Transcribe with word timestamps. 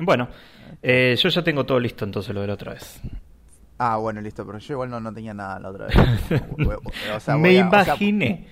Bueno, 0.00 0.28
eh, 0.82 1.16
yo 1.18 1.28
ya 1.28 1.42
tengo 1.42 1.64
todo 1.64 1.78
listo 1.80 2.04
entonces 2.04 2.34
lo 2.34 2.40
de 2.42 2.46
la 2.48 2.54
otra 2.54 2.74
vez. 2.74 3.00
Ah, 3.78 3.96
bueno, 3.96 4.20
listo, 4.20 4.46
pero 4.46 4.58
yo 4.58 4.74
igual 4.74 4.90
no, 4.90 5.00
no 5.00 5.12
tenía 5.12 5.34
nada 5.34 5.58
la 5.58 5.70
otra 5.70 5.86
vez. 5.86 5.96
O 7.14 7.20
sea, 7.20 7.36
Me 7.36 7.48
o 7.62 7.70
sea, 7.70 7.82
imaginé. 7.82 8.46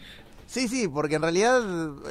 sí, 0.47 0.69
sí, 0.69 0.87
porque 0.89 1.17
en 1.17 1.23
realidad 1.23 1.61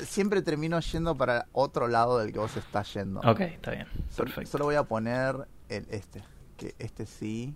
siempre 0.03 0.41
termino 0.41 0.79
yendo 0.79 1.15
para 1.15 1.45
otro 1.51 1.87
lado 1.87 2.19
del 2.19 2.31
que 2.31 2.39
vos 2.39 2.55
estás 2.57 2.93
yendo. 2.93 3.19
Ok, 3.21 3.41
está 3.41 3.71
bien. 3.71 3.87
Perfecto. 4.15 4.51
Solo 4.51 4.65
voy 4.65 4.75
a 4.75 4.83
poner 4.83 5.35
el 5.69 5.85
este, 5.89 6.21
que 6.57 6.73
este 6.79 7.05
sí. 7.05 7.53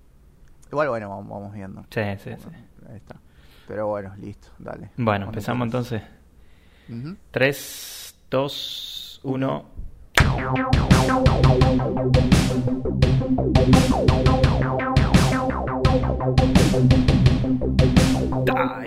Igual, 0.72 0.90
bueno, 0.90 1.10
vamos, 1.10 1.28
vamos 1.30 1.54
viendo. 1.54 1.82
Sí, 1.90 2.02
sí, 2.24 2.32
sí. 2.38 2.50
Ahí 2.90 2.98
está. 2.98 3.16
Pero 3.68 3.88
bueno, 3.88 4.14
listo, 4.18 4.48
dale. 4.60 4.92
Bueno, 4.98 5.26
empezamos 5.26 5.66
entonces. 5.66 6.02
Ujú. 6.90 7.16
3, 7.32 8.16
2, 8.30 9.22
1. 9.24 9.66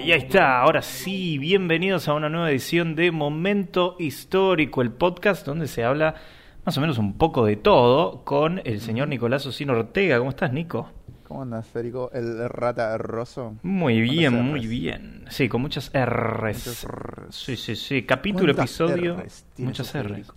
Y 0.03 0.13
ahí 0.13 0.19
está, 0.19 0.61
ahora 0.61 0.83
sí, 0.83 1.39
bienvenidos 1.39 2.09
a 2.09 2.15
una 2.15 2.29
nueva 2.29 2.51
edición 2.51 2.97
de 2.97 3.13
Momento 3.13 3.95
Histórico, 4.01 4.83
el 4.83 4.91
podcast 4.91 5.47
donde 5.47 5.69
se 5.69 5.85
habla 5.85 6.17
más 6.65 6.77
o 6.77 6.81
menos 6.81 6.99
un 6.99 7.17
poco 7.17 7.45
de 7.47 7.57
todo 7.57 8.25
con 8.25 8.61
el 8.65 8.81
señor 8.81 9.09
Nicolás 9.09 9.47
Osino 9.47 9.73
Ortega. 9.75 10.19
¿Cómo 10.19 10.31
estás, 10.31 10.53
Nico? 10.53 10.91
¿Cómo 11.29 11.43
andas, 11.43 11.69
Federico? 11.69 12.11
El 12.13 12.49
rata 12.49 12.99
roso. 12.99 13.55
Muy 13.63 14.01
bien, 14.01 14.35
muy 14.43 14.67
bien. 14.67 15.25
Sí, 15.29 15.49
con 15.49 15.61
muchas 15.63 15.93
R's. 15.95 16.67
Muchas 16.67 16.87
Rs. 16.87 17.35
Sí, 17.37 17.57
sí, 17.57 17.77
sí. 17.77 18.03
Capítulo, 18.03 18.53
¿Cuántas 18.55 18.81
episodio. 18.81 19.17
Rs 19.17 19.47
Muchas 19.59 19.87
R's. 19.87 19.93
Federico? 19.93 20.35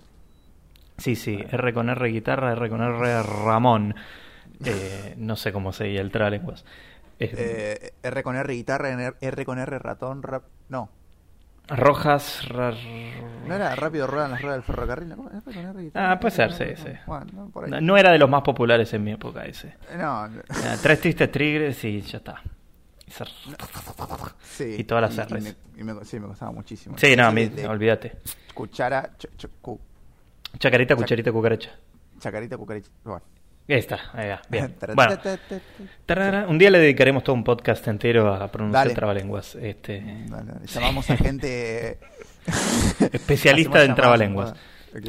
Sí, 0.97 1.15
sí. 1.15 1.43
R 1.52 1.73
con 1.73 1.89
R 1.89 2.07
guitarra, 2.09 2.52
R 2.53 2.70
con 2.70 2.81
R 2.81 3.23
Ramón. 3.23 3.95
Eh, 4.63 5.16
no 5.17 5.36
sé 5.36 5.52
cómo 5.52 5.73
seguía 5.73 6.02
el 6.02 6.11
tralenguas. 6.11 6.63
Eh, 7.19 7.33
Eh, 7.38 7.94
R 8.03 8.23
con 8.23 8.36
R 8.36 8.53
guitarra, 8.53 9.14
R, 9.19 9.45
con 9.45 9.59
R 9.59 9.80
ratón, 9.80 10.23
rap... 10.23 10.44
No, 10.69 10.89
Rojas. 11.69 12.41
no 12.52 13.55
era 13.55 13.73
rápido 13.75 14.05
ruedan 14.05 14.31
las 14.31 14.41
ruedas 14.41 14.58
del 14.58 14.64
ferrocarril. 14.64 15.09
¿no? 15.09 15.30
R 15.30 15.41
con 15.44 15.55
R 15.55 15.81
guitarra. 15.81 16.11
Ah, 16.11 16.19
puede 16.19 16.36
ser, 16.36 16.52
sí, 16.53 16.66
sí. 16.75 16.91
Bueno, 17.08 17.25
no, 17.33 17.49
por 17.49 17.66
ahí. 17.66 17.71
No, 17.71 17.80
no 17.81 17.97
era 17.97 18.11
de 18.11 18.17
los 18.19 18.30
más 18.30 18.41
populares 18.41 18.94
en 18.94 19.03
mi 19.03 19.11
época 19.14 19.45
ese. 19.45 19.75
No, 19.97 20.03
Ah, 20.23 20.30
Tres 20.81 20.99
tristes 21.02 21.31
tigres 21.31 21.83
y 21.86 22.02
ya 22.02 22.17
está. 22.17 22.41
Y 23.08 23.11
se- 23.11 23.25
sí. 24.44 24.75
Y 24.80 24.83
todas 24.83 25.16
las 25.16 25.30
y 25.31 25.33
Rs. 25.36 25.44
me- 25.44 25.81
y 25.81 25.83
me- 25.83 26.05
sí, 26.05 26.19
me 26.19 26.27
costaba 26.27 26.52
muchísimo. 26.52 26.97
Sí, 26.97 27.16
no, 27.16 27.25
a 27.27 27.31
mí, 27.31 27.49
olvídate. 27.67 28.17
Cuchara, 28.53 29.11
ch- 29.17 29.30
ch- 29.38 29.49
cu- 29.61 29.80
Chacarita, 30.59 30.93
Chac- 30.95 30.97
cucharita, 30.97 31.31
cucaracha. 31.31 31.71
chacarita, 32.19 32.57
cucaricha. 32.57 32.89
Bueno. 33.03 33.21
Ahí 33.67 33.75
está, 33.77 33.97
ahí 34.13 34.27
va. 34.29 34.41
Bien. 34.49 34.75
Bueno, 34.95 35.17
tarara, 36.05 36.47
un 36.47 36.57
día 36.57 36.69
le 36.69 36.79
dedicaremos 36.79 37.23
todo 37.23 37.33
un 37.35 37.43
podcast 37.43 37.87
entero 37.87 38.33
a 38.33 38.51
pronunciar 38.51 38.83
Dale. 38.85 38.93
trabalenguas. 38.95 39.55
Este, 39.55 40.03
Dale. 40.27 40.51
Llamamos 40.65 41.09
a 41.09 41.17
gente. 41.17 41.97
especialista 43.11 43.83
en 43.83 43.95
trabalenguas. 43.95 44.53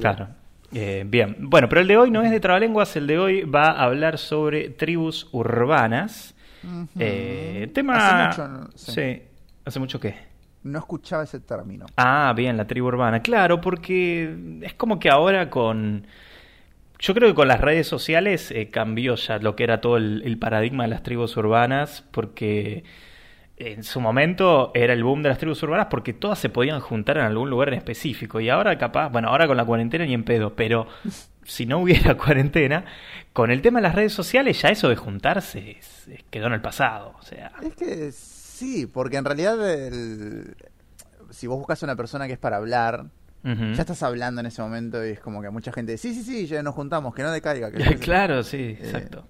Claro. 0.01 0.29
Eh, 0.73 1.05
bien. 1.07 1.37
Bueno, 1.41 1.69
pero 1.69 1.81
el 1.81 1.89
de 1.89 1.97
hoy 1.97 2.11
no 2.11 2.23
es 2.23 2.31
de 2.31 2.41
trabalenguas, 2.41 2.95
el 2.97 3.07
de 3.07 3.19
hoy 3.19 3.43
va 3.43 3.71
a 3.73 3.85
hablar 3.85 4.19
sobre 4.19 4.71
tribus 4.71 5.29
urbanas. 5.33 6.35
Eh, 6.99 7.71
tema. 7.75 8.29
Hace 8.29 8.41
mucho, 8.43 8.49
no- 8.53 8.71
sí. 8.75 8.93
sí. 8.93 9.23
¿Hace 9.65 9.79
mucho 9.81 10.01
qué? 10.01 10.15
No 10.65 10.79
escuchaba 10.79 11.23
ese 11.25 11.41
término. 11.41 11.87
Ah, 11.97 12.33
bien, 12.37 12.57
la 12.57 12.67
tribu 12.67 12.89
urbana. 12.89 13.21
Claro, 13.23 13.61
porque 13.61 14.59
es 14.63 14.75
como 14.75 14.99
que 14.99 15.11
ahora 15.11 15.51
con... 15.51 16.07
Yo 16.99 17.13
creo 17.15 17.29
que 17.29 17.35
con 17.35 17.49
las 17.49 17.61
redes 17.61 17.87
sociales 17.87 18.51
eh, 18.51 18.71
cambió 18.71 19.15
ya 19.17 19.39
lo 19.39 19.57
que 19.57 19.65
era 19.65 19.81
todo 19.81 19.97
el, 19.99 20.23
el 20.25 20.39
paradigma 20.39 20.85
de 20.85 20.91
las 20.91 21.03
tribus 21.03 21.37
urbanas, 21.37 22.05
porque 22.13 22.85
en 23.57 23.85
su 23.85 24.01
momento 24.01 24.73
era 24.75 24.95
el 24.95 25.05
boom 25.05 25.23
de 25.23 25.29
las 25.29 25.39
tribus 25.39 25.63
urbanas 25.63 25.87
porque 25.91 26.13
todas 26.13 26.39
se 26.39 26.49
podían 26.49 26.81
juntar 26.81 27.19
en 27.19 27.25
algún 27.25 27.51
lugar 27.51 27.69
en 27.69 27.75
específico. 27.75 28.41
Y 28.41 28.49
ahora 28.49 28.79
capaz, 28.79 29.11
bueno, 29.11 29.29
ahora 29.29 29.47
con 29.47 29.57
la 29.57 29.65
cuarentena 29.67 30.07
ni 30.07 30.15
en 30.15 30.25
pedo, 30.25 30.55
pero 30.57 30.87
si 31.45 31.67
no 31.67 31.79
hubiera 31.79 32.15
cuarentena, 32.19 32.85
con 33.35 33.51
el 33.51 33.61
tema 33.61 33.81
de 33.81 33.83
las 33.85 33.95
redes 33.95 34.13
sociales 34.15 34.63
ya 34.63 34.71
eso 34.71 34.89
de 34.89 34.97
juntarse 34.97 35.73
es- 35.79 36.09
es- 36.09 36.25
quedó 36.31 36.47
en 36.47 36.55
el 36.55 36.63
pasado. 36.63 37.15
O 37.19 37.23
sea, 37.23 37.53
Es 37.63 37.75
que 37.75 38.09
sí, 38.55 38.87
porque 38.87 39.17
en 39.17 39.25
realidad 39.25 39.69
el- 39.69 40.55
si 41.31 41.47
vos 41.47 41.59
buscas 41.59 41.83
una 41.83 41.97
persona 41.97 42.27
que 42.27 42.35
es 42.35 42.39
para 42.39 42.57
hablar, 42.59 43.07
ya 43.43 43.83
estás 43.83 44.03
hablando 44.03 44.41
en 44.41 44.47
ese 44.47 44.63
momento 44.63 45.05
y 45.05 45.11
es 45.11 45.21
como 45.21 45.43
que 45.43 45.51
mucha 45.51 45.71
gente, 45.71 45.99
sí, 45.99 46.15
sí, 46.15 46.23
sí, 46.23 46.47
ya 46.47 46.63
nos 46.63 46.75
juntamos, 46.75 47.15
que 47.15 47.23
no 47.23 47.31
decaiga. 47.31 47.71
Que 47.71 47.79
no 47.79 47.85
sé 47.85 47.99
qué". 47.99 47.99
claro, 47.99 48.43
sí, 48.43 48.77
exacto. 48.81 49.27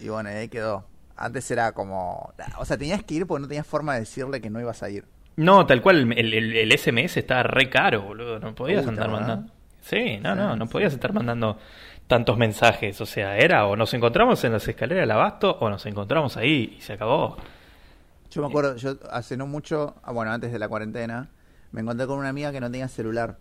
Y 0.00 0.08
bueno, 0.08 0.28
ahí 0.28 0.48
quedó. 0.48 0.86
Antes 1.16 1.50
era 1.50 1.72
como, 1.72 2.32
o 2.58 2.64
sea, 2.64 2.76
tenías 2.76 3.02
que 3.04 3.14
ir 3.14 3.26
porque 3.26 3.42
no 3.42 3.48
tenías 3.48 3.66
forma 3.66 3.94
de 3.94 4.00
decirle 4.00 4.40
que 4.40 4.50
no 4.50 4.60
ibas 4.60 4.82
a 4.82 4.90
ir. 4.90 5.04
No, 5.36 5.64
tal 5.66 5.80
cual, 5.80 6.12
el, 6.12 6.34
el, 6.34 6.56
el 6.56 6.72
SMS 6.78 7.16
estaba 7.18 7.44
re 7.44 7.70
caro, 7.70 8.02
boludo. 8.02 8.38
No 8.38 8.54
podías 8.54 8.82
Uy, 8.84 8.90
andar 8.90 9.10
mandando. 9.10 9.52
Sí, 9.80 10.18
no, 10.18 10.32
Sí, 10.32 10.38
no, 10.38 10.56
no 10.56 10.66
podías 10.66 10.92
estar 10.92 11.12
mandando 11.12 11.58
tantos 12.06 12.36
mensajes. 12.36 13.00
O 13.00 13.06
sea, 13.06 13.36
era 13.38 13.66
o 13.66 13.76
nos 13.76 13.94
encontramos 13.94 14.42
en 14.44 14.52
las 14.52 14.66
escaleras 14.68 15.02
del 15.02 15.10
abasto 15.10 15.56
o 15.60 15.70
nos 15.70 15.86
encontramos 15.86 16.36
ahí 16.36 16.76
y 16.78 16.80
se 16.80 16.92
acabó. 16.94 17.36
Yo 18.34 18.42
me 18.42 18.48
acuerdo, 18.48 18.74
yo 18.76 18.96
hace 19.12 19.36
no 19.36 19.46
mucho, 19.46 19.94
ah, 20.02 20.10
bueno, 20.10 20.32
antes 20.32 20.50
de 20.50 20.58
la 20.58 20.68
cuarentena, 20.68 21.30
me 21.70 21.82
encontré 21.82 22.06
con 22.08 22.18
una 22.18 22.30
amiga 22.30 22.50
que 22.50 22.60
no 22.60 22.68
tenía 22.68 22.88
celular. 22.88 23.38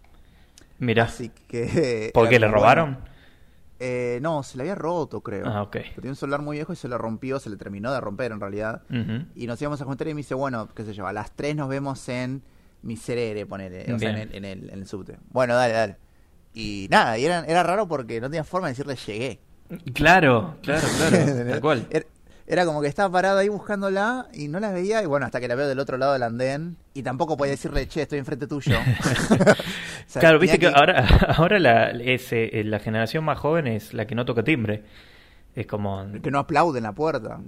Mira, 0.78 1.06
Así 1.06 1.32
que... 1.48 2.12
¿por 2.14 2.30
qué 2.30 2.40
le 2.40 2.48
robaron? 2.48 2.94
bueno, 2.94 3.14
eh, 3.80 4.20
no, 4.22 4.44
se 4.44 4.56
le 4.56 4.64
había 4.64 4.76
roto, 4.76 5.22
creo. 5.22 5.48
Ah, 5.48 5.64
ok. 5.64 5.78
Tenía 5.96 6.12
un 6.12 6.16
celular 6.16 6.42
muy 6.42 6.58
viejo 6.58 6.74
y 6.74 6.76
se 6.76 6.88
le 6.88 6.98
rompió, 6.98 7.40
se 7.40 7.50
le 7.50 7.58
terminó 7.58 7.92
de 7.92 8.00
romper 8.02 8.32
en 8.32 8.40
realidad. 8.40 8.84
Y 9.36 9.48
nos 9.48 9.60
íbamos 9.62 9.82
a 9.82 9.86
juntar 9.86 10.08
y 10.08 10.14
me 10.14 10.20
dice, 10.20 10.36
bueno, 10.36 10.70
qué 10.76 10.86
sé 10.86 10.94
yo, 10.94 11.08
a 11.08 11.12
las 11.12 11.32
3 11.32 11.56
nos 11.56 11.70
vemos 11.70 12.08
en 12.08 12.44
Miserere, 12.84 13.46
ponele, 13.48 13.92
o 13.94 13.98
sea, 13.98 14.12
en 14.12 14.18
el, 14.18 14.36
en, 14.36 14.46
el, 14.46 14.70
en 14.70 14.80
el 14.80 14.88
subte. 14.88 15.18
Bueno, 15.32 15.56
dale, 15.56 15.74
dale. 15.74 15.98
Y 16.54 16.88
nada, 16.92 17.18
y 17.18 17.26
era, 17.26 17.44
era 17.46 17.64
raro 17.64 17.88
porque 17.88 18.22
no 18.22 18.30
tenía 18.30 18.44
forma 18.44 18.68
de 18.68 18.74
decirle 18.74 18.96
llegué. 18.96 19.40
Claro, 19.94 20.58
claro, 20.62 20.88
claro, 20.98 21.46
tal 21.50 21.62
cual. 21.62 21.88
Era, 21.90 22.06
era 22.46 22.66
como 22.66 22.82
que 22.82 22.88
estaba 22.88 23.12
parado 23.12 23.40
ahí 23.40 23.50
buscándola 23.50 24.28
y 24.34 24.48
no 24.48 24.60
la 24.60 24.72
veía 24.72 25.02
y 25.02 25.06
bueno, 25.06 25.26
hasta 25.26 25.40
que 25.40 25.48
la 25.48 25.56
veo 25.56 25.68
del 25.68 25.80
otro 25.80 25.98
lado 25.98 26.14
del 26.14 26.24
andén 26.24 26.78
y 26.94 27.04
tampoco 27.04 27.38
podía 27.38 27.52
decirle, 27.52 27.88
che, 27.88 28.02
estoy 28.04 28.20
enfrente 28.20 28.48
tuyo. 28.48 28.76
O 30.06 30.10
sea, 30.14 30.20
Claro, 30.20 30.38
viste 30.38 30.60
que 30.60 30.68
ahora, 30.68 31.08
ahora 31.38 31.58
la, 31.60 31.90
ese, 31.92 32.60
eh, 32.60 32.64
la 32.66 32.80
generación 32.80 33.24
más 33.24 33.40
joven 33.40 33.68
es 33.68 33.94
la 33.94 34.06
que 34.06 34.16
no 34.16 34.26
toca 34.26 34.44
timbre. 34.44 34.84
Es 35.56 35.66
como... 35.66 36.06
Que 36.22 36.30
no 36.30 36.40
aplaude 36.40 36.80
en 36.80 36.84
la 36.84 36.92
puerta. 36.94 37.40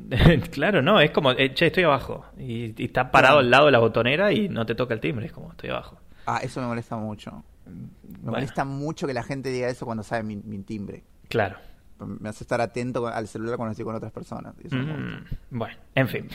claro, 0.52 0.82
no, 0.82 1.00
es 1.02 1.12
como, 1.12 1.32
eh, 1.32 1.54
che, 1.54 1.68
estoy 1.68 1.84
abajo. 1.84 2.26
Y, 2.38 2.82
y 2.82 2.86
está 2.86 3.12
parado 3.12 3.40
al 3.40 3.50
lado 3.52 3.66
de 3.66 3.72
la 3.72 3.80
botonera 3.80 4.32
y 4.32 4.48
no 4.48 4.66
te 4.66 4.74
toca 4.76 4.94
el 4.94 5.00
timbre, 5.00 5.26
es 5.26 5.32
como, 5.34 5.52
estoy 5.52 5.70
abajo. 5.72 6.00
Ah, 6.26 6.40
eso 6.42 6.62
me 6.62 6.68
molesta 6.68 6.96
mucho. 6.96 7.44
Me 7.66 7.72
Bueno. 8.20 8.32
molesta 8.32 8.64
mucho 8.64 9.06
que 9.06 9.14
la 9.14 9.24
gente 9.24 9.50
diga 9.50 9.68
eso 9.68 9.86
cuando 9.86 10.04
sabe 10.04 10.24
mi, 10.24 10.38
mi 10.38 10.60
timbre. 10.60 11.04
Claro. 11.30 11.58
Me 12.00 12.28
hace 12.30 12.44
estar 12.44 12.60
atento 12.62 13.08
al 13.08 13.28
celular 13.28 13.56
cuando 13.58 13.72
estoy 13.72 13.86
con 13.86 13.96
otras 13.96 14.12
personas. 14.12 14.54
y 14.64 14.68
eso. 14.68 14.76
Mm, 14.76 15.26
bueno, 15.52 15.76
en 15.96 16.08
fin. 16.08 16.28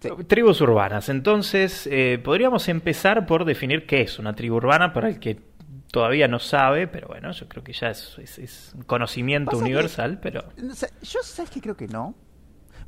Sí. 0.00 0.08
Tribus 0.28 0.60
urbanas. 0.60 1.08
Entonces, 1.08 1.88
eh, 1.90 2.20
podríamos 2.22 2.68
empezar 2.68 3.26
por 3.26 3.44
definir 3.44 3.84
qué 3.86 4.02
es 4.02 4.18
una 4.20 4.34
tribu 4.34 4.56
urbana 4.56 4.92
para 4.92 5.08
el 5.08 5.18
que 5.18 5.40
todavía 5.90 6.28
no 6.28 6.38
sabe, 6.38 6.86
pero 6.86 7.08
bueno, 7.08 7.32
yo 7.32 7.48
creo 7.48 7.64
que 7.64 7.72
ya 7.72 7.88
es, 7.90 8.16
es- 8.18 8.38
es 8.38 8.72
un 8.76 8.82
conocimiento 8.82 9.50
que- 9.52 9.56
universal, 9.64 10.20
pero... 10.22 10.44
Yo 11.02 11.18
sabes 11.22 11.50
que 11.50 11.60
creo 11.60 11.76
que 11.76 11.88
no. 11.88 12.14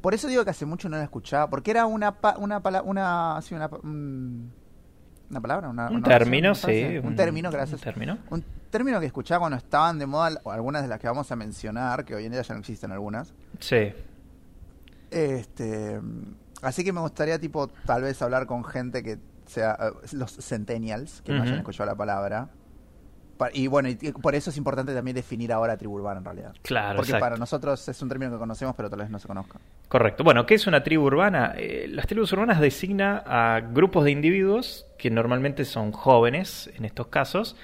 Por 0.00 0.14
eso 0.14 0.28
digo 0.28 0.44
que 0.44 0.50
hace 0.50 0.66
mucho 0.66 0.88
no 0.88 0.96
la 0.98 1.02
escuchaba, 1.04 1.50
porque 1.50 1.72
era 1.72 1.84
una 1.86 2.20
pa- 2.20 2.36
una 2.38 2.62
pala- 2.62 2.82
una 2.82 3.38
sí, 3.42 3.54
una 3.54 3.68
una 5.30 5.40
palabra, 5.40 5.68
una, 5.68 5.88
Un 5.88 5.96
una 5.96 6.08
término, 6.08 6.54
sí. 6.54 6.98
un, 7.02 7.14
término, 7.14 7.50
gracias. 7.50 7.80
Un 7.80 7.84
término. 7.84 8.18
Un 8.30 8.44
término 8.70 8.98
que 9.00 9.06
escuchaba 9.06 9.40
cuando 9.40 9.56
estaban 9.56 9.98
de 9.98 10.06
moda 10.06 10.40
o 10.42 10.50
algunas 10.50 10.82
de 10.82 10.88
las 10.88 10.98
que 10.98 11.06
vamos 11.06 11.30
a 11.30 11.36
mencionar, 11.36 12.04
que 12.04 12.14
hoy 12.14 12.26
en 12.26 12.32
día 12.32 12.42
ya 12.42 12.54
no 12.54 12.60
existen 12.60 12.90
algunas. 12.92 13.32
Sí. 13.60 13.92
Este, 15.10 16.00
así 16.62 16.84
que 16.84 16.92
me 16.92 17.00
gustaría 17.00 17.38
tipo 17.38 17.68
tal 17.68 18.02
vez 18.02 18.20
hablar 18.22 18.46
con 18.46 18.64
gente 18.64 19.02
que 19.02 19.18
sea 19.46 19.76
eh, 19.80 19.92
los 20.12 20.36
centennials, 20.36 21.22
que 21.22 21.32
no 21.32 21.38
Ujú. 21.38 21.46
hayan 21.46 21.58
escuchado 21.58 21.86
la 21.90 21.96
palabra. 21.96 22.48
Y 23.52 23.66
bueno, 23.66 23.88
y 23.88 23.94
por 23.94 24.34
eso 24.34 24.50
es 24.50 24.56
importante 24.56 24.94
también 24.94 25.14
definir 25.14 25.52
ahora 25.52 25.76
tribu 25.76 25.94
urbana 25.94 26.18
en 26.18 26.24
realidad. 26.24 26.54
Claro, 26.62 26.96
Porque 26.96 27.12
exacto. 27.12 27.24
para 27.24 27.36
nosotros 27.36 27.88
es 27.88 28.02
un 28.02 28.08
término 28.08 28.32
que 28.32 28.38
conocemos, 28.38 28.74
pero 28.76 28.90
tal 28.90 29.00
vez 29.00 29.10
no 29.10 29.18
se 29.18 29.26
conozca. 29.26 29.58
Correcto. 29.88 30.24
Bueno, 30.24 30.46
¿qué 30.46 30.54
es 30.54 30.66
una 30.66 30.82
tribu 30.82 31.04
urbana? 31.04 31.54
Eh, 31.56 31.86
las 31.88 32.06
tribus 32.06 32.32
urbanas 32.32 32.60
designa 32.60 33.22
a 33.26 33.60
grupos 33.60 34.04
de 34.04 34.10
individuos 34.10 34.86
que 34.98 35.10
normalmente 35.10 35.64
son 35.64 35.92
jóvenes, 35.92 36.70
en 36.76 36.84
estos 36.84 37.08
casos, 37.08 37.56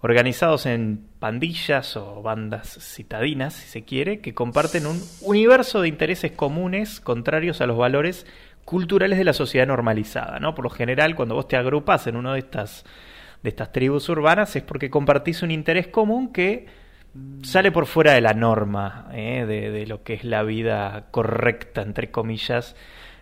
organizados 0.00 0.66
en 0.66 1.06
pandillas 1.18 1.96
o 1.96 2.20
bandas 2.20 2.78
citadinas, 2.78 3.54
si 3.54 3.68
se 3.68 3.84
quiere, 3.84 4.20
que 4.20 4.34
comparten 4.34 4.86
un 4.86 5.00
universo 5.22 5.80
de 5.80 5.88
intereses 5.88 6.32
comunes 6.32 7.00
contrarios 7.00 7.62
a 7.62 7.66
los 7.66 7.78
valores 7.78 8.26
culturales 8.66 9.18
de 9.18 9.24
la 9.24 9.32
sociedad 9.32 9.66
normalizada, 9.66 10.38
¿no? 10.40 10.54
Por 10.54 10.64
lo 10.64 10.70
general, 10.70 11.14
cuando 11.14 11.34
vos 11.34 11.48
te 11.48 11.56
agrupas 11.56 12.06
en 12.06 12.16
una 12.16 12.34
de 12.34 12.40
estas 12.40 12.84
de 13.44 13.50
estas 13.50 13.70
tribus 13.70 14.08
urbanas 14.08 14.56
es 14.56 14.62
porque 14.64 14.90
compartís 14.90 15.42
un 15.42 15.52
interés 15.52 15.86
común 15.86 16.32
que 16.32 16.66
sale 17.42 17.70
por 17.70 17.86
fuera 17.86 18.14
de 18.14 18.20
la 18.20 18.34
norma, 18.34 19.08
¿eh? 19.12 19.44
de, 19.46 19.70
de 19.70 19.86
lo 19.86 20.02
que 20.02 20.14
es 20.14 20.24
la 20.24 20.42
vida 20.42 21.06
correcta, 21.12 21.82
entre 21.82 22.10
comillas, 22.10 22.74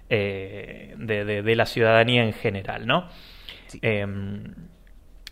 eh, 0.09 0.95
de, 0.97 1.25
de- 1.27 1.43
de 1.43 1.57
la 1.57 1.67
ciudadanía 1.67 2.25
en 2.25 2.33
general, 2.33 2.87
¿no? 2.87 3.09
Sí. 3.67 3.81
Em, 3.83 4.45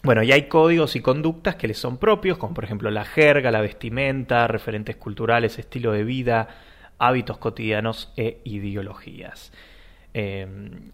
bueno, 0.02 0.22
y 0.22 0.32
hay 0.32 0.48
códigos 0.48 0.96
y 0.96 1.00
conductas 1.00 1.56
que 1.56 1.68
les 1.68 1.78
son 1.78 1.98
propios, 1.98 2.38
como 2.38 2.54
por 2.54 2.64
ejemplo 2.64 2.90
la 2.90 3.04
jerga, 3.04 3.50
la 3.50 3.60
vestimenta, 3.60 4.46
referentes 4.48 4.96
culturales, 4.96 5.58
estilo 5.58 5.92
de 5.92 6.04
vida, 6.04 6.48
hábitos 6.98 7.38
cotidianos 7.38 8.12
e 8.16 8.40
ideologías. 8.44 9.52
Eh, 10.14 10.46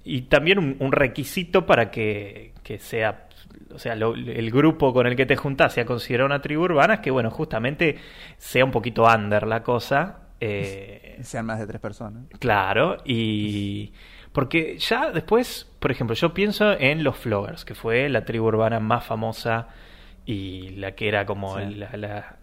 y 0.04 0.22
también 0.22 0.58
un, 0.58 0.76
un 0.78 0.92
requisito 0.92 1.64
para 1.66 1.90
que, 1.90 2.52
que 2.62 2.78
sea, 2.78 3.28
o 3.74 3.78
sea, 3.78 3.94
lo- 3.94 4.14
el 4.14 4.50
grupo 4.50 4.92
con 4.92 5.06
el 5.06 5.16
que 5.16 5.24
te 5.26 5.36
juntás 5.36 5.72
sea 5.72 5.84
considerado 5.86 6.26
una 6.26 6.42
tribu 6.42 6.64
urbana, 6.64 6.94
es 6.94 7.00
que, 7.00 7.10
bueno, 7.10 7.30
justamente 7.30 7.96
sea 8.36 8.64
un 8.64 8.70
poquito 8.70 9.04
under 9.04 9.46
la 9.46 9.62
cosa. 9.62 10.18
eh, 10.40 11.16
Sean 11.22 11.46
más 11.46 11.58
de 11.58 11.66
tres 11.66 11.80
personas. 11.80 12.24
Claro, 12.38 12.98
y 13.06 13.92
porque 14.32 14.76
ya 14.78 15.10
después, 15.10 15.66
por 15.78 15.90
ejemplo, 15.90 16.14
yo 16.14 16.34
pienso 16.34 16.72
en 16.78 17.02
los 17.02 17.16
Floggers, 17.16 17.64
que 17.64 17.74
fue 17.74 18.10
la 18.10 18.24
tribu 18.26 18.46
urbana 18.48 18.80
más 18.80 19.04
famosa 19.06 19.68
y 20.26 20.70
la 20.76 20.92
que 20.92 21.08
era 21.08 21.24
como 21.24 21.56
Sí. 21.56 21.62
el, 21.62 21.80
la- 21.80 21.96
la- 21.96 22.36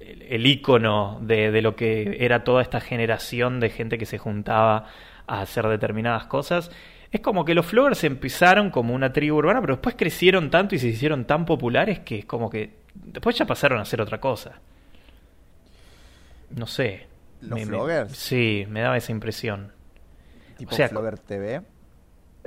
el, 0.00 0.22
el 0.22 0.46
ícono 0.46 1.18
de, 1.20 1.50
de 1.50 1.60
lo 1.62 1.76
que 1.76 2.16
era 2.20 2.42
toda 2.44 2.62
esta 2.62 2.80
generación 2.80 3.60
de 3.60 3.68
gente 3.70 3.98
que 3.98 4.06
se 4.06 4.16
juntaba 4.18 4.84
a 5.26 5.40
hacer 5.40 5.66
determinadas 5.68 6.26
cosas. 6.26 6.70
Es 7.10 7.20
como 7.20 7.44
que 7.44 7.54
los 7.54 7.66
Floggers 7.66 8.04
empezaron 8.04 8.70
como 8.70 8.94
una 8.94 9.12
tribu 9.12 9.36
urbana, 9.36 9.60
pero 9.60 9.74
después 9.74 9.94
crecieron 9.96 10.50
tanto 10.50 10.74
y 10.74 10.78
se 10.78 10.88
hicieron 10.88 11.24
tan 11.24 11.44
populares 11.46 12.00
que 12.00 12.18
es 12.20 12.24
como 12.24 12.50
que 12.50 12.74
después 12.94 13.36
ya 13.36 13.46
pasaron 13.46 13.78
a 13.78 13.82
hacer 13.82 14.00
otra 14.00 14.20
cosa. 14.20 14.60
No 16.50 16.66
sé. 16.66 17.06
¿Los 17.40 17.66
Me- 17.66 18.08
sí, 18.08 18.66
me 18.68 18.80
daba 18.80 18.96
esa 18.96 19.12
impresión. 19.12 19.72
Tipo 20.56 20.72
O 20.72 20.76
sea, 20.76 20.88
Flogger 20.88 21.18
TV. 21.18 21.62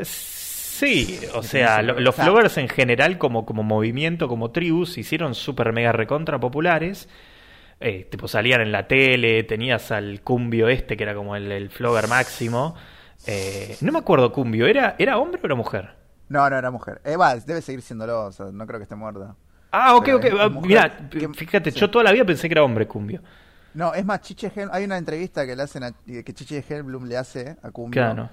Sí, 0.01 1.19
o 1.35 1.43
sea, 1.43 1.81
lo- 1.81 1.99
los 1.99 2.15
Floggers 2.15 2.57
en 2.57 2.69
general 2.69 3.17
como, 3.17 3.45
como 3.45 3.63
movimiento, 3.63 4.27
como 4.27 4.51
tribus, 4.51 4.93
se 4.93 5.01
hicieron 5.01 5.35
súper 5.35 5.73
mega 5.73 5.91
recontra 5.91 6.39
populares. 6.39 7.09
Eh, 7.81 8.07
tipo 8.11 8.27
salían 8.27 8.61
en 8.61 8.71
la 8.71 8.87
tele, 8.87 9.43
tenías 9.43 9.91
al 9.91 10.21
Cumbio 10.21 10.67
este, 10.67 10.97
que 10.97 11.03
era 11.03 11.15
como 11.15 11.35
el, 11.35 11.51
el 11.51 11.69
Flogger 11.69 12.07
máximo. 12.09 12.75
Eh, 13.25 13.77
no 13.81 13.91
me 13.91 13.99
acuerdo 13.99 14.31
Cumbio, 14.31 14.65
¿era, 14.67 14.95
¿era 14.99 15.17
hombre 15.17 15.39
o 15.41 15.45
era 15.45 15.55
mujer? 15.55 15.89
No, 16.27 16.49
no, 16.49 16.57
era 16.57 16.71
mujer. 16.71 17.01
Eh, 17.05 17.15
va, 17.15 17.35
debe 17.37 17.61
seguir 17.61 17.81
siéndolo, 17.81 18.25
o 18.25 18.31
sea, 18.31 18.47
no 18.51 18.67
creo 18.67 18.79
que 18.79 18.83
esté 18.83 18.95
muerta. 18.95 19.35
Ah, 19.71 19.95
ok, 19.95 20.05
Pero 20.05 20.17
ok. 20.17 20.25
ah, 20.39 20.49
mujer 20.49 20.67
Mira, 20.67 21.09
que- 21.09 21.29
fíjate, 21.29 21.71
sí. 21.71 21.79
yo 21.79 21.89
toda 21.89 22.03
la 22.03 22.11
vida 22.11 22.25
pensé 22.25 22.47
que 22.49 22.53
era 22.53 22.63
hombre 22.63 22.87
Cumbio. 22.87 23.21
No, 23.73 23.93
es 23.93 24.03
más, 24.03 24.21
Chiche 24.21 24.51
Helm, 24.55 24.69
hay 24.73 24.83
una 24.83 24.97
entrevista 24.97 25.45
que 25.45 25.55
le 25.55 25.63
hacen 25.63 25.83
a, 25.83 25.91
que 26.05 26.33
Chiche 26.33 26.63
Helmblum 26.67 27.05
le 27.05 27.17
hace 27.17 27.55
a 27.61 27.71
Cumbio 27.71 28.01
Claro. 28.01 28.29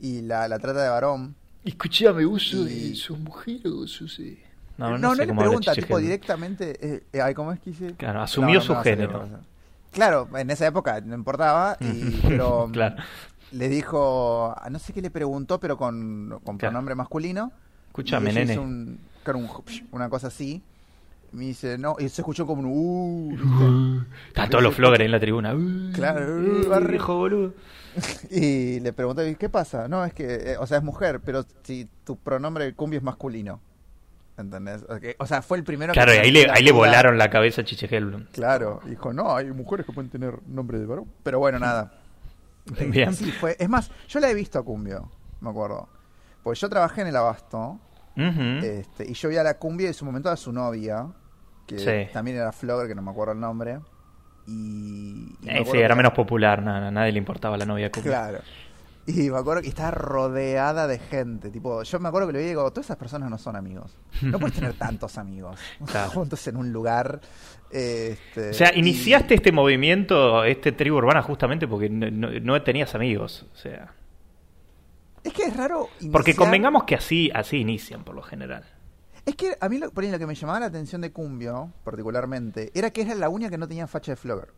y 0.00 0.22
la, 0.22 0.48
la 0.48 0.58
trata 0.58 0.82
de 0.82 0.88
varón. 0.90 1.34
Escuchame, 1.64 2.24
sos, 2.24 2.54
Y- 2.70 2.96
sos 2.96 3.18
mujer 3.18 3.60
o 3.66 3.86
sos... 3.86 4.18
eh? 4.20 4.38
No, 4.80 4.90
No, 4.90 4.98
no, 4.98 5.14
le 5.14 5.26
pregunta, 5.26 5.74
tipo 5.74 5.98
directamente, 5.98 6.76
eh, 6.80 7.02
eh, 7.12 7.20
ay, 7.20 7.34
¿cómo 7.34 7.52
es 7.52 7.60
que 7.60 7.70
dice? 7.70 7.94
Claro, 7.96 8.22
asumió 8.22 8.60
su 8.60 8.74
género. 8.76 9.28
Claro, 9.92 10.28
en 10.36 10.50
esa 10.50 10.66
época 10.66 11.00
no 11.00 11.14
importaba, 11.14 11.76
y, 11.80 12.20
pero 12.26 12.68
Claro. 12.72 12.96
le 13.52 13.68
dijo, 13.68 14.54
no 14.70 14.78
sé 14.78 14.92
qué 14.92 15.02
le 15.02 15.10
preguntó, 15.10 15.60
pero 15.60 15.76
con, 15.76 16.40
con 16.44 16.56
Claro. 16.56 16.72
pronombre 16.72 16.94
masculino. 16.94 17.52
Escúchame, 17.88 18.32
nene. 18.32 18.58
un- 18.58 18.98
un- 19.26 19.48
una 19.92 20.08
cosa 20.08 20.28
así. 20.28 20.62
Me 21.32 21.44
dice, 21.44 21.78
no, 21.78 21.94
y 21.98 22.08
se 22.08 22.22
escuchó 22.22 22.44
como 22.46 22.62
un 22.62 22.66
uh, 22.68 23.30
¿viste? 23.36 24.28
Están 24.28 24.50
todos 24.50 24.64
los 24.64 24.74
Floggers 24.74 25.04
en 25.04 25.12
la 25.12 25.20
tribuna. 25.20 25.54
Uh, 25.54 25.92
Claro, 25.92 26.40
eh, 26.42 26.66
uh, 26.66 26.68
barrio. 26.68 26.88
viejo 26.88 27.16
boludo. 27.16 27.54
Y 28.30 28.80
le 28.80 28.92
pregunté, 28.92 29.36
¿qué 29.36 29.48
pasa? 29.48 29.86
No, 29.88 30.04
es 30.04 30.12
que, 30.14 30.52
eh, 30.52 30.56
o 30.58 30.66
sea, 30.66 30.78
es 30.78 30.84
mujer, 30.84 31.20
pero 31.24 31.44
si 31.62 31.88
tu 32.04 32.16
pronombre 32.16 32.72
cumbia 32.74 32.96
es 32.98 33.02
masculino. 33.04 33.60
¿Entendés? 34.40 34.84
O 35.18 35.26
sea, 35.26 35.42
fue 35.42 35.58
el 35.58 35.64
primero 35.64 35.92
Claro, 35.92 36.12
que 36.12 36.20
ahí 36.20 36.30
le, 36.30 36.50
ahí 36.50 36.62
le 36.62 36.72
volaron 36.72 37.18
la 37.18 37.30
cabeza 37.30 37.60
a 37.62 37.64
Chiche 37.64 37.86
Helblum. 37.94 38.26
Claro, 38.32 38.80
dijo, 38.86 39.12
no, 39.12 39.36
hay 39.36 39.46
mujeres 39.52 39.86
que 39.86 39.92
pueden 39.92 40.10
tener 40.10 40.38
nombre 40.46 40.78
de 40.78 40.86
varón. 40.86 41.06
Pero 41.22 41.38
bueno, 41.38 41.58
nada. 41.58 41.92
Bien. 42.88 43.14
Sí, 43.14 43.30
fue. 43.32 43.56
Es 43.58 43.68
más, 43.68 43.90
yo 44.08 44.20
la 44.20 44.30
he 44.30 44.34
visto 44.34 44.58
a 44.58 44.64
Cumbio, 44.64 45.10
me 45.40 45.50
acuerdo. 45.50 45.88
Pues 46.42 46.58
yo 46.60 46.68
trabajé 46.68 47.02
en 47.02 47.08
el 47.08 47.16
Abasto 47.16 47.78
este, 48.16 49.08
y 49.10 49.14
yo 49.14 49.28
vi 49.28 49.36
a 49.38 49.42
la 49.42 49.54
Cumbia 49.58 49.84
y 49.84 49.88
en 49.88 49.94
su 49.94 50.04
momento 50.04 50.28
a 50.30 50.36
su 50.36 50.52
novia, 50.52 51.06
que 51.66 51.78
Sí. 51.78 52.12
también 52.12 52.36
era 52.36 52.52
Flogger, 52.52 52.88
que 52.88 52.94
no 52.94 53.02
me 53.02 53.10
acuerdo 53.10 53.32
el 53.32 53.40
nombre. 53.40 53.80
Y. 54.46 55.36
y 55.40 55.46
me 55.46 55.60
Eh, 55.60 55.64
sí, 55.70 55.78
era 55.78 55.94
menos 55.94 56.12
popular, 56.12 56.62
nada, 56.62 56.90
nadie 56.90 57.12
le 57.12 57.18
importaba 57.18 57.56
la 57.56 57.64
novia 57.66 57.90
Cumbia. 57.90 58.10
Claro. 58.10 58.38
Y 59.16 59.30
me 59.30 59.38
acuerdo 59.38 59.62
que 59.62 59.68
estaba 59.68 59.90
rodeada 59.90 60.86
de 60.86 60.98
gente. 60.98 61.50
Tipo, 61.50 61.82
yo 61.82 62.00
me 62.00 62.08
acuerdo 62.08 62.28
que 62.28 62.34
le 62.34 62.38
digo, 62.40 62.70
todas 62.70 62.86
esas 62.86 62.96
personas 62.96 63.30
no 63.30 63.38
son 63.38 63.56
amigos. 63.56 63.96
No 64.22 64.38
puedes 64.38 64.54
tener 64.54 64.72
tantos 64.78 65.18
amigos 65.18 65.58
Claro. 65.86 66.10
juntos 66.10 66.46
en 66.48 66.56
un 66.56 66.72
lugar. 66.72 67.20
este, 67.70 68.50
O 68.50 68.54
sea, 68.54 68.72
y- 68.74 68.80
iniciaste 68.80 69.34
este 69.34 69.52
movimiento, 69.52 70.44
este 70.44 70.72
tribu 70.72 70.96
urbana, 70.98 71.22
justamente 71.22 71.66
porque 71.68 71.88
no, 71.88 72.10
no- 72.10 72.30
no 72.40 72.62
tenías 72.62 72.94
amigos. 72.94 73.46
O 73.52 73.56
sea, 73.56 73.92
Es 75.24 75.32
que 75.32 75.44
es 75.44 75.56
raro. 75.56 75.88
porque 76.12 76.30
iniciar- 76.32 76.36
convengamos 76.36 76.84
que 76.84 76.94
así, 76.94 77.30
así 77.34 77.58
inician 77.58 78.04
por 78.04 78.14
lo 78.14 78.22
general. 78.22 78.64
Es 79.26 79.36
que 79.36 79.54
a 79.60 79.68
mí 79.68 79.78
lo, 79.78 79.90
por 79.90 80.02
ahí 80.02 80.10
lo 80.10 80.18
que 80.18 80.26
me 80.26 80.34
llamaba 80.34 80.60
la 80.60 80.66
atención 80.66 81.00
de 81.02 81.12
Cumbio, 81.12 81.72
particularmente, 81.84 82.70
era 82.74 82.90
que 82.90 83.02
era 83.02 83.14
la 83.14 83.28
única 83.28 83.50
que 83.50 83.58
no 83.58 83.68
tenía 83.68 83.86
facha 83.86 84.12
de 84.12 84.16
flogger. 84.16 84.48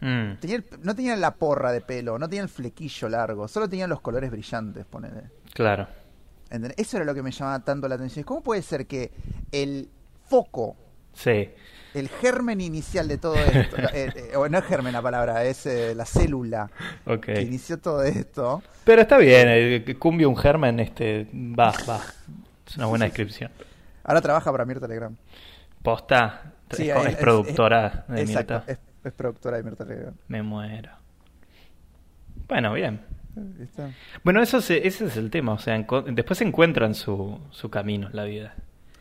Mm, 0.00 0.36
Tenía 0.40 0.56
el- 0.56 0.64
no 0.82 0.94
tenía 0.94 1.16
la 1.16 1.34
porra 1.34 1.72
de 1.72 1.80
pelo, 1.80 2.18
no 2.18 2.28
tenía 2.28 2.42
el 2.42 2.48
flequillo 2.48 3.08
largo, 3.08 3.48
solo 3.48 3.68
tenía 3.68 3.86
los 3.86 4.00
colores 4.00 4.30
brillantes, 4.30 4.84
ponele. 4.84 5.22
claro. 5.54 5.88
¿Entendés? 6.48 6.74
Eso 6.78 6.96
era 6.98 7.04
lo 7.06 7.12
que 7.14 7.22
me 7.24 7.32
llamaba 7.32 7.58
tanto 7.64 7.88
la 7.88 7.96
atención. 7.96 8.24
¿Cómo 8.24 8.40
puede 8.40 8.62
ser 8.62 8.86
que 8.86 9.10
el 9.50 9.88
foco, 10.28 10.76
Sí. 11.12 11.50
el 11.94 12.08
germen 12.08 12.60
inicial 12.60 13.08
de 13.08 13.18
todo 13.18 13.34
esto, 13.34 13.76
eh, 13.92 14.12
eh, 14.14 14.36
o 14.36 14.48
no 14.48 14.58
es 14.58 14.64
germen 14.64 14.92
la 14.92 15.02
palabra, 15.02 15.42
es 15.44 15.66
eh, 15.66 15.92
la 15.96 16.04
célula 16.04 16.70
que 17.20 17.40
inició 17.42 17.78
todo 17.78 18.02
esto, 18.04 18.62
Pero 18.84 19.02
está 19.02 19.16
bien, 19.18 19.48
eh, 19.50 19.96
Cumbia 19.98 20.28
un 20.28 20.36
germen, 20.36 20.78
este, 20.78 21.26
va, 21.34 21.72
va. 21.88 22.00
Es 22.66 22.76
una 22.76 22.86
buena 22.86 23.06
descripción. 23.06 23.50
ahora 24.04 24.20
trabaja 24.20 24.52
para 24.52 24.64
Mirta 24.64 24.86
Telegram. 24.86 25.16
Posta, 25.82 26.52
Sí, 26.70 26.90
es, 26.90 26.96
es- 26.96 27.02
es 27.06 27.12
es- 27.12 27.16
productora 27.16 28.04
de 28.08 28.22
Exacto, 28.22 28.54
Mirta. 28.54 28.72
es, 28.72 28.78
es 29.06 29.12
productora 29.14 29.56
de 29.58 29.62
Mirta. 29.62 29.86
Me 30.28 30.42
muero. 30.42 30.90
Bueno, 32.48 32.72
bien. 32.74 33.00
¿Viste? 33.34 33.82
Bueno, 34.24 34.40
eso 34.42 34.58
es- 34.58 34.70
ese 34.70 35.06
es 35.06 35.16
el 35.16 35.30
tema. 35.30 35.52
O 35.52 35.58
sea, 35.58 35.76
después 36.08 36.40
encuentran 36.40 36.94
su, 36.94 37.38
su 37.50 37.68
camino 37.70 38.08
en 38.08 38.16
la 38.16 38.24
vida. 38.24 38.54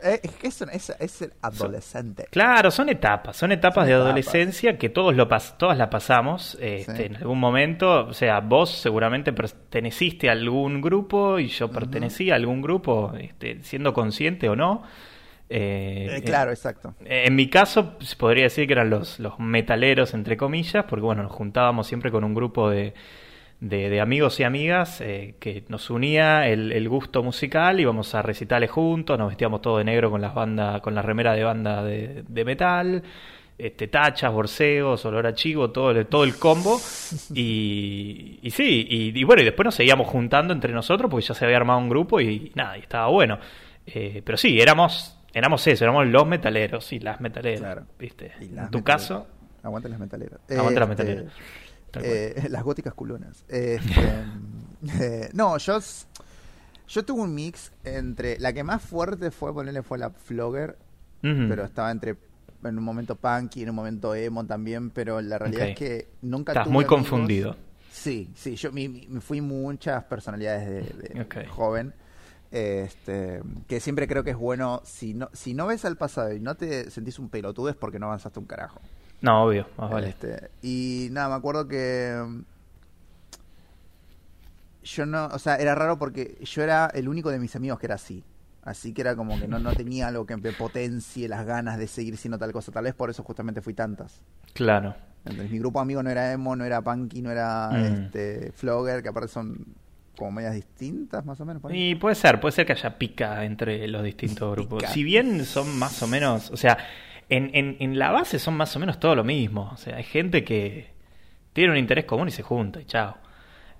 Eh, 0.04 0.20
es 0.24 0.32
que 0.34 0.48
es, 0.48 0.62
un- 0.62 0.70
es, 0.72 0.90
es 1.00 1.22
el 1.22 1.34
adolescente. 1.42 2.28
Claro, 2.30 2.70
son 2.70 2.90
etapas, 2.90 3.38
son 3.38 3.54
etapas 3.54 3.76
Son 3.76 3.86
de 3.86 3.92
etapas. 3.94 4.06
adolescencia 4.08 4.78
que 4.78 4.90
todos 4.90 5.16
lo 5.16 5.28
pas 5.30 5.58
todas 5.58 5.78
la 5.78 5.90
pasamos 5.90 6.58
este, 6.60 6.96
Sí. 6.98 7.04
en 7.04 7.16
algún 7.16 7.40
momento. 7.40 8.08
O 8.08 8.14
sea, 8.14 8.42
vos 8.42 8.72
seguramente 8.72 9.32
perteneciste 9.32 10.28
a 10.30 10.34
algún 10.34 10.82
grupo 10.82 11.40
y 11.40 11.48
yo 11.48 11.72
pertenecí 11.72 12.30
a 12.30 12.36
algún 12.36 12.62
grupo, 12.62 13.14
este, 13.18 13.64
siendo 13.64 13.94
consciente 13.94 14.50
o 14.50 14.56
no. 14.56 14.84
Eh, 15.50 16.18
Eh, 16.18 16.22
claro, 16.24 16.52
exacto. 16.52 16.94
eh, 17.06 17.24
En 17.28 17.36
mi 17.36 17.50
caso, 17.50 17.98
podría 18.18 18.44
decir 18.46 18.68
que 18.68 18.74
eran 18.74 18.90
los, 18.90 19.20
los 19.20 19.40
metaleros, 19.40 20.14
entre 20.14 20.38
comillas, 20.38 20.86
porque 20.86 21.04
bueno, 21.06 21.24
nos 21.24 21.32
juntábamos 21.32 21.88
siempre 21.88 22.12
con 22.12 22.24
un 22.24 22.34
grupo 22.34 22.70
de, 22.70 22.94
de, 23.60 23.90
de 23.90 24.02
amigos 24.02 24.40
y 24.40 24.44
amigas 24.44 25.02
eh, 25.02 25.36
que 25.40 25.64
nos 25.70 25.90
unía 25.90 26.48
el, 26.50 26.72
el 26.72 26.90
gusto 26.90 27.24
musical, 27.24 27.80
íbamos 27.80 28.16
a 28.16 28.22
recitales 28.22 28.72
juntos, 28.72 29.18
nos 29.20 29.30
vestíamos 29.30 29.62
todo 29.62 29.78
de 29.80 29.86
negro 29.86 30.12
con 30.12 30.22
las 30.22 30.34
bandas, 30.36 30.82
con 30.82 30.96
la 30.96 31.02
remera 31.02 31.34
de 31.34 31.44
banda 31.44 31.84
de, 31.84 32.24
de 32.28 32.46
metal, 32.46 33.04
este, 33.58 33.88
tachas, 33.88 34.34
borseos, 34.34 35.06
olor 35.06 35.28
a 35.28 35.34
chivo, 35.34 35.72
todo, 35.72 35.92
el- 35.92 36.08
todo 36.08 36.24
el 36.26 36.38
combo. 36.38 36.80
Y, 37.34 38.40
y 38.42 38.52
sí, 38.52 38.88
y, 38.90 39.20
y 39.20 39.24
bueno, 39.24 39.42
y 39.42 39.46
después 39.46 39.66
nos 39.66 39.76
seguíamos 39.76 40.08
juntando 40.08 40.54
entre 40.54 40.74
nosotros 40.74 41.10
porque 41.12 41.26
ya 41.26 41.34
se 41.34 41.46
había 41.46 41.58
armado 41.58 41.80
un 41.80 41.90
grupo 41.90 42.20
y, 42.22 42.52
nada, 42.56 42.78
y 42.78 42.82
estaba 42.82 43.08
bueno. 43.08 43.40
Eh, 43.86 44.22
pero 44.26 44.38
sí, 44.38 44.60
éramos, 44.60 45.18
éramos 45.36 45.68
eso, 45.68 45.84
éramos 45.84 46.08
los 46.08 46.26
metaleros 46.26 46.92
y 46.94 47.00
las 47.00 47.22
metaleras, 47.22 47.60
Claro. 47.62 47.86
¿viste? 48.00 48.32
Y 48.42 48.46
En 48.46 48.56
las 48.56 48.72
tu 48.72 48.80
metaleras. 48.80 48.84
caso, 49.08 49.28
Aguante 49.62 49.90
las 49.90 50.00
metaleras. 50.00 50.40
aguanta 50.50 50.80
las 50.80 50.90
Este, 50.90 51.04
metaleras. 51.04 51.34
Tal 51.92 52.04
cual. 52.04 52.14
eh, 52.16 52.46
las 52.50 52.64
góticas 52.64 52.94
culonas. 52.94 53.46
Este, 53.48 54.24
eh, 55.02 55.30
no, 55.34 55.58
yo, 55.58 55.80
yo 56.88 57.06
tuve 57.06 57.22
un 57.22 57.34
mix 57.36 57.72
entre. 57.84 58.40
La 58.40 58.54
que 58.54 58.64
más 58.64 58.82
fuerte 58.82 59.32
fue, 59.32 59.54
ponerle, 59.54 59.82
fue 59.84 59.98
la 59.98 60.10
Flogger, 60.10 60.78
pero 61.22 61.64
estaba 61.66 61.92
entre. 61.92 62.16
En 62.64 62.80
un 62.80 62.84
momento 62.84 63.16
punky, 63.16 63.62
en 63.62 63.70
un 63.70 63.76
momento 63.76 64.16
emo 64.16 64.44
también, 64.48 64.90
pero 64.90 65.22
la 65.22 65.38
realidad 65.38 65.68
es 65.70 65.76
que 65.78 66.08
nunca 66.24 66.52
Estás 66.54 66.64
tuve 66.64 66.74
muy 66.74 66.84
amigos- 66.86 66.98
confundido. 67.00 67.56
Sí, 67.92 68.32
sí, 68.36 68.56
yo 68.56 68.72
me, 68.72 68.90
me 69.08 69.22
fui 69.22 69.40
muchas 69.40 70.04
personalidades 70.06 70.98
de, 70.98 71.46
joven. 71.48 71.94
Este, 72.58 73.42
que 73.68 73.82
siempre 73.82 74.08
creo 74.08 74.24
que 74.24 74.30
es 74.30 74.38
bueno, 74.38 74.82
si 74.86 75.14
no, 75.14 75.30
si 75.34 75.54
no 75.54 75.68
ves 75.68 75.84
al 75.84 75.98
pasado 75.98 76.34
y 76.34 76.40
no 76.40 76.56
te 76.56 76.90
sentís 76.90 77.20
un 77.20 77.28
pelotudo 77.28 77.68
es 77.68 77.76
porque 77.76 78.00
no 78.00 78.06
avanzaste 78.06 78.40
un 78.40 78.46
carajo. 78.46 78.80
No, 79.20 79.44
obvio, 79.44 79.68
más 79.78 79.92
vale. 79.92 80.08
Este, 80.10 80.52
y 80.62 81.10
nada, 81.12 81.28
me 81.28 81.36
acuerdo 81.36 81.68
que 81.68 82.16
mm, 82.26 82.42
yo 84.84 85.06
no, 85.06 85.26
o 85.28 85.40
sea, 85.40 85.56
era 85.58 85.76
raro 85.76 85.98
porque 86.00 86.38
yo 86.44 86.62
era 86.64 86.86
el 86.94 87.10
único 87.10 87.30
de 87.30 87.40
mis 87.40 87.56
amigos 87.58 87.78
que 87.80 87.88
era 87.88 87.96
así. 87.96 88.24
Así 88.64 88.94
que 88.94 89.02
era 89.02 89.16
como 89.18 89.38
que 89.40 89.48
no, 89.50 89.60
no 89.60 89.74
tenía 89.76 90.08
algo 90.08 90.26
que 90.26 90.38
me 90.38 90.52
potencie 90.54 91.28
las 91.28 91.46
ganas 91.46 91.78
de 91.78 91.88
seguir 91.88 92.16
siendo 92.18 92.38
tal 92.38 92.52
cosa. 92.54 92.72
Tal 92.72 92.86
vez 92.86 92.94
por 92.94 93.10
eso 93.10 93.22
justamente 93.24 93.62
fui 93.62 93.74
tantas. 93.74 94.22
Claro. 94.54 94.96
Entonces, 95.26 95.52
mi 95.52 95.60
grupo 95.60 95.80
de 95.80 95.84
amigos 95.84 96.04
no 96.06 96.10
era 96.10 96.32
emo, 96.32 96.56
no 96.56 96.64
era 96.66 96.82
punky, 96.82 97.22
no 97.22 97.32
era 97.32 97.70
Mm. 97.72 97.76
este, 98.06 98.52
flogger, 98.54 99.02
que 99.04 99.10
aparte 99.10 99.28
son 99.28 99.66
como 100.16 100.32
medias 100.32 100.54
distintas 100.56 101.26
más 101.26 101.40
o 101.40 101.46
menos. 101.46 101.62
Y 101.72 101.96
puede 101.96 102.16
ser, 102.16 102.40
puede 102.40 102.52
ser 102.54 102.66
que 102.66 102.74
haya 102.74 102.98
pica 102.98 103.44
entre 103.46 103.88
los 103.88 104.04
distintos 104.04 104.52
grupos. 104.56 104.82
Pica. 104.84 104.92
Si 104.94 105.04
bien 105.04 105.46
son 105.46 105.78
más 105.78 106.02
o 106.02 106.08
menos, 106.08 106.50
o 106.52 106.58
sea, 106.58 106.78
en, 107.30 107.52
en, 107.54 107.78
en 107.80 108.00
la 108.00 108.12
base 108.12 108.40
son 108.40 108.56
más 108.56 108.76
o 108.76 108.80
menos 108.80 109.00
todo 109.00 109.16
lo 109.16 109.24
mismo. 109.24 109.70
O 109.74 109.78
sea, 109.78 109.98
hay 109.98 110.04
gente 110.04 110.44
que 110.44 110.94
tiene 111.54 111.72
un 111.72 111.78
interés 111.78 112.06
común 112.06 112.28
y 112.28 112.32
se 112.32 112.44
junta 112.44 112.82
y 112.82 112.86
chao. 112.86 113.18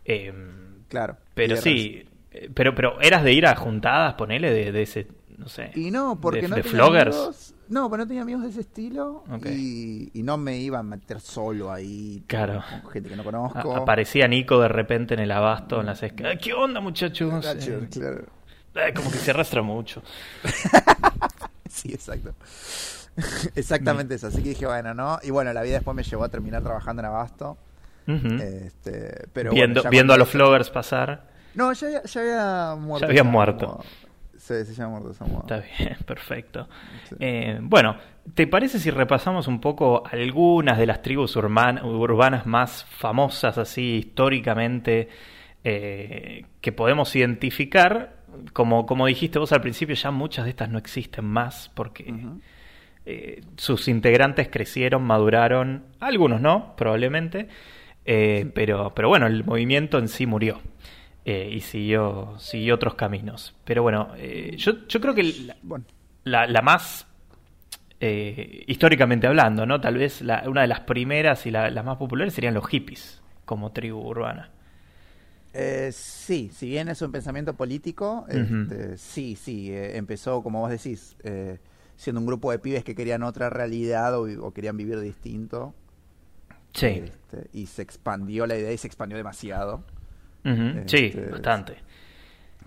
Eh, 0.04 0.34
Claro. 0.88 1.18
pero 1.34 1.58
sí, 1.58 2.06
eh, 2.32 2.50
pero, 2.54 2.76
pero 2.76 3.02
eras 3.02 3.24
de 3.24 3.34
ir 3.34 3.48
a 3.48 3.56
juntadas, 3.56 4.14
ponele, 4.14 4.52
de, 4.52 4.72
de 4.72 4.82
ese, 4.84 5.08
no 5.38 5.48
sé. 5.50 5.72
Y 5.76 5.92
no, 5.92 6.20
porque 6.20 6.44
de, 6.44 6.48
no 6.50 6.56
de 6.56 6.62
tenía 6.64 6.78
floggers. 6.78 7.16
amigos. 7.16 7.54
No, 7.68 7.90
pero 7.90 8.04
no 8.04 8.08
tenía 8.08 8.22
amigos 8.22 8.44
de 8.44 8.50
ese 8.50 8.62
estilo. 8.62 9.24
Y, 9.46 10.12
y 10.14 10.24
no 10.24 10.38
me 10.38 10.58
iba 10.58 10.80
a 10.80 10.84
meter 10.84 11.20
solo 11.20 11.72
ahí. 11.72 12.24
Claro. 12.28 12.64
Con 12.84 12.92
gente 12.92 13.10
que 13.10 13.16
no 13.16 13.22
A- 13.22 13.26
conozco. 13.26 13.76
aparecía 13.76 14.28
Nico 14.28 14.60
de 14.62 14.68
repente 14.68 15.14
en 15.16 15.20
el 15.22 15.32
abasto, 15.32 15.80
en 15.80 15.88
las 15.88 16.02
escaleras. 16.04 16.40
¿Qué 16.44 16.54
onda, 16.54 16.80
muchachos? 16.80 17.32
Nacho, 17.44 17.72
Eh, 17.72 17.88
claro. 17.92 18.26
eh, 18.76 18.94
como 18.96 19.12
que 19.12 19.18
se 19.18 19.32
arrastra 19.32 19.62
mucho. 19.62 20.02
Sí, 21.70 21.92
exacto. 21.94 22.34
Exactamente 23.56 24.16
eso. 24.16 24.28
Así 24.28 24.42
que 24.42 24.50
dije, 24.50 24.66
bueno, 24.66 24.94
no. 24.94 25.20
Y 25.24 25.32
bueno, 25.32 25.52
la 25.52 25.62
vida 25.62 25.74
después 25.76 25.94
me 25.96 26.04
llevó 26.04 26.24
a 26.24 26.30
terminar 26.30 26.64
trabajando 26.64 27.02
en 27.02 27.06
Abasto. 27.08 27.58
Este, 28.08 29.28
pero 29.34 29.52
viendo 29.52 29.82
bueno, 29.82 29.90
viendo 29.90 30.14
a 30.14 30.18
los 30.18 30.30
floggers 30.30 30.70
pasar. 30.70 31.28
No, 31.56 31.74
ya, 31.74 31.88
había- 31.88 32.04
ya 32.04 32.22
había 32.22 32.76
muerto. 32.80 33.06
Ya 33.06 33.10
habían 33.10 33.26
esa 33.26 33.32
muerto. 33.32 33.68
moda. 33.68 33.84
Sí, 34.48 34.82
muerto 34.84 35.12
esa 35.12 35.26
moda. 35.26 35.42
Está 35.42 35.64
bien, 35.84 35.98
perfecto. 36.06 36.68
Sí. 37.10 37.16
Eh, 37.20 37.58
bueno, 37.62 37.96
¿te 38.34 38.46
parece 38.48 38.80
si 38.80 38.92
repasamos 38.92 39.48
un 39.48 39.60
poco 39.60 40.04
algunas 40.06 40.78
de 40.78 40.86
las 40.86 41.02
tribus 41.02 41.36
urban- 41.36 41.84
urbanas 41.84 42.46
más 42.46 42.86
famosas, 42.86 43.58
así 43.58 43.96
históricamente, 43.98 45.10
eh, 45.64 46.46
que 46.62 46.72
podemos 46.72 47.16
identificar? 47.16 48.18
Como, 48.54 48.86
como 48.86 49.08
dijiste 49.08 49.40
vos 49.40 49.52
al 49.54 49.62
principio, 49.62 49.96
ya 49.96 50.12
muchas 50.12 50.44
de 50.46 50.52
estas 50.52 50.70
no 50.70 50.78
existen 50.78 51.26
más 51.26 51.72
porque 51.74 52.14
eh, 53.06 53.42
sus 53.56 53.88
integrantes 53.88 54.50
crecieron, 54.50 55.04
maduraron, 55.04 55.86
algunos 56.00 56.42
no, 56.42 56.76
probablemente, 56.76 57.48
eh, 58.06 58.50
pero, 58.54 58.94
pero 58.94 59.08
bueno, 59.10 59.26
el 59.28 59.44
movimiento 59.44 59.98
en 60.00 60.08
sí 60.08 60.26
murió 60.26 60.60
eh, 61.26 61.50
y 61.54 61.62
siguió, 61.62 62.36
siguió 62.40 62.76
otros 62.76 62.96
caminos. 62.96 63.56
Pero 63.66 63.84
bueno, 63.84 64.10
eh, 64.18 64.56
yo, 64.58 64.88
yo 64.88 65.02
creo 65.02 65.16
que 65.16 65.24
la, 65.24 65.58
Bueno, 65.62 65.86
la- 66.26 66.48
la 66.48 66.62
más, 66.62 67.08
eh, 68.00 68.64
históricamente 68.68 69.28
hablando, 69.28 69.66
¿no? 69.66 69.82
Tal 69.82 69.98
vez 69.98 70.22
la- 70.22 70.44
una 70.48 70.62
de 70.64 70.68
las 70.68 70.82
primeras 70.82 71.46
y 71.46 71.52
la- 71.52 71.70
las 71.72 71.86
más 71.86 71.98
populares 71.98 72.34
serían 72.34 72.54
los 72.56 72.68
hippies 72.68 73.22
como 73.46 73.72
tribu 73.74 74.00
urbana. 74.02 74.52
eh, 75.54 75.92
sí, 75.94 76.50
si 76.54 76.68
bien 76.70 76.90
es 76.90 77.02
un 77.02 77.12
pensamiento 77.12 77.56
político, 77.56 78.26
este, 78.30 78.98
sí, 78.98 79.36
sí, 79.38 79.72
eh, 79.72 79.98
empezó, 79.98 80.44
como 80.44 80.60
vos 80.62 80.70
decís, 80.70 81.16
siendo 81.96 82.20
un 82.22 82.28
grupo 82.28 82.52
de 82.52 82.60
pibes 82.60 82.84
que 82.84 82.96
querían 82.96 83.24
otra 83.24 83.50
realidad 83.50 84.16
o, 84.16 84.24
o 84.46 84.54
querían 84.54 84.78
vivir 84.78 85.00
distinto. 85.00 85.74
Sí, 86.74 87.02
Este, 87.02 87.50
y 87.54 87.66
se 87.68 87.82
expandió 87.82 88.46
la 88.46 88.58
idea 88.58 88.72
y 88.72 88.78
se 88.78 88.88
expandió 88.88 89.18
demasiado. 89.18 89.84
Sí, 90.88 91.06
este, 91.06 91.30
bastante. 91.30 91.78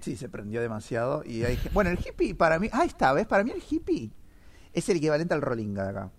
Sí, 0.01 0.17
se 0.17 0.29
prendió 0.29 0.61
demasiado. 0.61 1.23
Y 1.25 1.45
hay, 1.45 1.59
bueno, 1.73 1.91
el 1.91 1.99
hippie 1.99 2.35
para 2.35 2.59
mí, 2.59 2.69
ah, 2.73 2.85
esta 2.85 3.13
vez, 3.13 3.27
para 3.27 3.45
mí 3.45 3.51
el 3.51 3.63
hippie 3.69 4.11
es 4.73 4.89
el 4.89 4.97
equivalente 4.99 5.35
al 5.35 5.43
rollinga 5.43 5.85
de 5.85 5.91
acá. 5.91 6.11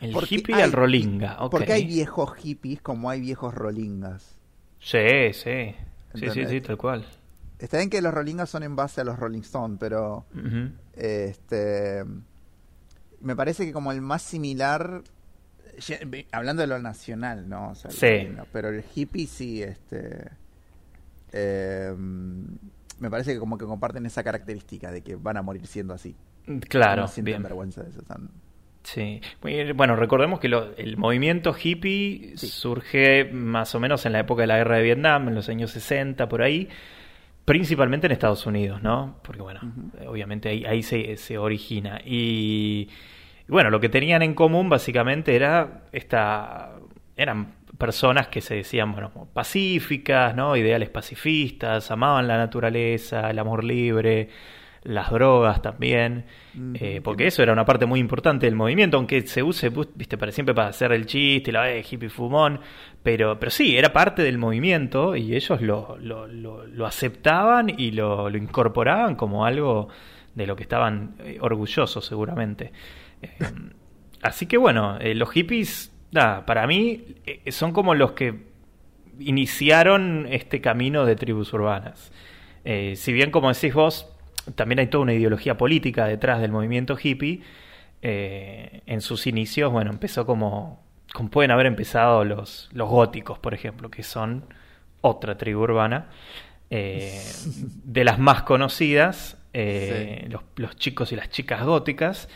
El 0.00 0.12
Porque 0.12 0.34
hippie 0.36 0.56
hay- 0.56 0.62
al 0.62 0.72
rolinga, 0.72 1.36
ok. 1.44 1.50
Porque 1.50 1.72
hay 1.72 1.84
viejos 1.86 2.34
hippies 2.36 2.82
como 2.82 3.08
hay 3.10 3.20
viejos 3.20 3.54
rolingas. 3.54 4.36
Sí, 4.80 5.32
sí. 5.32 5.74
Sí, 6.14 6.30
sí, 6.30 6.44
sí, 6.46 6.60
tal 6.60 6.76
cual. 6.76 7.06
Está 7.58 7.78
bien 7.78 7.88
que 7.90 8.02
los 8.02 8.12
rolingas 8.12 8.50
son 8.50 8.62
en 8.64 8.76
base 8.76 9.00
a 9.00 9.04
los 9.04 9.18
Rolling 9.18 9.40
Stones, 9.40 9.78
pero 9.80 10.26
este 10.94 12.04
me 13.20 13.34
parece 13.36 13.64
que 13.64 13.72
como 13.72 13.90
el 13.92 14.00
más 14.02 14.22
similar 14.22 15.02
hablando 16.32 16.60
de 16.60 16.66
lo 16.66 16.78
nacional, 16.78 17.48
¿no? 17.48 17.70
O 17.70 17.74
sea, 17.74 17.90
Sí. 17.90 18.06
rolinga, 18.06 18.46
pero 18.52 18.68
el 18.68 18.84
hippie 18.94 19.26
sí 19.26 19.62
este 19.62 20.28
eh, 21.36 21.92
me 21.96 23.10
parece 23.10 23.32
que 23.34 23.40
como 23.40 23.58
que 23.58 23.64
comparten 23.64 24.06
esa 24.06 24.22
característica 24.22 24.90
de 24.92 25.02
que 25.02 25.16
van 25.16 25.36
a 25.36 25.42
morir 25.42 25.66
siendo 25.66 25.92
así. 25.94 26.14
Claro, 26.68 27.02
no 27.02 27.08
sienten 27.08 27.24
bien. 27.32 27.42
vergüenza 27.42 27.82
de 27.82 27.90
eso. 27.90 28.02
Sí. 28.84 29.20
Bueno, 29.74 29.96
recordemos 29.96 30.38
que 30.40 30.48
lo- 30.48 30.76
el 30.76 30.96
movimiento 30.96 31.54
hippie 31.60 32.34
Sí. 32.36 32.46
surge 32.48 33.24
más 33.32 33.74
o 33.74 33.80
menos 33.80 34.04
en 34.06 34.12
la 34.12 34.20
época 34.20 34.42
de 34.42 34.46
la 34.46 34.58
guerra 34.58 34.76
de 34.76 34.82
Vietnam, 34.82 35.28
en 35.28 35.34
los 35.34 35.48
años 35.48 35.70
60, 35.72 36.28
por 36.28 36.42
ahí, 36.42 36.68
principalmente 37.44 38.06
en 38.06 38.12
Estados 38.12 38.46
Unidos, 38.46 38.82
¿no? 38.82 39.16
Porque, 39.22 39.42
bueno, 39.42 39.60
obviamente 40.06 40.50
ahí, 40.50 40.64
ahí 40.66 40.82
se, 40.82 41.16
se 41.16 41.36
origina. 41.38 42.00
Y, 42.04 42.88
y 43.48 43.50
bueno, 43.52 43.70
lo 43.70 43.80
que 43.80 43.88
tenían 43.88 44.22
en 44.22 44.34
común 44.34 44.68
básicamente 44.68 45.34
era 45.34 45.84
esta. 45.92 46.72
eran 47.16 47.54
personas 47.78 48.28
que 48.28 48.40
se 48.40 48.56
decían, 48.56 48.92
bueno, 48.92 49.10
pacíficas, 49.32 50.34
¿no? 50.34 50.56
Ideales 50.56 50.90
pacifistas, 50.90 51.90
amaban 51.90 52.28
la 52.28 52.36
naturaleza, 52.36 53.30
el 53.30 53.38
amor 53.38 53.64
libre, 53.64 54.28
las 54.84 55.10
drogas 55.10 55.62
también. 55.62 56.26
Eh, 56.74 57.00
porque 57.02 57.26
eso 57.26 57.42
era 57.42 57.52
una 57.52 57.64
parte 57.64 57.86
muy 57.86 57.98
importante 57.98 58.46
del 58.46 58.54
movimiento, 58.54 58.96
aunque 58.96 59.26
se 59.26 59.42
use, 59.42 59.70
viste, 59.94 60.16
para 60.16 60.30
siempre 60.30 60.54
para 60.54 60.68
hacer 60.68 60.92
el 60.92 61.06
chiste, 61.06 61.50
la 61.50 61.72
eh, 61.72 61.84
hippie 61.88 62.08
fumón, 62.08 62.60
pero, 63.02 63.38
pero 63.40 63.50
sí, 63.50 63.76
era 63.76 63.92
parte 63.92 64.22
del 64.22 64.38
movimiento 64.38 65.16
y 65.16 65.34
ellos 65.34 65.60
lo, 65.60 65.96
lo, 65.98 66.26
lo, 66.26 66.66
lo 66.66 66.86
aceptaban 66.86 67.72
y 67.76 67.90
lo, 67.90 68.30
lo 68.30 68.38
incorporaban 68.38 69.16
como 69.16 69.44
algo 69.44 69.88
de 70.34 70.46
lo 70.46 70.54
que 70.54 70.62
estaban 70.62 71.16
eh, 71.20 71.38
orgullosos 71.40 72.04
seguramente. 72.04 72.72
Eh, 73.22 73.30
así 74.22 74.46
que 74.46 74.58
bueno, 74.58 74.98
los 75.00 75.30
hippies, 75.30 75.93
nada, 76.14 76.46
para 76.46 76.66
mí 76.66 77.04
eh, 77.26 77.50
son 77.52 77.72
como 77.72 77.94
los 77.94 78.12
que 78.12 78.34
iniciaron 79.18 80.26
este 80.30 80.60
camino 80.60 81.04
de 81.04 81.16
tribus 81.16 81.52
urbanas. 81.52 82.12
Eh, 82.64 82.94
si 82.96 83.12
bien, 83.12 83.30
como 83.30 83.52
decís 83.52 83.74
vos, 83.74 84.08
también 84.54 84.78
hay 84.78 84.86
toda 84.86 85.02
una 85.02 85.12
ideología 85.14 85.56
política 85.56 86.06
detrás 86.06 86.40
del 86.40 86.50
movimiento 86.52 86.96
hippie, 87.00 87.42
eh, 88.02 88.82
en 88.86 89.00
sus 89.00 89.26
inicios, 89.26 89.72
bueno, 89.72 89.90
empezó 89.90 90.26
como, 90.26 90.82
como 91.12 91.30
pueden 91.30 91.50
haber 91.50 91.66
empezado 91.66 92.24
los, 92.24 92.68
los 92.72 92.88
góticos, 92.88 93.38
por 93.38 93.54
ejemplo, 93.54 93.90
que 93.90 94.02
son 94.02 94.44
otra 95.00 95.36
tribu 95.38 95.62
urbana, 95.62 96.08
eh, 96.70 97.20
de 97.84 98.04
las 98.04 98.18
más 98.18 98.42
conocidas, 98.42 99.38
Sí. 99.54 100.26
los, 100.30 100.42
los 100.56 100.74
chicos 100.74 101.12
y 101.12 101.16
las 101.16 101.30
chicas 101.30 101.62
góticas, 101.64 102.28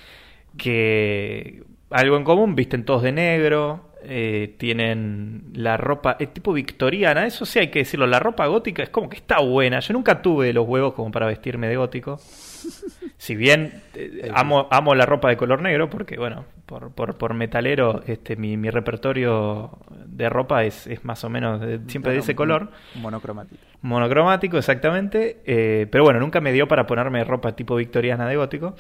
que 0.57 1.65
algo 1.91 2.17
en 2.17 2.25
común, 2.25 2.55
visten 2.55 2.85
todos 2.85 3.03
de 3.03 3.13
negro, 3.13 3.91
eh, 4.03 4.55
tienen 4.59 5.51
la 5.55 5.77
ropa, 5.77 6.17
es 6.21 6.33
tipo 6.33 6.53
victoriana, 6.53 7.27
eso 7.27 7.45
sí 7.47 7.59
hay 7.59 7.69
que 7.69 7.81
decirlo, 7.81 8.07
la 8.07 8.21
ropa 8.21 8.47
gótica 8.47 8.83
es 8.83 8.91
como 8.91 9.09
que 9.09 9.17
está 9.17 9.41
buena, 9.41 9.81
yo 9.81 9.93
nunca 9.95 10.23
tuve 10.23 10.53
los 10.53 10.67
huevos 10.69 10.95
como 10.95 11.11
para 11.11 11.27
vestirme 11.27 11.67
de 11.69 11.77
gótico, 11.77 12.19
si 13.17 13.35
bien 13.35 13.83
eh, 13.95 14.31
amo, 14.35 14.69
amo 14.71 14.95
la 14.95 15.07
ropa 15.07 15.29
de 15.31 15.37
color 15.37 15.63
negro, 15.63 15.91
porque 15.91 16.17
bueno, 16.17 16.45
por, 16.67 16.93
por, 16.93 17.17
por 17.17 17.35
metalero, 17.35 18.03
este 18.07 18.37
mi, 18.37 18.57
mi 18.57 18.71
repertorio 18.71 19.79
de 20.07 20.29
ropa 20.29 20.65
es, 20.65 20.87
es 20.87 21.05
más 21.05 21.25
o 21.25 21.31
menos 21.31 21.61
de- 21.61 21.81
siempre 21.89 22.13
de 22.13 22.19
ese 22.19 22.35
color. 22.37 22.71
Monocromático. 22.97 23.61
Monocromático, 23.81 24.59
exactamente. 24.59 25.39
eh, 25.47 25.87
pero 25.91 26.05
bueno, 26.05 26.21
nunca 26.21 26.41
me 26.43 26.53
dio 26.53 26.69
para 26.69 26.87
ponerme 26.87 27.25
ropa 27.25 27.57
tipo 27.57 27.75
victoriana 27.77 28.29
de 28.29 28.37
gótico. 28.37 28.77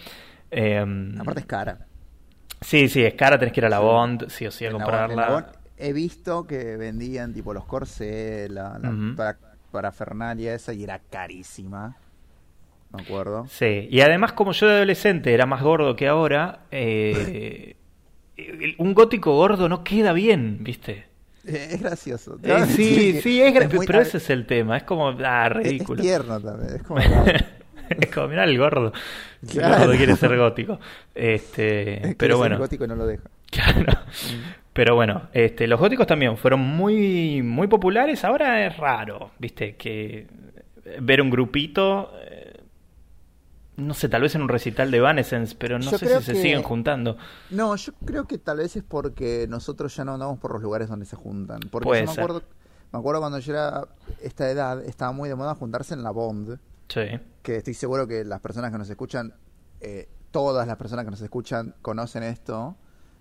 Eh, 0.50 0.84
Aparte 1.18 1.40
es 1.40 1.46
cara. 1.46 1.78
Sí, 2.60 2.88
sí, 2.88 3.04
es 3.04 3.14
cara, 3.14 3.38
tenés 3.38 3.52
que 3.52 3.60
ir 3.60 3.66
a 3.66 3.68
la 3.70 3.78
Sí. 3.78 3.82
Bond, 3.84 4.28
sí 4.28 4.46
o 4.46 4.50
sí, 4.50 4.64
a 4.64 4.68
En 4.68 4.74
la- 4.74 4.78
comprarla. 4.84 5.16
la 5.30 5.52
he 5.76 5.92
visto 5.92 6.46
que 6.46 6.76
vendían 6.76 7.32
tipo 7.32 7.54
los 7.54 7.64
corsés, 7.64 8.50
la, 8.50 8.78
la 8.78 8.92
para, 9.16 9.38
parafernalia 9.70 10.54
esa 10.54 10.72
y 10.72 10.82
era 10.84 10.98
carísima. 11.10 11.96
Me 12.92 13.02
acuerdo. 13.02 13.46
Sí, 13.50 13.86
y 13.90 14.00
además 14.00 14.32
como 14.32 14.52
yo 14.52 14.66
de 14.66 14.76
adolescente 14.76 15.32
era 15.34 15.44
más 15.46 15.62
gordo 15.62 15.94
que 15.94 16.08
ahora, 16.08 16.60
eh, 16.70 17.76
un 18.78 18.94
gótico 18.94 19.34
gordo 19.36 19.68
no 19.68 19.84
queda 19.84 20.12
bien, 20.12 20.58
¿viste? 20.64 21.06
Es 21.44 21.80
gracioso. 21.80 22.38
Eh, 22.42 22.64
sí, 22.66 23.20
sí, 23.22 23.40
es, 23.40 23.54
gra- 23.54 23.72
muy- 23.74 23.86
pero 23.86 24.00
ese 24.00 24.18
es 24.18 24.28
el 24.30 24.46
tema, 24.46 24.76
es 24.78 24.82
como, 24.82 25.08
ah, 25.24 25.46
es- 25.46 25.52
ridículo. 25.56 26.00
Es 26.00 26.06
tierno 26.06 26.40
también. 26.40 26.74
Es 26.76 26.82
como. 26.82 27.00
es 28.00 28.10
como, 28.14 28.28
mirá 28.28 28.44
el 28.44 28.58
gordo. 28.58 28.92
El 29.42 29.48
Claro. 29.48 29.78
gordo 29.86 29.96
quiere 29.96 30.16
ser 30.16 30.36
gótico. 30.36 30.78
Este, 31.14 32.14
pero 32.18 32.38
bueno. 32.38 32.58
gótico 32.58 32.86
no 32.86 32.94
lo 32.96 33.06
deja. 33.06 33.24
Claro. 33.50 34.00
Pero 34.74 34.94
bueno, 34.94 35.28
este, 35.32 35.66
los 35.66 35.80
góticos 35.80 36.06
también 36.06 36.36
fueron 36.36 36.60
muy, 36.60 37.42
muy 37.42 37.66
populares. 37.66 38.22
Ahora 38.24 38.66
es 38.66 38.76
raro, 38.76 39.30
viste, 39.38 39.74
que 39.76 40.26
ver 41.00 41.20
un 41.22 41.30
grupito, 41.30 42.12
eh, 42.20 42.60
no 43.76 43.94
sé, 43.94 44.08
tal 44.08 44.22
vez 44.22 44.34
en 44.34 44.42
un 44.42 44.48
recital 44.48 44.90
de 44.90 44.98
Evanescence, 44.98 45.56
pero 45.58 45.78
no 45.78 45.90
Yo 45.90 45.98
sé 45.98 46.18
si 46.18 46.24
se 46.24 46.34
siguen 46.34 46.62
juntando. 46.62 47.16
No, 47.50 47.74
yo 47.76 47.92
creo 48.04 48.26
que 48.26 48.36
tal 48.38 48.58
vez 48.58 48.76
es 48.76 48.84
porque 48.84 49.46
nosotros 49.48 49.96
ya 49.96 50.04
no 50.04 50.12
andamos 50.14 50.38
por 50.38 50.52
los 50.52 50.62
lugares 50.62 50.88
donde 50.88 51.06
se 51.06 51.16
juntan. 51.16 51.60
Porque 51.70 51.84
Puede 51.86 52.02
yo 52.02 52.08
me 52.08 52.14
ser. 52.14 52.24
acuerdo, 52.24 52.42
me 52.92 52.98
acuerdo 52.98 53.20
cuando 53.20 53.38
yo 53.38 53.52
era 53.54 53.88
esta 54.22 54.50
edad, 54.50 54.84
estaba 54.84 55.10
muy 55.12 55.28
de 55.28 55.34
moda 55.34 55.54
juntarse 55.54 55.94
en 55.94 56.02
la 56.02 56.10
Bond, 56.10 56.58
Sí, 56.88 57.00
que 57.42 57.56
estoy 57.56 57.74
seguro 57.74 58.06
que 58.06 58.24
las 58.24 58.40
personas 58.40 58.70
que 58.72 58.78
nos 58.78 58.88
escuchan, 58.90 59.34
eh, 59.80 60.08
todas 60.30 60.66
las 60.66 60.76
personas 60.76 61.04
que 61.04 61.10
nos 61.10 61.20
escuchan 61.20 61.74
conocen 61.82 62.22
esto, 62.22 62.76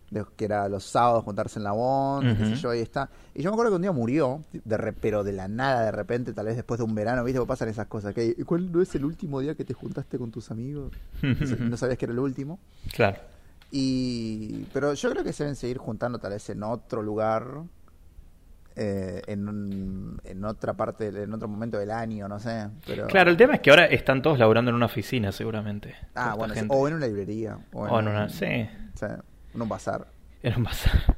de 0.09 0.23
que 0.37 0.45
era 0.45 0.69
los 0.69 0.85
sábados 0.85 1.25
juntarse 1.25 1.59
en 1.59 1.63
la 1.65 1.73
Bond, 1.73 2.37
qué 2.37 2.45
sé 2.45 2.55
yo, 2.55 2.69
ahí 2.69 2.79
está. 2.79 3.09
Y 3.35 3.41
yo 3.43 3.49
me 3.51 3.55
acuerdo 3.55 3.71
que 3.71 3.75
un 3.75 3.81
día 3.81 3.91
murió, 3.91 4.43
de 4.53 4.77
re- 4.77 4.93
pero 4.93 5.23
de 5.25 5.33
la 5.33 5.49
nada, 5.49 5.83
de 5.83 5.91
repente, 5.91 6.31
tal 6.31 6.45
vez 6.45 6.55
después 6.55 6.77
de 6.77 6.85
un 6.85 6.95
verano, 6.95 7.25
¿viste? 7.25 7.39
Porque 7.39 7.49
pasan 7.49 7.67
esas 7.67 7.87
cosas. 7.87 8.13
Que, 8.13 8.33
¿Cuál 8.45 8.71
no 8.71 8.81
es 8.81 8.95
el 8.95 9.03
último 9.03 9.41
día 9.41 9.53
que 9.55 9.65
te 9.65 9.73
juntaste 9.73 10.17
con 10.17 10.31
tus 10.31 10.49
amigos? 10.49 10.93
Y 11.21 11.25
no 11.59 11.75
sabías 11.75 11.97
que 11.97 12.05
era 12.05 12.13
el 12.13 12.19
último. 12.19 12.57
claro. 12.93 13.17
Y 13.69 14.63
pero 14.73 14.93
yo 14.93 15.09
creo 15.11 15.23
que 15.25 15.33
se 15.33 15.43
deben 15.43 15.55
seguir 15.57 15.77
juntando 15.77 16.19
tal 16.19 16.31
vez 16.31 16.49
en 16.49 16.63
otro 16.63 17.01
lugar, 17.01 17.63
eh, 18.77 19.21
en, 19.27 19.47
un- 19.49 20.21
en 20.23 20.45
otra 20.45 20.73
parte, 20.73 21.07
en 21.07 21.33
otro 21.33 21.47
momento 21.47 21.77
del 21.79 21.91
año, 21.91 22.27
no 22.27 22.39
sé. 22.39 22.67
Pero... 22.85 23.07
Claro, 23.07 23.31
el 23.31 23.37
tema 23.37 23.55
es 23.55 23.59
que 23.61 23.69
ahora 23.71 23.85
están 23.85 24.21
todos 24.21 24.37
laburando 24.39 24.69
en 24.69 24.75
una 24.75 24.85
oficina, 24.85 25.31
seguramente. 25.31 25.95
Ah, 26.15 26.35
bueno, 26.37 26.53
sí, 26.53 26.59
gente. 26.61 26.75
o 26.77 26.87
en 26.87 26.93
una 26.95 27.07
librería. 27.07 27.57
O 27.73 27.87
en, 27.87 27.93
O 27.93 27.99
en 27.99 28.07
una- 28.07 28.29
sí. 28.29 28.69
o 28.93 28.97
sea, 28.97 29.19
en 29.53 29.61
un 29.61 29.67
bazar. 29.69 30.07
En 30.43 30.55
un 30.57 30.63
bazar. 30.65 31.15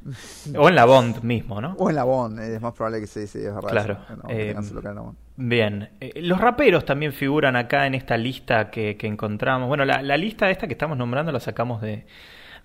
o 0.58 0.70
en 0.70 0.76
la 0.76 0.86
Bond 0.86 1.22
mismo, 1.24 1.60
¿no? 1.60 1.74
O 1.78 1.90
en 1.90 1.96
la 1.98 2.06
Bond, 2.06 2.40
es 2.40 2.62
más 2.62 2.74
probable 2.74 3.02
que 3.02 3.08
se 3.08 3.28
sí, 3.28 3.40
es 3.40 3.54
verdad. 3.54 3.70
Claro, 3.70 4.00
eso, 4.06 4.16
no, 4.16 4.30
eh, 4.30 4.56
local. 4.74 5.00
Bien, 5.36 5.90
Eh, 6.00 6.22
los 6.22 6.40
raperos 6.40 6.86
también 6.86 7.12
figuran 7.14 7.56
acá 7.58 7.86
en 7.86 7.96
esta 7.96 8.16
lista 8.18 8.72
que, 8.72 8.96
que 8.98 9.08
encontramos. 9.08 9.68
Bueno, 9.68 9.84
la, 9.86 10.02
la 10.02 10.16
lista 10.18 10.50
esta 10.50 10.68
que 10.68 10.74
estamos 10.74 10.98
nombrando 10.98 11.32
la 11.34 11.40
sacamos 11.42 11.82
de, 11.82 12.06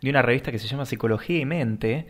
de 0.05 0.11
una 0.11 0.23
revista 0.23 0.53
que 0.53 0.59
se 0.59 0.69
llama 0.69 0.85
Psicología 0.85 1.41
y 1.41 1.45
Mente, 1.45 2.07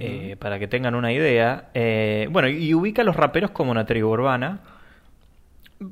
eh, 0.00 0.36
para 0.38 0.58
que 0.58 0.68
tengan 0.68 0.94
una 0.94 1.12
idea. 1.12 1.70
Eh, 1.74 2.28
bueno, 2.30 2.48
y 2.48 2.74
ubica 2.74 3.02
a 3.02 3.04
los 3.04 3.16
raperos 3.16 3.50
como 3.50 3.70
una 3.70 3.86
tribu 3.86 4.08
urbana. 4.08 4.60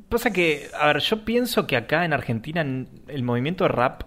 Pasa 0.08 0.32
que, 0.32 0.68
a 0.78 0.87
ver, 0.87 0.99
yo 0.99 1.25
pienso 1.25 1.66
que 1.66 1.76
acá 1.76 2.04
en 2.04 2.12
Argentina 2.12 2.62
el 2.62 3.23
movimiento 3.23 3.64
de 3.64 3.68
rap 3.68 4.02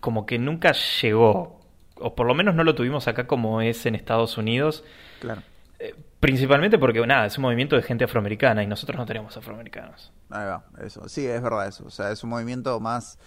como 0.00 0.26
que 0.26 0.38
nunca 0.38 0.72
llegó, 0.72 1.60
o 1.96 2.14
por 2.14 2.26
lo 2.26 2.34
menos 2.34 2.54
no 2.54 2.64
lo 2.64 2.74
tuvimos 2.74 3.08
acá 3.08 3.26
como 3.26 3.60
es 3.60 3.86
en 3.86 3.94
Estados 3.94 4.36
Unidos. 4.38 4.84
Claro. 5.20 5.42
Eh, 5.78 5.94
Principalmente 6.18 6.78
porque, 6.78 7.06
nada, 7.06 7.26
es 7.26 7.36
un 7.38 7.42
movimiento 7.42 7.76
de 7.76 7.82
gente 7.82 8.04
afroamericana 8.04 8.62
y 8.62 8.66
nosotros 8.66 8.98
no 8.98 9.04
tenemos 9.04 9.36
afroamericanos. 9.36 10.12
Ahí 10.30 10.46
va, 10.46 10.64
eso. 10.84 11.08
Sí, 11.08 11.26
es 11.26 11.42
verdad 11.42 11.68
eso. 11.68 11.84
O 11.86 11.90
sea, 11.90 12.10
es 12.10 12.24
un 12.24 12.30
movimiento 12.30 12.80
más... 12.80 13.18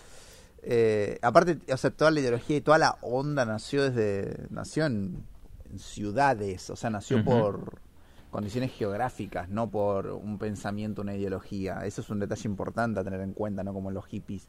eh, 0.63 1.19
aparte, 1.21 1.59
o 1.71 1.77
sea, 1.77 1.89
toda 1.91 2.11
la 2.11 2.19
ideología 2.19 2.57
y 2.57 2.61
toda 2.61 2.77
la 2.77 2.97
onda 3.01 3.45
nació 3.45 3.89
desde... 3.89 4.47
Nació 4.49 4.85
en, 4.85 5.23
en 5.71 5.79
ciudades, 5.79 6.69
o 6.69 6.75
sea, 6.75 6.89
nació 6.89 7.23
por 7.23 7.79
condiciones 8.31 8.71
geográficas, 8.71 9.49
no 9.49 9.69
por 9.69 10.07
un 10.07 10.37
pensamiento, 10.37 11.01
una 11.01 11.15
ideología. 11.15 11.85
Eso 11.85 12.01
es 12.01 12.09
un 12.09 12.19
detalle 12.19 12.47
importante 12.47 12.99
a 12.99 13.03
tener 13.03 13.21
en 13.21 13.33
cuenta, 13.33 13.63
¿no? 13.63 13.73
Como 13.73 13.89
los 13.91 14.05
hippies, 14.05 14.47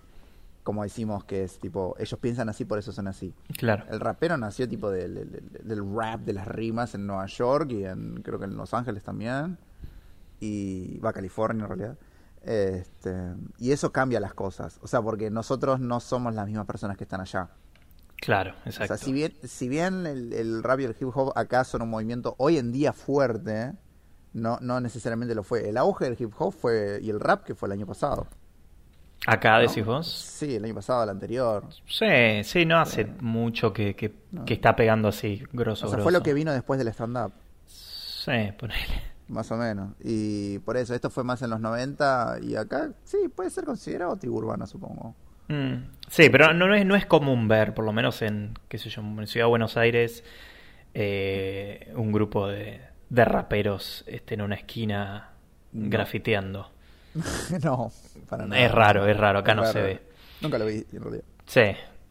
como 0.63 0.83
decimos 0.83 1.25
que 1.25 1.45
es 1.45 1.59
tipo, 1.59 1.95
ellos 1.99 2.19
piensan 2.21 2.49
así, 2.51 2.65
por 2.67 2.79
eso 2.79 2.93
son 2.93 3.09
así. 3.09 3.33
Claro. 3.57 3.85
El 3.91 3.99
rapero 4.01 4.37
nació 4.37 4.69
tipo 4.69 4.91
del- 4.91 5.43
del 5.63 5.95
rap, 5.95 6.21
de 6.21 6.35
las 6.35 6.47
rimas 6.47 6.95
en 6.95 7.07
Nueva 7.07 7.25
York 7.27 7.71
y 7.73 7.85
en 7.87 8.21
creo 8.23 8.39
que 8.39 8.45
en 8.45 8.57
Los 8.57 8.75
Ángeles 8.75 9.03
también. 9.03 9.57
Y 10.41 10.99
va 10.99 11.11
a 11.11 11.13
California 11.13 11.63
en 11.65 11.69
realidad. 11.69 11.97
Este, 12.43 13.15
y 13.59 13.73
eso 13.73 13.93
cambia 13.93 14.21
las 14.21 14.35
cosas. 14.35 14.79
O 14.83 14.87
sea, 14.87 15.03
porque 15.03 15.31
nosotros 15.31 15.81
no 15.81 16.01
somos 16.01 16.35
las 16.35 16.47
mismas 16.47 16.67
personas 16.67 16.97
que 16.97 17.05
están 17.05 17.21
allá. 17.21 17.49
Claro, 18.17 18.53
O 18.65 18.69
exacto. 18.69 18.87
sea, 18.89 18.97
si 18.99 19.13
bien, 19.13 19.33
si 19.45 19.69
bien 19.69 20.07
el, 20.07 20.33
el 20.33 20.63
rap 20.63 20.81
y 20.81 20.85
el 20.85 20.97
hip 20.99 21.09
hop 21.15 21.33
acá 21.37 21.65
son 21.65 21.83
un 21.83 21.89
movimiento 21.91 22.35
hoy 22.39 22.59
en 22.59 22.71
día 22.71 22.93
fuerte, 22.93 23.73
no, 24.35 24.59
no 24.61 24.81
necesariamente 24.81 25.35
lo 25.35 25.43
fue. 25.43 25.69
El 25.69 25.77
auge 25.79 26.05
del 26.05 26.17
hip 26.21 26.33
hop 26.39 26.53
fue 26.53 26.99
y 27.03 27.09
el 27.11 27.19
rap 27.19 27.45
que 27.45 27.55
fue 27.55 27.69
el 27.69 27.73
año 27.73 27.87
pasado. 27.87 28.27
Acá 29.27 29.57
¿no? 29.61 29.69
decís 29.69 29.85
vos. 29.85 30.07
Sí, 30.11 30.57
el 30.57 30.65
año 30.65 30.75
pasado, 30.75 31.03
el 31.05 31.11
anterior. 31.11 31.67
Sí, 31.87 32.43
sí, 32.45 32.65
no 32.67 32.79
hace 32.81 33.05
mucho 33.21 33.73
que, 33.73 33.95
que, 33.97 34.15
No. 34.33 34.45
que 34.45 34.55
está 34.55 34.75
pegando 34.77 35.09
así, 35.09 35.43
grosso, 35.53 35.87
O 35.87 35.89
sea, 35.89 35.97
grosso. 35.97 36.03
fue 36.05 36.13
lo 36.13 36.23
que 36.23 36.33
vino 36.35 36.53
después 36.53 36.79
del 36.79 36.89
stand-up. 36.89 37.33
Sí, 37.67 38.33
ponele. 38.59 39.10
Más 39.31 39.51
o 39.53 39.57
menos. 39.57 39.93
Y 40.03 40.59
por 40.61 40.77
eso, 40.77 40.95
esto 40.95 41.09
fue 41.09 41.23
más 41.25 41.41
en 41.43 41.51
los 41.51 41.61
90 41.61 42.39
y 42.43 42.57
acá 42.57 42.91
sí, 43.05 43.17
puede 43.35 43.49
ser 43.51 43.65
considerado 43.65 44.17
tribu 44.17 44.39
urbana, 44.39 44.67
supongo. 44.67 45.15
Mm, 45.49 45.75
Sí, 46.09 46.29
pero 46.31 46.53
no, 46.53 46.67
no 46.67 46.75
es, 46.75 46.85
no 46.85 46.97
es 46.97 47.07
común 47.07 47.47
ver, 47.49 47.73
por 47.73 47.85
lo 47.85 47.93
menos 47.93 48.21
en, 48.23 48.55
qué 48.69 48.77
sé 48.79 48.91
yo, 48.91 49.01
en 49.03 49.27
Ciudad 49.29 49.47
de 49.47 49.51
Buenos 49.51 49.77
Aires, 49.77 50.25
eh, 50.95 51.93
un 51.95 52.11
grupo 52.13 52.49
de, 52.49 52.81
de 53.09 53.25
raperos 53.25 54.05
este, 54.07 54.35
en 54.35 54.43
una 54.43 54.57
esquina 54.57 55.31
No. 55.73 55.89
grafiteando. 55.91 56.71
no, 57.63 57.93
para 58.29 58.47
nada. 58.47 58.61
Es 58.63 58.73
raro, 58.73 59.07
es 59.07 59.17
raro, 59.17 59.39
acá 59.41 59.55
no 59.55 59.65
se 59.67 59.81
ve. 59.81 60.01
Nunca 60.41 60.59
lo 60.59 60.67
vi, 60.67 60.85
en 60.93 61.01
realidad. 61.03 61.25
Sí. 61.47 61.63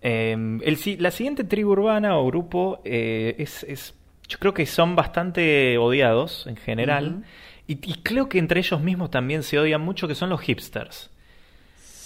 Eh, 0.01 0.31
el 0.63 0.97
la 1.03 1.11
siguiente 1.11 1.43
tribu 1.43 1.71
urbana 1.71 2.17
o 2.17 2.25
grupo 2.27 2.81
eh, 2.85 3.35
es, 3.37 3.63
es- 3.63 3.93
yo 4.29 4.37
creo 4.37 4.53
que 4.53 4.65
son 4.65 4.95
bastante 4.95 5.77
odiados 5.77 6.45
en 6.47 6.55
general. 6.55 7.23
Y 7.67 7.75
creo 8.01 8.29
que 8.29 8.39
entre 8.39 8.61
ellos 8.61 8.81
mismos 8.81 9.11
también 9.11 9.43
se 9.43 9.59
odian 9.59 9.81
mucho, 9.81 10.07
que 10.07 10.15
son 10.15 10.29
los 10.29 10.41
hipsters. 10.41 11.11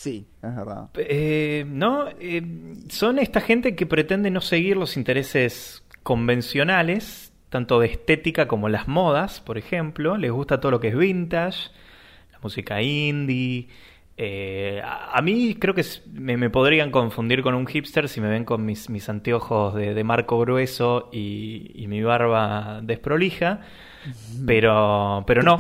Sí, 0.04 0.28
es 0.42 0.56
verdad. 0.56 0.90
Eh, 0.96 1.64
¿No? 1.66 2.08
Eh, 2.20 2.44
son 2.90 3.20
esta 3.20 3.40
gente 3.40 3.74
que 3.74 3.86
pretende 3.86 4.30
no 4.32 4.42
seguir 4.42 4.76
los 4.76 4.98
intereses 4.98 5.86
convencionales, 6.04 7.32
tanto 7.48 7.80
de 7.80 7.88
estética 7.88 8.46
como 8.46 8.68
las 8.68 8.90
modas, 8.90 9.40
por 9.40 9.58
ejemplo. 9.58 10.18
Les 10.18 10.32
gusta 10.32 10.60
todo 10.60 10.74
lo 10.74 10.82
que 10.82 10.90
es 10.90 10.98
vintage, 10.98 11.70
la 12.34 12.40
música 12.42 12.82
indie. 12.82 13.70
Eh, 14.16 14.80
a, 14.84 15.18
a 15.18 15.22
mí 15.24 15.56
creo 15.56 15.74
que 15.74 15.84
me, 16.12 16.38
me 16.38 16.50
podrían 16.50 16.92
confundir 16.92 17.42
con 17.42 17.56
un 17.56 17.66
hipster 17.66 18.08
si 18.08 18.22
me 18.22 18.30
ven 18.30 18.46
con 18.46 18.64
mis, 18.66 18.90
mis 18.90 19.10
anteojos 19.10 19.74
de, 19.76 19.94
de 19.96 20.04
marco 20.04 20.40
grueso 20.40 21.10
y, 21.12 21.72
y 21.76 21.88
mi 21.88 22.02
barba 22.04 22.80
desprolija. 22.84 23.62
Pero, 24.46 25.24
pero 25.26 25.42
no. 25.44 25.58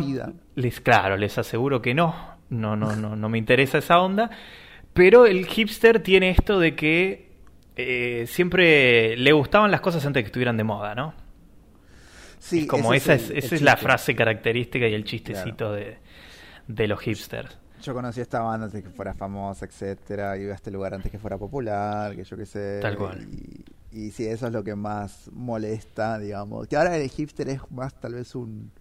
Les, 0.55 0.79
claro, 0.81 1.17
les 1.17 1.37
aseguro 1.37 1.81
que 1.81 1.93
no. 1.93 2.33
No, 2.49 2.75
no, 2.75 2.95
no, 2.95 3.15
no 3.15 3.29
me 3.29 3.37
interesa 3.37 3.79
esa 3.79 3.99
onda. 3.99 4.29
Pero 4.93 5.25
el 5.25 5.47
hipster 5.47 6.01
tiene 6.03 6.29
esto 6.29 6.59
de 6.59 6.75
que 6.75 7.31
eh, 7.75 8.25
siempre 8.27 9.17
le 9.17 9.31
gustaban 9.31 9.71
las 9.71 9.81
cosas 9.81 10.05
antes 10.05 10.19
de 10.19 10.23
que 10.25 10.27
estuvieran 10.27 10.57
de 10.57 10.63
moda, 10.63 10.93
¿no? 10.93 11.15
Sí, 12.37 12.59
es 12.59 12.67
como 12.67 12.93
esa 12.93 13.13
es, 13.15 13.29
el- 13.31 13.37
esa 13.37 13.47
el 13.47 13.53
es 13.55 13.61
la 13.61 13.77
frase 13.77 14.15
característica 14.15 14.87
y 14.87 14.93
el 14.93 15.05
chistecito 15.05 15.71
de, 15.71 15.97
de 16.67 16.87
los 16.87 16.99
hipsters. 16.99 17.57
Yo 17.83 17.93
conocí 17.93 18.21
esta 18.21 18.39
banda 18.39 18.65
antes 18.65 18.81
de 18.81 18.89
que 18.89 18.95
fuera 18.95 19.13
famosa, 19.13 19.65
etcétera, 19.65 20.37
y 20.37 20.43
iba 20.43 20.53
a 20.53 20.55
este 20.55 20.71
lugar 20.71 20.93
antes 20.93 21.11
que 21.11 21.19
fuera 21.19 21.37
popular, 21.37 22.15
que 22.15 22.23
yo 22.23 22.37
qué 22.37 22.45
sé. 22.45 22.79
Tal 22.81 22.97
cual. 22.97 23.27
Y, 23.29 23.65
y 23.91 24.11
sí, 24.11 24.25
eso 24.25 24.47
es 24.47 24.53
lo 24.53 24.63
que 24.63 24.73
más 24.73 25.29
molesta, 25.33 26.17
digamos. 26.17 26.67
Que 26.67 26.77
ahora 26.77 26.95
el 26.95 27.09
hipster 27.09 27.49
es 27.49 27.59
más 27.71 27.93
tal 27.99 28.13
vez 28.15 28.35
un... 28.35 28.71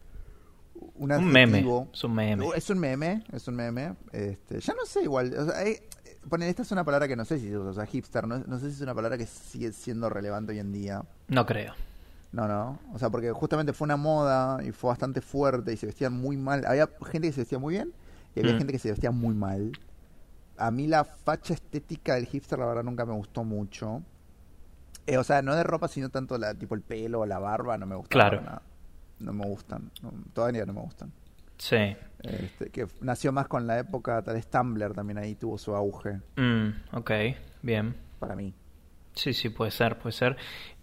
Un, 0.94 1.12
Un 1.12 1.26
meme. 1.26 1.64
Es 1.92 2.04
un 2.04 2.14
meme. 2.14 2.46
Es 2.54 2.70
un 2.70 2.78
meme, 2.78 3.24
es 3.32 3.48
un 3.48 3.54
meme. 3.56 3.94
Este, 4.12 4.60
ya 4.60 4.74
no 4.74 4.84
sé 4.86 5.02
igual. 5.02 5.32
O 5.36 5.46
sea, 5.46 5.64
poner, 6.28 6.48
esta 6.48 6.62
es 6.62 6.70
una 6.70 6.84
palabra 6.84 7.08
que 7.08 7.16
no 7.16 7.24
sé 7.24 7.38
si 7.38 7.48
se 7.48 7.58
usa, 7.58 7.70
o 7.70 7.74
sea, 7.74 7.86
hipster, 7.86 8.26
no, 8.26 8.38
no 8.38 8.58
sé 8.58 8.68
si 8.70 8.76
es 8.76 8.80
una 8.80 8.94
palabra 8.94 9.18
que 9.18 9.26
sigue 9.26 9.72
siendo 9.72 10.08
relevante 10.10 10.52
hoy 10.52 10.60
en 10.60 10.72
día. 10.72 11.02
No 11.28 11.44
creo. 11.44 11.74
No, 12.32 12.48
no. 12.48 12.78
O 12.94 12.98
sea, 12.98 13.10
porque 13.10 13.30
justamente 13.32 13.72
fue 13.72 13.84
una 13.84 13.96
moda 13.96 14.62
y 14.64 14.72
fue 14.72 14.88
bastante 14.88 15.20
fuerte 15.20 15.72
y 15.72 15.76
se 15.76 15.86
vestían 15.86 16.14
muy 16.14 16.36
mal. 16.36 16.64
Había 16.66 16.88
gente 17.10 17.28
que 17.28 17.32
se 17.32 17.40
vestía 17.42 17.58
muy 17.58 17.74
bien 17.74 17.92
y 18.34 18.40
había 18.40 18.54
Mm. 18.54 18.58
gente 18.58 18.72
que 18.72 18.78
se 18.78 18.90
vestía 18.90 19.10
muy 19.10 19.34
mal. 19.34 19.72
A 20.58 20.70
mí 20.70 20.86
la 20.86 21.04
facha 21.04 21.54
estética 21.54 22.14
del 22.14 22.26
hipster, 22.26 22.58
la 22.58 22.66
verdad, 22.66 22.84
nunca 22.84 23.04
me 23.06 23.12
gustó 23.14 23.44
mucho. 23.44 24.02
Eh, 25.06 25.16
o 25.18 25.24
sea, 25.24 25.42
no 25.42 25.54
de 25.56 25.64
ropa, 25.64 25.88
sino 25.88 26.08
tanto 26.10 26.38
la, 26.38 26.54
tipo 26.54 26.74
el 26.74 26.82
pelo 26.82 27.20
o 27.20 27.26
la 27.26 27.38
barba, 27.38 27.76
no 27.78 27.86
me 27.86 27.96
gustan 27.96 28.10
Claro. 28.10 28.40
nada. 28.40 28.62
No 29.18 29.32
me 29.32 29.44
gustan. 29.46 29.90
No, 30.02 30.12
todavía 30.32 30.64
no 30.66 30.72
me 30.72 30.80
gustan. 30.80 31.12
Sí. 31.58 31.96
Este, 32.22 32.70
que 32.70 32.86
nació 33.00 33.32
más 33.32 33.48
con 33.48 33.66
la 33.66 33.78
época, 33.78 34.22
tal 34.22 34.34
vez 34.34 34.48
Tumblr 34.48 34.94
también 34.94 35.18
ahí 35.18 35.34
tuvo 35.34 35.58
su 35.58 35.74
auge, 35.74 36.20
Mm, 36.36 36.68
ok, 36.96 37.10
bien. 37.62 37.96
para 38.18 38.34
mí. 38.36 38.52
Sí, 39.14 39.32
sí, 39.32 39.48
puede 39.50 39.70
ser, 39.70 39.98
puede 39.98 40.12
ser. 40.12 40.36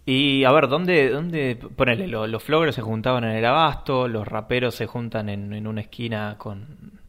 Y 0.06 0.44
a 0.44 0.52
ver, 0.52 0.68
¿dónde, 0.68 1.10
dónde 1.10 1.56
ponele, 1.76 2.06
lo- 2.06 2.26
los 2.26 2.42
floggers 2.42 2.74
se 2.76 2.82
juntaban 2.82 3.24
en 3.24 3.30
el 3.32 3.44
abasto, 3.44 4.08
los 4.08 4.26
raperos 4.26 4.74
se 4.74 4.86
juntan 4.86 5.28
en, 5.28 5.52
en 5.52 5.66
una 5.66 5.80
esquina 5.82 6.36
con, 6.38 6.99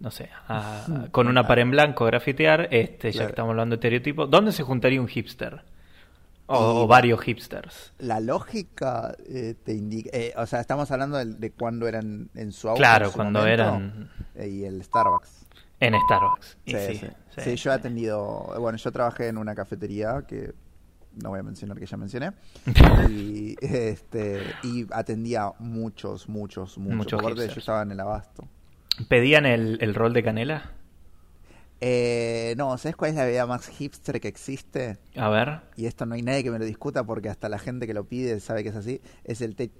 no 0.00 0.10
sé, 0.10 0.30
a- 0.48 1.08
con 1.10 1.26
una 1.28 1.46
pared 1.46 1.62
en 1.62 1.70
blanco 1.72 2.04
grafitear, 2.04 2.68
este, 2.70 3.10
ya 3.10 3.18
Claro. 3.18 3.26
que 3.28 3.32
estamos 3.32 3.50
hablando 3.50 3.74
de 3.74 3.78
estereotipos, 3.78 4.30
¿dónde 4.30 4.52
se 4.52 4.62
juntaría 4.62 5.00
un 5.00 5.08
hipster? 5.08 5.62
O, 6.50 6.84
o 6.84 6.86
varios 6.86 7.20
hipsters. 7.20 7.92
La 7.98 8.20
lógica 8.20 9.14
eh, 9.28 9.54
te 9.62 9.74
indica, 9.74 10.08
eh, 10.14 10.32
o 10.36 10.46
sea, 10.46 10.60
estamos 10.60 10.90
hablando 10.90 11.18
de, 11.18 11.26
de 11.26 11.50
cuando 11.52 11.86
eran 11.86 12.30
en 12.34 12.52
su 12.52 12.70
auge. 12.70 12.78
Claro, 12.80 13.10
su 13.10 13.16
cuando 13.16 13.40
momento, 13.40 13.62
eran- 13.64 14.10
eh, 14.34 14.48
y 14.48 14.64
el 14.64 14.82
Starbucks. 14.82 15.44
En 15.80 15.94
Starbucks. 16.06 16.56
Sí, 16.66 16.74
sí, 16.74 16.94
sí. 16.96 17.06
sí, 17.34 17.40
Sí, 17.42 17.56
yo 17.56 17.70
he 17.70 17.74
atendido, 17.74 18.54
bueno, 18.58 18.78
yo 18.78 18.90
trabajé 18.90 19.28
en 19.28 19.36
una 19.36 19.54
cafetería 19.54 20.22
que 20.26 20.54
no 21.22 21.28
voy 21.30 21.40
a 21.40 21.42
mencionar 21.42 21.78
que 21.78 21.84
ya 21.86 21.96
mencioné. 21.98 22.32
y 23.10 23.54
este 23.60 24.42
y 24.62 24.86
atendía 24.90 25.52
muchos, 25.58 26.28
muchos, 26.30 26.78
muchos. 26.78 27.20
Muchos 27.22 27.36
yo 27.54 27.58
estaba 27.60 27.82
en 27.82 27.92
el 27.92 28.00
abasto. 28.00 28.48
¿Pedían 29.08 29.46
el, 29.46 29.78
el 29.80 29.94
rol 29.94 30.12
de 30.12 30.22
canela? 30.22 30.72
Eh, 31.80 32.54
no, 32.56 32.76
¿sabes 32.78 32.96
cuál 32.96 33.10
es 33.12 33.16
la 33.16 33.24
bebida 33.24 33.46
más 33.46 33.68
hipster 33.68 34.20
que 34.20 34.28
existe? 34.28 34.98
A 35.16 35.28
ver. 35.28 35.60
Y 35.76 35.86
esto 35.86 36.06
no 36.06 36.14
hay 36.16 36.22
nadie 36.22 36.42
que 36.42 36.50
me 36.50 36.58
lo 36.58 36.64
discuta 36.64 37.04
porque 37.04 37.28
hasta 37.28 37.48
la 37.48 37.58
gente 37.58 37.86
que 37.86 37.94
lo 37.94 38.04
pide 38.04 38.40
sabe 38.40 38.62
que 38.64 38.70
es 38.70 38.76
así. 38.76 39.00
Es 39.24 39.40
el 39.40 39.54
té, 39.54 39.70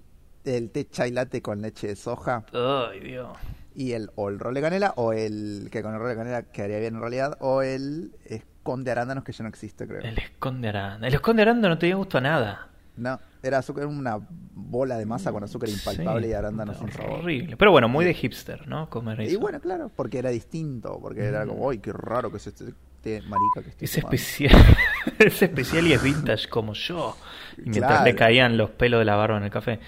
el 0.45 0.71
té 0.71 0.89
chai 0.89 1.11
latte 1.11 1.43
con 1.43 1.61
leche 1.61 1.89
de 1.89 1.97
soja 1.97 2.45
Ay, 2.53 3.01
Dios. 3.01 3.37
y 3.75 3.93
el 3.93 4.11
o 4.15 4.29
el 4.29 4.39
rol 4.39 4.55
de 4.55 4.61
canela 4.61 4.93
o 4.97 5.13
el 5.13 5.69
que 5.73 5.83
con 5.83 5.93
el 5.93 5.99
rol 5.99 6.11
de 6.11 6.15
canela 6.17 6.43
quedaría 6.43 6.79
bien 6.79 6.95
en 6.95 7.01
realidad 7.01 7.37
o 7.41 7.63
el 7.63 8.13
esconde 8.27 8.93
arándanos 8.93 9.25
que 9.25 9.33
ya 9.33 9.43
no 9.43 9.49
existe 9.49 9.89
creo. 9.89 10.01
El 10.03 10.19
esconde 10.19 10.69
aranda. 10.69 11.09
El 11.09 11.15
esconde 11.15 11.43
aranda 11.43 11.69
no 11.69 11.79
tenía 11.79 11.97
gusto 11.97 12.19
a 12.19 12.21
nada. 12.21 12.69
No, 12.97 13.19
era 13.43 13.59
azúcar, 13.59 13.87
una 13.87 14.19
bola 14.55 14.97
de 14.99 15.07
masa 15.07 15.33
con 15.33 15.43
azúcar 15.45 15.69
impalpable 15.69 16.27
Sí, 16.27 16.31
y 16.31 16.35
arándanos 16.35 16.79
sin 16.79 16.91
sabor. 16.93 17.21
Horrible. 17.21 17.57
Pero 17.57 17.71
bueno, 17.71 17.89
muy 17.89 18.05
de 18.05 18.15
hipster, 18.15 18.67
¿no? 18.69 18.89
Comer 18.91 19.21
eso. 19.21 19.33
Y 19.33 19.37
bueno, 19.37 19.61
claro, 19.61 19.91
porque 19.95 20.19
era 20.19 20.31
distinto, 20.31 20.99
porque 21.01 21.25
era 21.25 21.47
como, 21.47 21.71
¡ay, 21.71 21.79
qué 21.79 21.93
raro 21.93 22.31
que 22.31 22.39
es 22.39 22.47
este 22.49 22.73
té 23.03 23.21
marica 23.23 23.63
que 23.63 23.71
estoy 23.71 23.85
Es 23.85 23.93
tomando". 23.93 24.15
especial. 24.17 24.57
es 25.19 25.43
especial 25.43 25.87
y 25.87 25.93
es 25.93 26.03
vintage 26.03 26.49
como 26.49 26.73
yo. 26.75 27.17
Y 27.57 27.63
mientras 27.71 27.91
Claro. 27.93 28.05
le 28.05 28.15
caían 28.15 28.57
los 28.57 28.71
pelos 28.71 28.99
de 29.01 29.05
la 29.05 29.15
barba 29.17 29.37
en 29.39 29.45
el 29.45 29.51
café. 29.51 29.79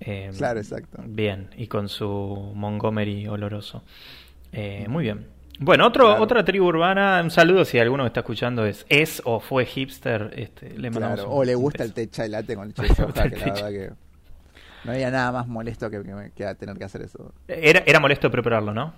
Eh, 0.00 0.30
Claro, 0.36 0.60
exacto. 0.60 1.02
Bien, 1.06 1.50
y 1.56 1.66
con 1.66 1.88
su 1.88 2.52
Montgomery 2.54 3.26
oloroso. 3.28 3.82
Eh, 4.52 4.86
muy 4.88 5.04
bien. 5.04 5.26
Bueno, 5.58 5.86
otro, 5.86 6.06
Claro. 6.08 6.22
otra 6.22 6.44
tribu 6.44 6.66
urbana, 6.66 7.20
un 7.22 7.30
saludo 7.30 7.64
si 7.64 7.78
alguno 7.78 8.04
que 8.04 8.08
está 8.08 8.20
escuchando 8.20 8.66
es, 8.66 8.84
es 8.88 9.22
o 9.24 9.40
fue 9.40 9.64
hipster, 9.64 10.32
este, 10.36 10.70
le 10.78 10.90
mandamos 10.90 11.16
Claro, 11.20 11.30
un- 11.32 11.38
o 11.40 11.44
le 11.44 11.54
gusta 11.54 11.82
el 11.82 11.92
té 11.94 12.08
chai 12.10 12.28
latte 12.28 12.54
con 12.56 12.72
O 12.76 12.82
de 12.82 12.88
el 12.88 13.30
que 13.30 13.30
té 13.30 13.36
la 13.38 13.52
verdad 13.52 13.68
que 13.70 13.90
no 14.84 14.92
había 14.92 15.10
nada 15.10 15.32
más 15.32 15.48
molesto 15.48 15.88
que, 15.90 16.02
que, 16.02 16.32
que 16.34 16.54
tener 16.56 16.76
que 16.76 16.84
hacer 16.84 17.02
eso. 17.02 17.32
Era, 17.48 17.82
era 17.86 17.98
molesto 18.00 18.30
prepararlo, 18.30 18.72
¿no? 18.74 18.92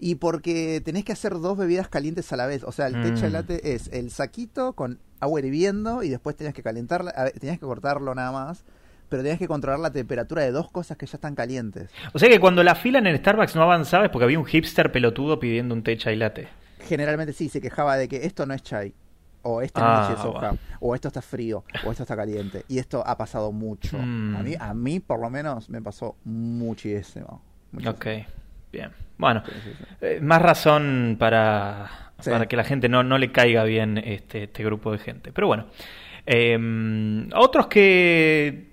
Y 0.00 0.16
porque 0.16 0.80
tenés 0.84 1.04
que 1.04 1.12
hacer 1.12 1.32
dos 1.34 1.56
bebidas 1.56 1.88
calientes 1.88 2.32
a 2.32 2.36
la 2.36 2.46
vez. 2.46 2.64
O 2.64 2.72
sea, 2.72 2.86
el 2.88 3.00
té 3.00 3.14
chai 3.14 3.28
Mm. 3.30 3.32
latte 3.32 3.74
es 3.74 3.88
el 3.92 4.10
saquito 4.10 4.72
con 4.72 4.98
agua 5.20 5.38
hirviendo 5.40 6.02
y 6.02 6.08
después 6.08 6.34
tenías 6.36 6.54
que 6.54 6.62
calentarla, 6.64 7.12
tenías 7.38 7.58
que 7.60 7.66
cortarlo 7.66 8.12
nada 8.14 8.32
más, 8.32 8.64
pero 9.12 9.22
tenías 9.22 9.38
que 9.38 9.46
controlar 9.46 9.78
la 9.78 9.90
temperatura 9.92 10.42
de 10.42 10.50
dos 10.50 10.70
cosas 10.70 10.96
que 10.96 11.04
ya 11.06 11.16
están 11.18 11.34
calientes. 11.34 11.90
O 12.14 12.18
sea 12.18 12.28
que 12.30 12.40
cuando 12.40 12.62
la 12.64 12.74
fila 12.74 12.98
en 12.98 13.06
el 13.06 13.18
Starbucks 13.18 13.54
no 13.54 13.62
avanzaba 13.62 14.06
es 14.06 14.10
porque 14.10 14.24
había 14.24 14.38
un 14.38 14.46
hipster 14.46 14.90
pelotudo 14.90 15.38
pidiendo 15.38 15.74
un 15.74 15.82
té 15.82 15.96
chai 15.98 16.16
latte. 16.16 16.48
Generalmente 16.88 17.32
sí, 17.32 17.48
se 17.48 17.60
quejaba 17.60 17.96
de 17.96 18.08
que 18.08 18.24
esto 18.26 18.44
no 18.46 18.54
es 18.54 18.62
chai, 18.62 18.92
o 19.42 19.60
esto 19.62 19.80
no 19.80 19.86
Ah, 19.86 20.10
es 20.16 20.20
soja, 20.22 20.38
bueno. 20.48 20.58
o 20.80 20.94
esto 20.94 21.08
está 21.08 21.20
frío, 21.22 21.62
o 21.84 21.90
esto 21.90 22.02
está 22.04 22.16
caliente. 22.16 22.64
Y 22.68 22.78
esto 22.78 23.02
ha 23.06 23.16
pasado 23.18 23.52
mucho. 23.52 23.98
Mm. 23.98 24.36
A, 24.36 24.42
mí, 24.42 24.54
a 24.58 24.74
mí, 24.74 24.98
por 25.00 25.20
lo 25.20 25.28
menos, 25.30 25.68
me 25.68 25.80
pasó 25.82 26.16
muchísimo. 26.24 27.42
muchísimo. 27.70 27.94
Ok, 27.94 28.06
bien. 28.72 28.90
Bueno, 29.18 29.42
Sí, 29.46 29.52
sí, 29.64 29.70
sí. 29.78 29.84
eh, 30.00 30.18
más 30.22 30.40
razón 30.42 31.16
para, 31.18 32.12
Sí. 32.18 32.30
para 32.30 32.46
que 32.46 32.56
la 32.56 32.64
gente 32.64 32.88
no, 32.88 33.02
no 33.04 33.18
le 33.18 33.30
caiga 33.30 33.62
bien 33.64 33.98
este, 33.98 34.44
este 34.44 34.64
grupo 34.64 34.90
de 34.92 34.98
gente. 34.98 35.30
Pero 35.32 35.46
bueno, 35.48 35.66
eh, 36.26 37.28
otros 37.34 37.66
que 37.68 38.71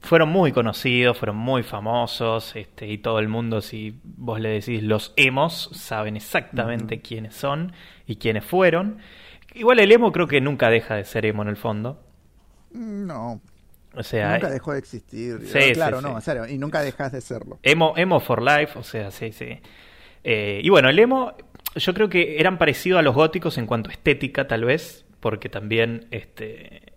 fueron 0.00 0.28
muy 0.28 0.52
conocidos, 0.52 1.18
fueron 1.18 1.36
muy 1.36 1.62
famosos, 1.62 2.54
este, 2.56 2.86
y 2.86 2.98
todo 2.98 3.18
el 3.18 3.28
mundo, 3.28 3.60
si 3.60 3.98
vos 4.04 4.40
le 4.40 4.50
decís 4.50 4.82
los 4.82 5.12
emos, 5.16 5.70
saben 5.72 6.16
exactamente 6.16 7.00
quiénes 7.00 7.34
son 7.34 7.72
y 8.06 8.16
quiénes 8.16 8.44
fueron. 8.44 8.98
Igual 9.54 9.80
el 9.80 9.90
emo 9.90 10.12
creo 10.12 10.26
que 10.26 10.40
nunca 10.40 10.70
deja 10.70 10.94
de 10.94 11.04
ser 11.04 11.26
emo 11.26 11.42
en 11.42 11.48
el 11.48 11.56
fondo. 11.56 12.00
No, 12.70 13.40
O 13.94 14.02
sea, 14.02 14.34
nunca 14.34 14.48
eh, 14.48 14.52
dejó 14.52 14.72
de 14.72 14.78
existir. 14.78 15.40
Sí, 15.44 15.72
claro, 15.72 15.98
sí, 15.98 16.04
no, 16.04 16.10
sí. 16.10 16.14
en 16.16 16.22
serio, 16.22 16.46
y 16.46 16.58
nunca 16.58 16.80
dejas 16.82 17.12
de 17.12 17.20
serlo. 17.20 17.58
Emo, 17.62 17.94
emo 17.96 18.20
for 18.20 18.42
life, 18.42 18.78
o 18.78 18.82
sea, 18.82 19.10
sí, 19.10 19.32
sí. 19.32 19.60
Eh, 20.22 20.60
y 20.62 20.68
bueno, 20.68 20.88
el 20.90 20.98
emo, 20.98 21.34
yo 21.74 21.94
creo 21.94 22.08
que 22.08 22.38
eran 22.38 22.58
parecidos 22.58 23.00
a 23.00 23.02
los 23.02 23.14
góticos 23.14 23.58
en 23.58 23.66
cuanto 23.66 23.90
a 23.90 23.92
estética, 23.92 24.46
tal 24.46 24.64
vez, 24.64 25.06
porque 25.20 25.48
también, 25.48 26.06
este, 26.10 26.87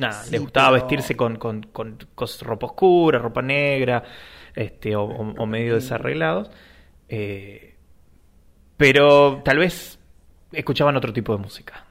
nada, 0.00 0.22
Sí, 0.24 0.32
les 0.32 0.40
gustaba 0.40 0.70
pero- 0.72 0.82
vestirse 0.84 1.16
con, 1.16 1.36
con, 1.36 1.62
con, 1.64 1.98
con 2.14 2.28
ropa 2.42 2.66
oscura, 2.66 3.18
ropa 3.18 3.42
negra, 3.42 4.02
este, 4.54 4.96
o, 4.96 5.02
o- 5.04 5.34
o 5.42 5.46
medio 5.46 5.74
desarreglados. 5.74 6.50
Eh, 7.08 7.76
pero 8.76 9.42
tal 9.44 9.58
vez 9.58 9.98
escuchaban 10.52 10.96
otro 10.96 11.12
tipo 11.12 11.32
de 11.36 11.42
música, 11.42 11.84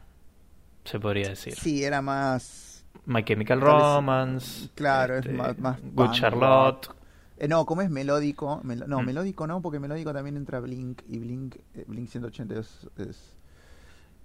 se 0.84 1.00
podría 1.00 1.30
decir. 1.30 1.54
Sí, 1.56 1.84
era 1.84 2.02
más. 2.02 2.86
My 3.06 3.24
Chemical 3.24 3.60
vez- 3.60 3.67
Romance, 3.69 4.69
claro, 4.76 5.15
es 5.17 5.26
este, 5.26 5.38
más- 5.38 5.58
más 5.60 5.80
Good 5.82 5.93
punk 5.95 6.12
Charlotte. 6.13 6.89
eh, 7.38 7.48
no, 7.48 7.65
como 7.65 7.82
es 7.82 7.89
melódico. 7.89 8.62
no, 8.63 9.00
Mm. 9.02 9.06
melódico 9.06 9.48
no, 9.48 9.62
porque 9.62 9.80
melódico 9.80 10.12
también 10.13 10.38
entra 10.38 10.60
Blink. 10.60 11.02
Y 11.08 11.19
Blink, 11.19 11.56
eh, 11.76 11.86
Blink 11.88 12.08
180 12.10 12.60
es. 12.60 12.88
es- 12.98 13.36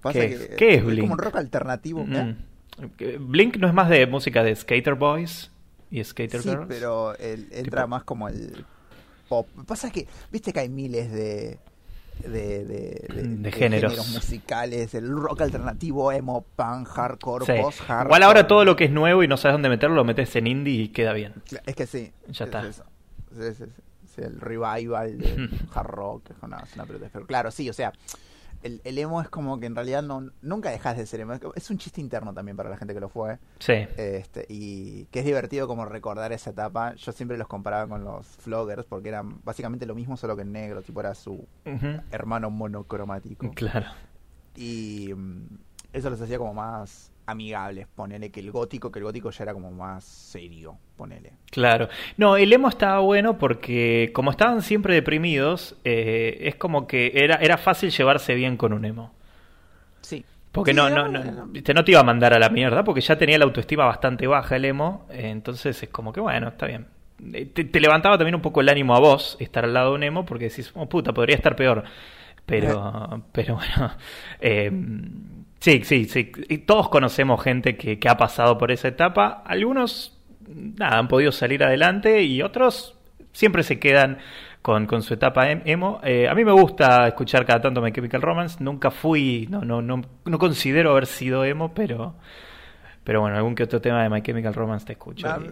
Pasa 0.00 0.20
¿Qué 0.20 0.28
que 0.28 0.34
es? 0.34 0.48
¿Qué 0.56 0.74
es 0.74 0.80
como 0.82 0.90
Blink? 0.94 1.12
un 1.12 1.18
rock 1.18 1.36
alternativo. 1.36 2.00
¿eh? 2.00 2.24
Mm. 2.24 2.36
Blink 3.20 3.56
no 3.58 3.68
es 3.68 3.74
más 3.74 3.88
de 3.88 4.06
música 4.06 4.42
de 4.42 4.54
Skater 4.54 4.94
Boys 4.94 5.50
y 5.90 6.02
Skater 6.02 6.42
Sí, 6.42 6.48
Girls. 6.48 6.66
pero 6.68 7.16
el- 7.18 7.48
entra 7.52 7.82
Tipo- 7.82 7.88
más 7.88 8.04
como 8.04 8.28
el 8.28 8.64
pop. 9.28 9.46
Pasa 9.66 9.90
que, 9.90 10.06
viste 10.32 10.52
que 10.52 10.60
hay 10.60 10.68
miles 10.68 11.12
de. 11.12 11.58
De, 12.24 12.64
de, 12.64 13.08
De 13.40 13.50
géneros. 13.52 14.08
musicales, 14.12 14.94
el 14.94 15.10
rock 15.10 15.40
alternativo, 15.42 16.12
emo, 16.12 16.44
punk, 16.54 16.86
hardcore, 16.86 17.44
Sí. 17.44 17.60
post-hardcore. 17.60 18.06
Igual 18.06 18.22
ahora 18.22 18.46
todo 18.46 18.64
lo 18.64 18.76
que 18.76 18.84
es 18.84 18.92
nuevo 18.92 19.24
y 19.24 19.28
no 19.28 19.36
sabes 19.36 19.54
dónde 19.54 19.68
meterlo, 19.68 19.96
lo 19.96 20.04
metes 20.04 20.34
en 20.36 20.46
indie 20.46 20.74
y 20.82 20.88
queda 20.90 21.12
bien. 21.12 21.32
Es 21.66 21.74
que 21.74 21.86
sí. 21.88 22.12
Ya 22.28 22.30
es 22.30 22.40
está. 22.54 22.68
eso. 22.68 22.84
Sí, 24.14 24.20
el 24.22 24.40
revival 24.40 25.18
de 25.18 25.48
hard 25.74 25.86
rock, 25.88 26.30
es 26.30 26.36
una, 26.40 26.58
es 26.60 26.72
una 26.76 26.86
pelota. 26.86 27.08
Pero 27.12 27.26
claro, 27.26 27.50
sí, 27.50 27.68
o 27.68 27.72
sea, 27.72 27.92
el, 28.64 28.80
el 28.84 28.98
emo 28.98 29.20
es 29.20 29.28
como 29.28 29.60
que 29.60 29.66
en 29.66 29.74
realidad 29.74 30.02
no, 30.02 30.30
nunca 30.40 30.70
dejas 30.70 30.96
de 30.96 31.06
ser 31.06 31.20
emo. 31.20 31.34
Es 31.54 31.70
un 31.70 31.78
chiste 31.78 32.00
interno 32.00 32.32
también 32.32 32.56
para 32.56 32.70
la 32.70 32.78
gente 32.78 32.94
que 32.94 33.00
lo 33.00 33.10
fue. 33.10 33.38
Sí. 33.58 33.74
Este, 33.96 34.46
y 34.48 35.04
que 35.06 35.20
es 35.20 35.24
divertido 35.26 35.68
como 35.68 35.84
recordar 35.84 36.32
esa 36.32 36.50
etapa. 36.50 36.94
Yo 36.94 37.12
siempre 37.12 37.36
los 37.36 37.46
comparaba 37.46 37.86
con 37.86 38.04
los 38.04 38.26
floggers 38.26 38.86
porque 38.86 39.10
eran 39.10 39.40
básicamente 39.44 39.84
lo 39.84 39.94
mismo, 39.94 40.16
solo 40.16 40.34
que 40.34 40.42
en 40.42 40.52
negro, 40.52 40.80
tipo 40.82 41.00
era 41.00 41.14
su 41.14 41.46
hermano 42.10 42.50
monocromático. 42.50 43.50
Claro. 43.54 43.86
Y 44.56 45.12
mm, 45.14 45.58
eso 45.92 46.08
los 46.08 46.20
hacía 46.20 46.38
como 46.38 46.54
más 46.54 47.12
amigables, 47.26 47.86
ponele 47.88 48.30
que 48.30 48.40
el 48.40 48.50
gótico, 48.50 48.90
que 48.92 48.98
el 48.98 49.04
gótico 49.04 49.30
ya 49.30 49.44
era 49.44 49.52
como 49.54 49.70
más 49.70 50.04
serio, 50.04 50.78
ponele. 50.96 51.32
Claro. 51.50 51.88
No, 52.16 52.36
el 52.36 52.52
emo 52.52 52.68
estaba 52.68 52.98
bueno 53.00 53.38
porque 53.38 54.10
como 54.14 54.30
estaban 54.30 54.62
siempre 54.62 54.94
deprimidos, 54.94 55.76
eh, 55.84 56.38
es 56.42 56.56
como 56.56 56.86
que 56.86 57.12
era, 57.14 57.36
era 57.36 57.56
fácil 57.58 57.90
llevarse 57.90 58.34
bien 58.34 58.56
con 58.56 58.72
un 58.72 58.84
emo. 58.84 59.12
Sí. 60.00 60.24
Porque 60.52 60.72
Sí, 60.72 60.76
no, 60.76 60.88
no, 60.90 61.08
no, 61.08 61.46
viste, 61.48 61.74
no 61.74 61.84
te 61.84 61.90
iba 61.92 62.00
a 62.00 62.04
mandar 62.04 62.32
a 62.32 62.38
la 62.38 62.48
mierda, 62.48 62.84
porque 62.84 63.00
ya 63.00 63.18
tenía 63.18 63.38
la 63.38 63.44
autoestima 63.44 63.86
bastante 63.86 64.26
baja 64.26 64.56
el 64.56 64.64
emo, 64.66 65.06
eh, 65.10 65.30
entonces 65.30 65.82
es 65.82 65.88
como 65.90 66.12
que 66.12 66.20
bueno, 66.20 66.48
está 66.48 66.66
bien. 66.66 66.86
Eh, 67.32 67.46
Te, 67.46 67.64
te 67.64 67.80
levantaba 67.80 68.16
también 68.18 68.36
un 68.36 68.42
poco 68.42 68.60
el 68.60 68.68
ánimo 68.68 68.94
a 68.94 69.00
vos 69.00 69.36
estar 69.40 69.64
al 69.64 69.74
lado 69.74 69.90
de 69.90 69.96
un 69.96 70.02
emo, 70.04 70.24
porque 70.24 70.48
decís, 70.48 70.70
oh 70.74 70.88
puta, 70.88 71.12
podría 71.12 71.36
estar 71.36 71.56
peor. 71.56 71.84
Pero, 72.46 73.24
pero 73.32 73.56
bueno, 73.56 73.92
eh, 74.40 74.70
sí, 75.64 75.82
sí, 75.84 76.04
sí. 76.04 76.30
Y 76.48 76.58
todos 76.58 76.88
conocemos 76.88 77.42
gente 77.42 77.76
que, 77.76 77.98
que 77.98 78.08
ha 78.08 78.16
pasado 78.16 78.58
por 78.58 78.70
esa 78.70 78.88
etapa. 78.88 79.42
Algunos, 79.46 80.18
nada, 80.46 80.98
han 80.98 81.08
podido 81.08 81.32
salir 81.32 81.64
adelante 81.64 82.22
y 82.22 82.42
otros 82.42 82.98
siempre 83.32 83.62
se 83.62 83.78
quedan 83.80 84.18
con, 84.62 84.86
con 84.86 85.02
su 85.02 85.14
etapa 85.14 85.50
em- 85.50 85.62
emo. 85.64 86.00
Eh, 86.04 86.28
a 86.28 86.34
mí 86.34 86.44
me 86.44 86.52
gusta 86.52 87.08
escuchar 87.08 87.44
cada 87.46 87.60
tanto 87.62 87.80
My 87.80 87.92
Chemical 87.92 88.22
Romance. 88.22 88.62
Nunca 88.62 88.90
fui, 88.90 89.46
no, 89.50 89.62
no, 89.62 89.80
no, 89.82 90.02
no 90.24 90.38
considero 90.38 90.90
haber 90.92 91.06
sido 91.06 91.44
emo, 91.44 91.72
pero, 91.74 92.14
pero 93.02 93.20
bueno, 93.22 93.36
algún 93.36 93.54
que 93.54 93.62
otro 93.64 93.80
tema 93.80 94.02
de 94.02 94.10
My 94.10 94.22
Chemical 94.22 94.54
Romance 94.54 94.86
te 94.86 94.92
escucho. 94.92 95.26
A, 95.28 95.38
y 95.38 95.50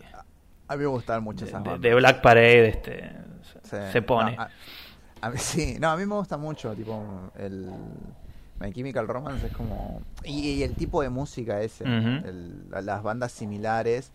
a 0.68 0.76
mí 0.76 0.80
me 0.82 0.86
gustaban 0.86 1.22
mucho 1.24 1.44
esas 1.44 1.62
de, 1.62 1.70
bandas. 1.70 1.82
de 1.82 1.94
Black 1.94 2.20
Parade 2.22 2.68
este, 2.68 3.10
Sí. 3.64 3.76
se 3.90 4.02
pone. 4.02 4.36
No, 4.36 4.42
a, 4.42 4.50
a 5.22 5.30
mí, 5.30 5.36
sí, 5.38 5.76
no, 5.80 5.90
a 5.90 5.96
mí 5.96 6.04
me 6.06 6.14
gusta 6.14 6.36
mucho, 6.36 6.74
tipo, 6.74 7.30
el 7.38 7.68
My 8.60 8.72
Chemical 8.72 9.08
Romance 9.08 9.46
es 9.48 9.52
como... 9.52 10.00
Y, 10.24 10.50
y 10.50 10.62
el 10.62 10.74
tipo 10.74 11.02
de 11.02 11.08
música 11.08 11.60
ese, 11.60 11.84
Ujú. 11.84 12.26
el- 12.28 12.64
las 12.86 13.02
bandas 13.02 13.32
similares, 13.32 14.12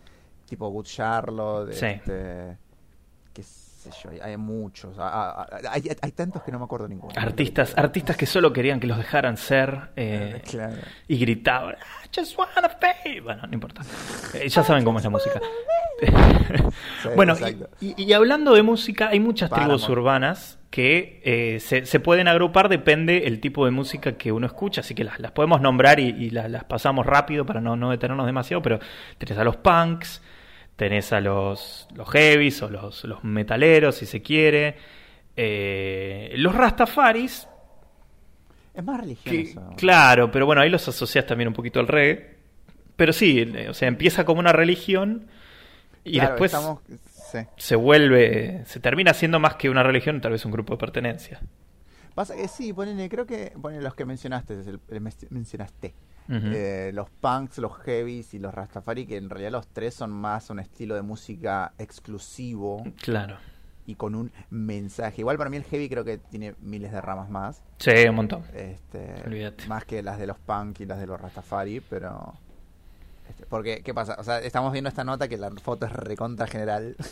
tipo 0.48 0.70
Good 0.70 0.86
Charlotte, 0.86 1.74
Sí. 1.74 1.86
este, 1.88 2.58
qué 3.34 3.44
sé 3.44 3.90
yo, 4.02 4.10
hay, 4.10 4.20
hay 4.22 4.38
muchos. 4.38 4.96
Ah, 5.00 5.46
hay, 5.70 5.84
hay 6.02 6.12
tantos 6.12 6.44
que 6.44 6.52
no 6.52 6.60
me 6.60 6.66
acuerdo 6.66 6.88
ninguno. 6.88 7.14
Artistas, 7.18 7.74
artistas 7.78 8.16
que 8.16 8.26
solo 8.26 8.54
querían 8.54 8.80
que 8.80 8.88
los 8.88 8.98
dejaran 8.98 9.36
ser 9.38 9.90
eh, 9.98 10.42
Claro. 10.50 10.78
y 11.08 11.18
gritaban, 11.20 11.76
"I 12.06 12.10
just 12.18 12.38
wanna 12.38 12.70
be". 12.82 13.20
Bueno, 13.22 13.46
no 13.48 13.54
importa. 13.54 13.82
Eh, 14.34 14.48
ya 14.48 14.64
saben 14.64 14.84
cómo 14.86 15.00
es 15.00 15.04
la 15.04 15.10
música. 15.12 15.42
Sí, 17.02 17.10
bueno, 17.16 17.36
y, 17.82 18.02
y 18.04 18.14
hablando 18.14 18.54
de 18.54 18.64
música, 18.64 19.10
hay 19.10 19.20
muchas 19.20 19.50
tribus 19.50 19.82
Paramore. 19.84 20.02
urbanas 20.02 20.60
que 20.70 21.22
eh, 21.24 21.60
se, 21.60 21.86
se 21.86 22.00
pueden 22.00 22.28
agrupar, 22.28 22.70
depende 22.70 23.26
el 23.28 23.40
tipo 23.40 23.66
de 23.66 23.72
música 23.72 24.14
que 24.18 24.32
uno 24.32 24.46
escucha, 24.48 24.82
así 24.82 24.94
que 24.96 25.04
las, 25.04 25.20
las 25.20 25.32
podemos 25.32 25.62
nombrar 25.62 26.00
y, 26.00 26.10
y 26.10 26.30
las, 26.30 26.50
las 26.52 26.64
pasamos 26.66 27.06
rápido 27.06 27.46
para 27.46 27.62
no, 27.62 27.76
no 27.76 27.90
detenernos 27.92 28.26
demasiado, 28.26 28.62
pero 28.62 28.80
tenés 29.18 29.38
a 29.38 29.44
los 29.44 29.58
punks, 29.58 30.22
tenés 30.76 31.14
a 31.14 31.20
los, 31.22 31.88
los 31.96 32.10
heavies 32.10 32.62
o 32.64 32.70
los, 32.70 33.04
los 33.06 33.24
metaleros, 33.24 33.96
si 33.96 34.06
se 34.06 34.22
quiere, 34.22 34.76
eh, 35.36 36.34
los 36.38 36.54
rastafaris, 36.56 37.48
Es 38.74 38.84
más 38.84 38.98
que- 38.98 39.02
religioso. 39.04 39.74
claro, 39.78 40.32
pero 40.32 40.46
bueno, 40.46 40.62
ahí 40.62 40.70
los 40.70 40.88
asocias 40.88 41.26
también 41.26 41.48
un 41.48 41.54
poquito 41.54 41.80
al 41.80 41.88
reggae, 41.88 42.36
pero 42.96 43.14
sí, 43.14 43.40
eh, 43.56 43.70
o 43.70 43.74
sea, 43.74 43.88
empieza 43.88 44.26
como 44.26 44.40
una 44.40 44.52
religión 44.54 45.28
y 46.08 46.14
Claro, 46.14 46.30
después 46.32 46.54
estamos- 46.54 46.80
sí. 47.32 47.40
se 47.58 47.76
vuelve, 47.76 48.64
se 48.66 48.80
termina 48.80 49.14
siendo 49.14 49.40
más 49.40 49.56
que 49.56 49.70
una 49.70 49.84
religión, 49.84 50.22
tal 50.22 50.32
vez 50.32 50.46
un 50.46 50.52
grupo 50.52 50.74
de 50.74 50.78
pertenencia. 50.80 51.40
Pasa 52.16 52.36
que 52.36 52.48
sí, 52.48 52.74
ponele, 52.74 53.08
creo 53.10 53.26
que 53.28 53.54
ponele 53.62 53.84
los 53.84 53.94
que 53.94 54.06
mencionaste, 54.06 54.54
el- 54.56 54.80
el 54.90 55.02
mencionaste. 55.30 55.94
Eh, 56.30 56.92
los 56.94 57.10
punks, 57.10 57.58
los 57.60 57.72
heavies 57.78 58.34
y 58.34 58.40
los 58.40 58.54
rastafari, 58.54 59.06
que 59.06 59.16
en 59.16 59.30
realidad 59.30 59.52
los 59.52 59.68
tres 59.68 59.94
son 59.94 60.12
más 60.12 60.50
un 60.50 60.60
estilo 60.60 60.96
de 60.96 61.02
música 61.02 61.72
exclusivo 61.78 62.84
Claro. 63.02 63.38
y 63.86 63.96
con 63.96 64.14
un 64.16 64.32
mensaje. 64.50 65.22
Igual 65.22 65.38
para 65.38 65.50
mí 65.50 65.56
el 65.56 65.64
heavy 65.64 65.88
creo 65.88 66.04
que 66.04 66.18
tiene 66.18 66.56
miles 66.60 66.92
de 66.92 67.00
ramas 67.00 67.30
más. 67.30 67.64
Sí, 67.80 67.92
un 68.10 68.16
montón. 68.16 68.44
Este, 68.54 69.24
Olvídate. 69.26 69.68
más 69.68 69.86
que 69.86 70.04
las 70.04 70.20
de 70.20 70.28
los 70.28 70.38
punk 70.38 70.82
y 70.82 70.86
las 70.86 71.00
de 71.00 71.08
los 71.08 71.20
rastafari, 71.22 71.80
pero... 71.80 72.34
este, 73.30 73.46
porque, 73.46 73.82
¿qué 73.84 73.94
pasa? 73.94 74.16
O 74.20 74.24
sea, 74.24 74.40
estamos 74.40 74.72
viendo 74.72 74.88
esta 74.90 75.04
nota 75.04 75.28
que 75.28 75.38
la 75.38 75.50
foto 75.52 75.86
es 75.86 75.92
recontra 75.94 76.48
general. 76.48 76.96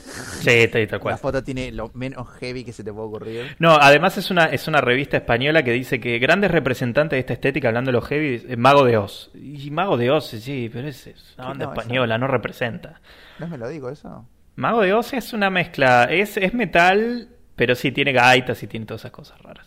Sí, 0.46 0.68
tal, 0.68 0.88
tal 0.88 0.98
La 0.98 1.00
cual. 1.00 1.18
foto 1.18 1.44
tiene 1.44 1.72
lo 1.72 1.90
menos 1.96 2.28
heavy 2.40 2.64
que 2.64 2.72
se 2.74 2.84
te 2.84 2.94
puede 2.94 3.08
ocurrir. 3.08 3.56
No, 3.60 3.76
además 3.80 4.18
es 4.18 4.30
una, 4.30 4.46
es 4.46 4.68
una 4.68 4.80
revista 4.82 5.18
española 5.18 5.64
que 5.64 5.72
dice 5.72 6.00
que 6.00 6.20
grandes 6.20 6.52
representantes 6.52 7.18
de 7.18 7.20
esta 7.22 7.34
estética, 7.34 7.70
hablando 7.70 7.90
de 7.90 7.94
los 7.94 8.08
heavy, 8.08 8.46
es 8.48 8.58
Mago 8.58 8.86
de 8.86 8.98
Oz. 8.98 9.32
Y 9.34 9.72
Mago 9.72 9.98
de 9.98 10.12
Oz, 10.12 10.28
sí, 10.28 10.70
pero 10.72 10.88
es, 10.88 11.08
es 11.08 11.34
una 11.38 11.48
banda 11.48 11.66
No, 11.66 11.72
eso- 11.72 11.82
española, 11.82 12.18
no 12.18 12.28
representa. 12.28 13.02
¿No 13.40 13.48
me 13.48 13.58
lo 13.58 13.68
digo 13.70 13.90
eso? 13.90 14.28
Mago 14.56 14.82
de 14.82 14.94
Oz 14.94 15.14
es 15.14 15.34
una 15.34 15.50
mezcla, 15.50 16.06
es, 16.06 16.38
es 16.38 16.54
metal, 16.54 17.28
pero 17.56 17.74
sí 17.76 17.92
tiene 17.92 18.12
gaitas 18.14 18.62
y 18.64 18.68
tiene 18.68 18.86
todas 18.86 19.02
esas 19.02 19.12
cosas 19.12 19.42
raras. 19.42 19.66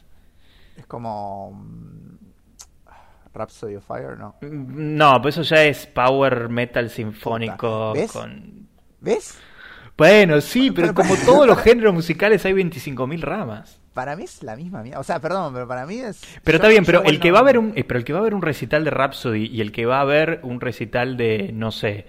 Es 0.77 0.87
como... 0.87 1.61
Rhapsody 3.33 3.77
of 3.77 3.85
Fire, 3.87 4.19
¿no? 4.19 4.37
No, 4.43 5.21
pues 5.23 5.37
eso 5.37 5.55
ya 5.55 5.65
es 5.65 5.87
power 5.87 6.49
metal 6.49 6.91
sinfónico 6.91 7.93
¿Ves? 7.93 8.13
con... 8.13 8.69
¿Ves? 9.01 9.39
Bueno, 9.97 10.41
sí, 10.41 10.71
pero 10.71 10.95
como 10.95 11.17
todos 11.17 11.47
los 11.47 11.59
géneros 11.59 11.93
musicales 11.93 12.45
hay 12.47 12.53
25.000 12.53 13.21
ramas. 13.21 13.81
Para 13.95 14.15
mí 14.15 14.23
es 14.23 14.45
la 14.45 14.55
misma 14.55 14.83
mierda. 14.83 15.01
O 15.01 15.03
sea, 15.03 15.21
perdón, 15.21 15.53
pero 15.53 15.67
para 15.67 15.85
mí 15.87 15.99
es... 15.99 16.21
Pero 16.45 16.57
yo- 16.57 16.57
está 16.59 16.69
bien, 16.69 16.85
yo 16.85 16.87
pero 16.87 17.03
el 17.03 17.19
que 17.19 17.33
va 17.33 17.41
a 17.41 17.43
ver 17.43 17.59
un, 17.59 17.73
eh, 17.75 17.83
pero 17.83 17.99
el 17.99 18.05
que 18.05 18.13
va 18.13 18.21
a 18.21 18.23
ver 18.23 18.35
un 18.35 18.43
recital 18.43 18.85
de 18.85 18.91
Rhapsody 18.91 19.47
y 19.47 19.61
el 19.61 19.73
que 19.73 19.87
va 19.87 20.01
a 20.01 20.05
ver 20.05 20.39
un 20.45 20.61
recital 20.61 21.17
de, 21.17 21.51
no 21.53 21.73
sé, 21.73 22.07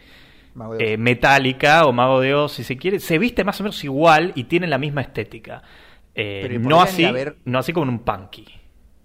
eh. 0.78 0.98
Metallica 0.98 1.86
o 1.86 1.92
Mago 1.92 2.20
de 2.22 2.36
Oz, 2.36 2.54
si 2.54 2.64
se 2.64 2.78
quiere, 2.78 3.00
se 3.00 3.18
viste 3.18 3.44
más 3.44 3.60
o 3.60 3.64
menos 3.64 3.84
igual 3.84 4.34
y 4.36 4.44
tienen 4.44 4.70
la 4.70 4.78
misma 4.78 5.02
estética. 5.02 5.64
Eh, 6.14 6.40
Pero 6.44 6.54
¿y 6.56 6.60
no 6.60 6.82
así, 6.82 7.08
no 7.46 7.60
así 7.60 7.74
como 7.74 7.86
en 7.86 7.90
un 7.90 8.00
punky. 8.00 8.46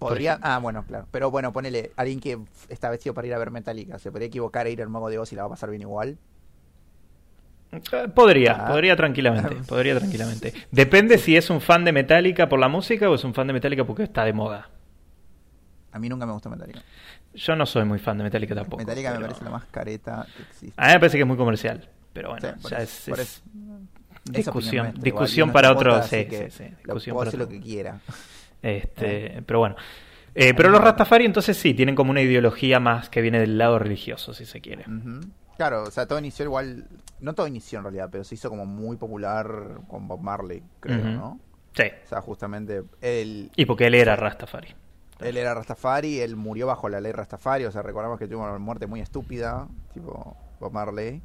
Podría... 0.09 0.39
Ah, 0.41 0.59
bueno, 0.59 0.83
claro. 0.85 1.07
Pero 1.11 1.31
bueno, 1.31 1.51
ponele, 1.53 1.91
alguien 1.95 2.19
que 2.19 2.37
está 2.69 2.89
vestido 2.89 3.13
para 3.13 3.27
ir 3.27 3.33
a 3.33 3.37
ver 3.37 3.51
Metallica, 3.51 3.97
¿se 3.99 4.11
podría 4.11 4.27
equivocar 4.27 4.67
e 4.67 4.71
ir 4.71 4.81
al 4.81 4.89
Mago 4.89 5.09
de 5.09 5.19
Oz 5.19 5.31
y 5.33 5.35
la 5.35 5.43
va 5.43 5.47
a 5.47 5.49
pasar 5.51 5.69
bien 5.69 5.81
igual? 5.81 6.17
Eh, 7.71 8.07
Podría, 8.13 8.53
Ah. 8.59 8.67
podría 8.67 8.95
tranquilamente, 8.95 9.55
podría 9.67 9.97
tranquilamente. 9.97 10.53
Depende 10.71 11.17
si 11.17 11.35
es 11.35 11.49
un 11.49 11.59
fan 11.61 11.83
de 11.83 11.91
Metallica 11.91 12.47
por 12.47 12.59
la 12.59 12.67
música 12.69 13.09
o 13.09 13.15
es 13.15 13.23
un 13.23 13.33
fan 13.33 13.47
de 13.47 13.53
Metallica 13.53 13.83
porque 13.83 14.03
está 14.03 14.23
de 14.23 14.33
moda. 14.33 14.69
A 15.91 15.99
mí 15.99 16.07
nunca 16.09 16.25
me 16.25 16.33
gustó 16.33 16.49
Metallica. 16.49 16.81
Yo 17.33 17.55
no 17.55 17.65
soy 17.65 17.83
muy 17.85 17.99
fan 17.99 18.17
de 18.17 18.23
Metallica 18.25 18.55
tampoco. 18.55 18.77
Metallica 18.77 19.09
me 19.11 19.15
pero- 19.17 19.27
parece 19.27 19.43
la 19.45 19.49
más 19.51 19.65
careta 19.65 20.25
que 20.37 20.43
existe. 20.43 20.73
A 20.81 20.87
mí 20.87 20.93
me 20.93 20.99
parece 20.99 21.17
que 21.17 21.21
es 21.23 21.27
muy 21.27 21.37
comercial, 21.37 21.89
pero 22.13 22.29
bueno, 22.29 22.47
Sí, 22.61 22.69
ya 22.69 22.77
eso, 22.77 23.15
es, 23.15 23.43
discusión, 24.25 24.93
discusión 24.99 25.51
para 25.51 25.71
otro, 25.71 26.01
sí, 26.03 26.27
sí, 26.29 26.37
sí, 26.49 26.63
discusión 26.83 27.17
para 27.17 27.27
hacer 27.27 27.39
lo 27.39 27.47
que 27.49 27.59
quiera. 27.59 27.99
Este, 28.65 29.43
pero 29.45 29.59
bueno. 29.59 29.75
Eh, 30.33 30.53
pero 30.55 30.69
los 30.69 30.81
Rastafari 30.81 31.23
entonces 31.23 31.55
sí, 31.55 31.73
tienen 31.73 31.95
como 31.95 32.11
una 32.11 32.21
ideología 32.21 32.79
más 32.79 33.09
que 33.09 33.21
viene 33.21 33.39
del 33.39 33.57
lado 33.57 33.79
religioso, 33.79 34.33
si 34.33 34.45
se 34.45 34.59
quiere. 34.59 34.85
Claro, 35.55 35.83
o 35.83 35.91
sea, 35.91 36.07
todo 36.07 36.19
inició 36.19 36.45
igual, 36.45 36.87
no 37.21 37.33
todo 37.33 37.47
inició 37.47 37.77
en 37.79 37.83
realidad, 37.83 38.09
pero 38.11 38.23
se 38.23 38.35
hizo 38.35 38.49
como 38.49 38.65
muy 38.65 38.97
popular 38.97 39.47
con 39.87 40.07
Bob 40.07 40.19
Marley, 40.19 40.63
creo. 40.81 40.97
¿no? 40.97 41.39
Sí. 41.73 41.83
O 42.05 42.07
sea, 42.07 42.21
justamente 42.21 42.83
él, 43.01 43.51
Y 43.55 43.65
porque 43.65 43.85
él 43.87 43.95
era 43.95 44.15
Rastafari. 44.15 44.73
él 45.21 45.37
era 45.37 45.53
Rastafari, 45.53 46.19
él 46.19 46.35
murió 46.35 46.67
bajo 46.67 46.89
la 46.89 46.99
ley 46.99 47.11
Rastafari, 47.13 47.65
o 47.65 47.71
sea, 47.71 47.83
recordamos 47.83 48.19
que 48.19 48.27
tuvo 48.27 48.43
una 48.43 48.57
muerte 48.57 48.87
muy 48.87 48.99
estúpida, 48.99 49.67
tipo 49.93 50.35
Bob 50.59 50.73
Marley. 50.73 51.21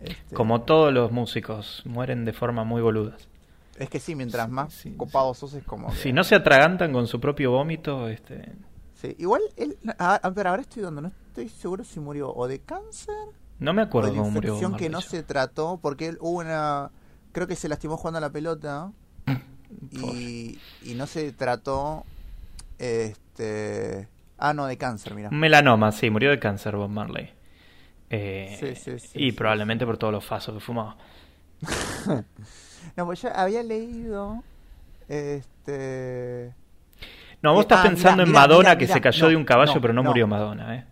Este, 0.00 0.34
Como 0.36 0.60
todos 0.60 0.92
los 0.92 1.10
músicos, 1.10 1.82
mueren 1.86 2.24
de 2.26 2.32
forma 2.34 2.62
muy 2.64 2.82
boludas. 2.82 3.28
Es 3.78 3.90
que 3.90 4.00
sí, 4.00 4.14
mientras 4.14 4.48
más 4.48 4.72
sí, 4.72 4.94
copado 4.96 5.34
sos 5.34 5.52
es 5.54 5.64
como... 5.64 5.88
que- 5.88 5.96
Si 5.96 6.12
no 6.12 6.24
se 6.24 6.34
atragantan 6.34 6.92
con 6.92 7.06
su 7.06 7.20
propio 7.20 7.50
vómito, 7.50 8.08
este... 8.08 8.52
Sí, 8.94 9.14
igual, 9.18 9.42
él, 9.56 9.76
ah, 9.98 10.32
pero 10.34 10.50
ahora 10.50 10.62
estoy 10.62 10.82
dando, 10.82 11.02
no 11.02 11.08
estoy 11.28 11.48
seguro 11.50 11.84
si 11.84 12.00
murió 12.00 12.32
o 12.34 12.48
de 12.48 12.60
cáncer 12.60 13.14
No 13.58 13.74
me 13.74 13.82
o 13.82 13.84
acuerdo 13.84 14.10
de 14.10 14.16
cómo 14.16 14.30
murió. 14.30 14.52
infección 14.54 14.76
que 14.78 14.88
no 14.88 15.02
se 15.02 15.22
trató, 15.22 15.78
porque 15.82 16.08
él 16.08 16.18
hubo 16.20 16.38
una... 16.40 16.90
Creo 17.32 17.46
que 17.46 17.56
se 17.56 17.68
lastimó 17.68 17.98
jugando 17.98 18.16
a 18.18 18.20
la 18.22 18.30
pelota 18.30 18.90
y, 19.90 20.58
y 20.82 20.94
no 20.94 21.06
se 21.06 21.32
trató 21.32 22.04
este 22.78 24.08
ah 24.38 24.52
no 24.54 24.66
de 24.66 24.76
cáncer 24.78 25.14
mira 25.14 25.30
Melanoma, 25.30 25.92
sí, 25.92 26.08
murió 26.10 26.30
de 26.30 26.38
cáncer 26.38 26.76
Bob 26.76 26.90
Marley. 26.90 27.30
Eh, 28.10 28.56
Sí, 28.60 28.74
sí, 28.76 28.98
sí, 28.98 29.18
y 29.18 29.30
sí, 29.30 29.36
probablemente 29.36 29.84
por 29.84 29.98
todos 29.98 30.12
los 30.12 30.24
fasos 30.24 30.54
que 30.54 30.60
fumaba. 30.60 30.96
no 32.96 33.04
pues 33.06 33.22
yo 33.22 33.28
había 33.34 33.62
leído 33.62 34.42
este 35.08 36.54
No, 37.42 37.52
vos 37.52 37.60
Eh, 37.60 37.62
estás 37.62 37.80
ah, 37.80 37.88
pensando 37.88 38.22
en 38.22 38.32
Madonna 38.32 38.76
que 38.78 38.86
se 38.86 39.00
cayó 39.00 39.24
no, 39.24 39.30
de 39.30 39.36
un 39.36 39.44
caballo, 39.44 39.74
no, 39.74 39.80
pero 39.80 39.92
no, 39.92 40.02
no. 40.02 40.10
murió 40.10 40.26
Madonna, 40.26 40.76
¿eh? 40.76 40.86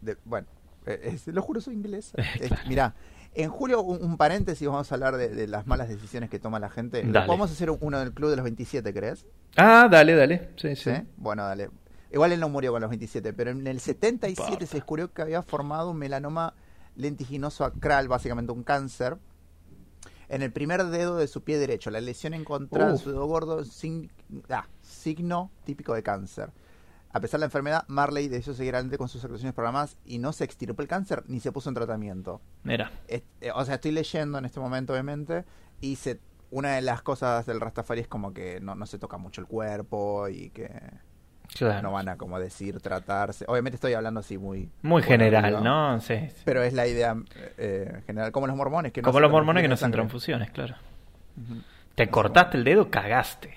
de- 0.00 0.16
bueno 0.24 0.46
eh, 0.86 1.00
es- 1.14 1.26
lo 1.28 1.42
juro 1.42 1.60
soy 1.60 1.74
inglés 1.74 2.12
Claro. 2.48 2.62
mira 2.68 2.94
en 3.34 3.50
julio 3.50 3.82
un, 3.82 4.02
un 4.02 4.16
paréntesis 4.16 4.66
vamos 4.66 4.90
a 4.90 4.94
hablar 4.94 5.16
de, 5.16 5.28
de 5.28 5.46
las 5.46 5.66
malas 5.66 5.88
decisiones 5.88 6.30
que 6.30 6.38
toma 6.38 6.58
la 6.58 6.70
gente 6.70 7.02
Dale. 7.04 7.26
podemos 7.26 7.50
hacer 7.50 7.70
uno 7.70 7.98
del 7.98 8.12
club 8.12 8.30
de 8.30 8.36
los 8.36 8.44
27 8.44 8.92
¿crees? 8.94 9.26
Ah, 9.56 9.88
dale, 9.90 10.14
dale. 10.14 10.50
Sí, 10.56 10.76
sí. 10.76 10.90
¿Sí? 10.94 11.02
Bueno, 11.16 11.42
dale. 11.44 11.70
Igual 12.12 12.32
él 12.32 12.40
no 12.40 12.48
murió 12.48 12.70
con 12.72 12.80
los 12.80 12.88
27, 12.90 13.32
pero 13.32 13.50
en 13.50 13.66
el 13.66 13.80
77 13.80 14.42
Importa. 14.42 14.66
se 14.66 14.76
descubrió 14.76 15.12
que 15.12 15.20
había 15.22 15.42
formado 15.42 15.90
un 15.90 15.98
melanoma 15.98 16.54
lentiginoso 16.96 17.64
acral, 17.64 18.08
básicamente 18.08 18.52
un 18.52 18.62
cáncer, 18.62 19.16
en 20.28 20.42
el 20.42 20.52
primer 20.52 20.84
dedo 20.86 21.16
de 21.16 21.26
su 21.28 21.42
pie 21.42 21.58
derecho. 21.58 21.90
La 21.90 22.00
lesión 22.00 22.34
encontrada 22.34 22.90
en 22.92 22.98
su 22.98 23.10
dedo 23.10 23.26
gordo, 23.26 23.64
sin- 23.64 24.10
ah, 24.50 24.66
signo 24.82 25.50
típico 25.64 25.94
de 25.94 26.02
cáncer. 26.02 26.50
A 27.10 27.20
pesar 27.20 27.38
de 27.38 27.42
la 27.42 27.46
enfermedad, 27.46 27.84
Marley 27.88 28.28
decidió 28.28 28.52
seguir 28.54 28.74
adelante 28.74 28.98
con 28.98 29.08
sus 29.08 29.24
actuaciones 29.24 29.54
programadas 29.54 29.96
y 30.04 30.18
no 30.18 30.32
se 30.34 30.44
extirpó 30.44 30.82
el 30.82 30.88
cáncer 30.88 31.24
ni 31.26 31.40
se 31.40 31.50
puso 31.52 31.70
en 31.70 31.74
tratamiento. 31.74 32.42
Mira. 32.64 32.90
Eh, 33.08 33.22
o 33.54 33.64
sea, 33.64 33.76
estoy 33.76 33.92
leyendo 33.92 34.36
en 34.38 34.44
este 34.44 34.60
momento, 34.60 34.92
obviamente, 34.92 35.46
y 35.80 35.96
se, 35.96 36.20
una 36.50 36.74
de 36.74 36.82
las 36.82 37.00
cosas 37.00 37.46
del 37.46 37.60
Rastafari 37.62 38.02
es 38.02 38.08
como 38.08 38.34
que 38.34 38.60
no, 38.60 38.74
no 38.74 38.84
se 38.84 38.98
toca 38.98 39.16
mucho 39.16 39.40
el 39.40 39.46
cuerpo 39.46 40.28
y 40.28 40.50
que 40.50 40.70
Claro. 41.56 41.82
no 41.82 41.92
van 41.92 42.08
a, 42.08 42.16
como 42.16 42.38
decir, 42.38 42.80
tratarse. 42.80 43.44
Obviamente 43.48 43.76
estoy 43.76 43.92
hablando 43.94 44.20
así 44.20 44.38
muy... 44.38 44.68
Muy 44.82 45.02
general, 45.02 45.62
¿no? 45.64 46.00
Sí. 46.00 46.14
sí. 46.28 46.42
Pero 46.44 46.62
es 46.62 46.72
la 46.72 46.86
idea 46.86 47.16
eh, 47.56 48.02
general, 48.06 48.30
como 48.32 48.46
los 48.46 48.54
mormones. 48.56 48.92
que 48.92 49.02
no 49.02 49.06
Como 49.06 49.20
los 49.20 49.30
mormones 49.30 49.62
que 49.62 49.68
no 49.68 49.74
hacen 49.74 49.90
transfusiones, 49.90 50.50
claro. 50.50 50.74
Te 51.94 52.08
cortaste 52.08 52.58
el 52.58 52.64
dedo, 52.64 52.90
cagaste. 52.90 53.54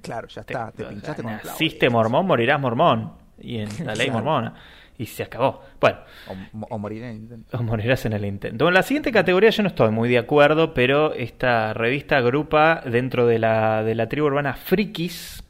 Claro, 0.00 0.28
ya 0.28 0.42
está, 0.42 0.70
te, 0.70 0.84
pinchaste 0.84 1.22
con 1.22 1.32
un 1.32 1.38
clavo. 1.38 1.54
Naciste 1.54 1.90
mormón, 1.90 2.26
morirás 2.26 2.60
mormón. 2.60 3.12
Y 3.40 3.58
en 3.58 3.68
la 3.86 3.94
ley 3.94 4.06
Claro. 4.06 4.22
mormona. 4.24 4.54
Y 4.96 5.06
se 5.06 5.24
acabó. 5.24 5.62
Bueno, 5.80 5.98
O, 6.28 6.76
o 6.76 6.88
en 6.90 7.02
el 7.04 7.14
intento. 7.16 7.58
o 7.58 7.62
morirás 7.62 8.04
en 8.06 8.12
el 8.12 8.24
intento. 8.24 8.68
En 8.68 8.74
la 8.74 8.82
siguiente 8.82 9.10
categoría 9.10 9.50
yo 9.50 9.62
no 9.64 9.68
estoy 9.70 9.90
muy 9.90 10.08
de 10.08 10.18
acuerdo, 10.18 10.72
pero 10.74 11.12
esta 11.14 11.72
revista 11.74 12.18
agrupa 12.18 12.82
dentro 12.86 13.26
de 13.26 13.38
la, 13.40 13.82
de 13.82 13.94
la 13.96 14.08
tribu 14.08 14.26
urbana 14.28 14.54
frikis 14.54 15.41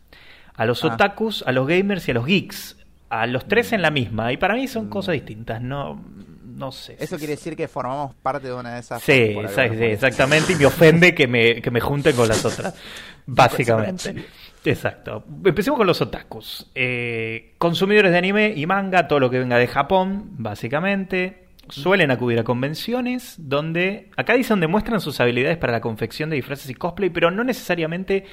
a 0.62 0.66
los 0.66 0.84
Ah. 0.84 0.88
otakus, 0.94 1.42
a 1.46 1.52
los 1.52 1.66
gamers 1.66 2.06
y 2.08 2.10
a 2.10 2.14
los 2.14 2.26
geeks. 2.26 2.76
A 3.10 3.26
los 3.26 3.46
tres 3.46 3.72
en 3.72 3.82
la 3.82 3.90
misma. 3.90 4.32
Y 4.32 4.36
para 4.38 4.54
mí 4.54 4.66
son 4.68 4.86
Mm. 4.86 4.90
cosas 4.90 5.12
distintas. 5.12 5.60
No, 5.60 6.02
no 6.44 6.72
sé. 6.72 6.96
Eso 6.98 7.16
si- 7.16 7.18
quiere 7.18 7.34
decir 7.34 7.54
que 7.56 7.68
formamos 7.68 8.14
parte 8.22 8.48
de 8.48 8.54
una 8.54 8.74
de 8.74 8.80
esas. 8.80 9.02
Sí, 9.02 9.12
exact- 9.12 9.76
sí, 9.76 9.84
exactamente, 9.84 10.52
y 10.54 10.56
me 10.56 10.66
ofende 10.66 11.14
que 11.14 11.26
me, 11.26 11.60
que 11.60 11.70
me 11.70 11.80
junten 11.80 12.16
con 12.16 12.26
las 12.28 12.44
otras, 12.44 12.74
básicamente. 13.26 14.24
Exacto. 14.64 15.24
Empecemos 15.44 15.76
con 15.76 15.86
los 15.86 16.00
otakus. 16.00 16.70
Eh, 16.74 17.54
consumidores 17.58 18.12
de 18.12 18.18
anime 18.18 18.52
y 18.56 18.64
manga, 18.66 19.08
todo 19.08 19.18
lo 19.20 19.28
que 19.28 19.40
venga 19.40 19.58
de 19.58 19.66
Japón, 19.66 20.30
básicamente. 20.38 21.41
Suelen 21.68 22.10
acudir 22.10 22.38
a 22.38 22.44
convenciones 22.44 23.36
donde, 23.38 24.10
acá 24.16 24.34
dice 24.34 24.50
donde 24.50 24.66
muestran 24.66 25.00
sus 25.00 25.20
habilidades 25.20 25.56
para 25.58 25.72
la 25.72 25.80
confección 25.80 26.28
de 26.28 26.36
disfraces 26.36 26.68
y 26.68 26.74
cosplay, 26.74 27.08
pero 27.10 27.30
no 27.30 27.44
necesariamente 27.44 28.26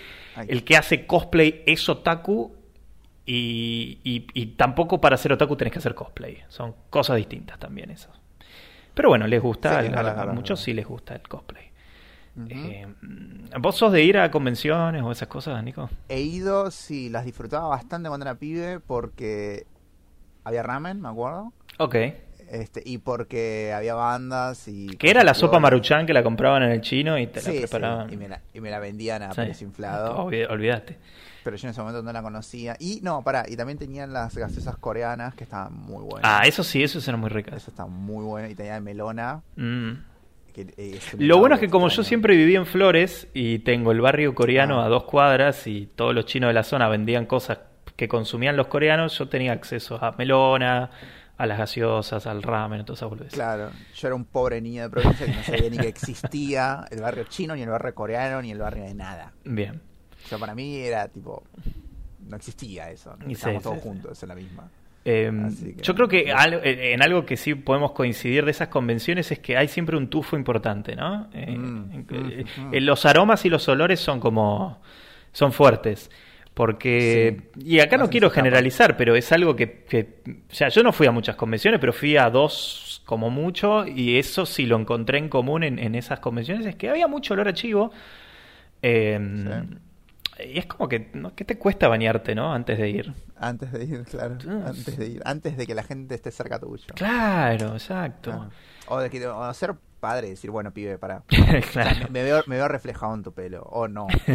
el 0.48 0.64
que 0.64 0.76
hace 0.76 1.06
cosplay 1.06 1.64
es 1.66 1.88
otaku 1.88 2.56
y, 3.26 4.00
y- 4.04 4.28
y 4.34 4.46
tampoco 4.48 5.00
para 5.00 5.16
ser 5.18 5.32
otaku 5.34 5.56
tenés 5.56 5.72
que 5.74 5.80
hacer 5.80 5.94
cosplay. 5.96 6.40
Son 6.50 6.74
cosas 6.90 7.18
distintas 7.18 7.60
también 7.60 7.92
eso. 7.92 8.10
Pero 8.94 9.10
bueno, 9.10 9.28
les 9.28 9.42
gusta, 9.42 9.82
Sí, 9.84 9.88
a- 9.94 10.26
muchos 10.34 10.60
sí 10.60 10.74
les 10.74 10.86
gusta 10.88 11.16
el 11.16 11.22
cosplay. 11.22 11.70
Eh, 12.50 12.88
¿Vos 13.60 13.76
sos 13.76 13.92
de 13.92 14.04
ir 14.04 14.18
a 14.18 14.32
convenciones 14.32 15.02
o 15.04 15.12
esas 15.12 15.28
cosas, 15.28 15.62
Nico? 15.64 15.90
He 16.08 16.22
ido, 16.22 16.72
sí, 16.72 17.10
las 17.10 17.26
disfrutaba 17.26 17.68
bastante 17.68 18.08
cuando 18.10 18.26
era 18.26 18.36
pibe 18.36 18.80
porque 18.80 19.66
había 20.44 20.64
ramen, 20.64 21.02
me 21.02 21.10
acuerdo. 21.10 21.52
Ok. 21.78 21.96
Este, 22.52 22.82
y 22.86 22.98
porque 22.98 23.74
había 23.76 23.94
bandas 23.94 24.68
y. 24.68 24.88
Que 24.98 25.10
era 25.10 25.24
la 25.24 25.34
sopa 25.34 25.60
maruchan 25.60 26.06
que 26.06 26.14
la 26.14 26.24
compraban 26.24 26.64
en 26.64 26.72
el 26.72 26.82
chino 26.82 27.18
y 27.20 27.28
te 27.28 27.40
Sí, 27.42 27.48
la 27.48 27.54
sí, 27.54 27.60
preparaban. 27.60 28.12
y, 28.14 28.18
me 28.18 28.28
la, 28.28 28.42
y 28.54 28.60
me 28.60 28.72
la 28.72 28.80
vendían 28.80 29.22
a 29.24 29.30
Sí. 29.34 29.42
precio 29.42 29.68
inflado. 29.68 30.18
Olvi- 30.28 30.48
Olvídate. 30.50 30.98
Pero 31.44 31.56
yo 31.56 31.68
en 31.68 31.72
ese 31.72 31.80
momento 31.82 32.02
no 32.04 32.12
la 32.12 32.22
conocía. 32.22 32.76
Y 32.80 33.00
no, 33.02 33.22
pará, 33.24 33.46
y 33.48 33.56
también 33.56 33.78
tenían 33.78 34.12
las 34.12 34.36
gaseosas 34.36 34.76
coreanas 34.78 35.36
que 35.36 35.44
estaban 35.46 35.74
muy 35.74 36.04
buenas. 36.04 36.22
Ah, 36.24 36.42
eso 36.46 36.64
sí, 36.64 36.84
eso 36.84 37.00
eran 37.08 37.20
muy 37.22 37.30
ricas. 37.30 37.56
Eso 37.56 37.72
está 37.72 37.86
muy 37.86 38.26
bueno. 38.26 38.50
Y 38.50 38.56
tenía 38.56 38.80
melona. 38.82 39.42
Mm. 39.56 39.92
que, 40.54 40.68
eh, 40.78 41.00
Lo 41.20 41.38
bueno 41.38 41.54
es 41.56 41.62
que 41.62 41.70
como 41.70 41.88
yo 41.90 42.04
siempre 42.04 42.36
viví 42.36 42.56
en 42.56 42.66
Flores 42.66 43.28
y 43.36 43.60
tengo 43.60 43.92
el 43.92 44.02
barrio 44.02 44.34
coreano 44.34 44.82
Ah. 44.82 44.86
a 44.86 44.90
dos 44.90 45.04
cuadras 45.04 45.68
y 45.68 45.86
todos 45.96 46.14
los 46.16 46.26
chinos 46.26 46.48
de 46.50 46.56
la 46.56 46.64
zona 46.64 46.88
vendían 46.90 47.28
cosas 47.28 47.60
que 47.96 48.08
consumían 48.08 48.58
los 48.58 48.68
coreanos, 48.68 49.18
yo 49.18 49.30
tenía 49.30 49.52
acceso 49.54 50.04
a 50.04 50.14
melona, 50.18 50.90
a 51.40 51.46
las 51.48 51.58
gaseosas, 51.58 52.28
al 52.28 52.44
ramen, 52.44 52.84
todas 52.86 53.00
esas 53.00 53.10
boludeces. 53.10 53.34
Claro, 53.34 53.72
yo 53.96 54.08
era 54.08 54.14
un 54.16 54.26
pobre 54.26 54.60
niño 54.62 54.84
de 54.84 54.90
provincia 54.90 55.26
que 55.26 55.32
no 55.32 55.42
sabía 55.44 55.70
ni 55.70 55.78
que 55.78 55.88
existía 55.88 56.86
el 56.92 57.02
barrio 57.02 57.24
chino, 57.24 57.56
ni 57.56 57.62
el 57.64 57.70
barrio 57.70 57.96
coreano, 57.96 58.42
ni 58.42 58.52
el 58.52 58.60
barrio 58.60 58.84
de 58.84 58.94
nada. 58.94 59.32
Bien. 59.46 59.82
O 60.24 60.28
sea, 60.28 60.38
para 60.38 60.54
mí 60.54 60.76
era 60.78 61.08
tipo. 61.08 61.44
No 62.28 62.36
existía 62.36 62.92
eso. 62.92 63.16
Sí, 63.26 63.32
Estábamos 63.32 63.64
sí, 63.64 63.70
todos 63.70 63.82
sí. 63.82 63.88
juntos 63.88 64.22
en 64.22 64.30
la 64.30 64.36
misma. 64.36 64.70
Eh, 65.06 65.32
que- 65.78 65.82
Yo 65.82 65.96
creo 65.96 66.08
que 66.10 66.32
al- 66.32 66.56
eh, 66.56 66.94
en 66.94 67.02
algo 67.02 67.26
que 67.26 67.38
sí 67.38 67.56
podemos 67.56 67.94
coincidir 67.94 68.44
de 68.44 68.52
esas 68.52 68.68
convenciones 68.68 69.32
es 69.32 69.40
que 69.40 69.56
hay 69.58 69.68
siempre 69.70 69.96
un 69.96 70.10
tufo 70.10 70.36
importante, 70.36 70.96
¿no? 70.96 71.30
Eh, 71.34 71.56
Mm, 71.58 71.64
mm, 71.64 72.06
eh, 72.12 72.46
mm. 72.58 72.74
eh, 72.76 72.82
los 72.82 73.06
aromas 73.06 73.46
y 73.46 73.50
los 73.50 73.68
olores 73.70 74.00
son 74.02 74.20
como 74.20 74.82
son 75.32 75.54
fuertes. 75.54 76.12
Porque, 76.54 77.52
y 77.58 77.80
acá 77.80 77.98
no 77.98 78.10
quiero 78.10 78.30
generalizar, 78.30 78.98
pero 78.98 79.16
es 79.16 79.32
algo 79.32 79.56
que, 79.56 79.84
que, 79.86 80.22
o 80.52 80.54
sea, 80.54 80.68
yo 80.70 80.84
no 80.84 80.92
fui 80.92 81.08
a 81.08 81.12
muchas 81.12 81.36
convenciones, 81.38 81.80
pero 81.80 81.94
fui 81.94 82.18
a 82.18 82.30
dos 82.30 83.02
como 83.06 83.30
mucho, 83.30 83.86
y 83.88 84.18
eso 84.18 84.46
sí 84.46 84.66
lo 84.66 84.78
encontré 84.78 85.20
en 85.20 85.30
común 85.30 85.64
en, 85.64 85.80
en 85.80 85.96
esas 85.96 86.20
convenciones, 86.20 86.66
es 86.66 86.76
que 86.76 86.90
había 86.90 87.08
mucho 87.08 87.34
olor 87.34 87.48
a 87.48 87.54
chivo. 87.54 87.92
eh, 88.82 89.64
Y 90.46 90.58
es 90.60 90.66
como 90.68 90.88
que, 90.88 91.10
¿no? 91.14 91.36
¿qué 91.36 91.44
te 91.46 91.58
cuesta 91.58 91.88
bañarte, 91.88 92.34
no? 92.36 92.54
Antes 92.54 92.78
de 92.78 92.90
ir. 92.90 93.14
Antes 93.36 93.72
de 93.72 93.84
ir, 93.86 94.04
claro. 94.06 94.38
Antes 94.66 94.98
de 94.98 95.08
ir. 95.08 95.22
Antes 95.26 95.58
de 95.58 95.68
que 95.68 95.76
la 95.76 95.84
gente 95.84 96.16
esté 96.16 96.32
cerca 96.32 96.60
tuyo. 96.60 96.94
Claro, 96.96 97.74
exacto. 97.74 98.50
O 98.88 99.00
de 99.00 99.10
que 99.10 99.26
o 99.28 99.54
ser 99.54 99.76
padre 100.00 100.28
y 100.28 100.30
decir, 100.32 100.50
bueno, 100.52 100.72
pibe, 100.72 100.98
para. 100.98 101.24
Claro. 101.72 102.08
Me 102.10 102.24
veo, 102.24 102.42
me 102.48 102.56
veo 102.56 102.68
reflejado 102.68 103.14
en 103.14 103.24
tu 103.24 103.34
pelo. 103.34 103.62
O 103.64 103.88
no. 103.88 104.08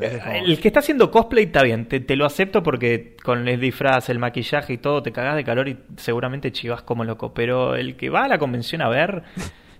Es 0.00 0.18
como- 0.22 0.34
El 0.46 0.60
que 0.60 0.68
está 0.68 0.80
haciendo 0.80 1.10
cosplay 1.10 1.44
está 1.44 1.62
bien, 1.62 1.86
te, 1.88 2.00
te 2.00 2.16
lo 2.16 2.24
acepto 2.24 2.62
porque 2.62 3.16
con 3.22 3.46
el 3.48 3.60
disfraz, 3.60 4.08
el 4.08 4.18
maquillaje 4.18 4.74
y 4.74 4.78
todo 4.78 5.02
te 5.02 5.12
cagás 5.12 5.36
de 5.36 5.44
calor 5.44 5.68
y 5.68 5.78
seguramente 5.96 6.52
chivas 6.52 6.82
como 6.82 7.04
loco. 7.04 7.34
Pero 7.34 7.74
el 7.74 7.96
que 7.96 8.08
va 8.10 8.24
a 8.24 8.28
la 8.28 8.38
convención 8.38 8.80
a 8.82 8.88
ver, 8.88 9.22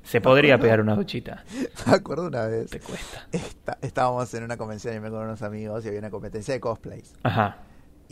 se 0.02 0.20
podría 0.20 0.58
pegar 0.58 0.80
una 0.80 0.94
duchita. 0.94 1.44
Me 1.86 1.94
acuerdo 1.94 2.26
una 2.26 2.46
vez. 2.46 2.70
Te 2.70 2.80
cuesta. 2.80 3.26
esta- 3.32 3.78
estábamos 3.82 4.32
en 4.34 4.44
una 4.44 4.56
convención 4.56 4.94
y 4.96 5.00
me 5.00 5.10
con 5.10 5.22
unos 5.22 5.42
amigos 5.42 5.84
y 5.84 5.88
había 5.88 6.00
una 6.00 6.10
competencia 6.10 6.52
de 6.54 6.60
cosplays. 6.60 7.14
Ajá. 7.22 7.58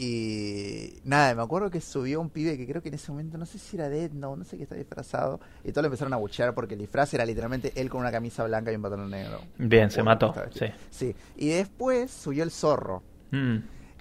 Y 0.00 1.00
nada, 1.02 1.34
me 1.34 1.42
acuerdo 1.42 1.70
que 1.70 1.80
subió 1.80 2.20
un 2.20 2.30
pibe 2.30 2.56
que 2.56 2.68
creo 2.68 2.80
que 2.80 2.88
en 2.88 2.94
ese 2.94 3.11
momento, 3.11 3.37
no 3.37 3.44
sé 3.44 3.58
si 3.58 3.76
era 3.76 3.88
Dead, 3.88 4.12
no, 4.12 4.37
no 4.37 4.44
sé 4.44 4.56
qué 4.56 4.62
está 4.62 4.76
disfrazado. 4.76 5.40
Y 5.64 5.72
todos 5.72 5.82
lo 5.82 5.87
empezaron 5.87 6.14
a 6.14 6.18
buchear 6.18 6.54
porque 6.54 6.74
el 6.74 6.80
disfraz 6.80 7.12
era 7.14 7.26
literalmente 7.26 7.72
él 7.74 7.90
con 7.90 8.02
una 8.02 8.12
camisa 8.12 8.44
blanca 8.44 8.70
y 8.70 8.76
un 8.76 8.82
pantalón 8.82 9.11
negro. 9.11 9.40
Bien, 9.58 9.90
se 9.90 10.04
mató. 10.04 10.32
Sí. 10.52 10.66
Sí. 10.88 11.16
Y 11.37 11.48
después 11.48 12.12
subió 12.12 12.44
el 12.44 12.52
zorro. 12.52 13.02
Mm. 13.32 13.56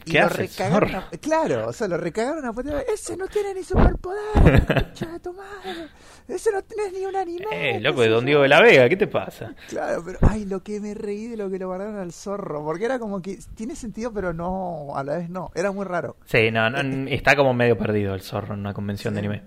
Y 0.08 0.12
¿Qué 0.12 0.20
lo 0.20 0.26
haces? 0.28 0.60
a- 0.62 1.10
Claro, 1.22 1.68
o 1.68 1.74
sea, 1.74 1.88
lo 1.88 1.98
recagaron 1.98 2.46
a 2.46 2.54
putear. 2.54 2.86
Ese 2.92 3.16
no 3.18 3.28
tiene 3.28 3.54
ni 3.54 3.64
superpoder, 3.64 4.66
de 5.00 5.20
tu 5.20 5.34
madre. 5.34 5.88
Ese 6.28 6.52
no 6.52 6.62
tenés 6.64 6.94
ni 6.94 7.06
un 7.06 7.16
anime. 7.16 7.46
Eh, 7.52 7.80
loco, 7.80 8.02
de 8.02 8.10
Don 8.10 8.22
yo". 8.22 8.26
Diego 8.26 8.42
de 8.42 8.48
la 8.50 8.62
Vega, 8.62 8.90
¿qué 8.90 8.98
te 8.98 9.08
pasa? 9.08 9.54
Claro, 9.70 10.04
pero 10.06 10.20
ay, 10.30 10.46
lo 10.46 10.62
que 10.64 10.80
me 10.80 10.94
reí 10.94 11.28
de 11.28 11.38
lo 11.38 11.50
que 11.50 11.58
lo 11.60 11.68
guardaron 11.68 11.98
al 11.98 12.12
zorro. 12.12 12.64
Porque 12.64 12.86
era 12.86 13.00
como 13.00 13.22
que 13.22 13.38
tiene 13.56 13.76
sentido, 13.76 14.12
pero 14.14 14.34
no, 14.34 14.94
a 14.96 15.04
la 15.04 15.18
vez 15.18 15.30
no. 15.30 15.52
Era 15.56 15.72
muy 15.72 15.86
raro. 15.86 16.18
Sí, 16.26 16.52
no, 16.52 16.70
no, 16.70 17.08
está 17.10 17.36
como 17.36 17.54
medio 17.54 17.78
perdido 17.78 18.14
el 18.14 18.22
zorro 18.22 18.54
en 18.56 18.62
una 18.62 18.74
convención 18.74 19.14
de 19.14 19.20
anime. 19.20 19.44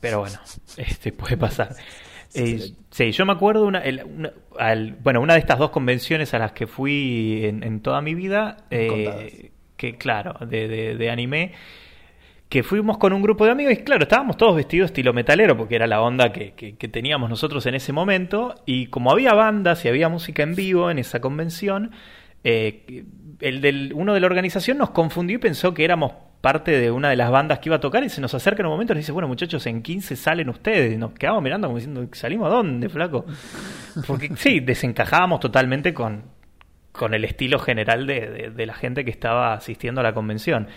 Pero 0.00 0.18
bueno, 0.20 0.38
este 0.76 1.12
puede 1.12 1.36
pasar. 1.36 1.74
Eh, 2.34 2.72
Sí. 2.90 3.10
yo 3.12 3.24
me 3.26 3.32
acuerdo 3.32 3.64
una, 3.66 3.78
el- 3.80 4.02
una- 4.04 4.32
al- 4.58 4.92
bueno, 5.02 5.20
una 5.20 5.34
de 5.34 5.40
estas 5.40 5.58
dos 5.58 5.70
convenciones 5.70 6.32
a 6.34 6.38
las 6.38 6.52
que 6.52 6.66
fui 6.66 7.44
en, 7.44 7.62
en 7.62 7.80
toda 7.80 8.00
mi 8.02 8.14
vida, 8.14 8.58
eh, 8.70 9.50
que 9.76 9.96
claro, 9.96 10.34
de, 10.46 10.68
de- 10.68 10.96
de 10.96 11.10
anime, 11.10 11.52
que 12.48 12.62
fuimos 12.62 12.98
con 12.98 13.12
un 13.14 13.22
grupo 13.22 13.46
de 13.46 13.50
amigos 13.52 13.72
y 13.72 13.76
claro, 13.78 14.02
estábamos 14.02 14.36
todos 14.36 14.54
vestidos 14.54 14.90
estilo 14.90 15.12
metalero 15.14 15.56
porque 15.56 15.74
era 15.76 15.86
la 15.86 16.02
onda 16.02 16.32
que, 16.32 16.52
que- 16.52 16.76
que 16.76 16.88
teníamos 16.88 17.30
nosotros 17.30 17.64
en 17.66 17.74
ese 17.74 17.92
momento 17.94 18.54
y 18.66 18.86
como 18.88 19.10
había 19.10 19.32
bandas 19.32 19.84
y 19.84 19.88
había 19.88 20.08
música 20.10 20.42
en 20.42 20.54
vivo 20.54 20.90
en 20.90 20.98
esa 20.98 21.20
convención, 21.20 21.92
eh, 22.44 23.04
el 23.40 23.60
del, 23.62 23.92
uno 23.94 24.12
de 24.14 24.20
la 24.20 24.26
organización 24.26 24.76
nos 24.78 24.90
confundió 24.90 25.36
y 25.36 25.38
pensó 25.40 25.72
que 25.72 25.84
éramos 25.84 26.12
parte 26.42 26.72
de 26.72 26.90
una 26.90 27.08
de 27.08 27.16
las 27.16 27.30
bandas 27.30 27.60
que 27.60 27.70
iba 27.70 27.76
a 27.76 27.80
tocar 27.80 28.04
y 28.04 28.10
se 28.10 28.20
nos 28.20 28.34
acerca 28.34 28.60
en 28.60 28.66
un 28.66 28.72
momento 28.72 28.92
y 28.92 28.96
nos 28.96 29.02
dice, 29.04 29.12
bueno 29.12 29.28
muchachos, 29.28 29.64
en 29.66 29.80
15 29.82 30.16
salen 30.16 30.50
ustedes. 30.50 30.92
Y 30.92 30.96
nos 30.98 31.12
quedamos 31.12 31.42
mirando 31.42 31.68
como 31.68 31.78
diciendo, 31.78 32.06
¿salimos 32.12 32.48
a 32.48 32.50
dónde, 32.50 32.88
flaco? 32.90 33.24
Porque 34.06 34.30
sí, 34.36 34.60
desencajábamos 34.60 35.40
totalmente 35.40 35.94
con, 35.94 36.24
con 36.92 37.14
el 37.14 37.24
estilo 37.24 37.58
general 37.58 38.06
de, 38.06 38.28
de- 38.28 38.50
de 38.50 38.66
la 38.66 38.74
gente 38.74 39.04
que 39.04 39.10
estaba 39.10 39.54
asistiendo 39.54 40.00
a 40.02 40.04
la 40.04 40.12
convención. 40.12 40.68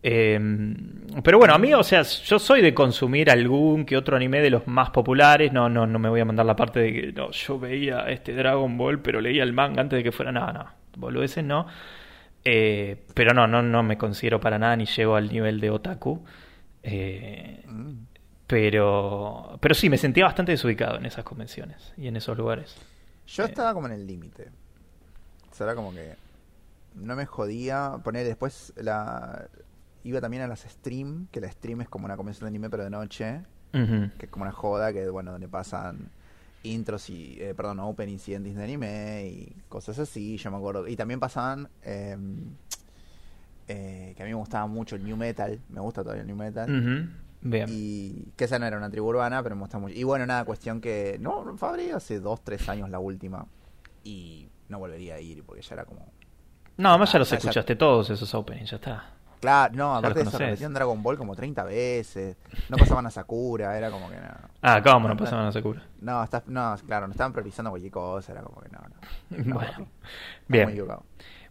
Eh, 0.00 0.38
pero 1.24 1.38
bueno, 1.38 1.54
a 1.54 1.58
mí, 1.58 1.74
o 1.74 1.82
sea, 1.82 2.02
yo 2.02 2.38
soy 2.38 2.62
de 2.62 2.72
consumir 2.72 3.30
algún 3.30 3.84
que 3.84 3.96
otro 3.96 4.16
anime 4.16 4.40
de 4.40 4.50
los 4.50 4.66
más 4.68 4.90
populares. 4.90 5.52
No, 5.52 5.68
no, 5.68 5.86
no 5.86 5.98
me 5.98 6.08
voy 6.08 6.20
a 6.20 6.24
mandar 6.24 6.46
la 6.46 6.54
parte 6.54 6.78
de 6.80 6.92
que 6.92 7.12
no, 7.12 7.30
yo 7.32 7.58
veía 7.58 8.00
este 8.08 8.32
Dragon 8.32 8.76
Ball, 8.78 9.00
pero 9.00 9.20
leía 9.20 9.42
el 9.42 9.52
manga 9.52 9.80
antes 9.82 9.96
de 9.96 10.04
que 10.04 10.12
fuera. 10.12 10.30
No, 10.30 10.52
no, 10.52 10.66
boludeces 10.96 11.42
no. 11.44 11.66
Eh, 12.44 13.04
pero 13.14 13.34
no, 13.34 13.46
no, 13.46 13.62
no 13.62 13.82
me 13.82 13.98
considero 13.98 14.40
para 14.40 14.58
nada 14.58 14.76
ni 14.76 14.86
llego 14.86 15.16
al 15.16 15.28
nivel 15.30 15.60
de 15.60 15.70
otaku. 15.70 16.24
Eh, 16.82 17.62
Mm. 17.66 18.06
pero, 18.46 19.58
pero 19.60 19.74
sí, 19.74 19.90
me 19.90 19.98
sentía 19.98 20.24
bastante 20.24 20.52
desubicado 20.52 20.96
en 20.96 21.04
esas 21.06 21.24
convenciones 21.24 21.92
y 21.98 22.08
en 22.08 22.16
esos 22.16 22.36
lugares. 22.38 22.76
Yo 23.26 23.44
Eh. 23.44 23.46
estaba 23.48 23.74
como 23.74 23.86
en 23.88 23.92
el 23.92 24.06
límite. 24.06 24.50
O 25.50 25.54
sea, 25.54 25.66
era 25.66 25.74
como 25.74 25.92
que 25.92 26.14
no 26.94 27.14
me 27.14 27.26
jodía 27.26 27.92
poner 28.02 28.26
después 28.26 28.72
la 28.76 29.48
iba 30.04 30.20
también 30.20 30.42
a 30.44 30.46
las 30.46 30.60
stream, 30.60 31.26
que 31.30 31.40
la 31.40 31.50
stream 31.50 31.82
es 31.82 31.88
como 31.88 32.06
una 32.06 32.16
convención 32.16 32.46
de 32.46 32.48
anime 32.48 32.70
pero 32.70 32.84
de 32.84 32.90
noche, 32.90 33.42
que 33.72 34.10
es 34.26 34.30
como 34.30 34.44
una 34.44 34.52
joda 34.52 34.92
que 34.94 35.08
bueno, 35.10 35.32
donde 35.32 35.48
pasan 35.48 36.10
intros 36.62 37.08
y 37.10 37.36
eh, 37.40 37.54
perdón, 37.54 37.80
openings 37.80 38.28
y 38.28 38.34
endings 38.34 38.56
de 38.56 38.64
anime 38.64 39.26
y 39.28 39.56
cosas 39.68 39.98
así, 39.98 40.36
yo 40.36 40.50
me 40.50 40.56
acuerdo. 40.56 40.88
Y 40.88 40.96
también 40.96 41.20
pasaban 41.20 41.68
eh, 41.82 42.16
eh, 43.68 44.14
que 44.16 44.22
a 44.22 44.26
mí 44.26 44.30
me 44.32 44.36
gustaba 44.38 44.66
mucho 44.66 44.96
el 44.96 45.04
new 45.04 45.16
metal, 45.16 45.60
me 45.68 45.80
gusta 45.80 46.02
todavía 46.02 46.22
el 46.22 46.26
new 46.26 46.36
metal. 46.36 47.10
Bien. 47.40 47.66
Y 47.70 48.32
que 48.36 48.44
esa 48.46 48.58
no 48.58 48.66
era 48.66 48.76
una 48.76 48.90
tribu 48.90 49.08
urbana, 49.08 49.42
pero 49.42 49.54
me 49.54 49.60
gusta 49.62 49.78
mucho. 49.78 49.94
Y 49.94 50.02
bueno, 50.02 50.26
nada, 50.26 50.44
cuestión 50.44 50.80
que. 50.80 51.18
No, 51.20 51.56
Fabri 51.56 51.90
hace 51.90 52.18
dos, 52.18 52.42
tres 52.42 52.68
años 52.68 52.90
la 52.90 52.98
última. 52.98 53.46
Y 54.02 54.48
no 54.68 54.78
volvería 54.80 55.14
a 55.16 55.20
ir 55.20 55.44
porque 55.44 55.62
ya 55.62 55.74
era 55.74 55.84
como. 55.84 56.04
No, 56.78 56.90
además 56.90 57.12
ya 57.12 57.16
Ah, 57.16 57.18
los 57.20 57.30
ya- 57.30 57.36
escuchaste 57.36 57.76
todos 57.76 58.10
esos 58.10 58.34
openings, 58.34 58.70
ya 58.70 58.76
está. 58.76 59.10
Claro, 59.40 59.74
no, 59.76 59.94
aparte 59.94 60.18
de 60.20 60.24
eso, 60.28 60.38
repetían 60.38 60.74
Dragon 60.74 61.02
Ball 61.02 61.16
como 61.16 61.36
30 61.36 61.64
veces. 61.64 62.36
No 62.68 62.76
pasaban 62.76 63.06
a 63.06 63.10
Sakura, 63.10 63.76
era 63.78 63.90
como 63.90 64.08
que 64.10 64.16
nada. 64.16 64.48
Ah, 64.62 64.82
¿cómo 64.82 65.08
no 65.08 65.14
No, 65.14 65.16
pasaban 65.16 65.46
a 65.46 65.52
Sakura? 65.52 65.82
No, 66.00 66.22
está, 66.24 66.42
no, 66.46 66.74
claro, 66.86 67.06
no 67.06 67.12
estaban 67.12 67.32
priorizando 67.32 67.70
cualquier 67.70 67.92
cosa, 67.92 68.32
era 68.32 68.42
como 68.42 68.60
que 68.60 68.68
no, 68.70 68.78
no. 68.80 69.44
No, 69.44 69.54
Bueno, 69.54 69.86
bien. 70.48 70.68
muy. 70.70 70.82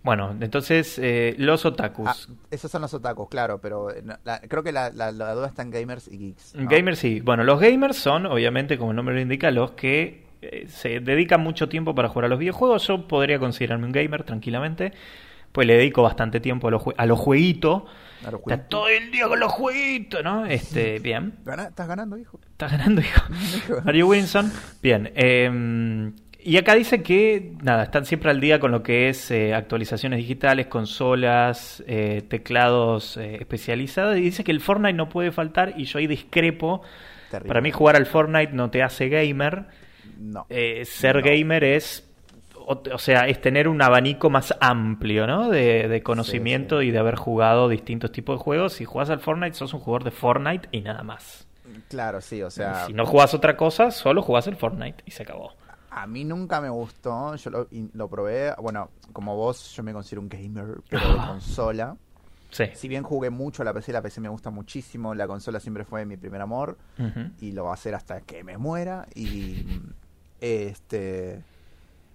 Bueno, 0.04 0.36
entonces 0.40 0.98
eh, 1.00 1.36
los 1.38 1.66
otakus. 1.66 2.08
Ah, 2.08 2.16
esos 2.52 2.72
son 2.72 2.82
los 2.82 2.94
otakus, 2.94 3.28
claro, 3.30 3.60
pero 3.60 3.92
eh, 3.92 4.02
no, 4.04 4.16
la- 4.24 4.40
creo 4.40 4.64
que 4.64 4.72
la, 4.72 4.90
la- 4.92 5.12
la 5.12 5.34
duda 5.34 5.48
está 5.48 5.64
en 5.64 5.72
gamers 5.72 6.08
y 6.08 6.18
geeks. 6.18 6.56
¿no? 6.56 6.70
Gamers 6.70 7.00
sí. 7.00 7.20
Bueno, 7.20 7.44
los 7.44 7.60
gamers 7.60 7.98
son, 7.98 8.26
obviamente, 8.26 8.78
como 8.78 8.92
el 8.92 8.96
nombre 8.96 9.16
lo 9.16 9.22
indica, 9.22 9.52
los 9.52 9.72
que 9.72 10.26
eh, 10.42 10.66
se 10.70 11.00
dedican 11.02 11.42
mucho 11.42 11.68
tiempo 11.68 11.94
para 11.96 12.08
jugar 12.10 12.26
a 12.26 12.28
los 12.30 12.40
videojuegos. 12.40 12.88
Yo 12.88 13.08
podría 13.08 13.38
considerarme 13.40 13.86
un 13.86 13.92
gamer 13.92 14.24
tranquilamente, 14.24 14.94
pues 15.52 15.68
le 15.68 15.76
dedico 15.78 16.04
bastante 16.04 16.40
tiempo 16.40 16.68
a 16.68 16.72
los, 16.72 16.84
a 16.98 17.06
los 17.06 17.20
jueguitos. 17.20 17.84
A 18.26 18.32
los 18.32 18.40
Está 18.40 18.44
jueguitos. 18.44 18.70
todo 18.70 18.88
el 18.90 19.12
día 19.12 19.28
con 19.28 19.40
los 19.40 19.52
jueguitos, 19.52 20.24
¿no? 20.24 20.46
Este, 20.46 21.00
bien. 21.00 21.36
¿Estás 21.46 21.88
ganando, 21.88 22.18
hijo? 22.18 22.40
¿Estás 22.52 22.72
ganando, 22.72 23.02
hijo? 23.02 23.22
Mario 23.86 24.08
Wilson. 24.08 24.52
Bien. 24.82 25.12
eh, 25.16 26.12
y 26.40 26.56
acá 26.56 26.76
dice 26.76 27.04
que, 27.04 27.52
nada, 27.62 27.84
están 27.84 28.06
siempre 28.06 28.32
al 28.32 28.40
día 28.40 28.58
con 28.60 28.72
lo 28.72 28.82
que 28.82 29.10
es 29.10 29.32
eh, 29.32 29.54
actualizaciones 29.54 30.18
digitales, 30.20 30.68
consolas, 30.68 31.84
eh, 31.88 32.24
teclados 32.30 33.18
eh, 33.18 33.36
especializados. 33.42 34.18
Y 34.18 34.22
dice 34.22 34.46
que 34.46 34.52
el 34.52 34.62
Fortnite 34.62 34.94
no 34.94 35.10
puede 35.10 35.34
faltar 35.34 35.74
y 35.76 35.84
yo 35.86 36.00
ahí 36.00 36.08
discrepo. 36.08 36.84
Terrible. 37.32 37.48
Para 37.50 37.60
mí 37.62 37.72
jugar 37.72 37.98
al 37.98 38.06
Fortnite 38.06 38.54
no 38.54 38.70
te 38.70 38.82
hace 38.82 39.10
gamer. 39.10 39.66
No. 40.18 40.48
Ser 40.86 41.18
No. 41.18 41.22
gamer 41.24 41.64
es, 41.66 42.07
o, 42.68 42.82
o 42.94 42.98
sea, 42.98 43.28
es 43.28 43.40
tener 43.42 43.68
un 43.68 43.82
abanico 43.82 44.30
más 44.30 44.54
amplio, 44.60 45.26
¿no? 45.26 45.50
De, 45.50 45.88
de 45.88 46.04
conocimiento 46.04 46.80
Sí, 46.80 46.86
sí. 46.86 46.90
y 46.90 46.92
de 46.92 47.00
haber 47.00 47.16
jugado 47.16 47.70
distintos 47.70 48.12
tipos 48.12 48.38
de 48.40 48.44
juegos. 48.44 48.74
Si 48.74 48.86
juegas 48.86 49.10
al 49.10 49.20
Fortnite, 49.20 49.54
sos 49.54 49.74
un 49.74 49.80
jugador 49.80 50.04
de 50.04 50.12
Fortnite 50.12 50.68
y 50.72 50.82
nada 50.82 51.04
más. 51.04 51.48
Claro, 51.90 52.22
sí, 52.22 52.42
o 52.44 52.50
sea, 52.50 52.86
si 52.86 52.94
no 52.94 53.06
jugás 53.06 53.34
otra 53.34 53.56
cosa, 53.58 53.92
solo 53.92 54.22
jugás 54.22 54.48
el 54.48 54.56
Fortnite 54.56 55.04
y 55.06 55.12
se 55.12 55.24
acabó. 55.24 55.54
a 55.90 56.06
mí 56.08 56.24
nunca 56.24 56.62
me 56.62 56.70
gustó, 56.70 57.36
yo 57.36 57.50
lo, 57.50 57.68
lo 57.94 58.08
probé, 58.10 58.54
bueno, 58.62 58.90
como 59.14 59.36
vos, 59.36 59.74
yo 59.76 59.84
me 59.84 59.94
considero 59.94 60.22
un 60.22 60.30
gamer, 60.30 60.78
pero 60.90 61.10
de 61.14 61.18
consola. 61.28 61.96
Sí. 62.52 62.66
Si 62.74 62.88
bien 62.88 63.04
jugué 63.04 63.30
mucho 63.30 63.62
a 63.62 63.66
la 63.66 63.74
PC, 63.74 63.92
la 63.92 64.02
PC 64.02 64.22
me 64.22 64.30
gusta 64.30 64.50
muchísimo, 64.50 65.14
la 65.14 65.28
consola 65.28 65.60
siempre 65.60 65.84
fue 65.84 66.06
mi 66.06 66.16
primer 66.18 66.40
amor 66.42 66.78
y 67.42 67.52
lo 67.52 67.66
va 67.66 67.72
a 67.72 67.74
hacer 67.74 67.94
hasta 67.96 68.22
que 68.22 68.44
me 68.44 68.58
muera 68.58 69.06
y 69.14 69.66
este 70.40 71.44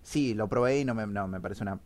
sí, 0.02 0.34
lo 0.34 0.48
probé 0.48 0.80
y 0.80 0.84
no 0.84 0.94
me, 0.94 1.06
no, 1.06 1.26
me 1.28 1.40
parece 1.40 1.62
una 1.62 1.78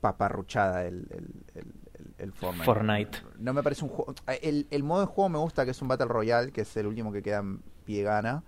paparruchada 0.00 0.84
el, 0.84 1.06
el, 1.10 1.26
el, 1.54 1.64
el- 1.94 2.14
el 2.18 2.32
Fortnite. 2.32 2.64
Fortnite. 2.64 3.18
No 3.38 3.52
me 3.54 3.62
parece 3.62 3.84
un 3.84 3.90
juego. 3.90 4.14
El, 4.42 4.66
el 4.70 4.82
modo 4.82 5.00
de 5.00 5.06
juego 5.06 5.28
me 5.28 5.38
gusta, 5.38 5.64
que 5.64 5.70
es 5.72 5.82
un 5.82 5.88
Battle 5.88 6.06
Royale, 6.06 6.50
que 6.52 6.62
es 6.62 6.76
el 6.76 6.86
último 6.86 7.12
que 7.12 7.22
queda 7.22 7.38
en 7.38 7.60
pie 7.84 8.02
gana. 8.02 8.42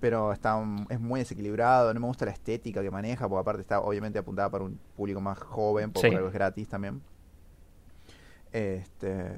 Pero 0.00 0.32
está 0.32 0.56
un- 0.56 0.86
es 0.90 1.00
muy 1.00 1.20
desequilibrado, 1.20 1.92
no 1.94 2.00
me 2.00 2.06
gusta 2.06 2.24
la 2.24 2.30
estética 2.32 2.82
que 2.82 2.90
maneja, 2.90 3.28
porque 3.28 3.40
aparte 3.40 3.62
está 3.62 3.80
obviamente 3.80 4.18
apuntada 4.18 4.50
para 4.50 4.64
un 4.64 4.78
público 4.96 5.20
más 5.20 5.38
joven, 5.38 5.92
porque 5.92 6.08
Sí. 6.10 6.14
algo 6.14 6.28
es 6.28 6.34
gratis 6.34 6.68
también. 6.68 7.00
Este 8.52 9.32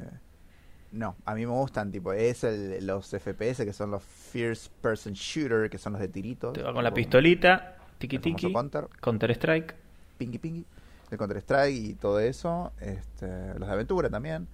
no, 0.92 1.16
a 1.24 1.34
mí 1.34 1.46
me 1.46 1.52
gustan, 1.52 1.90
tipo, 1.90 2.12
es 2.12 2.44
el, 2.44 2.86
los 2.86 3.08
FPS 3.14 3.64
que 3.64 3.72
son 3.72 3.90
los 3.90 4.02
First 4.02 4.70
Person 4.82 5.14
Shooter, 5.14 5.70
que 5.70 5.78
son 5.78 5.94
los 5.94 6.00
de 6.02 6.08
tiritos. 6.08 6.52
Te 6.52 6.62
va 6.62 6.72
con 6.74 6.84
la 6.84 6.92
pistolita, 6.92 7.76
tiki 8.08 8.16
el 8.16 8.22
tiki, 8.22 8.52
Counter, 8.52 8.88
Counter 9.00 9.30
Strike. 9.32 9.74
pingui 10.18 10.38
pingui, 10.38 10.64
de 11.10 11.16
Counter 11.18 11.36
Strike 11.38 11.74
y 11.76 11.94
todo 11.94 12.20
eso, 12.20 12.72
este, 12.80 13.26
los 13.58 13.68
de 13.68 13.72
aventura 13.74 14.08
también. 14.10 14.46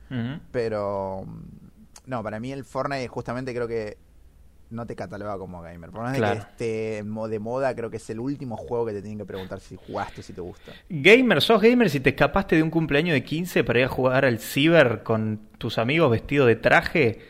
Pero 0.53 1.25
mm, 1.27 2.11
no, 2.11 2.23
para 2.23 2.41
mí 2.41 2.53
el 2.53 2.65
Fortnite 2.65 3.09
justamente 3.09 3.55
creo 3.55 3.69
que 3.69 3.97
no 4.71 4.85
te 4.87 4.95
cataloga 4.95 5.39
como 5.39 5.63
gamer. 5.63 5.91
Por 5.91 6.03
más 6.03 6.13
de 6.13 6.19
Claro. 6.19 6.35
que 6.35 6.41
esté 6.41 7.03
de 7.05 7.39
moda, 7.39 7.75
creo 7.75 7.89
que 7.91 7.97
es 7.97 8.11
el 8.11 8.21
último 8.21 8.57
juego 8.57 8.85
que 8.85 8.93
te 8.93 9.01
tienen 9.01 9.19
que 9.19 9.25
preguntar 9.25 9.61
si 9.61 9.77
jugaste, 9.77 10.23
si 10.23 10.35
te 10.35 10.43
gusta. 10.43 10.73
Gamer, 10.91 11.41
sos 11.41 11.61
gamer 11.63 11.89
si 11.89 12.01
te 12.01 12.11
escapaste 12.11 12.57
de 12.57 12.63
un 12.63 12.71
cumpleaños 12.71 13.15
de 13.15 13.25
15 13.25 13.65
para 13.65 13.79
ir 13.79 13.85
a 13.87 13.89
jugar 13.89 14.25
al 14.27 14.39
ciber 14.39 15.03
con 15.03 15.41
tus 15.57 15.79
amigos 15.79 16.11
vestido 16.11 16.45
de 16.45 16.57
traje 16.57 17.21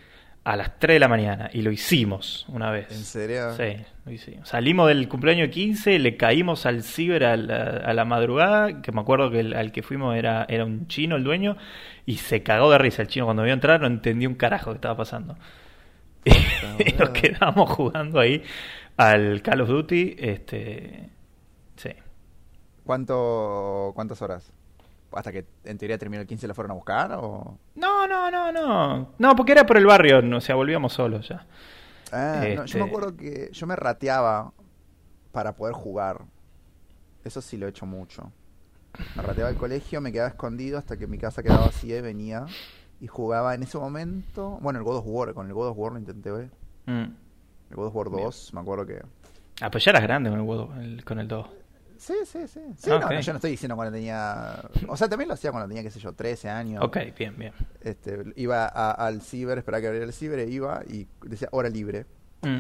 a 0.49 0.57
las 0.57 0.79
3 0.79 0.95
de 0.95 0.99
la 0.99 1.09
mañana. 1.09 1.51
Y 1.53 1.61
lo 1.61 1.71
hicimos 1.71 2.47
una 2.49 2.71
vez. 2.71 2.91
¿En 2.91 3.05
serio? 3.05 3.53
Sí, 3.55 3.85
lo 4.07 4.13
hicimos. 4.13 4.49
Salimos 4.49 4.89
del 4.89 5.07
cumpleaños 5.07 5.49
de 5.49 5.51
15, 5.51 5.99
le 5.99 6.17
caímos 6.17 6.65
al 6.65 6.83
ciber 6.83 7.25
a 7.25 7.37
la, 7.37 7.83
a 7.85 7.93
la 7.93 8.07
madrugada, 8.07 8.81
que 8.81 8.91
me 8.91 9.03
acuerdo 9.03 9.31
que 9.31 9.41
el, 9.41 9.53
al 9.53 9.73
que 9.73 9.83
fuimos 9.83 10.17
era, 10.17 10.47
era 10.49 10.65
un 10.65 10.89
chino 10.89 11.17
el 11.17 11.25
dueño, 11.25 11.59
y 12.07 12.17
se 12.17 12.43
cagó 12.43 12.71
de 12.71 12.79
risa 12.79 13.03
el 13.03 13.09
chino 13.09 13.27
cuando 13.27 13.43
vio 13.43 13.53
entrar, 13.53 13.79
no 13.79 13.89
entendió 13.89 14.27
un 14.27 14.37
carajo 14.37 14.71
que 14.71 14.77
estaba 14.77 14.97
pasando. 14.97 15.37
y 16.25 16.93
nos 16.99 17.11
quedamos 17.11 17.69
jugando 17.69 18.19
ahí 18.19 18.43
al 18.97 19.43
Call 19.43 19.61
of 19.61 19.69
Duty, 19.69 20.17
este... 20.19 21.11
Sí. 21.77 21.91
¿Cuánto, 22.85 23.93
¿Cuántas 23.95 24.23
horas? 24.23 24.51
¿Hasta 25.13 25.33
que 25.33 25.47
en 25.65 25.79
teoría 25.79 25.97
terminó 25.99 26.21
el 26.21 26.27
15 26.27 26.47
la 26.49 26.55
fueron 26.55 26.71
a 26.73 26.75
buscar? 26.75 27.13
O... 27.15 27.57
No, 27.77 28.07
no, 28.07 28.31
no, 28.31 28.53
no. 28.53 29.09
No, 29.19 29.37
porque 29.37 29.53
era 29.53 29.65
por 29.65 29.77
el 29.79 29.87
barrio, 29.87 30.21
no, 30.23 30.37
o 30.37 30.41
sea, 30.41 30.55
volvíamos 30.55 30.93
solos 30.93 31.29
ya. 31.29 31.47
Ah, 32.13 32.41
no, 32.43 32.47
yo 32.55 32.65
Este- 32.65 32.79
me 32.79 32.85
acuerdo 32.85 33.17
que 33.17 33.49
yo 33.53 33.67
me 33.67 33.75
rateaba 33.77 34.53
para 35.33 35.53
poder 35.55 35.75
jugar. 35.75 36.23
Eso 37.25 37.41
sí 37.41 37.57
lo 37.57 37.67
he 37.67 37.71
hecho 37.71 37.87
mucho. 37.87 38.31
Me 39.17 39.23
rateaba 39.23 39.51
al 39.51 39.57
colegio, 39.57 40.01
me 40.01 40.13
quedaba 40.13 40.29
escondido 40.31 40.79
hasta 40.79 40.97
que 40.97 41.07
mi 41.07 41.19
casa 41.19 41.43
quedaba 41.43 41.67
vacía 41.67 41.99
y 41.99 42.01
venía. 42.01 42.47
Y 43.01 43.07
jugaba 43.07 43.55
en 43.55 43.63
ese 43.63 43.79
momento. 43.79 44.59
Bueno, 44.61 44.79
el 44.79 44.85
God 44.85 44.97
of 44.97 45.05
War, 45.07 45.33
con 45.35 45.47
el 45.47 45.53
God 45.55 45.69
of 45.69 45.79
War 45.79 45.93
lo 45.93 45.99
intenté 45.99 46.31
ver. 46.31 46.51
Mm. 46.87 47.15
El 47.71 47.77
God 47.77 47.87
of 47.87 47.95
War 47.97 48.11
2, 48.11 48.55
me 48.55 48.61
acuerdo 48.61 48.87
que. 48.87 49.01
Ah, 49.61 49.71
pues 49.71 49.85
ya 49.85 49.91
eras 49.91 50.03
grande 50.03 50.31
con 50.31 50.39
el, 50.41 50.45
huevo- 50.47 50.75
el- 50.81 51.05
con 51.05 51.19
el 51.19 51.29
2. 51.29 51.47
Sí, 51.99 52.15
sí, 52.25 52.47
sí. 52.47 52.61
Sí, 52.77 52.91
no, 52.91 53.01
no, 53.01 53.21
yo 53.21 53.33
no 53.33 53.37
estoy 53.39 53.51
diciendo 53.51 53.75
cuando 53.77 53.93
tenía. 53.93 54.63
O 54.87 54.97
sea, 54.97 55.09
también 55.09 55.29
lo 55.29 55.35
hacía 55.35 55.51
cuando 55.51 55.69
tenía, 55.69 55.83
qué 55.83 55.91
sé 55.91 55.99
yo, 56.01 56.13
13 56.13 56.49
años. 56.49 56.83
Ok, 56.85 56.97
bien, 57.19 57.37
bien. 57.37 57.53
Este, 57.81 58.25
iba 58.37 58.67
a- 58.67 58.93
al 58.93 59.21
ciber, 59.21 59.59
esperaba 59.59 59.81
que 59.81 59.87
abriera 59.89 60.07
el 60.07 60.13
ciber, 60.13 60.39
e 60.39 60.49
iba 60.49 60.83
y 60.89 61.07
decía 61.23 61.49
hora 61.51 61.69
libre. 61.69 62.07
Mm. 62.43 62.59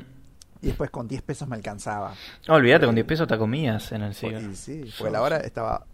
Y 0.60 0.66
después 0.66 0.90
con 0.90 1.06
10 1.06 1.22
pesos 1.22 1.46
me 1.48 1.54
alcanzaba. 1.54 2.14
No, 2.48 2.54
olvídate, 2.54 2.84
con 2.86 2.94
10 2.96 3.06
pesos 3.06 3.28
te 3.28 3.38
comías 3.38 3.92
en 3.92 4.02
el 4.02 4.14
ciber. 4.14 4.42
Y 4.42 4.56
sí, 4.56 4.90
porque 4.98 5.12
la 5.12 5.22
hora 5.22 5.38
estaba. 5.38 5.86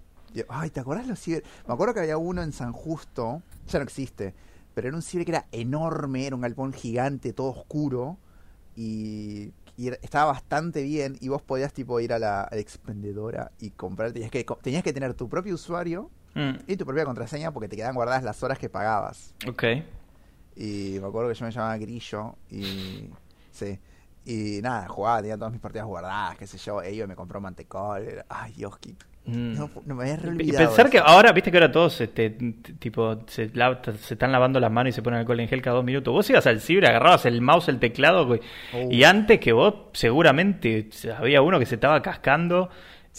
Ay, 0.49 0.71
¿te 0.71 0.81
acordás 0.81 1.07
los 1.07 1.21
ciber? 1.21 1.45
Me 1.69 1.75
acuerdo 1.75 1.95
que 1.95 2.01
había 2.01 2.17
uno 2.17 2.43
en 2.43 2.53
San 2.53 2.73
Justo, 2.73 3.43
ya 3.69 3.79
no 3.79 3.85
existe, 3.85 4.35
pero 4.75 4.89
era 4.89 4.97
un 4.97 5.03
ciber 5.03 5.27
que 5.27 5.33
era 5.33 5.47
enorme, 5.53 6.27
era 6.27 6.35
un 6.35 6.41
galpón 6.43 6.73
gigante, 6.73 7.33
todo 7.35 7.51
oscuro, 7.51 8.17
y, 8.75 9.53
y 9.77 9.89
estaba 9.89 10.27
bastante 10.33 10.83
bien, 10.83 11.17
y 11.21 11.29
vos 11.29 11.43
podías 11.43 11.73
tipo 11.73 11.99
ir 12.01 12.13
a 12.13 12.19
la, 12.19 12.43
a 12.43 12.55
la 12.55 12.61
expendedora 12.61 13.51
y 13.59 13.71
comprar, 13.71 14.13
tenías 14.13 14.31
que, 14.31 14.45
tenías 14.63 14.83
que 14.83 14.93
tener 14.93 15.15
tu 15.15 15.29
propio 15.29 15.55
usuario 15.55 16.11
Mm. 16.37 16.57
y 16.67 16.77
tu 16.77 16.85
propia 16.85 17.05
contraseña 17.05 17.53
porque 17.53 17.69
te 17.69 17.77
quedaban 17.77 17.95
guardadas 17.95 18.25
las 18.25 18.43
horas 18.43 18.59
que 18.59 18.69
pagabas. 18.69 19.35
Ok. 19.49 19.63
Y 20.57 20.99
me 21.01 21.07
acuerdo 21.07 21.29
que 21.29 21.35
yo 21.37 21.45
me 21.47 21.53
llamaba 21.53 21.77
Grillo 21.77 22.35
y 22.51 23.09
sí. 23.53 23.79
Y 24.25 24.61
nada, 24.63 24.89
jugaba, 24.89 25.21
tenía 25.21 25.37
todas 25.37 25.53
mis 25.53 25.61
partidas 25.61 25.87
guardadas, 25.87 26.37
qué 26.39 26.47
sé 26.47 26.59
yo, 26.59 26.83
ellos 26.83 27.07
me 27.07 27.15
compró 27.15 27.41
mantecol. 27.41 28.03
era- 28.03 28.27
Ay, 28.29 28.53
Dios, 28.55 28.77
qué- 28.79 28.97
Mm. 29.27 29.55
no, 29.57 29.71
no 29.87 29.95
me 29.95 30.03
había 30.11 30.17
Y 30.39 30.53
pensar 30.53 30.87
eso. 30.87 30.91
que 30.91 30.99
ahora, 30.99 31.33
viste 31.33 31.51
que 31.51 31.57
ahora 31.57 31.73
todos 31.73 31.99
este, 32.01 32.29
tipo, 32.79 33.23
se, 33.27 33.51
la- 33.55 33.81
se 33.99 34.15
están 34.15 34.31
lavando 34.33 34.61
las 34.61 34.71
manos 34.71 34.91
y 34.91 34.93
se 34.93 35.01
ponen 35.03 35.21
alcohol 35.21 35.41
en 35.41 35.49
gel 35.49 35.63
cada 35.63 35.77
dos 35.77 35.85
minutos. 35.85 36.13
Vos 36.13 36.29
ibas 36.29 36.47
al 36.47 36.61
ciber, 36.61 36.85
agarrabas 36.87 37.25
el 37.25 37.41
mouse, 37.41 37.69
el 37.69 37.79
teclado, 37.79 38.27
güey, 38.27 38.41
Oh. 38.75 38.89
y 38.91 39.03
antes 39.05 39.41
que 39.41 39.53
vos, 39.53 39.75
seguramente 39.95 40.89
había 41.19 41.41
uno 41.41 41.59
que 41.59 41.65
se 41.67 41.77
estaba 41.77 42.03
cascando 42.03 42.69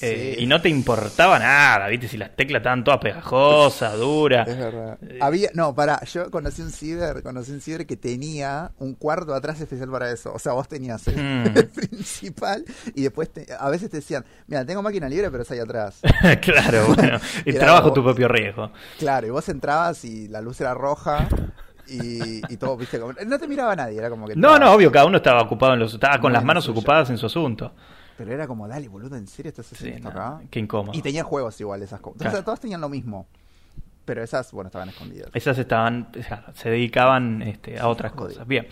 eh, 0.01 0.35
Sí. 0.37 0.43
y 0.43 0.47
no 0.47 0.61
te 0.61 0.67
importaba 0.69 1.39
nada, 1.39 1.87
viste, 1.87 2.07
si 2.07 2.17
las 2.17 2.35
teclas 2.35 2.59
estaban 2.59 2.83
todas 2.83 2.99
pegajosas, 2.99 3.97
duras. 3.97 4.47
Es 4.47 4.57
verdad. 4.57 4.97
Eh, 5.07 5.19
Había, 5.21 5.49
no, 5.53 5.73
pará, 5.73 6.03
yo 6.05 6.29
conocí 6.31 6.61
un 6.61 6.71
ciber, 6.71 7.23
conocí 7.23 7.51
un 7.51 7.61
ciber 7.61 7.85
que 7.85 7.95
tenía 7.97 8.71
un 8.79 8.93
cuarto 8.95 9.33
atrás 9.33 9.59
especial 9.61 9.89
para 9.89 10.11
eso. 10.11 10.33
O 10.33 10.39
sea, 10.39 10.51
vos 10.53 10.67
tenías 10.67 11.07
el, 11.07 11.15
Mm. 11.15 11.45
el 11.57 11.67
principal 11.69 12.65
y 12.93 13.03
después 13.03 13.31
te- 13.31 13.47
a 13.57 13.69
veces 13.69 13.89
te 13.89 13.97
decían, 13.97 14.25
mira, 14.47 14.65
tengo 14.65 14.81
máquina 14.81 15.07
libre, 15.07 15.31
pero 15.31 15.43
es 15.43 15.51
ahí 15.51 15.59
atrás. 15.59 15.99
claro, 16.41 16.87
bueno, 16.95 17.19
Era 17.45 17.59
trabajo 17.59 17.93
tu 17.93 18.03
propio 18.03 18.27
riesgo. 18.27 18.71
Claro, 18.99 19.27
y 19.27 19.29
vos 19.29 19.47
entrabas 19.49 20.03
y 20.05 20.27
la 20.27 20.41
luz 20.41 20.59
era 20.61 20.73
roja 20.73 21.27
y, 21.87 22.41
y 22.51 22.57
todo, 22.57 22.75
viste, 22.77 22.99
como, 22.99 23.13
no 23.13 23.37
te 23.39 23.47
miraba 23.47 23.75
nadie, 23.75 23.97
era 23.99 24.09
como 24.09 24.27
que... 24.27 24.35
No, 24.35 24.57
no, 24.57 24.71
obvio, 24.73 24.91
cada 24.91 25.05
uno 25.05 25.17
estaba 25.17 25.41
ocupado 25.41 25.73
en 25.73 25.79
los, 25.79 25.93
estaba 25.93 26.19
con 26.19 26.33
las 26.33 26.43
manos 26.43 26.67
ocupadas 26.67 27.09
en 27.11 27.17
su 27.17 27.27
asunto. 27.27 27.73
Pero 28.17 28.31
era 28.33 28.47
como, 28.47 28.67
dale, 28.67 28.87
boludo, 28.87 29.15
¿en 29.17 29.27
serio 29.27 29.49
estás 29.49 29.65
Sí, 29.67 29.75
haciendo 29.75 30.09
esto 30.09 30.19
no, 30.19 30.25
acá? 30.25 30.41
qué 30.49 30.59
incómodo. 30.59 30.97
Y 30.97 31.01
tenía 31.01 31.23
juegos 31.23 31.59
igual 31.59 31.81
esas 31.83 31.99
cosas. 31.99 32.19
Claro. 32.21 32.31
O 32.31 32.35
sea, 32.37 32.45
todas 32.45 32.59
tenían 32.59 32.81
lo 32.81 32.89
mismo. 32.89 33.27
Pero 34.05 34.21
esas, 34.23 34.51
bueno, 34.51 34.67
estaban 34.67 34.89
escondidas. 34.89 35.29
Esas 35.33 35.57
estaban, 35.57 36.09
o 36.17 36.21
sea, 36.21 36.45
se 36.53 36.69
dedicaban 36.69 37.41
este, 37.41 37.79
a 37.79 37.87
otras 37.87 38.11
cosas. 38.11 38.47
Bien. 38.47 38.67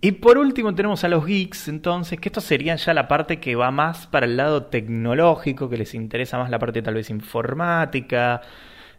Y, 0.00 0.12
por 0.12 0.38
último 0.38 0.74
tenemos 0.74 1.04
a 1.04 1.08
los 1.08 1.24
geeks, 1.24 1.68
entonces, 1.68 2.18
que 2.18 2.30
estos 2.30 2.42
serían 2.42 2.76
ya 2.76 2.92
la 2.92 3.06
parte 3.06 3.38
que 3.38 3.54
va 3.54 3.70
más 3.70 4.08
para 4.08 4.26
el 4.26 4.36
lado 4.36 4.64
tecnológico, 4.64 5.70
que 5.70 5.76
les 5.76 5.94
interesa 5.94 6.36
más 6.36 6.50
la 6.50 6.58
parte 6.58 6.82
tal 6.82 6.94
vez 6.94 7.10
informática, 7.10 8.42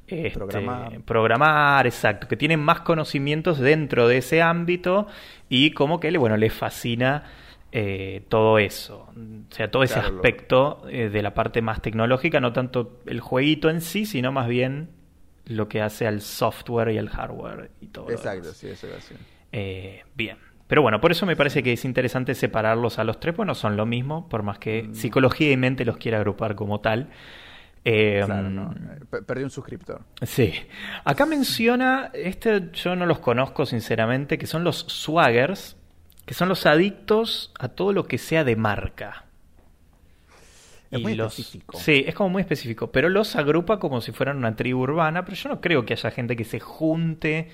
este, 0.07 0.31
Programar. 0.31 1.01
programar, 1.01 1.85
exacto, 1.85 2.27
que 2.29 2.37
tienen 2.37 2.61
más 2.61 2.81
conocimientos 2.81 3.59
dentro 3.59 4.07
de 4.07 4.17
ese 4.19 4.41
ámbito 4.41 5.07
y 5.49 5.71
como 5.71 5.99
que, 5.99 6.17
bueno, 6.17 6.37
les 6.37 6.53
fascina 6.53 7.23
eh, 7.71 8.25
todo 8.29 8.57
eso. 8.59 9.07
O 9.15 9.53
sea, 9.55 9.71
todo 9.71 9.83
ese 9.83 9.95
Claro, 9.95 10.15
aspecto 10.15 10.83
eh, 10.89 11.09
de 11.09 11.21
la 11.21 11.33
parte 11.33 11.61
más 11.61 11.81
tecnológica, 11.81 12.39
no 12.39 12.53
tanto 12.53 12.99
el 13.05 13.19
jueguito 13.21 13.69
en 13.69 13.81
sí, 13.81 14.05
sino 14.05 14.31
más 14.31 14.47
bien 14.47 14.89
lo 15.45 15.67
que 15.67 15.81
hace 15.81 16.07
al 16.07 16.21
software 16.21 16.89
y 16.91 16.97
al 16.97 17.09
hardware 17.09 17.71
y 17.81 17.87
todo. 17.87 18.09
Exacto, 18.11 18.53
sí, 18.53 18.67
eso 18.67 18.87
iba 18.87 18.95
a 18.95 18.99
decir. 18.99 19.17
Eh, 19.51 20.03
bien. 20.15 20.37
Pero 20.67 20.81
bueno, 20.81 21.01
por 21.01 21.11
eso 21.11 21.25
me 21.25 21.35
parece 21.35 21.63
que 21.63 21.73
es 21.73 21.83
interesante 21.83 22.33
separarlos 22.33 22.97
a 22.99 23.03
los 23.03 23.19
tres, 23.19 23.35
pues 23.35 23.45
no 23.45 23.55
son 23.55 23.75
lo 23.75 23.85
mismo, 23.85 24.29
por 24.29 24.43
más 24.43 24.57
que 24.59 24.83
Mm. 24.83 24.93
psicología 24.95 25.51
y 25.51 25.57
mente 25.57 25.83
los 25.83 25.97
quiera 25.97 26.17
agrupar 26.19 26.55
como 26.55 26.79
tal. 26.79 27.09
Eh, 27.83 28.21
Claro, 28.25 28.49
no. 28.49 28.73
P- 29.09 29.23
Perdí 29.23 29.43
un 29.43 29.49
suscriptor. 29.49 30.01
Sí. 30.21 30.53
Acá 31.03 31.25
menciona, 31.25 32.11
este 32.13 32.69
yo 32.73 32.95
no 32.95 33.05
los 33.05 33.19
conozco 33.19 33.65
sinceramente, 33.65 34.37
que 34.37 34.45
son 34.45 34.63
los 34.63 34.85
swaggers, 34.87 35.75
que 36.31 36.35
son 36.35 36.47
los 36.47 36.65
adictos 36.65 37.51
a 37.59 37.67
todo 37.67 37.91
lo 37.91 38.05
que 38.07 38.17
sea 38.17 38.45
de 38.45 38.55
marca. 38.55 39.25
Es 40.89 40.99
Y 40.99 41.03
muy 41.03 41.15
los- 41.15 41.33
específico. 41.35 41.77
Sí, 41.77 42.03
es 42.07 42.15
como 42.15 42.29
muy 42.29 42.41
específico, 42.41 42.89
pero 42.91 43.09
los 43.09 43.35
agrupa 43.35 43.79
como 43.79 43.99
si 43.99 44.13
fueran 44.13 44.37
una 44.37 44.55
tribu 44.55 44.81
urbana, 44.81 45.25
pero 45.25 45.35
yo 45.35 45.49
no 45.49 45.61
creo 45.61 45.85
que 45.85 45.93
haya 45.93 46.11
gente 46.11 46.35
que 46.37 46.45
se 46.45 46.59
junte 46.61 47.49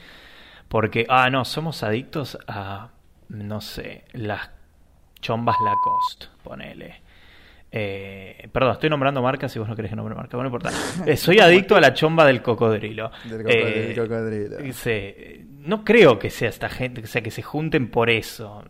porque, 0.69 1.05
ah, 1.09 1.29
no, 1.29 1.45
somos 1.45 1.83
adictos 1.83 2.37
a, 2.47 2.91
no 3.29 3.61
sé, 3.61 4.05
las 4.13 4.51
chombas 5.21 5.57
Lacoste, 5.61 6.27
ponele. 6.43 7.01
Eh, 7.71 8.47
perdón, 8.51 8.73
estoy 8.73 8.89
nombrando 8.89 9.21
marcas 9.21 9.51
si 9.51 9.59
vos 9.59 9.67
no 9.67 9.75
querés 9.75 9.89
que 9.91 9.95
nombre 9.95 10.15
marcas, 10.15 10.33
bueno, 10.33 10.49
no 10.49 10.55
importa. 10.55 10.71
Eh, 11.05 11.17
soy 11.17 11.39
adicto 11.39 11.75
a 11.75 11.81
la 11.81 11.93
chomba 11.93 12.25
del 12.25 12.41
cocodrilo. 12.41 13.11
Del 13.25 13.43
cocodrilo, 13.43 14.03
Eh, 14.03 14.07
cocodrilo. 14.07 15.67
no 15.67 15.83
creo 15.83 16.17
que 16.19 16.29
sea 16.29 16.49
esta 16.49 16.69
gente, 16.69 17.01
o 17.03 17.07
sea, 17.07 17.21
que 17.21 17.31
se 17.31 17.41
junten 17.41 17.91
por 17.91 18.09
eso. 18.09 18.63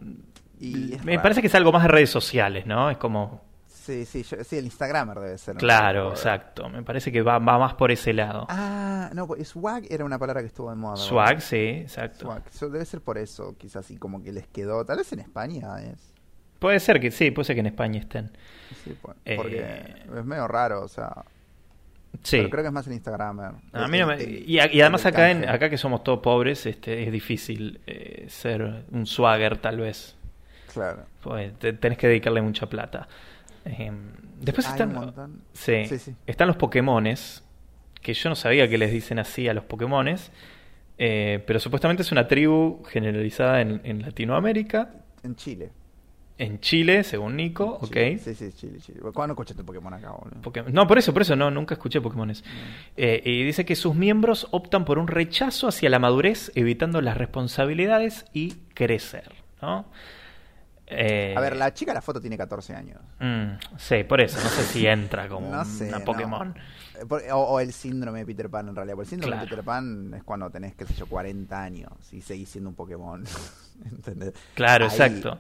Y 0.60 0.94
es 0.94 1.04
Me 1.06 1.12
raro. 1.14 1.22
parece 1.24 1.42
que 1.42 1.48
es 1.48 1.56
algo 1.56 1.72
más 1.72 1.84
de 1.84 1.90
redes 1.90 2.10
sociales, 2.10 2.66
¿no? 2.66 2.90
Es 2.90 2.98
como, 2.98 3.46
Sí, 3.68 4.04
sí, 4.04 4.22
yo- 4.24 4.44
sí, 4.44 4.58
el 4.58 4.66
Instagramer 4.66 5.18
debe 5.18 5.38
ser. 5.38 5.56
¿no? 5.56 5.60
claro, 5.60 6.10
exacto. 6.10 6.68
Me 6.68 6.84
parece 6.84 7.10
que 7.10 7.22
va, 7.22 7.40
va 7.40 7.58
más 7.58 7.74
por 7.76 7.90
ese 7.90 8.12
lado. 8.12 8.46
Ah, 8.50 9.10
no, 9.14 9.26
pues 9.28 9.48
swag 9.48 9.86
era 9.90 10.04
una 10.04 10.20
palabra 10.20 10.42
que 10.42 10.48
estuvo 10.48 10.70
de 10.70 10.76
moda. 10.76 10.96
¿verdad? 10.96 11.08
Swag, 11.08 11.42
sí, 11.42 11.56
exacto. 11.84 12.26
Swag. 12.52 12.72
Debe 12.74 12.84
ser 12.84 13.00
por 13.00 13.18
eso, 13.18 13.56
quizás, 13.58 13.90
y 13.92 13.96
como 13.98 14.22
que 14.22 14.34
les 14.34 14.46
quedó. 14.48 14.84
Tal 14.84 14.98
vez 14.98 15.14
en 15.14 15.20
España 15.22 15.82
es. 15.84 16.14
Puede 16.60 16.80
ser 16.80 17.00
que 17.00 17.12
sí, 17.12 17.32
puede 17.32 17.46
ser 17.46 17.56
que 17.56 17.60
en 17.62 17.68
España 17.68 18.00
estén. 18.00 18.32
Sí, 18.84 18.96
pues, 19.02 19.16
Eh, 19.26 19.36
porque 19.36 20.20
es 20.20 20.26
medio 20.26 20.48
raro, 20.48 20.84
o 20.84 20.88
sea. 20.88 21.24
Sí. 22.24 22.38
Pero 22.38 22.50
creo 22.50 22.64
que 22.64 22.68
es 22.68 22.74
más 22.74 22.88
el 22.88 22.94
Instagramer. 22.94 23.52
A 23.74 23.88
mí 23.88 24.00
no 24.00 24.08
me- 24.08 24.24
y, 24.24 24.60
a- 24.60 24.72
y 24.74 24.82
además 24.82 25.06
acá, 25.06 25.30
en, 25.30 25.48
acá 25.48 25.70
que 25.70 25.78
somos 25.78 26.04
todos 26.04 26.20
pobres, 26.20 26.66
este, 26.66 27.04
es 27.04 27.12
difícil 27.12 27.80
eh, 27.86 28.26
ser 28.30 28.86
un 28.92 29.06
swagger 29.06 29.58
tal 29.58 29.78
vez. 29.78 30.16
Claro. 30.74 31.06
Pues 31.22 31.54
te- 31.60 31.74
tenés 31.74 31.98
que 31.98 32.08
dedicarle 32.08 32.42
mucha 32.42 32.68
plata. 32.68 33.08
Eh, 33.66 33.92
después 34.40 34.66
Hay 34.68 34.72
están, 34.74 35.42
sí, 35.54 35.86
Sí, 35.86 36.00
sí. 36.00 36.16
están 36.26 36.48
los 36.48 36.58
Pokémones, 36.58 37.44
que 38.02 38.14
yo 38.14 38.30
no 38.30 38.36
sabía 38.36 38.68
que 38.70 38.78
les 38.78 38.92
dicen 38.92 39.20
así 39.20 39.48
a 39.48 39.54
los 39.54 39.66
Pokémones, 39.66 40.32
eh, 40.98 41.44
pero 41.46 41.60
supuestamente 41.60 42.02
es 42.04 42.12
una 42.12 42.28
tribu 42.28 42.84
generalizada 42.86 43.62
en, 43.62 43.82
en 43.84 44.02
Latinoamérica, 44.02 44.92
En 45.24 45.36
Chile. 45.36 45.70
En 46.40 46.60
Chile, 46.60 47.04
según 47.04 47.36
Nico, 47.36 47.66
ok. 47.82 47.88
Chile. 47.88 48.20
Sí, 48.20 48.36
sí, 48.36 48.52
Chile, 48.54 48.80
Chile. 48.80 49.00
¿Cuándo 49.14 49.34
escuchaste 49.34 49.64
Pokémon 49.64 49.94
acá, 49.94 50.12
boludo? 50.12 50.42
Pokémon- 50.42 50.72
No, 50.72 50.86
por 50.88 50.98
eso, 51.00 51.12
por 51.14 51.24
eso, 51.24 51.36
no, 51.36 51.50
nunca 51.50 51.74
escuché 51.76 52.00
Pokémones. 52.02 52.44
Eh, 52.96 53.22
y 53.26 53.44
dice 53.44 53.66
que 53.66 53.76
sus 53.76 53.96
miembros 53.96 54.48
optan 54.52 54.86
por 54.86 55.00
un 55.00 55.08
rechazo 55.08 55.68
hacia 55.68 55.90
la 55.90 56.00
madurez, 56.00 56.52
evitando 56.56 57.02
las 57.02 57.18
responsabilidades 57.18 58.26
y 58.34 58.54
crecer, 58.74 59.32
¿no? 59.62 59.86
Eh, 60.90 61.34
A 61.36 61.42
ver, 61.42 61.58
la 61.58 61.74
chica 61.74 61.92
de 61.92 61.96
la 61.96 62.02
foto 62.02 62.22
tiene 62.22 62.38
14 62.38 62.74
años. 62.74 63.00
mm, 63.20 63.58
sí, 63.78 64.04
por 64.06 64.22
eso, 64.22 64.38
no 64.42 64.48
sé 64.50 64.64
si 64.64 64.88
entra 64.88 65.28
como 65.28 65.50
No 65.52 65.66
sé, 65.66 65.90
una 65.90 66.00
no. 66.00 66.06
Pokémon. 66.06 66.54
Por- 66.54 66.62
O, 67.34 67.36
o 67.38 67.60
el 67.60 67.74
síndrome 67.74 68.20
de 68.20 68.26
Peter 68.26 68.50
Pan 68.50 68.70
en 68.70 68.76
realidad. 68.76 68.96
Porque 68.96 69.06
el 69.06 69.10
síndrome 69.10 69.32
Claro. 69.34 69.46
de 69.46 69.50
Peter 69.50 69.66
Pan 69.66 70.14
es 70.16 70.24
cuando 70.24 70.50
tenés, 70.50 70.76
qué 70.76 70.86
sé 70.86 70.94
yo, 70.96 71.06
40 71.08 71.62
años 71.62 71.92
y 72.12 72.22
seguís 72.22 72.50
siendo 72.50 72.70
un 72.70 72.76
Pokémon. 72.76 73.24
¿Entendés? 73.86 74.34
Claro, 74.56 74.86
Ahí- 74.86 74.92
exacto. 74.92 75.38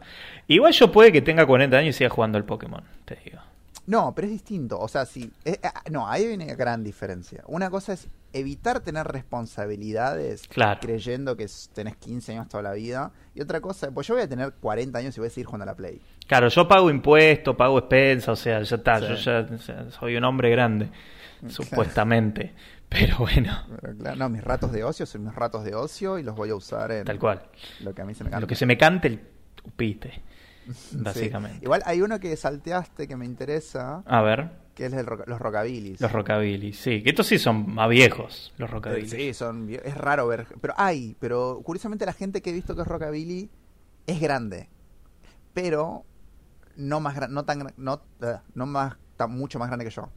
Igual 0.47 0.73
yo 0.73 0.91
puede 0.91 1.11
que 1.11 1.21
tenga 1.21 1.45
40 1.45 1.77
años 1.77 1.95
y 1.95 1.97
siga 1.97 2.09
jugando 2.09 2.37
al 2.37 2.45
Pokémon, 2.45 2.83
te 3.05 3.17
digo. 3.25 3.39
No, 3.87 4.13
pero 4.13 4.27
es 4.27 4.33
distinto. 4.33 4.77
O 4.79 4.87
sea, 4.89 5.05
sí. 5.05 5.31
eh, 5.45 5.59
ah, 5.63 5.81
no, 5.89 6.09
ahí 6.09 6.27
viene 6.27 6.43
una 6.43 6.55
gran 6.55 6.83
diferencia. 6.83 7.41
Una 7.47 7.69
cosa 7.69 7.93
es 7.93 8.07
evitar 8.33 8.81
tener 8.81 9.07
responsabilidades 9.07 10.47
Claro. 10.47 10.79
creyendo 10.81 11.35
que 11.37 11.47
tenés 11.73 11.95
15 11.95 12.33
años 12.33 12.49
toda 12.49 12.63
la 12.63 12.73
vida. 12.73 13.11
Y 13.33 13.41
otra 13.41 13.61
cosa, 13.61 13.89
pues 13.91 14.05
yo 14.07 14.13
voy 14.15 14.23
a 14.23 14.27
tener 14.27 14.51
40 14.59 14.99
años 14.99 15.15
y 15.17 15.19
voy 15.21 15.27
a 15.27 15.29
seguir 15.29 15.45
jugando 15.45 15.63
a 15.63 15.67
la 15.67 15.75
Play. 15.75 16.01
Claro, 16.27 16.49
yo 16.49 16.67
pago 16.67 16.89
impuestos, 16.89 17.55
pago 17.55 17.79
expensas, 17.79 18.29
o 18.29 18.35
sea, 18.35 18.61
ya 18.61 18.75
está, 18.75 18.99
Sí. 18.99 19.07
yo 19.07 19.15
ya 19.15 19.47
o 19.55 19.57
sea, 19.57 19.91
soy 19.91 20.17
un 20.17 20.23
hombre 20.25 20.49
grande, 20.49 20.89
supuestamente. 21.47 22.53
Pero 22.89 23.17
bueno, 23.19 23.65
Pero 23.81 23.97
claro, 23.97 24.15
no, 24.17 24.29
mis 24.29 24.43
ratos 24.43 24.71
de 24.71 24.83
ocio 24.83 25.05
son 25.05 25.25
mis 25.25 25.35
ratos 25.35 25.63
de 25.65 25.75
ocio 25.75 26.17
y 26.19 26.23
los 26.23 26.35
voy 26.35 26.49
a 26.49 26.55
usar 26.55 26.91
en 26.91 27.03
tal 27.05 27.19
cual. 27.19 27.41
lo 27.81 27.93
que 27.93 28.01
a 28.01 28.05
mí 28.05 28.13
se 28.13 28.23
me 28.23 28.29
canta. 28.29 28.41
Lo 28.41 28.47
que 28.47 28.55
se 28.55 28.65
me 28.65 28.77
cante 28.77 29.07
el 29.09 29.19
upite, 29.65 30.21
Sí. 30.73 30.97
básicamente. 30.99 31.59
Igual 31.63 31.81
hay 31.85 32.01
uno 32.01 32.19
que 32.19 32.35
salteaste 32.37 33.07
que 33.07 33.15
me 33.17 33.25
interesa, 33.25 34.03
A 34.05 34.21
ver, 34.21 34.49
que 34.73 34.85
es 34.85 34.93
el 34.93 35.05
los 35.25 35.39
rockabilis. 35.39 35.99
los 35.99 36.11
rockabilly, 36.11 36.71
sí, 36.73 37.01
que 37.03 37.09
estos 37.09 37.27
sí 37.27 37.37
son 37.39 37.73
más 37.73 37.89
viejos, 37.89 38.53
los 38.57 38.69
rockabilly. 38.69 39.07
Sí, 39.09 39.33
son 39.33 39.69
es 39.69 39.95
raro 39.97 40.27
ver, 40.27 40.45
pero 40.61 40.73
hay, 40.77 41.15
pero 41.19 41.61
curiosamente 41.63 42.05
la 42.05 42.13
gente 42.13 42.41
que 42.41 42.49
he 42.51 42.53
visto 42.53 42.75
que 42.75 42.81
es 42.83 42.87
rockabilly 42.87 43.49
es 44.07 44.19
grande, 44.21 44.69
pero 45.53 46.05
no 46.77 46.99
más 47.01 47.29
no 47.29 47.43
tan 47.43 47.73
no 47.77 48.01
eh, 48.21 48.37
no 48.53 48.65
más 48.65 48.95
tan 49.17 49.31
mucho 49.31 49.59
más 49.59 49.67
grande 49.69 49.83
que 49.85 49.91
yo. 49.91 50.09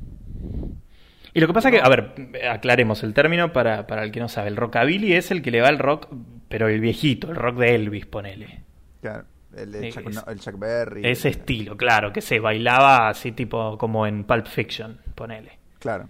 Y 1.32 1.40
lo 1.40 1.46
que 1.46 1.52
pasa 1.52 1.70
que, 1.70 1.80
a 1.80 1.88
ver, 1.88 2.12
aclaremos 2.50 3.02
el 3.02 3.14
término 3.14 3.52
para, 3.52 3.86
para 3.86 4.02
el 4.04 4.10
que 4.12 4.20
no 4.20 4.28
sabe. 4.28 4.48
El 4.48 4.56
rockabilly 4.56 5.12
es 5.14 5.30
el 5.30 5.42
que 5.42 5.50
le 5.50 5.60
va 5.60 5.68
al 5.68 5.78
rock, 5.78 6.08
pero 6.48 6.68
el 6.68 6.80
viejito, 6.80 7.30
el 7.30 7.36
rock 7.36 7.56
de 7.58 7.74
Elvis, 7.76 8.06
ponele. 8.06 8.62
Claro, 9.00 9.24
el, 9.56 9.74
Es- 9.76 9.94
Chuck, 9.94 10.10
no, 10.10 10.24
el 10.26 10.40
Chuck 10.40 10.58
Berry. 10.58 11.02
Ese 11.06 11.28
el- 11.28 11.34
estilo, 11.34 11.76
claro, 11.76 12.12
que 12.12 12.20
se 12.20 12.40
bailaba 12.40 13.08
así 13.08 13.32
tipo 13.32 13.78
como 13.78 14.06
en 14.06 14.24
Pulp 14.24 14.46
Fiction, 14.46 14.98
ponele. 15.14 15.58
Claro. 15.78 16.08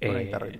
Eh, 0.00 0.58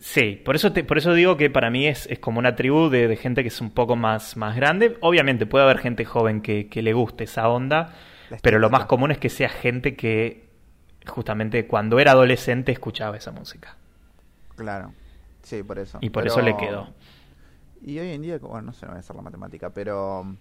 sí, 0.00 0.40
por 0.44 0.56
eso, 0.56 0.72
te- 0.72 0.84
por 0.84 0.96
eso 0.98 1.12
digo 1.12 1.36
que 1.36 1.50
para 1.50 1.68
mí 1.70 1.86
es, 1.86 2.06
es 2.06 2.18
como 2.18 2.38
una 2.38 2.56
tribu 2.56 2.88
de, 2.88 3.08
de 3.08 3.16
gente 3.16 3.42
que 3.42 3.48
es 3.48 3.60
un 3.60 3.70
poco 3.70 3.96
más, 3.96 4.36
más 4.38 4.56
grande. 4.56 4.96
Obviamente 5.00 5.44
puede 5.46 5.64
haber 5.64 5.78
gente 5.78 6.04
joven 6.06 6.40
que, 6.40 6.68
que 6.68 6.80
le 6.82 6.94
guste 6.94 7.24
esa 7.24 7.48
onda, 7.48 7.94
pero 8.42 8.58
lo 8.58 8.70
más 8.70 8.86
común 8.86 9.10
es 9.10 9.18
que 9.18 9.28
sea 9.28 9.48
gente 9.50 9.94
que 9.96 10.47
justamente 11.08 11.66
cuando 11.66 11.98
era 11.98 12.12
adolescente 12.12 12.72
escuchaba 12.72 13.16
esa 13.16 13.30
música. 13.32 13.76
Claro. 14.56 14.92
Sí, 15.42 15.62
por 15.62 15.78
eso. 15.78 15.98
Y 16.00 16.10
por 16.10 16.24
Pero- 16.24 16.34
eso 16.34 16.42
le 16.42 16.56
quedó. 16.56 16.88
Y 17.84 17.98
hoy 17.98 18.10
en 18.10 18.22
día, 18.22 18.38
bueno, 18.38 18.62
no 18.62 18.72
sé, 18.72 18.86
no 18.86 18.92
voy 18.92 18.96
a 18.96 19.00
hacer 19.00 19.14
la 19.16 19.22
matemática, 19.22 19.70
pero 19.70 20.36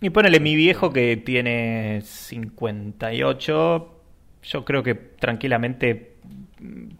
Y 0.00 0.10
ponele 0.10 0.40
mi 0.40 0.56
viejo 0.56 0.90
que 0.92 1.16
tiene 1.16 2.02
58, 2.02 4.00
yo 4.42 4.64
creo 4.64 4.82
que 4.82 4.94
tranquilamente 4.94 6.16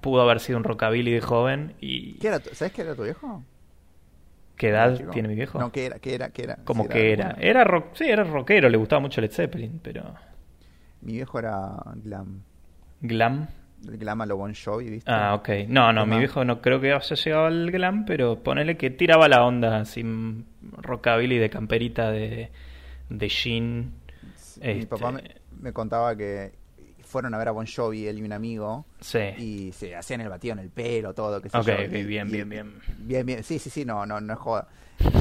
pudo 0.01 0.23
haber 0.23 0.41
sido 0.41 0.59
un 0.59 0.65
rockabilly 0.65 1.13
de 1.13 1.21
joven 1.21 1.75
y 1.81 2.15
¿qué 2.15 2.29
era 2.29 2.41
tu- 2.41 2.55
¿Sabes 2.55 2.73
qué 2.73 2.83
era 2.83 2.95
tu 2.95 3.03
viejo? 3.05 3.43
¿qué 4.57 4.69
edad 4.69 4.97
Chico. 4.97 5.11
tiene 5.11 5.29
mi 5.29 5.35
viejo? 5.35 5.59
No, 5.59 5.73
¿qué 5.73 5.87
era? 5.87 5.99
¿Qué 5.99 6.15
era? 6.15 6.31
¿Qué 6.31 6.43
era? 6.45 6.57
Como 6.65 6.89
que 6.89 7.13
era, 7.13 7.31
bueno, 7.31 7.41
era 7.43 7.65
rock, 7.65 7.95
sí, 7.95 8.05
era 8.05 8.23
rockero, 8.23 8.69
le 8.69 8.77
gustaba 8.77 9.01
mucho 9.01 9.21
Led 9.21 9.33
Zeppelin, 9.33 9.81
pero 9.83 10.15
Mi 11.01 11.15
viejo 11.15 11.39
era 11.41 11.73
glam. 11.97 12.43
Glam. 13.03 13.49
El 13.87 13.99
glam 13.99 14.21
a 14.21 14.27
lo 14.27 14.37
Bon 14.37 14.55
Jovi, 14.55 14.89
¿viste? 14.91 15.11
Ah, 15.11 15.35
ok. 15.35 15.49
No, 15.69 15.93
no, 15.93 16.07
mi 16.07 16.19
viejo 16.19 16.45
no 16.45 16.61
creo 16.63 16.81
que 16.81 16.93
haya 16.93 17.15
llegado 17.17 17.47
al 17.47 17.71
glam, 17.73 18.05
pero 18.05 18.41
ponele 18.43 18.77
que 18.77 18.91
tiraba 18.91 19.29
la 19.29 19.45
onda 19.45 19.81
así 19.81 20.05
mm, 20.05 20.45
rockabilly 20.79 21.39
de 21.39 21.51
camperita 21.51 22.11
de 22.13 22.51
de 23.09 23.29
jean. 23.29 23.93
Sí, 24.37 24.61
Mi 24.63 24.71
este- 24.71 24.87
papá 24.87 25.11
me, 25.13 25.23
me 25.61 25.73
contaba 25.73 26.15
que 26.17 26.53
fueron 27.05 27.35
a 27.35 27.39
ver 27.39 27.49
a 27.49 27.51
Bon 27.51 27.67
Jovi, 27.67 28.07
él 28.07 28.21
y 28.21 28.23
un 28.23 28.33
amigo, 28.33 28.87
Sí. 29.01 29.19
y 29.37 29.73
se 29.73 29.95
hacían 29.97 30.21
el 30.23 30.29
batido 30.29 30.53
en 30.55 30.61
el 30.61 30.71
pelo, 30.71 31.13
todo, 31.13 31.43
qué 31.43 31.49
sé 31.51 31.59
Ok, 31.59 31.67
yo. 31.67 31.73
ok, 31.75 31.93
y- 31.93 32.05
bien, 32.05 32.31
bien, 32.31 32.49
bien. 32.49 32.73
Bien, 32.99 33.27
bien. 33.27 33.43
Sí, 33.43 33.59
sí, 33.59 33.69
sí, 33.69 33.85
no, 33.85 34.07
no, 34.07 34.21
no 34.21 34.33
es 34.33 34.39
joda. 34.39 34.69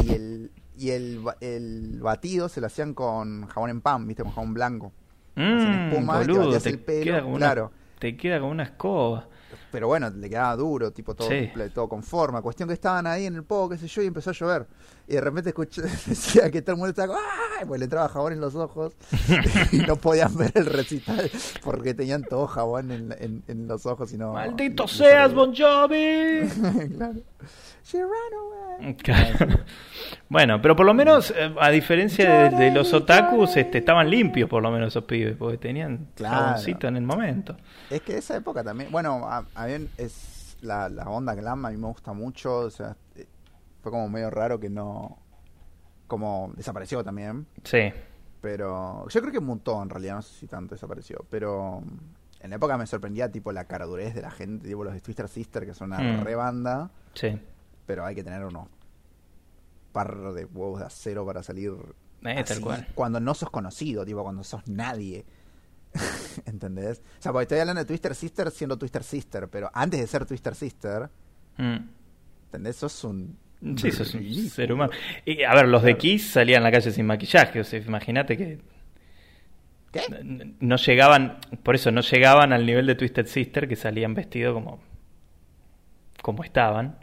Y 0.06 0.14
el, 0.14 0.52
y 0.78 0.92
el, 0.92 1.20
el 1.42 2.00
batido 2.02 2.48
se 2.48 2.62
lo 2.62 2.68
hacían 2.68 2.94
con 2.94 3.48
jabón 3.48 3.72
en 3.72 3.82
pan, 3.82 4.08
¿viste? 4.08 4.22
Con 4.24 4.32
jabón 4.32 4.54
blanco. 4.54 4.94
Espuma, 5.36 6.22
te 6.22 6.28
boludo, 6.34 6.60
te 6.60 6.70
el 6.70 6.80
pelo, 6.80 7.04
queda 7.04 7.22
como 7.24 7.38
claro. 7.38 7.64
una, 7.66 8.00
te 8.00 8.18
queda 8.18 8.40
como 8.40 8.52
una 8.52 8.64
escoba. 8.64 9.28
Pero 9.72 9.88
bueno, 9.88 10.10
le 10.10 10.30
quedaba 10.30 10.54
duro, 10.58 10.92
tipo 10.92 11.16
todo, 11.16 11.30
Sí. 11.30 11.50
todo 11.74 11.88
con 11.88 12.04
forma. 12.04 12.42
Cuestión 12.42 12.68
que 12.68 12.74
estaban 12.74 13.08
ahí 13.08 13.26
en 13.26 13.36
el 13.36 13.44
pogo, 13.44 13.70
qué 13.70 13.78
sé 13.78 13.88
yo, 13.88 14.02
y 14.02 14.08
empezó 14.08 14.32
a 14.32 14.34
llover. 14.34 14.68
Y 15.08 15.14
de 15.14 15.22
repente 15.22 15.50
escuché, 15.52 15.82
decía 16.06 16.52
que 16.52 16.62
todo 16.62 16.74
el 16.74 16.78
mundo 16.80 16.90
estaba 16.90 17.16
¡ay! 17.58 17.66
Pues 17.66 17.80
le 17.80 17.86
entraba 17.86 18.10
jabón 18.10 18.34
en 18.34 18.42
los 18.42 18.54
ojos 18.56 18.94
y 19.72 19.78
no 19.80 19.96
podían 19.96 20.36
ver 20.36 20.52
el 20.56 20.66
recital 20.66 21.32
porque 21.64 21.94
tenían 21.94 22.24
todo 22.24 22.48
jabón 22.48 22.92
en, 22.92 23.16
en- 23.20 23.44
en 23.48 23.68
los 23.68 23.86
ojos 23.86 24.12
y 24.12 24.18
no. 24.18 24.34
¡Maldito 24.34 24.84
no- 24.84 24.88
seas, 24.90 25.30
se 25.30 25.36
Bon 25.36 25.54
Jovi! 25.56 26.50
claro. 26.98 27.20
She 27.92 28.00
ran 28.00 28.10
away. 28.82 28.96
Claro. 28.96 29.60
Bueno, 30.30 30.62
pero 30.62 30.76
por 30.76 30.86
lo 30.86 30.94
menos, 30.94 31.32
eh, 31.36 31.54
a 31.60 31.70
diferencia 31.70 32.50
de, 32.50 32.58
de 32.58 32.72
los 32.72 32.94
otakus, 32.94 33.56
este, 33.58 33.80
estaban 33.80 34.10
limpios 34.10 34.50
por 34.50 34.64
lo 34.64 34.72
menos 34.72 34.88
esos 34.88 35.04
pibes, 35.04 35.36
porque 35.38 35.58
tenían 35.58 36.08
Claro. 36.16 36.56
en 36.66 36.96
el 36.96 37.04
momento. 37.04 37.58
Es 37.90 38.02
que 38.02 38.18
esa 38.18 38.38
época 38.38 38.64
también, 38.64 38.92
bueno, 38.92 39.28
a, 39.30 39.46
a 39.56 39.68
mí 39.68 39.88
es 39.98 40.58
la, 40.62 40.88
la 40.90 41.04
onda 41.10 41.36
glam, 41.36 41.66
a 41.66 41.70
mí 41.72 41.78
me 41.78 41.88
gusta 41.88 42.14
mucho, 42.14 42.60
o 42.60 42.70
sea, 42.70 42.96
eh, 43.16 43.26
fue 43.82 43.92
como 43.92 44.08
medio 44.10 44.30
raro 44.30 44.60
que 44.60 44.70
no, 44.70 45.18
como 46.08 46.52
desapareció 46.56 47.04
también, 47.04 47.46
Sí. 47.64 47.92
pero 48.42 49.08
yo 49.10 49.22
creo 49.22 49.34
que 49.34 49.40
mutó 49.40 49.82
en 49.84 49.90
realidad, 49.90 50.16
no 50.16 50.22
sé 50.22 50.40
si 50.40 50.48
tanto 50.48 50.76
desapareció, 50.76 51.26
pero 51.30 51.82
en 52.40 52.50
la 52.50 52.56
época 52.56 52.78
me 52.78 52.88
sorprendía 52.88 53.32
tipo 53.32 53.52
la 53.52 53.66
caradurez 53.66 54.16
de 54.16 54.22
la 54.22 54.32
gente, 54.32 54.68
tipo 54.68 54.84
los 54.84 54.94
de 54.94 55.02
Twister 55.02 55.28
Sister, 55.28 55.66
que 55.66 55.74
son 55.74 55.92
una 55.94 56.00
Mm. 56.02 56.24
re 56.24 56.36
banda, 56.36 56.90
Sí. 57.14 57.38
Pero 57.86 58.06
hay 58.06 58.16
que 58.16 58.24
tener 58.24 58.44
unos 58.46 58.68
par 59.92 60.34
de 60.34 60.46
huevos 60.46 60.80
de 60.80 60.86
acero 60.86 61.26
para 61.26 61.44
salir 61.44 61.72
Eh, 62.24 62.36
tal 62.36 62.44
así, 62.44 62.62
cual. 62.62 62.88
cuando 62.96 63.20
no 63.20 63.34
sos 63.34 63.50
conocido, 63.50 64.06
tipo 64.06 64.24
cuando 64.24 64.44
sos 64.44 64.68
nadie. 64.68 65.26
¿Entendés? 66.46 67.02
O 67.20 67.22
sea, 67.22 67.32
porque 67.32 67.44
estoy 67.44 67.60
hablando 67.60 67.82
de 67.82 67.86
Twister 67.86 68.16
Sister 68.16 68.50
siendo 68.52 68.78
Twister 68.78 69.04
Sister, 69.04 69.48
pero 69.50 69.70
antes 69.74 70.00
de 70.00 70.08
ser 70.08 70.26
Twister 70.26 70.56
Sister, 70.56 71.10
Mm. 71.58 71.90
¿entendés? 72.46 72.78
Sos 72.78 73.04
un... 73.04 73.38
Sí, 73.78 73.90
eso 73.90 74.04
es 74.04 74.16
un 74.16 74.50
ser 74.50 74.72
humano. 74.74 74.92
Y, 75.26 75.44
a 75.44 75.54
ver, 75.54 75.68
los 75.68 75.84
de. 75.84 75.96
Kiss 75.98 76.32
salían 76.32 76.62
a 76.64 76.66
la 76.66 76.72
calle 76.72 76.90
sin 76.92 77.06
maquillaje. 77.06 77.60
O 77.60 77.64
sea, 77.64 77.80
imagínate 77.80 78.36
que 78.38 78.60
¿Qué? 79.92 80.02
no 80.60 80.78
llegaban, 80.78 81.38
por 81.62 81.76
eso 81.76 81.92
no 81.92 82.02
llegaban 82.02 82.54
al 82.54 82.66
nivel 82.66 82.88
de 82.88 82.96
Twisted 82.96 83.28
Sister, 83.28 83.68
que 83.68 83.76
salían 83.76 84.14
vestidos 84.16 84.54
como, 84.56 84.80
como 86.24 86.44
estaban. 86.44 86.98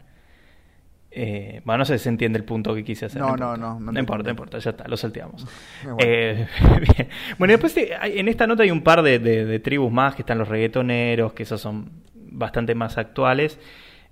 Eh, 1.11 1.61
bueno, 1.65 1.79
no 1.79 1.85
sé 1.85 1.97
si 1.97 2.03
se 2.03 2.09
entiende 2.09 2.37
el 2.37 2.45
punto 2.45 2.73
que 2.75 2.83
quise 2.83 3.05
hacer. 3.07 3.19
No, 3.21 3.35
no, 3.35 3.57
no, 3.57 3.79
no 3.79 3.99
importa, 3.99 4.25
no 4.25 4.29
importa, 4.31 4.59
ya 4.59 4.69
está, 4.71 4.87
lo 4.87 4.95
salteamos. 4.95 5.45
Bueno. 5.83 5.97
Eh, 5.99 6.47
bien. 6.97 7.09
Bueno, 7.37 7.51
y 7.51 7.55
después 7.55 7.75
eh, 7.77 7.91
hay- 7.99 8.19
en 8.19 8.27
esta 8.27 8.45
nota 8.45 8.63
hay 8.63 8.71
un 8.71 8.81
par 8.81 9.01
de, 9.01 9.17
de- 9.19 9.45
de 9.45 9.59
tribus 9.59 9.91
más, 9.91 10.13
que 10.15 10.21
están 10.21 10.37
los 10.37 10.47
reggaetoneros, 10.47 11.33
que 11.33 11.43
esos 11.43 11.59
son 11.59 11.89
bastante 12.13 12.75
más 12.75 12.97
actuales. 12.99 13.57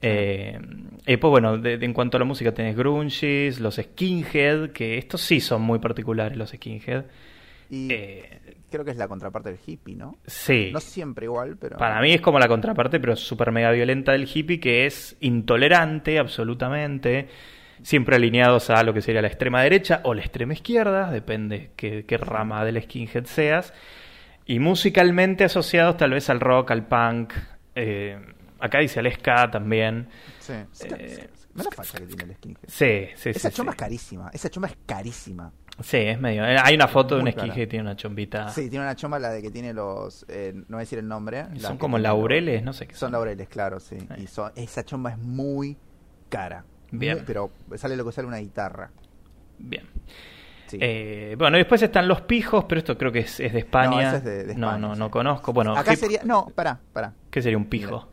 Eh, 0.01 0.59
y 1.05 1.11
después, 1.11 1.29
bueno, 1.31 1.57
de- 1.57 1.77
de- 1.77 1.85
en 1.85 1.93
cuanto 1.93 2.17
a 2.17 2.19
la 2.19 2.25
música 2.25 2.51
tenés 2.53 2.75
grunges, 2.75 3.59
los 3.59 3.75
skinhead, 3.75 4.71
que 4.71 4.97
estos 4.97 5.21
sí 5.21 5.39
son 5.39 5.61
muy 5.61 5.79
particulares, 5.79 6.37
los 6.37 6.49
skinhead. 6.49 7.05
Y 7.69 7.91
Eh, 7.91 8.29
creo 8.69 8.83
que 8.85 8.91
es 8.91 8.97
la 8.97 9.07
contraparte 9.07 9.49
del 9.49 9.59
hippie, 9.65 9.95
¿no? 9.95 10.17
sí. 10.25 10.69
No 10.73 10.79
siempre 10.79 11.25
igual, 11.25 11.57
pero... 11.57 11.77
Para 11.77 12.01
mí 12.01 12.13
es 12.13 12.21
como 12.21 12.39
la 12.39 12.47
contraparte, 12.47 12.99
pero 12.99 13.15
súper 13.15 13.51
mega 13.51 13.71
violenta 13.71 14.11
del 14.11 14.29
hippie, 14.31 14.59
que 14.59 14.85
es 14.85 15.15
intolerante 15.19 16.19
absolutamente, 16.19 17.29
siempre 17.81 18.15
alineados 18.15 18.69
a 18.69 18.83
lo 18.83 18.93
que 18.93 19.01
sería 19.01 19.21
la 19.21 19.27
extrema 19.27 19.61
derecha 19.61 20.01
o 20.03 20.13
la 20.13 20.21
extrema 20.21 20.53
izquierda, 20.53 21.11
depende 21.11 21.71
qué, 21.75 22.05
qué 22.05 22.17
rama 22.17 22.65
del 22.65 22.81
skinhead 22.81 23.25
seas, 23.25 23.73
y 24.45 24.59
musicalmente 24.59 25.43
asociados 25.43 25.97
tal 25.97 26.11
vez 26.11 26.29
al 26.29 26.39
rock, 26.39 26.71
al 26.71 26.87
punk, 26.87 27.33
eh, 27.75 28.17
acá 28.59 28.79
dice 28.79 28.99
al 28.99 29.11
ska 29.11 29.51
también. 29.51 30.09
Sí. 30.39 30.53
Eh, 30.85 31.29
no 31.53 31.63
la 31.63 31.71
facha 31.71 31.97
que 31.97 32.05
tiene 32.05 32.23
el 32.23 32.35
skinhead. 32.35 32.63
Sí, 32.67 33.07
sí, 33.15 33.29
Esa 33.29 33.49
sí. 33.49 33.55
chomba 33.55 33.71
sí. 33.71 33.75
es 33.75 33.79
carísima, 33.79 34.29
esa 34.33 34.49
chomba 34.49 34.67
es 34.67 34.77
carísima. 34.85 35.51
Sí, 35.81 35.97
es 35.97 36.19
medio. 36.19 36.43
eh, 36.45 36.57
Hay 36.61 36.73
una 36.75 36.87
foto 36.87 37.15
de 37.17 37.23
un 37.23 37.31
cara. 37.31 37.53
que 37.53 37.67
tiene 37.67 37.83
una 37.83 37.95
chombita. 37.95 38.49
Sí, 38.49 38.69
tiene 38.69 38.83
una 38.85 38.95
chomba 38.95 39.19
la 39.19 39.29
de 39.29 39.41
que 39.43 39.51
tiene 39.51 39.73
los... 39.73 40.25
eh, 40.27 40.51
no 40.55 40.63
voy 40.69 40.75
a 40.77 40.79
decir 40.79 40.97
el 40.99 41.07
nombre. 41.07 41.45
Son 41.59 41.77
como 41.77 41.97
los- 41.97 42.03
laureles, 42.03 42.63
no 42.63 42.73
sé 42.73 42.87
qué 42.87 42.95
Son 42.95 43.11
laureles, 43.11 43.47
claro, 43.47 43.79
sí. 43.79 43.97
Ahí. 44.09 44.23
Y 44.23 44.27
son- 44.27 44.51
esa 44.55 44.83
chomba 44.83 45.11
es 45.11 45.17
muy 45.19 45.77
cara. 46.29 46.65
Bien. 46.91 47.17
Muy- 47.17 47.25
pero 47.27 47.51
sale 47.75 47.95
lo 47.95 48.05
que 48.05 48.11
sale 48.11 48.27
una 48.27 48.37
guitarra. 48.37 48.89
Bien. 49.59 49.83
Sí. 50.67 50.77
Eh, 50.81 51.35
bueno, 51.37 51.57
después 51.57 51.81
están 51.81 52.07
los 52.07 52.21
pijos, 52.21 52.65
pero 52.67 52.79
esto 52.79 52.97
creo 52.97 53.11
que 53.11 53.19
es, 53.19 53.39
es 53.39 53.53
de 53.53 53.59
España. 53.59 53.89
No, 53.89 53.99
ese 54.01 54.17
es 54.17 54.23
de- 54.23 54.43
de 54.45 54.55
no, 54.55 54.77
no, 54.79 54.93
sí. 54.95 54.99
no 54.99 55.11
conozco. 55.11 55.53
Bueno, 55.53 55.77
Acá 55.77 55.93
hip- 55.93 55.97
sería... 55.99 56.21
No, 56.23 56.47
pará, 56.55 56.79
pará. 56.91 57.13
¿qué 57.29 57.41
sería 57.41 57.57
un 57.57 57.65
pijo? 57.65 58.09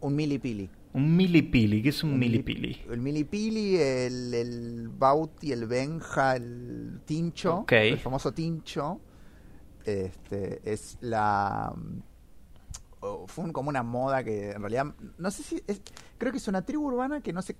Un 0.00 0.14
milipili. 0.16 0.70
Un 0.92 1.16
milipili, 1.16 1.82
¿qué 1.82 1.90
es 1.90 2.02
un, 2.02 2.18
milipili? 2.18 2.82
El 2.90 3.00
milipili, 3.00 3.76
el, 3.76 4.34
el 4.34 4.88
Bauti, 4.88 5.52
el 5.52 5.66
Benja, 5.66 6.34
el 6.36 7.00
Tincho, 7.04 7.64
el 7.70 7.98
famoso 7.98 8.32
Tincho, 8.32 9.00
este, 9.84 10.60
es 10.64 10.98
la... 11.00 11.72
o 13.00 13.26
Fue 13.28 13.44
un- 13.44 13.52
como 13.52 13.68
una 13.68 13.84
moda 13.84 14.24
que 14.24 14.50
en 14.50 14.60
realidad, 14.60 14.86
no 15.16 15.30
sé 15.30 15.42
si, 15.44 15.62
es- 15.68 15.80
creo 16.18 16.32
que 16.32 16.38
es 16.38 16.48
una 16.48 16.62
tribu 16.62 16.86
urbana 16.88 17.20
que 17.20 17.32
no 17.32 17.40
se 17.40 17.56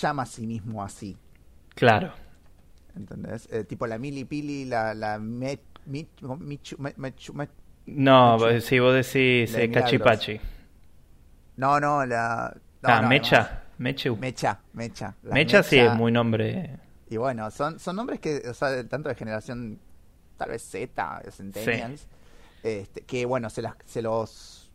llama 0.00 0.22
a 0.22 0.26
sí 0.26 0.46
mismo 0.46 0.84
así, 0.84 1.16
Claro. 1.74 2.12
¿entendés? 2.96 3.48
Eh, 3.50 3.64
tipo 3.64 3.84
la 3.88 3.98
milipili, 3.98 4.64
la, 4.64 4.94
la 4.94 5.18
me, 5.18 5.58
No, 7.86 8.38
vos- 8.38 8.62
si 8.64 8.78
vos 8.78 8.94
decís 8.94 9.54
eh, 9.56 9.70
cachipachi. 9.70 10.38
No, 11.58 11.78
no, 11.78 12.06
la... 12.06 12.56
no, 12.82 12.88
ah, 12.88 13.02
no, 13.02 13.08
mecha. 13.08 13.64
Mechu. 13.76 14.16
mecha, 14.16 14.58
mecha. 14.72 15.14
la 15.22 15.34
Mecha 15.34 15.62
sí 15.62 15.78
es 15.78 15.94
muy 15.94 16.10
nombre. 16.10 16.80
Y 17.10 17.16
bueno, 17.16 17.48
son, 17.52 17.78
son 17.78 17.94
nombres 17.96 18.18
que, 18.18 18.42
o 18.48 18.52
sea, 18.54 18.86
tanto 18.88 19.08
de 19.08 19.14
generación, 19.14 19.78
tal 20.36 20.50
vez 20.50 20.62
Z, 20.62 21.22
Centennials, 21.30 22.06
este, 22.64 23.02
que 23.02 23.24
bueno, 23.24 23.48
se, 23.50 23.62
las, 23.62 23.74
se 23.84 24.02
los, 24.02 24.72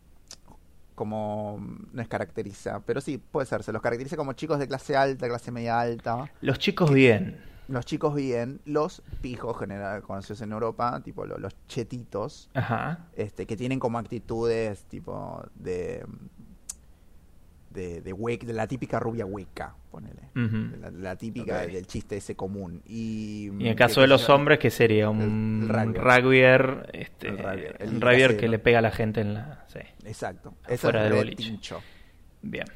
como, 0.94 1.58
no 1.92 2.00
es 2.02 2.08
caracteriza, 2.08 2.80
pero 2.80 3.00
sí, 3.02 3.18
puede 3.18 3.46
ser, 3.46 3.62
se 3.62 3.72
los 3.72 3.82
caracteriza 3.82 4.16
como 4.16 4.32
chicos 4.32 4.58
de 4.58 4.66
clase 4.68 4.96
alta, 4.96 5.28
clase 5.28 5.50
media 5.50 5.78
alta, 5.80 6.30
Los 6.40 6.58
chicos 6.58 6.90
bien. 6.92 7.42
los 7.68 7.84
chicos 7.84 8.14
bien, 8.14 8.60
los 8.64 9.02
pijos, 9.20 9.58
general, 9.58 10.02
conocidos 10.02 10.40
en 10.42 10.52
Europa, 10.52 11.00
tipo 11.04 11.26
lo- 11.26 11.38
los 11.38 11.54
chetitos, 11.66 12.48
Ajá. 12.54 13.06
este, 13.16 13.46
que 13.46 13.56
tienen 13.56 13.78
como 13.78 13.98
actitudes 13.98 14.84
tipo 14.84 15.42
de... 15.54 16.06
De, 17.74 18.00
de, 18.00 18.14
hue- 18.14 18.38
de 18.38 18.52
la 18.52 18.66
típica 18.68 19.00
rubia 19.00 19.26
hueca, 19.26 19.74
ponele. 19.90 20.30
La, 20.80 20.90
la 20.92 21.16
típica 21.16 21.66
del 21.66 21.86
chiste 21.88 22.16
ese 22.16 22.36
común. 22.36 22.80
Y, 22.86 23.46
Y 23.46 23.48
en 23.48 23.66
el 23.66 23.74
caso 23.76 24.00
de 24.00 24.06
los 24.06 24.30
hombres, 24.30 24.58
¿qué 24.60 24.70
sería? 24.70 25.10
Un 25.10 25.68
rugbyer. 25.68 26.88
este, 26.92 27.28
El 27.28 27.38
rugbyer, 27.38 27.76
el 27.80 27.88
un 27.94 28.00
rugbyer 28.00 28.36
que 28.36 28.48
le 28.48 28.58
pega 28.60 28.78
a 28.78 28.82
la 28.82 28.90
gente 28.92 29.20
en 29.20 29.34
la... 29.34 29.64
Sí, 29.68 29.80
Exacto. 30.04 30.54
Ese 30.68 30.86
es 30.86 30.92
del 30.94 31.12
boliche. 31.14 31.58
bien. 32.42 32.66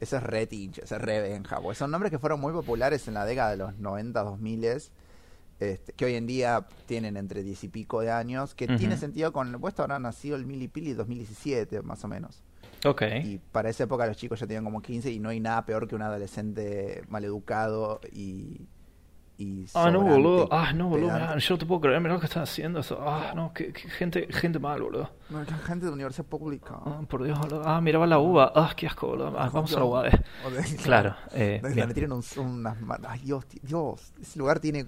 Ese 0.00 0.16
es 0.16 0.22
re 0.22 0.46
tincho, 0.46 0.82
ese 0.82 0.94
es 0.96 1.00
re 1.00 1.20
benja. 1.20 1.60
Porque 1.60 1.76
son 1.76 1.90
nombres 1.90 2.10
que 2.10 2.18
fueron 2.18 2.40
muy 2.40 2.52
populares 2.52 3.06
en 3.08 3.14
la 3.14 3.24
década 3.24 3.50
de 3.52 3.56
los 3.58 3.76
90, 3.78 4.22
2000 4.22 4.64
este, 5.60 5.92
que 5.96 6.04
hoy 6.04 6.14
en 6.14 6.26
día 6.26 6.66
tienen 6.86 7.16
entre 7.16 7.42
10 7.42 7.64
y 7.64 7.68
pico 7.68 8.00
de 8.00 8.10
años, 8.12 8.54
que 8.54 8.68
tiene 8.68 8.96
sentido 8.96 9.32
con, 9.32 9.52
puesto 9.60 9.82
habrá 9.82 9.98
nacido 9.98 10.36
el 10.36 10.46
Milipili 10.46 10.92
2017, 10.94 11.82
más 11.82 12.04
o 12.04 12.08
menos. 12.08 12.42
Ok. 12.84 13.02
Y 13.24 13.38
para 13.38 13.70
esa 13.70 13.84
época 13.84 14.06
los 14.06 14.16
chicos 14.16 14.38
ya 14.40 14.46
tenían 14.46 14.64
como 14.64 14.80
15 14.82 15.10
y 15.10 15.18
no 15.18 15.28
hay 15.30 15.40
nada 15.40 15.64
peor 15.64 15.86
que 15.88 15.94
un 15.94 16.02
adolescente 16.02 17.02
maleducado 17.08 18.00
y... 18.12 18.66
y 19.36 19.66
Ah, 19.74 19.90
no, 19.90 20.00
boludo. 20.02 20.48
Ah, 20.50 20.72
no, 20.72 20.88
boludo. 20.88 21.12
mirá, 21.12 21.36
yo 21.38 21.54
no 21.54 21.58
te 21.58 21.66
puedo 21.66 21.80
creer. 21.80 22.00
Mirá 22.00 22.14
lo 22.14 22.20
que 22.20 22.26
están 22.26 22.42
haciendo 22.42 22.80
eso. 22.80 22.98
Ah, 23.00 23.32
no, 23.34 23.52
qué, 23.52 23.72
qué 23.72 23.88
gente, 23.88 24.26
gente 24.32 24.58
mal, 24.58 24.80
boludo. 24.82 25.10
No, 25.30 25.44
gente 25.64 25.86
de 25.86 25.92
universidad 25.92 26.26
pública. 26.26 26.74
Ah, 26.84 27.00
por 27.08 27.22
Dios, 27.24 27.38
boludo. 27.38 27.62
Ah, 27.64 27.80
miraba 27.80 28.06
la 28.06 28.18
uva. 28.18 28.52
Ah, 28.54 28.72
qué 28.76 28.86
asco, 28.86 29.08
boludo. 29.08 29.28
Ah, 29.38 29.50
vamos 29.52 29.74
a 29.74 29.80
la. 29.80 29.86
O 30.46 30.50
de- 30.50 30.76
Claro. 30.82 31.14
Eh, 31.32 31.60
Le 31.62 31.86
metieron 31.86 32.12
un- 32.12 32.24
unas... 32.46 32.76
Ay, 33.06 33.20
Dios, 33.20 33.44
Dios. 33.62 34.12
Ese 34.20 34.38
lugar 34.38 34.60
tiene 34.60 34.86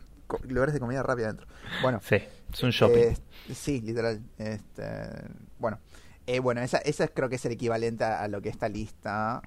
lugares 0.48 0.74
de 0.74 0.80
comida 0.80 1.02
rápida 1.02 1.26
adentro. 1.26 1.46
Bueno. 1.82 1.98
Sí, 2.02 2.16
es 2.52 2.62
un 2.62 2.70
shopping. 2.70 2.98
eh, 2.98 3.16
sí, 3.54 3.80
literal. 3.80 4.20
Este, 4.38 4.84
bueno. 5.58 5.78
Eh, 6.32 6.38
bueno, 6.40 6.60
esa, 6.60 6.78
esa 6.78 7.08
creo 7.08 7.28
que 7.28 7.36
es 7.36 7.44
el 7.44 7.52
equivalente 7.52 8.04
a, 8.04 8.22
a 8.22 8.28
lo 8.28 8.40
que 8.40 8.48
esta 8.48 8.68
lista... 8.68 9.42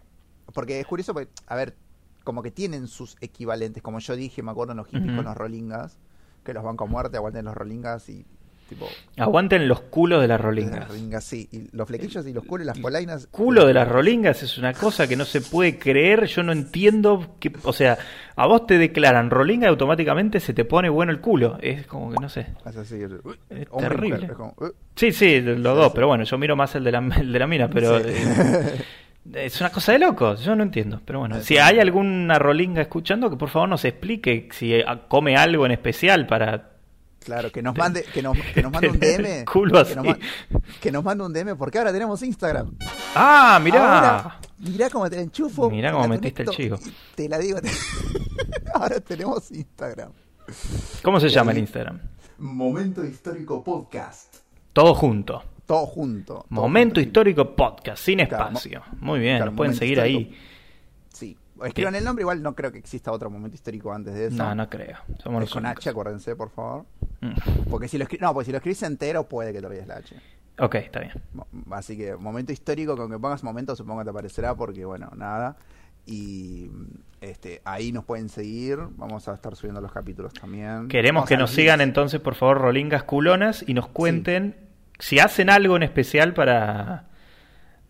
Porque 0.53 0.81
es 0.81 0.85
curioso, 0.85 1.13
porque, 1.13 1.31
a 1.47 1.55
ver, 1.55 1.77
como 2.25 2.43
que 2.43 2.51
tienen 2.51 2.87
sus 2.87 3.15
equivalentes. 3.21 3.81
Como 3.81 3.99
yo 3.99 4.17
dije, 4.17 4.43
me 4.43 4.51
acuerdo 4.51 4.71
en 4.73 4.77
los 4.77 4.87
hippies 4.87 5.15
con 5.15 5.23
los 5.23 5.37
rolingas, 5.37 5.97
que 6.43 6.53
los 6.53 6.63
banco 6.63 6.83
a 6.83 6.87
muerte, 6.87 7.15
aguanten 7.15 7.45
los 7.45 7.55
rolingas 7.55 8.09
y 8.09 8.25
tipo... 8.69 8.87
Aguanten 9.17 9.67
los 9.67 9.81
culos 9.81 10.21
de 10.21 10.27
las 10.27 10.39
Las 10.39 10.45
rolingas. 10.45 10.87
rolingas, 10.87 11.23
sí. 11.23 11.47
Y 11.51 11.75
los 11.75 11.87
flequillos 11.87 12.25
y 12.27 12.33
los 12.33 12.43
culos 12.45 12.65
y 12.65 12.67
las 12.67 12.79
polainas... 12.79 13.27
culo 13.27 13.65
de 13.65 13.73
las 13.73 13.87
rolingas 13.87 14.41
es 14.43 14.57
una 14.57 14.73
cosa 14.73 15.07
que 15.07 15.15
no 15.15 15.25
se 15.25 15.41
puede 15.41 15.77
creer. 15.77 16.25
Yo 16.25 16.43
no 16.43 16.51
entiendo 16.51 17.35
que, 17.39 17.51
o 17.63 17.73
sea, 17.73 17.97
a 18.35 18.47
vos 18.47 18.65
te 18.65 18.77
declaran 18.77 19.29
rolinga 19.29 19.67
y 19.67 19.69
automáticamente 19.69 20.39
se 20.39 20.53
te 20.53 20.65
pone 20.65 20.89
bueno 20.89 21.11
el 21.11 21.19
culo. 21.21 21.57
Es 21.61 21.85
como 21.87 22.11
que 22.11 22.17
no 22.19 22.29
sé. 22.29 22.47
Es 22.65 22.75
así, 22.77 22.95
el- 22.95 23.19
Es 23.49 23.71
mujer, 23.71 23.89
terrible. 23.89 24.25
es 24.25 24.31
como, 24.33 24.53
uh, 24.59 24.67
Sí, 24.95 25.11
sí, 25.11 25.41
los 25.41 25.57
Sí, 25.57 25.61
dos, 25.63 25.85
sí. 25.87 25.91
pero 25.95 26.07
bueno, 26.07 26.23
yo 26.23 26.37
miro 26.37 26.55
más 26.55 26.73
el 26.75 26.83
de 26.83 26.91
la, 26.91 26.99
el 27.19 27.31
de 27.31 27.39
la 27.39 27.47
mina, 27.47 27.69
pero 27.69 27.99
Sí. 27.99 28.05
eh, 28.07 28.83
Es 29.45 29.61
una 29.61 29.69
cosa 29.69 29.93
de 29.93 29.99
locos, 29.99 30.43
yo 30.43 30.53
no 30.55 30.63
entiendo. 30.63 30.99
Pero 31.05 31.19
bueno, 31.19 31.39
si 31.41 31.57
hay 31.57 31.79
alguna 31.79 32.37
rolinga 32.39 32.81
escuchando, 32.81 33.29
que 33.29 33.37
por 33.37 33.47
favor 33.49 33.69
nos 33.69 33.85
explique 33.85 34.49
si 34.51 34.73
eh, 34.73 34.83
come 35.07 35.35
algo 35.37 35.65
en 35.65 35.71
especial 35.71 36.27
para... 36.27 36.72
Claro, 37.23 37.51
que 37.51 37.61
nos 37.61 37.75
mande, 37.77 38.03
que 38.03 38.21
nos, 38.21 38.37
que 38.37 38.61
nos 38.61 38.71
mande 38.71 38.89
un 38.89 38.99
DM. 38.99 39.45
culo 39.45 39.85
que, 39.85 39.95
nos 39.95 40.07
así. 40.07 40.19
que 40.81 40.91
nos 40.91 41.03
mande 41.03 41.23
un 41.23 41.33
DM, 41.33 41.55
porque 41.57 41.77
ahora 41.77 41.91
tenemos 41.93 42.21
Instagram. 42.21 42.75
¡Ah, 43.15 43.59
mirá! 43.63 43.95
Ahora, 43.95 44.39
mirá 44.59 44.89
cómo 44.89 45.09
te 45.09 45.15
la 45.17 45.21
enchufo. 45.21 45.69
Mirá 45.69 45.91
cómo 45.91 46.07
metiste 46.07 46.43
el 46.43 46.49
y 46.49 46.71
Te 47.15 47.29
la 47.29 47.37
digo. 47.39 47.61
te- 47.61 47.69
ahora 48.73 48.99
tenemos 48.99 49.51
Instagram. 49.51 50.11
¿Cómo 51.01 51.19
se 51.19 51.29
llama 51.29 51.51
el 51.51 51.57
Sí. 51.57 51.61
Instagram? 51.61 51.99
Momento 52.39 53.05
Histórico 53.05 53.63
Podcast. 53.63 54.35
Todo 54.73 54.93
junto. 54.95 55.43
Todo 55.65 55.85
junto. 55.85 56.33
todo 56.33 56.45
Momento 56.49 56.95
junto. 56.95 57.07
Histórico 57.07 57.55
Podcast, 57.55 58.03
sin 58.03 58.17
Claro, 58.25 58.47
espacio. 58.47 58.81
Muy 58.99 59.19
bien, 59.19 59.37
claro, 59.37 59.51
nos 59.51 59.57
pueden 59.57 59.75
seguir 59.75 60.01
ahí. 60.01 60.17
Histórico. 60.17 60.52
Escriban 61.63 61.95
el 61.95 62.03
nombre, 62.03 62.23
igual 62.23 62.41
no 62.41 62.55
creo 62.55 62.71
que 62.71 62.79
exista 62.79 63.11
otro 63.11 63.29
momento 63.29 63.55
histórico 63.55 63.93
antes 63.93 64.13
de 64.13 64.27
eso. 64.27 64.37
No, 64.37 64.55
no 64.55 64.69
creo. 64.69 64.97
Somos 65.21 65.43
Es 65.43 65.49
los 65.49 65.53
con 65.53 65.65
únicos. 65.65 65.83
H, 65.83 65.89
acuérdense, 65.89 66.35
por 66.35 66.49
favor. 66.49 66.85
Mm. 67.21 67.69
Porque 67.69 67.87
si 67.87 67.97
lo 67.97 68.05
no, 68.19 68.33
porque 68.33 68.45
si 68.45 68.51
lo 68.51 68.57
escribís 68.57 68.83
entero 68.83 69.27
puede 69.27 69.53
que 69.53 69.59
te 69.59 69.67
olvides 69.67 69.87
la 69.87 69.97
H. 69.97 70.15
Ok, 70.59 70.75
está 70.75 70.99
bien. 70.99 71.13
Así 71.71 71.97
que 71.97 72.15
momento 72.15 72.51
histórico, 72.51 72.95
con 72.95 73.09
que 73.09 73.19
pongas 73.19 73.43
momento 73.43 73.75
supongo 73.75 73.99
que 73.99 74.05
te 74.05 74.09
aparecerá 74.11 74.55
porque 74.55 74.85
bueno, 74.85 75.11
nada. 75.15 75.55
Y 76.05 76.69
este 77.21 77.61
ahí 77.63 77.91
nos 77.91 78.03
pueden 78.03 78.27
seguir, 78.27 78.77
vamos 78.97 79.27
a 79.27 79.33
estar 79.33 79.55
subiendo 79.55 79.79
los 79.79 79.91
capítulos 79.91 80.33
también. 80.33 80.89
Queremos 80.89 81.21
Vamos 81.21 81.29
que 81.29 81.37
nos 81.37 81.51
sigan 81.51 81.79
entonces, 81.81 82.19
por 82.19 82.35
favor, 82.35 82.59
rolingas 82.59 83.03
culonas 83.03 83.63
y 83.65 83.73
nos 83.73 83.87
cuenten 83.87 84.57
si 84.99 85.19
hacen 85.19 85.49
algo 85.49 85.77
en 85.77 85.83
especial 85.83 86.33
para, 86.33 87.07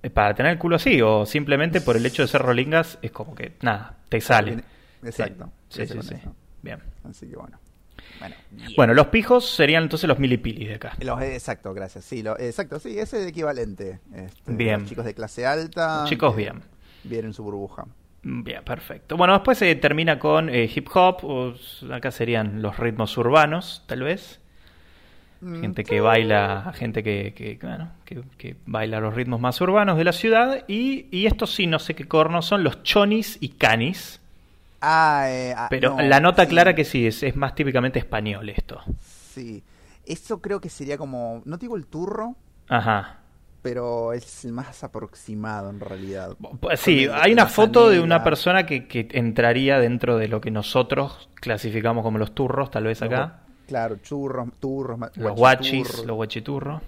para 0.09 0.33
tener 0.35 0.53
el 0.53 0.57
culo 0.57 0.75
así 0.75 1.01
o 1.01 1.25
simplemente 1.25 1.81
por 1.81 1.95
el 1.97 2.05
hecho 2.05 2.21
de 2.23 2.27
ser 2.27 2.41
rolingas 2.41 2.97
es 3.01 3.11
como 3.11 3.33
que 3.35 3.53
nada, 3.61 3.97
te 4.09 4.19
sale. 4.21 4.63
Exacto. 5.03 5.49
Sí, 5.69 5.85
sí, 5.87 6.01
sí. 6.01 6.15
Bien. 6.61 6.79
Así 7.09 7.27
que 7.29 7.35
bueno. 7.35 7.59
Bueno, 8.19 8.35
bien. 8.51 8.69
Bueno, 8.75 8.93
los 8.93 9.07
pijos 9.07 9.49
serían 9.49 9.83
entonces 9.83 10.07
los 10.07 10.19
milipilis 10.19 10.67
de 10.69 10.75
acá. 10.75 10.93
Los- 10.99 11.21
exacto, 11.21 11.73
gracias. 11.73 12.05
Sí, 12.05 12.21
lo, 12.21 12.37
exacto, 12.39 12.79
sí, 12.79 12.99
ese 12.99 13.17
es 13.17 13.23
el 13.23 13.29
equivalente. 13.29 13.99
Este, 14.13 14.51
Bien. 14.51 14.81
los 14.81 14.89
chicos 14.89 15.05
de 15.05 15.13
clase 15.13 15.45
alta. 15.45 16.03
Chicos, 16.07 16.35
bien. 16.35 16.61
Vienen 17.03 17.27
en 17.27 17.33
su 17.33 17.43
burbuja. 17.43 17.85
Bien, 18.21 18.63
perfecto. 18.63 19.17
Bueno, 19.17 19.33
después 19.33 19.57
se 19.57 19.75
termina 19.75 20.17
con 20.19 20.49
eh, 20.49 20.69
hip 20.73 20.87
hop, 20.93 21.17
o 21.23 21.53
acá 21.93 22.11
serían 22.11 22.61
los 22.61 22.77
ritmos 22.77 23.17
urbanos, 23.17 23.83
tal 23.87 24.03
vez. 24.03 24.39
Mm, 25.43 25.61
Gente 25.61 25.83
que 25.83 25.99
baila, 25.99 26.71
gente 26.75 27.03
que, 27.03 27.33
que, 27.33 27.59
bueno, 27.61 27.91
que, 28.05 28.21
que 28.37 28.55
baila 28.65 28.99
los 29.01 29.13
ritmos 29.13 29.41
más 29.41 29.59
urbanos 29.59 29.97
de 29.97 30.03
la 30.05 30.13
ciudad. 30.13 30.63
Y, 30.67 31.07
y 31.11 31.25
estos 31.25 31.53
sí, 31.53 31.67
no 31.67 31.79
sé 31.79 31.95
qué 31.95 32.05
cornos 32.07 32.45
son, 32.45 32.63
los 32.63 32.81
chonis 32.83 33.37
y 33.41 33.49
canis. 33.49 34.21
Ah, 34.81 35.25
eh, 35.27 35.53
ah, 35.55 35.67
Pero 35.69 35.95
no, 35.97 36.01
la 36.01 36.19
nota 36.19 36.43
sí. 36.43 36.49
clara 36.49 36.73
que 36.75 36.85
sí, 36.85 37.07
es, 37.07 37.23
es 37.23 37.35
más 37.35 37.55
típicamente 37.55 37.99
español 37.99 38.49
esto. 38.49 38.81
Sí. 39.01 39.63
Eso 40.05 40.41
creo 40.41 40.59
que 40.59 40.69
sería 40.69 40.97
como. 40.97 41.41
No 41.45 41.57
digo 41.57 41.75
el 41.77 41.87
turro, 41.87 42.35
Ajá. 42.67 43.19
pero 43.61 44.11
es 44.11 44.43
el 44.43 44.51
más 44.51 44.83
aproximado 44.83 45.69
en 45.69 45.79
realidad. 45.79 46.35
Sí, 46.75 47.07
hay 47.11 47.31
una 47.31 47.45
foto 47.47 47.89
de 47.89 48.01
una 48.01 48.23
persona 48.23 48.65
que, 48.65 48.87
que 48.87 49.07
entraría 49.13 49.79
dentro 49.79 50.17
de 50.17 50.27
lo 50.27 50.41
que 50.41 50.51
nosotros 50.51 51.29
clasificamos 51.35 52.03
como 52.03 52.17
los 52.17 52.35
turros, 52.35 52.69
tal 52.71 52.83
vez 52.83 53.01
acá. 53.01 53.42
Claro, 53.67 53.97
churros, 53.97 54.49
turros, 54.59 54.99
Los 55.15 55.35
guachis, 55.35 56.05
los 56.05 56.15
guachiturros. 56.15 56.81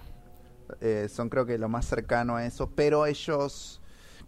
eh, 0.80 1.08
son 1.10 1.28
creo 1.28 1.46
que 1.46 1.58
lo 1.58 1.68
más 1.68 1.86
cercano 1.86 2.36
a 2.36 2.44
eso, 2.44 2.68
pero 2.74 3.06
ellos, 3.06 3.80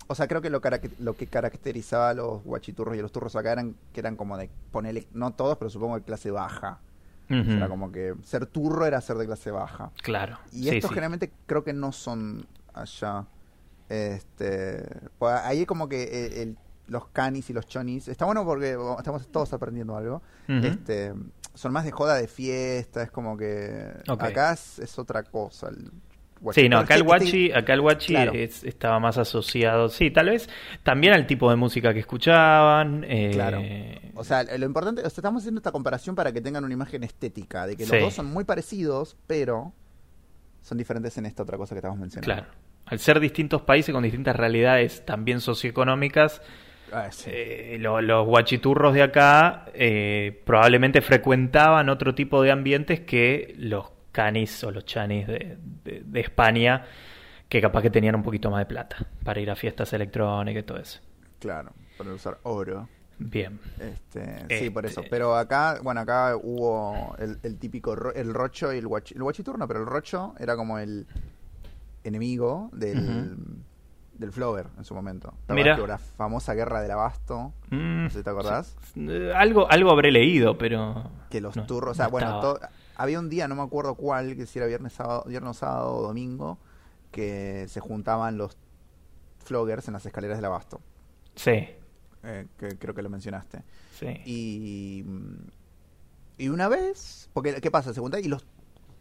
o 0.06 0.14
sea, 0.14 0.26
creo 0.28 0.40
que 0.40 0.50
lo, 0.50 0.60
carac- 0.62 0.92
lo 0.98 1.14
que 1.14 1.26
caracterizaba 1.26 2.10
a 2.10 2.14
los 2.14 2.42
guachiturros 2.44 2.96
y 2.96 3.00
a 3.00 3.02
los 3.02 3.12
turros 3.12 3.34
acá 3.36 3.52
eran 3.52 3.74
que 3.92 4.00
eran 4.00 4.16
como 4.16 4.36
de 4.38 4.48
ponerle, 4.72 5.06
no 5.12 5.32
todos, 5.32 5.58
pero 5.58 5.68
supongo 5.70 5.96
de 5.96 6.02
clase 6.02 6.30
baja. 6.30 6.78
Ujú. 7.30 7.50
Era 7.50 7.68
como 7.68 7.92
que 7.92 8.14
ser 8.24 8.46
turro 8.46 8.86
era 8.86 9.00
ser 9.02 9.18
de 9.18 9.26
clase 9.26 9.50
baja. 9.50 9.90
Claro. 10.02 10.38
Y 10.50 10.62
sí, 10.62 10.68
estos 10.76 10.88
sí. 10.88 10.94
generalmente 10.94 11.30
creo 11.46 11.62
que 11.62 11.74
no 11.74 11.92
son 11.92 12.46
allá. 12.72 13.26
Este, 13.88 14.84
pues 15.18 15.34
ahí 15.42 15.66
como 15.66 15.88
que 15.88 16.02
eh, 16.04 16.42
el- 16.42 16.56
los 16.88 17.06
canis 17.08 17.50
y 17.50 17.52
los 17.52 17.66
chonis, 17.66 18.08
está 18.08 18.24
bueno 18.24 18.46
porque 18.46 18.78
estamos 18.98 19.28
todos 19.28 19.52
aprendiendo 19.52 19.94
algo. 19.94 20.22
Este, 20.46 21.12
son 21.58 21.72
más 21.72 21.84
de 21.84 21.90
joda 21.90 22.14
de 22.16 22.28
fiesta, 22.28 23.02
es 23.02 23.10
como 23.10 23.36
que 23.36 23.90
acá 24.06 24.52
es, 24.52 24.78
es 24.78 24.98
otra 24.98 25.22
cosa. 25.24 25.68
el 25.68 25.90
Sí, 26.52 26.68
no, 26.68 26.76
guachito. 26.76 26.78
acá 26.78 26.94
el 26.94 27.00
Este- 27.00 27.06
guachi, 27.08 27.52
acá 27.52 27.72
el 27.74 27.80
guachi 27.80 28.12
Claro. 28.14 28.32
es- 28.32 28.62
estaba 28.62 29.00
más 29.00 29.18
asociado, 29.18 29.88
sí, 29.88 30.12
tal 30.12 30.26
vez 30.30 30.48
también 30.84 31.12
al 31.14 31.26
tipo 31.26 31.50
de 31.50 31.56
música 31.56 31.92
que 31.92 31.98
escuchaban. 31.98 33.04
eh, 33.08 33.30
Claro. 33.32 33.60
O 34.14 34.22
sea, 34.22 34.44
lo 34.44 34.64
importante, 34.64 35.00
o 35.00 35.10
sea, 35.10 35.16
estamos 35.20 35.42
haciendo 35.42 35.58
esta 35.58 35.72
comparación 35.72 36.14
para 36.14 36.30
que 36.32 36.40
tengan 36.40 36.64
una 36.64 36.72
imagen 36.74 37.02
estética, 37.02 37.66
de 37.66 37.76
que 37.76 37.84
Sí. 37.86 37.92
los 37.92 38.02
dos 38.02 38.14
son 38.14 38.26
muy 38.26 38.44
parecidos, 38.44 39.16
pero 39.26 39.72
son 40.62 40.78
diferentes 40.78 41.18
en 41.18 41.26
esta 41.26 41.42
otra 41.42 41.56
cosa 41.58 41.74
que 41.74 41.78
estamos 41.80 41.98
mencionando. 41.98 42.32
claro. 42.44 42.46
Al 42.86 43.00
ser 43.00 43.18
distintos 43.20 43.62
países 43.62 43.92
con 43.92 44.02
distintas 44.04 44.34
realidades 44.36 45.04
también 45.04 45.40
socioeconómicas, 45.40 46.40
Ah, 46.92 47.10
sí. 47.10 47.30
eh, 47.32 47.76
lo- 47.80 48.00
los 48.00 48.26
guachiturros 48.26 48.94
de 48.94 49.02
acá 49.02 49.66
eh, 49.74 50.40
probablemente 50.44 51.00
frecuentaban 51.02 51.88
otro 51.88 52.14
tipo 52.14 52.42
de 52.42 52.50
ambientes 52.50 53.00
que 53.00 53.54
los 53.58 53.90
canis 54.12 54.64
o 54.64 54.70
los 54.70 54.84
chanis 54.84 55.26
de, 55.26 55.58
de- 55.84 56.02
de 56.04 56.20
España, 56.20 56.84
que 57.48 57.60
capaz 57.60 57.82
que 57.82 57.90
tenían 57.90 58.14
un 58.14 58.22
poquito 58.22 58.50
más 58.50 58.60
de 58.60 58.66
plata 58.66 58.96
para 59.24 59.40
ir 59.40 59.50
a 59.50 59.56
fiestas 59.56 59.92
electrónicas 59.92 60.62
y 60.62 60.66
todo 60.66 60.78
eso. 60.78 61.00
Claro, 61.38 61.72
para 61.96 62.12
usar 62.12 62.38
oro. 62.42 62.88
Bien. 63.20 63.58
Este, 63.80 64.58
Sí, 64.58 64.70
por 64.70 64.86
eso. 64.86 65.00
Este- 65.00 65.10
Pero 65.10 65.34
acá, 65.36 65.80
bueno, 65.82 66.00
acá 66.00 66.36
hubo 66.36 67.16
el, 67.18 67.38
el 67.42 67.58
típico, 67.58 67.94
ro- 67.96 68.14
el 68.14 68.32
rocho 68.32 68.72
y 68.72 68.78
el 68.78 68.86
guachi, 68.86 69.14
el 69.14 69.22
guachiturno, 69.24 69.66
pero 69.66 69.80
el 69.80 69.86
rocho 69.86 70.34
era 70.38 70.54
como 70.56 70.78
el 70.78 71.06
enemigo 72.04 72.70
del, 72.72 73.36
del 74.18 74.32
Flower 74.32 74.66
en 74.76 74.84
su 74.84 74.94
momento. 74.94 75.32
¿Te 75.46 75.54
Mirá. 75.54 75.74
acordás 75.74 75.76
que 75.76 75.80
hubo 75.80 75.86
la 75.86 76.16
famosa 76.16 76.54
guerra 76.54 76.80
del 76.82 76.90
abasto, 76.90 77.52
Mm, 77.70 78.04
no 78.04 78.10
sé 78.10 78.18
si 78.18 78.24
te 78.24 78.30
acordás, 78.30 78.76
eh, 78.96 79.32
algo, 79.34 79.70
algo 79.70 79.90
habré 79.90 80.10
leído, 80.10 80.58
pero... 80.58 81.10
que 81.30 81.40
los 81.40 81.56
no, 81.56 81.66
turros, 81.66 81.92
o 81.92 81.94
sea, 81.94 82.06
no 82.06 82.10
bueno, 82.10 82.40
to- 82.40 82.58
había 82.96 83.18
un 83.20 83.28
día, 83.30 83.46
no 83.48 83.54
me 83.54 83.62
acuerdo 83.62 83.94
cuál, 83.94 84.34
que 84.36 84.46
si 84.46 84.58
era 84.58 84.66
viernes, 84.66 84.92
sábado, 84.94 85.24
viernes, 85.26 85.56
sábado 85.56 85.94
o 85.94 86.02
domingo, 86.02 86.58
que 87.12 87.66
se 87.68 87.80
juntaban 87.80 88.36
los 88.38 88.56
floggers 89.44 89.86
en 89.88 89.94
las 89.94 90.04
escaleras 90.04 90.36
del 90.38 90.44
abasto, 90.46 90.80
Sí, 91.36 91.68
eh, 92.24 92.46
que 92.58 92.76
creo 92.78 92.94
que 92.94 93.02
lo 93.02 93.08
mencionaste. 93.10 93.62
sí. 93.94 94.08
Y, 94.26 95.04
y 96.36 96.48
una 96.48 96.68
vez, 96.68 97.30
porque 97.32 97.60
¿qué 97.60 97.70
pasa? 97.70 97.94
Se 97.94 98.00
juntaban 98.00 98.24
y 98.24 98.28
los 98.28 98.44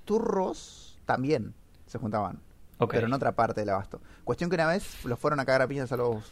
turros 0.05 0.99
también 1.05 1.53
se 1.85 1.97
juntaban, 1.97 2.39
Pero 2.79 3.07
en 3.07 3.13
otra 3.13 3.31
parte 3.33 3.61
del 3.61 3.69
abasto. 3.69 4.01
Cuestión 4.23 4.49
que 4.49 4.55
una 4.55 4.67
vez 4.67 5.03
los 5.05 5.17
fueron 5.19 5.39
a 5.39 5.45
cagar 5.45 5.61
a 5.63 5.67
piñas 5.67 5.91
a 5.91 5.97
los 5.97 6.23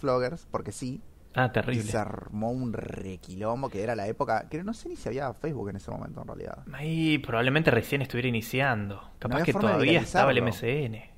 floggers, 0.00 0.46
porque 0.50 0.72
sí, 0.72 1.00
Ah, 1.36 1.46
y 1.46 1.52
terrible. 1.52 1.82
se 1.90 1.96
armó 1.98 2.52
un 2.52 2.72
requilombo 2.72 3.68
que 3.68 3.82
era 3.82 3.96
la 3.96 4.06
época, 4.06 4.48
que 4.48 4.62
no 4.62 4.72
sé 4.72 4.88
ni 4.88 4.94
si 4.96 5.08
había 5.08 5.32
Facebook 5.34 5.68
en 5.70 5.76
ese 5.76 5.90
momento 5.90 6.20
en 6.22 6.28
realidad. 6.28 6.58
Ahí 6.72 7.18
probablemente 7.18 7.70
recién 7.72 8.02
estuviera 8.02 8.28
iniciando. 8.28 9.10
Capaz 9.18 9.42
que 9.42 9.52
todavía 9.52 10.00
estaba 10.00 10.30
el. 10.30 10.42
MSN. 10.42 11.12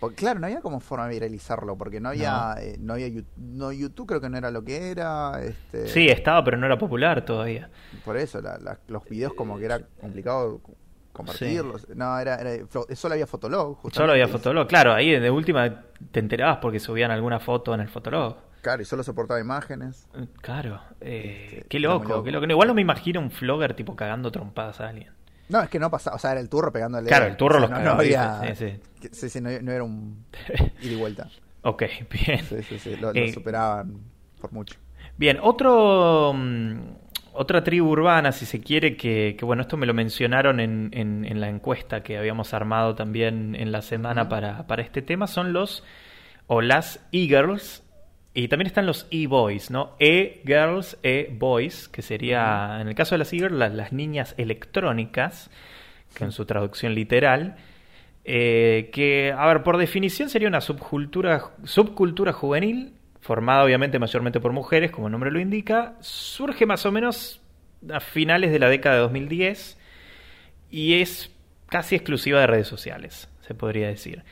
Porque, 0.00 0.16
claro, 0.16 0.40
no 0.40 0.46
había 0.46 0.60
como 0.62 0.80
forma 0.80 1.06
de 1.06 1.12
viralizarlo, 1.14 1.78
porque 1.78 2.00
no 2.00 2.08
había, 2.08 2.56
eh, 2.58 2.76
no 2.80 2.94
había 2.94 3.06
Yu- 3.06 3.24
no, 3.36 3.70
YouTube 3.70 4.08
creo 4.08 4.20
que 4.20 4.28
no 4.28 4.36
era 4.36 4.50
lo 4.50 4.64
que 4.64 4.90
era, 4.90 5.40
este, 5.44 5.86
Sí, 5.86 6.08
estaba, 6.08 6.42
pero 6.42 6.56
no 6.56 6.66
era 6.66 6.76
popular 6.76 7.24
todavía. 7.24 7.70
por 8.04 8.16
eso 8.16 8.40
la- 8.40 8.58
la- 8.58 8.80
los 8.88 9.04
videos 9.04 9.32
como 9.34 9.58
que 9.58 9.66
era 9.66 9.78
complicado 10.00 10.60
compartirlos, 11.12 11.88
no 11.94 12.18
era, 12.18 12.36
era- 12.36 12.66
solo 12.94 13.14
había 13.14 13.26
Fotolog, 13.26 13.76
justamente. 13.76 13.96
Solo 13.96 14.12
había 14.12 14.28
Fotolog. 14.28 14.66
Claro, 14.66 14.92
ahí 14.94 15.10
de 15.18 15.30
última 15.30 15.82
te 16.10 16.20
enterabas 16.20 16.58
porque 16.58 16.80
subían 16.80 17.10
alguna 17.10 17.38
foto 17.40 17.74
en 17.74 17.80
el 17.80 17.88
Fotolog. 17.88 18.36
Claro, 18.62 18.80
y 18.82 18.84
solo 18.84 19.02
soportaba 19.02 19.40
imágenes. 19.40 20.06
Eh, 20.14 20.26
Claro, 20.40 20.80
eh, 21.00 21.48
Este, 21.54 21.68
qué 21.68 21.80
loco, 21.80 22.08
loco. 22.08 22.24
qué 22.24 22.30
loco. 22.30 22.46
Igual 22.46 22.68
no 22.68 22.74
me 22.74 22.80
imagino 22.82 23.20
un 23.20 23.30
flogger 23.30 23.74
tipo 23.74 23.96
cagando 23.96 24.30
trompadas 24.30 24.80
a 24.80 24.88
alguien. 24.88 25.10
No, 25.48 25.60
es 25.60 25.68
que 25.68 25.78
no 25.80 25.90
pasaba, 25.90 26.16
o 26.16 26.18
sea, 26.18 26.30
era 26.32 26.40
el 26.40 26.48
turro 26.48 26.72
pegándole. 26.72 27.08
Claro, 27.08 27.26
el 27.26 27.36
turro 27.36 27.56
o 27.56 27.60
sea, 27.60 27.68
los 27.68 27.70
no, 27.70 27.76
cagaba, 27.98 28.46
no. 28.48 28.54
Sí, 28.54 28.54
sí. 28.54 28.80
que- 29.00 29.14
sí, 29.14 29.28
sí, 29.28 29.40
no, 29.40 29.50
no 29.60 29.72
era 29.72 29.82
un 29.84 30.24
ida 30.80 30.92
y 30.92 30.94
vuelta. 30.94 31.28
Ok, 31.62 31.82
bien. 32.10 32.44
Sí, 32.48 32.62
sí, 32.62 32.78
sí, 32.78 32.96
lo, 32.96 33.12
lo 33.12 33.20
Eh, 33.20 33.32
superaban 33.32 34.00
por 34.40 34.52
mucho. 34.52 34.76
Bien, 35.16 35.38
otro, 35.42 36.32
mm, 36.34 36.78
otra 37.34 37.62
tribu 37.64 37.88
urbana, 37.90 38.32
si 38.32 38.46
se 38.46 38.60
quiere, 38.60 38.96
que, 38.96 39.34
que, 39.38 39.44
bueno, 39.44 39.62
esto 39.62 39.76
me 39.76 39.86
lo 39.86 39.94
mencionaron 39.94 40.60
en, 40.60 40.90
en- 40.92 41.24
en 41.24 41.40
la 41.40 41.48
encuesta 41.48 42.02
que 42.02 42.18
habíamos 42.18 42.54
armado 42.54 42.94
también 42.94 43.54
en 43.54 43.72
la 43.72 43.82
semana 43.82 44.28
para, 44.28 44.66
para 44.66 44.82
este 44.82 45.02
tema, 45.02 45.26
son 45.26 45.52
los 45.52 45.82
o 46.46 46.60
las 46.60 47.00
e-girls 47.12 47.82
y 48.34 48.48
también 48.48 48.66
están 48.66 48.86
los 48.86 49.06
e-boys, 49.10 49.70
¿no? 49.70 49.92
E-girls, 49.98 50.98
e-boys, 51.02 51.88
que 51.88 52.02
sería, 52.02 52.78
en 52.80 52.88
el 52.88 52.94
caso 52.94 53.14
de 53.14 53.18
las 53.20 53.32
e-girls, 53.32 53.56
las, 53.58 53.72
las 53.74 53.92
niñas 53.92 54.34
electrónicas, 54.38 55.50
que 56.16 56.24
en 56.24 56.32
su 56.32 56.44
traducción 56.46 56.94
literal, 56.94 57.56
Eh, 58.24 58.90
que, 58.92 59.34
a 59.36 59.44
ver, 59.48 59.64
por 59.64 59.78
definición 59.78 60.28
sería 60.28 60.46
una 60.46 60.60
subcultura, 60.60 61.50
subcultura 61.64 62.32
juvenil, 62.32 62.92
formada 63.22 63.64
obviamente 63.64 63.98
mayormente 63.98 64.40
por 64.40 64.52
mujeres, 64.52 64.90
como 64.90 65.06
el 65.06 65.12
nombre 65.12 65.30
lo 65.30 65.40
indica. 65.40 65.94
Surge 66.00 66.66
más 66.66 66.84
o 66.84 66.92
menos 66.92 67.40
a 67.90 68.00
finales 68.00 68.50
de 68.50 68.58
la 68.58 68.68
década 68.68 68.96
de 68.96 69.02
2010 69.02 69.78
y 70.70 70.94
es 71.00 71.34
casi 71.68 71.94
exclusiva 71.94 72.40
de 72.40 72.48
redes 72.48 72.66
sociales, 72.66 73.28
se 73.40 73.54
podría 73.54 73.86
decir. 73.88 74.24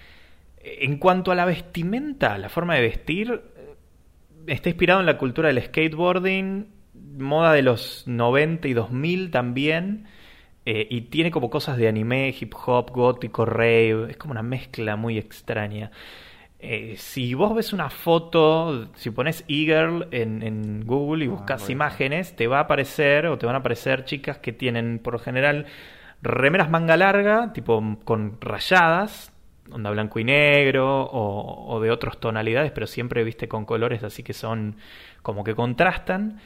En 0.62 0.98
cuanto 0.98 1.30
a 1.30 1.34
la 1.36 1.44
vestimenta, 1.46 2.36
la 2.36 2.48
forma 2.48 2.74
de 2.74 2.82
vestir, 2.82 3.40
está 4.46 4.68
inspirado 4.68 5.00
en 5.00 5.06
la 5.06 5.18
cultura 5.18 5.48
del 5.48 5.62
skateboarding, 5.62 6.66
moda 7.18 7.52
de 7.52 7.62
los 7.62 8.04
90 8.06 8.68
y 8.68 8.74
2000 8.74 9.30
también, 9.30 10.06
eh, 10.66 10.86
y 10.90 11.02
tiene 11.02 11.30
como 11.30 11.48
cosas 11.48 11.78
de 11.78 11.88
anime, 11.88 12.34
hip 12.38 12.54
hop, 12.66 12.90
gótico, 12.90 13.44
rave, 13.44 14.08
es 14.10 14.16
como 14.16 14.32
una 14.32 14.42
mezcla 14.42 14.96
muy 14.96 15.16
extraña. 15.16 15.92
Eh, 16.62 16.96
si 16.98 17.32
vos 17.32 17.54
ves 17.54 17.72
una 17.72 17.88
foto, 17.88 18.90
si 18.94 19.10
pones 19.10 19.44
e-girl 19.48 20.08
en, 20.10 20.84
Google 20.84 21.24
y 21.24 21.28
ah, 21.28 21.30
buscas 21.30 21.70
imágenes, 21.70 22.36
te 22.36 22.46
va 22.48 22.58
a 22.58 22.62
aparecer 22.62 23.26
o 23.26 23.38
te 23.38 23.46
van 23.46 23.54
a 23.54 23.58
aparecer 23.58 24.04
chicas 24.04 24.38
que 24.38 24.52
tienen 24.52 24.98
por 24.98 25.14
lo 25.14 25.18
general 25.18 25.66
remeras 26.22 26.68
manga 26.68 26.98
larga, 26.98 27.52
tipo 27.54 27.98
con 28.04 28.38
rayadas, 28.40 29.32
onda 29.70 29.90
blanco 29.90 30.18
y 30.18 30.24
negro 30.24 31.08
o, 31.10 31.80
de 31.80 31.90
otras 31.90 32.18
tonalidades, 32.18 32.72
pero 32.72 32.86
siempre 32.86 33.24
viste 33.24 33.48
con 33.48 33.64
colores 33.64 34.02
así 34.02 34.22
que 34.22 34.34
son 34.34 34.76
como 35.22 35.44
que 35.44 35.54
contrastan. 35.54 36.40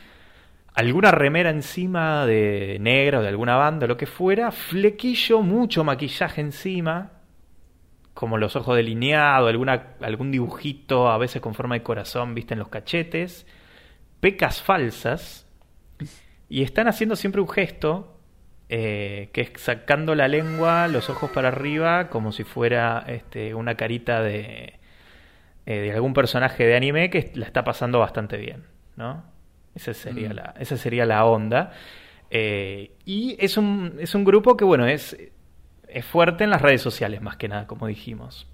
Alguna 0.74 1.10
remera 1.10 1.50
encima 1.50 2.26
de 2.26 2.78
negra 2.80 3.20
o 3.20 3.22
de 3.22 3.28
alguna 3.28 3.56
banda, 3.56 3.86
lo 3.86 3.96
que 3.96 4.06
fuera, 4.06 4.50
flequillo, 4.50 5.40
mucho 5.40 5.84
maquillaje 5.84 6.40
encima, 6.40 7.12
como 8.14 8.38
los 8.38 8.56
ojos 8.56 8.76
delineados, 8.76 9.50
alguna, 9.50 9.88
algún 10.00 10.30
dibujito, 10.30 11.08
a 11.08 11.18
veces 11.18 11.42
con 11.42 11.54
forma 11.54 11.74
de 11.74 11.82
corazón, 11.82 12.34
viste 12.34 12.54
en 12.54 12.60
los 12.60 12.68
cachetes, 12.68 13.46
pecas 14.20 14.62
falsas, 14.62 15.46
y 16.48 16.62
están 16.62 16.86
haciendo 16.88 17.16
siempre 17.16 17.40
un 17.40 17.48
gesto 17.48 18.14
eh, 18.68 19.28
que 19.32 19.42
es 19.42 19.52
sacando 19.56 20.14
la 20.14 20.28
lengua, 20.28 20.88
los 20.88 21.10
ojos 21.10 21.30
para 21.30 21.48
arriba, 21.48 22.08
como 22.08 22.32
si 22.32 22.44
fuera 22.44 23.04
este, 23.08 23.54
una 23.54 23.74
carita 23.74 24.22
de, 24.22 24.78
eh, 25.66 25.80
de 25.80 25.92
algún 25.92 26.14
personaje 26.14 26.64
de 26.64 26.76
anime 26.76 27.10
que 27.10 27.32
la 27.34 27.46
está 27.46 27.64
pasando 27.64 27.98
bastante 27.98 28.36
bien, 28.36 28.64
¿no? 28.96 29.22
Esa 29.74 29.92
sería, 29.92 30.30
mm. 30.30 30.32
la, 30.32 30.54
esa 30.58 30.76
sería 30.76 31.04
la 31.04 31.24
onda. 31.24 31.72
Eh, 32.30 32.92
y 33.04 33.36
es 33.38 33.56
un, 33.56 33.96
es 33.98 34.14
un 34.14 34.24
grupo 34.24 34.56
que, 34.56 34.64
bueno, 34.64 34.86
es, 34.86 35.16
es 35.94 36.04
fuerte 36.04 36.44
en 36.44 36.50
las 36.50 36.60
redes 36.60 36.82
sociales, 36.82 37.22
más 37.22 37.36
que 37.36 37.48
nada, 37.48 37.66
como 37.66 37.86
dijimos. 37.86 38.46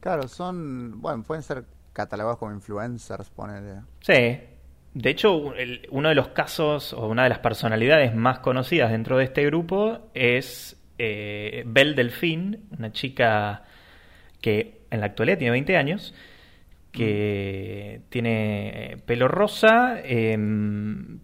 Claro, 0.00 0.28
son, 0.28 1.00
bueno, 1.00 1.22
pueden 1.22 1.42
ser 1.42 1.64
catalogados 1.92 2.38
como 2.38 2.52
influencers, 2.52 3.28
ponele. 3.30 3.80
Sí, 4.00 4.40
de 4.94 5.10
hecho, 5.10 5.52
uno 5.90 6.08
de 6.08 6.14
los 6.14 6.28
casos 6.28 6.92
o 6.92 7.06
una 7.06 7.24
de 7.24 7.28
las 7.28 7.40
personalidades 7.40 8.14
más 8.14 8.38
conocidas 8.38 8.90
dentro 8.90 9.18
de 9.18 9.24
este 9.24 9.44
grupo 9.44 10.10
es 10.14 10.76
eh, 10.98 11.64
Belle 11.66 11.94
Delfín, 11.94 12.68
una 12.76 12.92
chica 12.92 13.64
que 14.40 14.82
en 14.90 15.00
la 15.00 15.06
actualidad 15.06 15.38
tiene 15.38 15.52
20 15.52 15.76
años, 15.76 16.14
que 16.92 18.02
tiene 18.08 18.92
eh, 18.92 18.96
pelo 19.04 19.28
rosa, 19.28 20.00
em, 20.02 21.20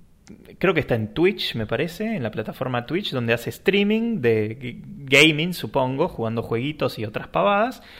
creo 0.58 0.74
que 0.74 0.80
está 0.80 0.94
en 0.94 1.14
Twitch, 1.14 1.54
me 1.54 1.66
parece, 1.66 2.16
en 2.16 2.22
la 2.22 2.30
plataforma 2.30 2.86
Twitch, 2.86 3.12
donde 3.12 3.32
hace 3.32 3.50
streaming 3.50 4.20
de 4.20 4.80
gaming, 4.84 5.54
supongo, 5.54 6.08
jugando 6.08 6.42
jueguitos 6.42 6.98
y 6.98 7.04
otras 7.04 7.28
pavadas. 7.28 7.82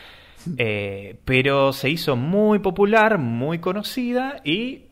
Eh, 0.59 1.17
pero 1.25 1.73
se 1.73 1.91
hizo 1.91 2.15
muy 2.15 2.61
popular, 2.61 3.19
muy 3.19 3.59
conocida 3.59 4.41
y 4.45 4.83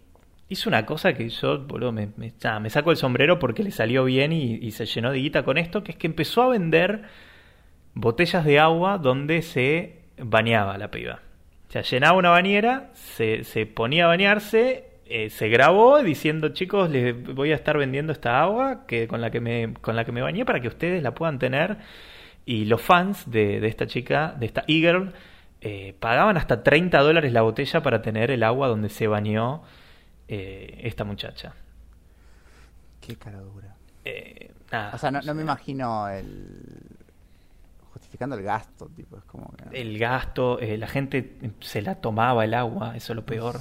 hizo 0.49 0.69
una 0.69 0.85
cosa 0.85 1.15
que 1.15 1.29
yo, 1.29 1.61
boludo, 1.61 1.93
me, 1.93 2.09
me, 2.17 2.33
me, 2.61 2.71
saco 2.71 2.91
el 2.91 2.97
sombrero 2.97 3.39
porque 3.39 3.63
le 3.63 3.71
salió 3.71 4.05
bien 4.05 4.33
y, 4.33 4.69
se 4.73 4.87
llenó 4.87 5.13
de 5.13 5.19
guita 5.19 5.45
con 5.45 5.57
esto, 5.57 5.85
que 5.85 5.93
es 5.93 5.99
que 5.99 6.09
empezó 6.09 6.43
a 6.43 6.49
vender 6.49 7.03
botellas 7.95 8.45
de 8.45 8.59
agua 8.59 8.99
donde 8.99 9.43
se 9.43 10.01
bañaba 10.19 10.77
la 10.77 10.91
piba. 10.91 11.21
O 11.69 11.73
sea, 11.73 11.83
llenaba 11.83 12.19
una 12.19 12.31
bañera, 12.31 12.91
se, 12.95 13.45
se 13.45 13.65
ponía 13.67 14.07
a 14.07 14.09
bañarse, 14.09 14.94
eh, 15.17 15.31
se 15.31 15.49
grabó 15.49 16.03
diciendo, 16.03 16.49
chicos, 16.49 16.91
les 16.91 17.25
voy 17.37 17.53
a 17.53 17.55
estar 17.55 17.79
vendiendo 17.79 18.13
esta 18.13 18.43
agua 18.43 18.85
que, 18.85 19.07
con, 19.07 19.21
la 19.21 19.31
que 19.31 19.39
me, 19.39 19.73
con 19.81 19.95
la 19.95 20.05
que 20.05 20.11
me 20.11 20.23
bañé 20.23 20.45
para 20.45 20.59
que 20.61 20.67
ustedes 20.67 21.05
la 21.05 21.15
puedan 21.15 21.39
tener. 21.39 21.79
Y 22.45 22.65
los 22.65 22.83
fans 22.83 23.31
de, 23.31 23.61
de 23.61 23.69
esta 23.69 23.87
chica, 23.87 24.35
de 24.37 24.47
esta 24.47 24.65
e-girl, 24.67 25.13
eh, 25.61 25.95
pagaban 26.01 26.37
hasta 26.37 26.65
30 26.65 26.99
dólares 26.99 27.33
la 27.33 27.43
botella 27.43 27.81
para 27.81 28.03
tener 28.03 28.33
el 28.33 28.43
agua 28.43 28.67
donde 28.67 28.89
se 28.89 29.07
bañó 29.07 29.63
eh, 30.27 30.81
esta 30.83 31.05
muchacha. 31.05 31.55
Qué 33.01 33.15
cara 33.15 33.39
dura. 33.39 33.77
O 34.93 34.99
sea, 34.99 35.13
no, 35.13 35.33
me 35.33 35.43
imagino 35.43 36.09
el 36.09 36.59
justificando 37.93 38.35
el 38.35 38.43
gasto, 38.43 38.89
tipo, 38.89 39.17
es 39.17 39.23
como 39.27 39.55
el 39.71 39.97
gasto, 39.97 40.59
eh, 40.59 40.77
la 40.77 40.89
gente 40.89 41.37
se 41.61 41.83
la 41.83 41.95
tomaba 41.95 42.45
el 42.45 42.55
agua, 42.55 42.97
eso 42.97 43.13
es 43.13 43.17
lo 43.17 43.25
peor. 43.25 43.61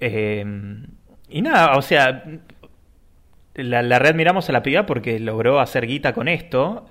Y 0.00 1.42
nada, 1.42 1.76
o 1.76 1.82
sea, 1.82 2.24
la, 3.54 3.82
la 3.82 3.98
red 3.98 4.14
miramos 4.14 4.48
a 4.48 4.52
la 4.52 4.62
piba 4.62 4.86
porque 4.86 5.18
logró 5.18 5.60
hacer 5.60 5.86
guita 5.86 6.12
con 6.12 6.28
esto. 6.28 6.86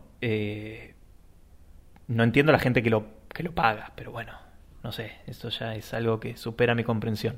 no 2.07 2.23
entiendo 2.23 2.51
a 2.51 2.53
la 2.53 2.59
gente 2.59 2.81
que 2.83 2.89
lo, 2.89 3.05
que 3.29 3.43
lo 3.43 3.53
paga, 3.53 3.91
pero 3.95 4.11
bueno, 4.11 4.33
no 4.83 4.91
sé, 4.91 5.13
esto 5.27 5.49
ya 5.49 5.75
es 5.75 5.93
algo 5.93 6.19
que 6.19 6.37
supera 6.37 6.75
mi 6.75 6.83
comprensión. 6.83 7.37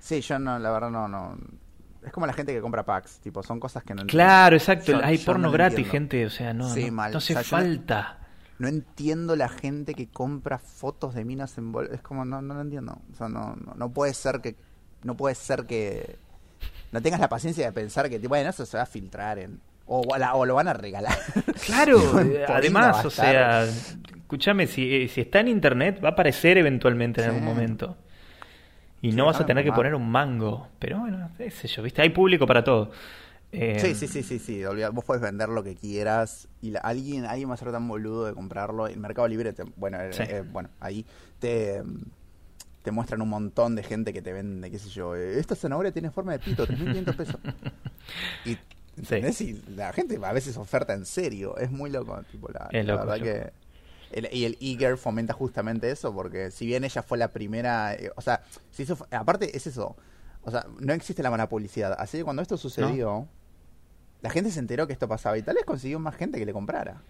Sí, 0.00 0.20
yo 0.20 0.38
no, 0.38 0.58
la 0.58 0.70
verdad 0.70 0.90
no, 0.90 1.08
no. 1.08 1.36
Es 2.04 2.12
como 2.12 2.26
la 2.26 2.32
gente 2.32 2.52
que 2.52 2.60
compra 2.60 2.84
packs, 2.84 3.18
tipo, 3.20 3.42
son 3.42 3.58
cosas 3.58 3.82
que 3.82 3.94
no 3.94 4.02
entiendo. 4.02 4.24
Claro, 4.24 4.56
exacto. 4.56 5.00
Hay 5.02 5.18
porno 5.18 5.50
gratis, 5.50 5.88
gente, 5.88 6.24
o 6.24 6.30
sea, 6.30 6.54
no, 6.54 6.68
no, 6.68 7.16
hace 7.16 7.42
falta. 7.42 8.18
No, 8.58 8.68
entiendo 8.68 9.36
la 9.36 9.48
gente 9.48 9.94
que 9.94 10.08
compra 10.08 10.58
fotos 10.58 11.14
de 11.14 11.24
minas 11.24 11.58
en 11.58 11.70
bol... 11.70 11.90
Es 11.92 12.02
como, 12.02 12.24
no, 12.24 12.42
no 12.42 12.54
lo 12.54 12.60
entiendo. 12.60 12.98
O 13.12 13.14
sea, 13.14 13.28
no, 13.28 13.54
no, 13.54 13.92
puede 13.92 14.14
ser 14.14 14.40
que. 14.40 14.56
No 15.02 15.16
puede 15.16 15.34
ser 15.34 15.64
que. 15.66 16.16
No 16.90 17.02
tengas 17.02 17.20
la 17.20 17.28
paciencia 17.28 17.66
de 17.66 17.72
pensar 17.72 18.08
que, 18.08 18.18
bueno, 18.18 18.50
eso 18.50 18.64
se 18.64 18.76
va 18.76 18.84
a 18.84 18.86
filtrar 18.86 19.38
en. 19.38 19.60
O, 19.86 20.02
o 20.02 20.46
lo 20.46 20.54
van 20.54 20.68
a 20.68 20.74
regalar. 20.74 21.16
Claro, 21.64 21.98
además, 22.48 23.04
o 23.04 23.10
sea, 23.10 23.64
escúchame, 23.64 24.66
si, 24.66 25.08
si 25.08 25.22
está 25.22 25.40
en 25.40 25.48
internet, 25.48 26.00
va 26.04 26.10
a 26.10 26.12
aparecer 26.12 26.58
eventualmente 26.58 27.22
en 27.22 27.30
algún 27.30 27.44
momento. 27.44 27.96
Y 29.00 29.12
no 29.12 29.26
vas 29.26 29.40
a 29.40 29.46
tener 29.46 29.64
que 29.64 29.72
poner 29.72 29.94
un 29.94 30.10
mango. 30.10 30.68
Pero 30.78 31.00
bueno, 31.00 31.30
qué 31.38 31.50
sé 31.50 31.68
yo, 31.68 31.82
¿viste? 31.82 32.02
Hay 32.02 32.10
público 32.10 32.46
para 32.46 32.64
todo. 32.64 32.90
Eh, 33.50 33.78
sí, 33.80 33.94
sí, 33.94 34.06
sí, 34.08 34.22
sí, 34.22 34.38
sí. 34.38 34.62
Vos 34.92 35.04
podés 35.04 35.22
vender 35.22 35.48
lo 35.48 35.62
que 35.62 35.74
quieras 35.74 36.48
y 36.60 36.74
alguien, 36.82 37.24
alguien 37.24 37.48
va 37.48 37.54
a 37.54 37.56
ser 37.56 37.72
tan 37.72 37.88
boludo 37.88 38.26
de 38.26 38.34
comprarlo. 38.34 38.86
El 38.86 38.98
Mercado 38.98 39.26
Libre, 39.26 39.54
bueno, 39.76 39.98
eh, 40.00 40.10
eh, 40.18 40.44
bueno, 40.52 40.68
ahí 40.80 41.06
te, 41.38 41.82
te 42.88 42.92
muestran 42.92 43.20
un 43.20 43.28
montón 43.28 43.76
de 43.76 43.82
gente 43.82 44.14
que 44.14 44.22
te 44.22 44.32
vende, 44.32 44.70
qué 44.70 44.78
sé 44.78 44.88
yo. 44.88 45.14
Esta 45.14 45.54
zanahoria 45.54 45.92
tiene 45.92 46.10
forma 46.10 46.32
de 46.32 46.38
pito, 46.38 46.66
3.500 46.66 47.16
pesos. 47.16 47.36
y, 48.46 48.52
y 49.44 49.62
la 49.76 49.92
gente 49.92 50.18
a 50.24 50.32
veces 50.32 50.56
oferta 50.56 50.94
en 50.94 51.04
serio. 51.04 51.58
Es 51.58 51.70
muy 51.70 51.90
loco, 51.90 52.18
tipo, 52.30 52.48
la, 52.48 52.66
la 52.72 52.96
verdad 52.96 53.20
que 53.20 53.52
y 54.32 54.44
el 54.46 54.56
Eager 54.58 54.96
fomenta 54.96 55.34
justamente 55.34 55.90
eso, 55.90 56.14
porque 56.14 56.50
si 56.50 56.64
bien 56.64 56.82
ella 56.82 57.02
fue 57.02 57.18
la 57.18 57.28
primera, 57.28 57.92
eh, 57.92 58.10
o 58.16 58.22
sea, 58.22 58.40
si 58.70 58.84
eso 58.84 59.06
aparte 59.10 59.54
es 59.54 59.66
eso, 59.66 59.98
o 60.44 60.50
sea, 60.50 60.64
no 60.80 60.94
existe 60.94 61.22
la 61.22 61.30
mala 61.30 61.46
publicidad, 61.46 61.94
así 61.98 62.16
que 62.16 62.24
cuando 62.24 62.40
esto 62.40 62.56
sucedió, 62.56 63.28
la 64.22 64.30
gente 64.30 64.50
se 64.50 64.60
enteró 64.60 64.86
que 64.86 64.94
esto 64.94 65.08
pasaba 65.08 65.36
y 65.36 65.42
tal 65.42 65.56
vez 65.56 65.66
consiguió 65.66 65.98
más 65.98 66.16
gente 66.16 66.38
que 66.38 66.46
le 66.46 66.54
comprara. 66.54 67.02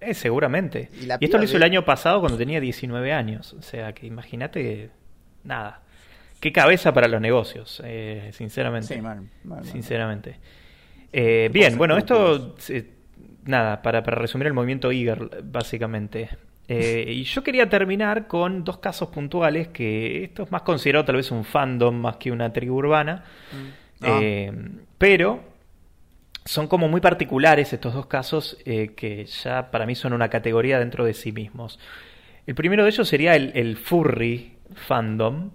Eh, 0.00 0.14
seguramente. 0.14 0.90
Y, 0.98 1.08
esto 1.24 1.36
lo 1.36 1.44
hizo 1.44 1.58
el 1.58 1.62
año 1.62 1.84
pasado 1.84 2.20
cuando 2.20 2.38
tenía 2.38 2.58
19 2.58 3.12
años, 3.12 3.52
o 3.52 3.60
sea, 3.60 3.92
que 3.92 4.06
imagínate, 4.06 4.90
nada. 5.46 5.82
Qué 6.40 6.52
cabeza 6.52 6.92
para 6.92 7.08
los 7.08 7.20
negocios, 7.20 7.80
eh, 7.84 8.30
sinceramente. 8.32 8.94
Sí, 8.94 9.00
mal, 9.00 9.28
sinceramente. 9.64 10.38
Eh, 11.12 11.48
bien, 11.52 11.78
bueno, 11.78 11.96
esto 11.96 12.54
nada, 13.46 13.80
para, 13.80 14.02
para 14.02 14.18
resumir 14.18 14.48
el 14.48 14.52
movimiento 14.52 14.92
Iger, 14.92 15.42
básicamente. 15.44 16.28
Eh, 16.68 17.04
y 17.08 17.24
yo 17.24 17.42
quería 17.42 17.68
terminar 17.68 18.26
con 18.26 18.64
dos 18.64 18.78
casos 18.78 19.08
puntuales 19.08 19.68
que 19.68 20.24
esto 20.24 20.44
es 20.44 20.52
más 20.52 20.62
considerado 20.62 21.04
tal 21.04 21.16
vez 21.16 21.30
un 21.30 21.44
fandom 21.44 21.94
más 21.94 22.16
que 22.16 22.30
una 22.30 22.52
tribu 22.52 22.76
urbana, 22.76 23.24
mm. 23.52 24.04
eh, 24.04 24.52
pero 24.98 25.56
son 26.44 26.68
como 26.68 26.88
muy 26.88 27.00
particulares 27.00 27.72
estos 27.72 27.94
dos 27.94 28.06
casos 28.06 28.56
eh, 28.64 28.92
que 28.96 29.24
ya 29.26 29.70
para 29.70 29.86
mí 29.86 29.94
son 29.94 30.12
una 30.12 30.28
categoría 30.28 30.78
dentro 30.78 31.04
de 31.04 31.14
sí 31.14 31.32
mismos. 31.32 31.78
El 32.46 32.54
primero 32.54 32.84
de 32.84 32.90
ellos 32.90 33.08
sería 33.08 33.34
el, 33.34 33.76
furry 33.76 34.55
fandom, 34.74 35.50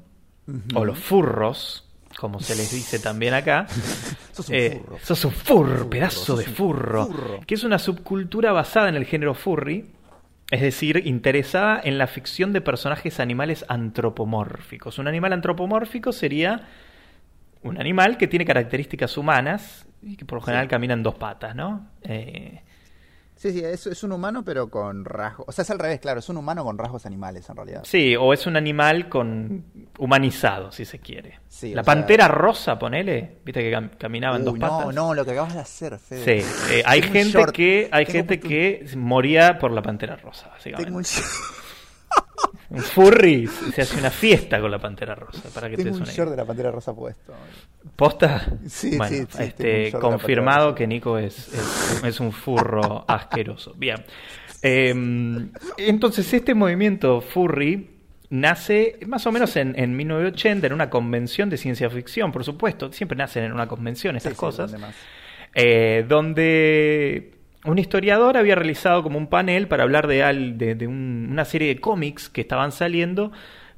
o 0.74 0.86
los 0.86 0.99
furros, 0.99 1.88
como 2.18 2.39
se 2.39 2.55
les 2.55 2.72
dice 2.72 2.99
también 2.99 3.34
acá. 3.34 3.68
sos 4.32 4.49
un 4.49 4.55
furro. 4.55 4.99
sos 5.03 5.26
un 5.26 5.32
furro, 5.32 5.89
pedazo 5.89 6.36
de 6.36 6.45
furro, 6.45 7.09
Que 7.45 7.55
es 7.55 7.64
una 7.64 7.80
subcultura 7.80 8.51
basada 8.51 8.89
en 8.89 8.95
el 8.95 9.05
género 9.05 9.34
furry 9.34 9.86
Es 10.49 10.62
decir, 10.62 11.01
interesada 11.05 11.80
en 11.84 11.97
la 11.97 12.07
ficción 12.07 12.53
de 12.53 12.62
personajes 12.62 13.20
animales 13.20 13.66
antropomórficos. 13.68 14.99
Un 14.99 15.07
animal 15.07 15.34
antropomórfico 15.34 16.12
sería 16.12 16.68
un 17.64 17.80
animal 17.80 18.18
que 18.18 18.28
tiene 18.28 18.45
características 18.45 19.18
humanas 19.18 19.86
y 20.01 20.18
que 20.18 20.26
por 20.26 20.39
lo 20.39 20.41
general 20.41 20.68
camina 20.68 20.93
en 20.93 21.03
dos 21.03 21.16
patas, 21.16 21.55
¿no? 21.55 21.88
Eh, 22.01 22.62
Sí, 23.41 23.51
sí, 23.53 23.59
es, 23.65 23.87
es 23.87 24.03
un 24.03 24.11
humano 24.11 24.43
pero 24.45 24.69
con 24.69 25.03
rasgos. 25.03 25.47
O 25.49 25.51
sea, 25.51 25.63
es 25.63 25.71
al 25.71 25.79
revés, 25.79 25.99
claro, 25.99 26.19
es 26.19 26.29
un 26.29 26.37
humano 26.37 26.63
con 26.63 26.77
rasgos 26.77 27.07
animales 27.07 27.49
en 27.49 27.55
realidad. 27.55 27.81
Sí, 27.83 28.15
o 28.15 28.33
es 28.33 28.45
un 28.45 28.55
animal 28.55 29.09
con 29.09 29.65
humanizado, 29.97 30.71
si 30.71 30.85
se 30.85 30.99
quiere. 30.99 31.39
Sí, 31.47 31.69
la 31.73 31.83
sea- 31.83 31.91
pantera 31.93 32.27
rosa, 32.27 32.77
ponele, 32.77 33.37
viste 33.43 33.61
que 33.61 33.71
cam- 33.75 33.97
caminaba 33.97 34.35
en 34.35 34.43
Uy, 34.43 34.45
dos 34.45 34.59
patas. 34.59 34.85
no, 34.85 35.07
no, 35.07 35.13
lo 35.15 35.25
que 35.25 35.31
acabas 35.31 35.55
de 35.55 35.59
hacer, 35.59 35.97
Fede. 35.97 36.43
Sí, 36.43 36.47
eh, 36.71 36.83
hay 36.85 37.01
gente 37.01 37.31
short, 37.39 37.55
que 37.55 37.89
hay 37.91 38.05
tengo 38.05 38.17
gente 38.19 38.39
un- 38.43 38.47
que 38.49 38.85
moría 38.95 39.57
por 39.57 39.71
la 39.71 39.81
pantera 39.81 40.15
rosa, 40.17 40.49
básicamente. 40.49 40.85
Tengo 40.85 40.97
un, 40.99 41.05
Un 42.70 42.80
furry 42.82 43.47
se 43.47 43.82
hace 43.82 43.99
una 43.99 44.09
fiesta 44.09 44.62
con 44.62 44.72
la 44.72 44.80
pantera 44.80 45.14
rosa, 45.14 45.49
para 45.53 45.70
que 45.70 45.76
te 45.76 45.84
tengo 45.84 45.97
des 45.99 46.07
un 46.07 46.14
short 46.14 46.32
de 46.32 46.38
la 46.38 46.45
pantera 46.45 46.72
rosa 46.72 46.93
puesto. 46.95 47.34
¿Posta? 47.97 48.45
Sí, 48.68 48.97
bueno, 48.97 49.28
sí, 49.30 49.43
este, 49.43 49.91
confirmado 49.99 50.74
que 50.74 50.88
Nico 50.88 51.18
es, 51.18 51.49
es, 51.53 52.01
es 52.03 52.20
un 52.22 52.32
furro 52.32 53.03
asqueroso. 53.09 53.74
Bien. 53.76 53.97
Eh, 54.62 54.93
entonces, 55.78 56.34
este 56.34 56.53
movimiento 56.53 57.20
furry 57.20 57.89
nace 58.30 58.99
más 59.05 59.26
o 59.28 59.32
menos 59.34 59.55
en, 59.57 59.78
en 59.78 59.93
1980 59.97 60.68
en 60.68 60.74
una 60.74 60.89
convención 60.89 61.49
de 61.49 61.57
ciencia 61.57 61.89
ficción, 61.89 62.32
por 62.32 62.45
supuesto. 62.45 62.91
Siempre 62.93 63.18
nacen 63.18 63.43
en 63.43 63.51
una 63.51 63.68
convención 63.68 64.16
estas 64.16 64.34
Sí, 64.34 64.39
cosas. 64.39 64.72
¿dónde 64.72 64.88
más? 64.88 64.95
eh, 65.53 66.05
donde 66.07 67.30
un 67.66 67.78
historiador 67.78 68.38
había 68.38 68.55
realizado 68.55 69.03
como 69.03 69.18
un 69.18 69.28
panel 69.28 69.68
para 69.68 69.84
hablar 69.84 70.07
de, 70.07 70.24
al- 70.24 70.57
de, 70.57 70.76
de 70.76 70.88
un- 70.88 71.28
una 71.32 71.45
serie 71.45 71.68
de 71.68 71.80
cómics 71.80 72.30
que 72.30 72.41
estaban 72.41 72.72
saliendo 72.72 73.32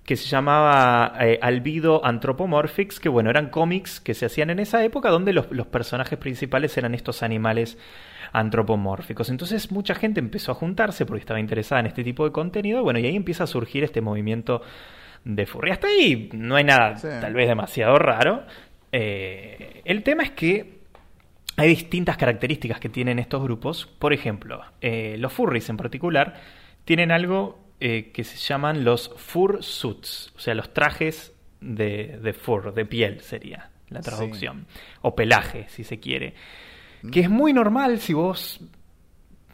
que 0.05 0.17
se 0.17 0.25
llamaba 0.27 1.13
eh, 1.21 1.39
Albido 1.41 2.05
Anthropomorphics, 2.05 2.99
que 2.99 3.07
bueno, 3.07 3.29
eran 3.29 3.49
cómics 3.49 4.01
que 4.01 4.13
se 4.13 4.25
hacían 4.25 4.49
en 4.49 4.59
esa 4.59 4.83
época 4.83 5.09
donde 5.09 5.31
los, 5.31 5.49
los 5.51 5.67
personajes 5.67 6.19
principales 6.19 6.77
eran 6.77 6.93
estos 6.93 7.23
animales 7.23 7.77
antropomórficos. 8.33 9.29
Entonces 9.29 9.71
mucha 9.71 9.95
gente 9.95 10.19
empezó 10.19 10.51
a 10.51 10.55
juntarse 10.55 11.05
porque 11.05 11.21
estaba 11.21 11.39
interesada 11.39 11.79
en 11.79 11.85
este 11.85 12.03
tipo 12.03 12.25
de 12.25 12.31
contenido, 12.33 12.83
bueno, 12.83 12.99
y 12.99 13.05
ahí 13.05 13.15
empieza 13.15 13.45
a 13.45 13.47
surgir 13.47 13.83
este 13.85 14.01
movimiento 14.01 14.61
de 15.23 15.45
furry. 15.45 15.71
Hasta 15.71 15.87
ahí 15.87 16.29
no 16.33 16.55
hay 16.55 16.65
nada 16.65 16.97
Sí. 16.97 17.07
tal 17.21 17.33
vez 17.33 17.47
demasiado 17.47 17.97
raro. 17.97 18.43
Eh, 18.91 19.81
el 19.85 20.03
tema 20.03 20.23
es 20.23 20.31
que 20.31 20.72
hay 21.57 21.69
distintas 21.69 22.17
características 22.17 22.79
que 22.79 22.89
tienen 22.89 23.19
estos 23.19 23.43
grupos. 23.43 23.85
Por 23.99 24.13
ejemplo, 24.13 24.61
eh, 24.81 25.15
los 25.19 25.31
furries 25.33 25.69
en 25.69 25.77
particular 25.77 26.35
tienen 26.85 27.11
algo 27.11 27.59
eh, 27.79 28.11
que 28.13 28.23
se 28.23 28.37
llaman 28.37 28.83
los 28.83 29.11
fursuits, 29.17 30.33
o 30.35 30.39
sea, 30.39 30.55
los 30.55 30.73
trajes 30.73 31.33
de, 31.61 32.19
de 32.21 32.33
fur, 32.33 32.73
de 32.73 32.85
piel 32.85 33.21
sería 33.21 33.69
la 33.89 34.01
Sí. 34.01 34.09
traducción, 34.09 34.65
o 35.01 35.15
pelaje, 35.15 35.65
si 35.69 35.83
se 35.83 35.99
quiere. 35.99 36.33
Que 37.11 37.19
es 37.21 37.29
muy 37.29 37.51
normal 37.53 37.99
si 37.99 38.13
vos 38.13 38.61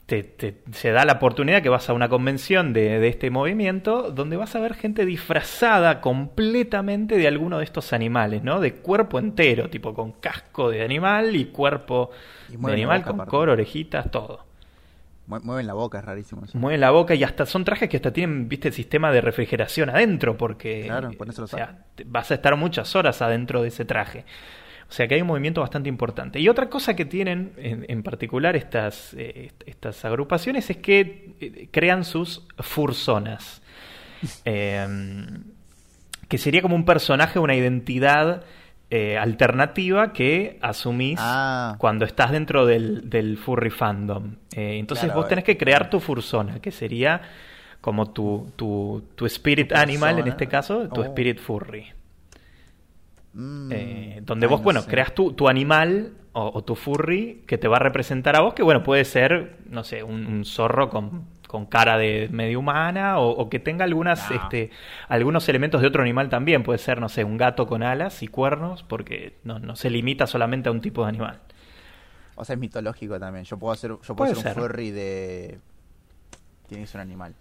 te, 0.09 0.23
te- 0.23 0.55
se 0.73 0.91
da 0.91 1.05
la 1.05 1.13
oportunidad 1.13 1.61
que 1.61 1.69
vas 1.69 1.89
a 1.89 1.93
una 1.93 2.09
convención 2.09 2.73
de, 2.73 2.99
de 2.99 3.07
este 3.07 3.29
movimiento 3.31 4.11
donde 4.11 4.35
vas 4.35 4.55
a 4.55 4.59
ver 4.59 4.73
gente 4.73 5.05
disfrazada 5.05 6.01
completamente 6.01 7.17
de 7.17 7.27
alguno 7.27 7.59
de 7.59 7.63
estos 7.63 7.93
animales, 7.93 8.43
¿no? 8.43 8.59
De 8.59 8.73
cuerpo 8.73 9.19
entero, 9.19 9.69
tipo 9.69 9.93
con 9.93 10.11
casco 10.13 10.69
de 10.69 10.83
animal 10.83 11.35
y 11.37 11.45
cuerpo 11.45 12.11
Y 12.49 12.57
de 12.57 12.73
animal 12.73 12.99
boca, 12.99 13.07
con 13.11 13.15
aparte. 13.21 13.29
coro, 13.31 13.51
orejitas, 13.53 14.11
todo. 14.11 14.45
Mue- 15.27 15.41
Mueven 15.43 15.67
la 15.67 15.73
boca, 15.73 15.99
es 15.99 16.05
rarísimo 16.05 16.43
eso. 16.43 16.57
Mueven 16.57 16.81
la 16.81 16.89
boca 16.91 17.13
y 17.15 17.23
hasta 17.23 17.45
son 17.45 17.63
trajes 17.63 17.87
que 17.87 17.97
hasta 17.97 18.11
tienen, 18.11 18.49
viste, 18.49 18.69
el 18.69 18.73
sistema 18.73 19.11
de 19.11 19.21
refrigeración 19.21 19.89
adentro 19.89 20.35
porque 20.37 20.83
Claro, 20.85 21.11
por 21.11 21.29
eso 21.29 21.41
lo 21.41 21.45
o 21.45 21.47
sea, 21.47 21.85
te- 21.95 22.03
vas 22.07 22.31
a 22.31 22.33
estar 22.35 22.55
muchas 22.55 22.95
horas 22.95 23.21
adentro 23.21 23.61
de 23.61 23.67
ese 23.67 23.85
traje. 23.85 24.25
O 24.89 24.91
sea 24.91 25.07
que 25.07 25.13
hay 25.15 25.21
un 25.21 25.27
movimiento 25.27 25.61
bastante 25.61 25.87
importante. 25.87 26.39
Y 26.39 26.49
otra 26.49 26.67
cosa 26.67 26.95
que 26.95 27.05
tienen 27.05 27.53
en, 27.57 27.85
en 27.87 28.01
particular 28.01 28.55
estas, 28.55 29.13
eh, 29.13 29.45
est- 29.45 29.63
estas 29.67 30.03
agrupaciones 30.03 30.67
es 30.71 30.77
que 30.77 31.35
eh, 31.39 31.67
crean 31.71 32.03
sus 32.03 32.47
furzonas. 32.57 33.61
Eh, 34.45 34.87
que 36.27 36.37
sería 36.37 36.61
como 36.61 36.75
un 36.75 36.85
personaje, 36.85 37.39
una 37.39 37.55
identidad 37.55 38.43
eh, 38.91 39.17
alternativa 39.17 40.11
que 40.13 40.57
asumís 40.61 41.19
Ah. 41.21 41.75
cuando 41.77 42.05
estás 42.05 42.31
dentro 42.31 42.65
del, 42.65 43.09
del 43.09 43.37
furry 43.37 43.69
fandom. 43.69 44.35
Entonces 44.55 45.05
Claro, 45.05 45.19
vos 45.21 45.29
tenés 45.29 45.43
que 45.45 45.57
crear 45.57 45.89
tu 45.91 45.99
fursona, 45.99 46.59
que 46.59 46.71
sería 46.71 47.21
como 47.81 48.11
tu, 48.11 48.51
tu, 48.55 49.03
tu 49.15 49.25
spirit 49.27 49.69
Tu 49.69 49.75
animal, 49.75 50.19
en 50.19 50.27
este 50.27 50.47
caso, 50.47 50.89
tu 50.89 51.01
Oh. 51.01 51.03
spirit 51.05 51.39
furry. 51.39 51.85
Mm. 53.33 53.71
Eh, 53.71 54.21
donde 54.23 54.45
Ay, 54.47 54.49
vos, 54.49 54.59
no 54.59 54.63
bueno, 54.63 54.81
sé. 54.81 54.89
creas 54.89 55.13
tu, 55.13 55.33
tu 55.33 55.47
animal 55.47 56.13
o, 56.33 56.51
o 56.53 56.63
tu 56.63 56.75
furry 56.75 57.43
que 57.47 57.57
te 57.57 57.67
va 57.67 57.77
a 57.77 57.79
representar 57.79 58.35
a 58.35 58.41
vos, 58.41 58.53
que 58.53 58.63
bueno, 58.63 58.83
puede 58.83 59.05
ser, 59.05 59.57
no 59.69 59.83
sé, 59.83 60.03
un, 60.03 60.25
un 60.25 60.45
zorro 60.45 60.89
con, 60.89 61.25
con 61.47 61.65
cara 61.67 61.97
de 61.97 62.27
medio 62.31 62.59
humana 62.59 63.19
o, 63.19 63.29
o 63.29 63.49
que 63.49 63.59
tenga 63.59 63.83
algunas, 63.85 64.29
No. 64.29 64.35
este, 64.35 64.71
algunos 65.07 65.47
elementos 65.49 65.81
de 65.81 65.87
otro 65.87 66.01
animal 66.01 66.29
también. 66.29 66.63
Puede 66.63 66.79
ser, 66.79 66.99
no 66.99 67.09
sé, 67.09 67.23
un 67.23 67.37
gato 67.37 67.67
con 67.67 67.83
alas 67.83 68.23
y 68.23 68.27
cuernos, 68.27 68.83
porque 68.83 69.33
no, 69.43 69.59
no 69.59 69.75
se 69.75 69.89
limita 69.89 70.25
solamente 70.27 70.69
a 70.69 70.71
un 70.71 70.81
tipo 70.81 71.03
de 71.03 71.09
animal. 71.09 71.39
O 72.35 72.45
sea, 72.45 72.53
es 72.53 72.59
mitológico 72.59 73.19
también. 73.19 73.45
Yo 73.45 73.57
puedo 73.57 73.73
hacer, 73.73 73.91
yo 74.01 74.15
puedo 74.15 74.33
ser 74.33 74.57
un 74.57 74.63
furry 74.63 74.91
de. 74.91 75.59
Tiene 76.67 76.83
que 76.83 76.87
ser 76.87 76.99
un 77.01 77.07
animal. 77.07 77.35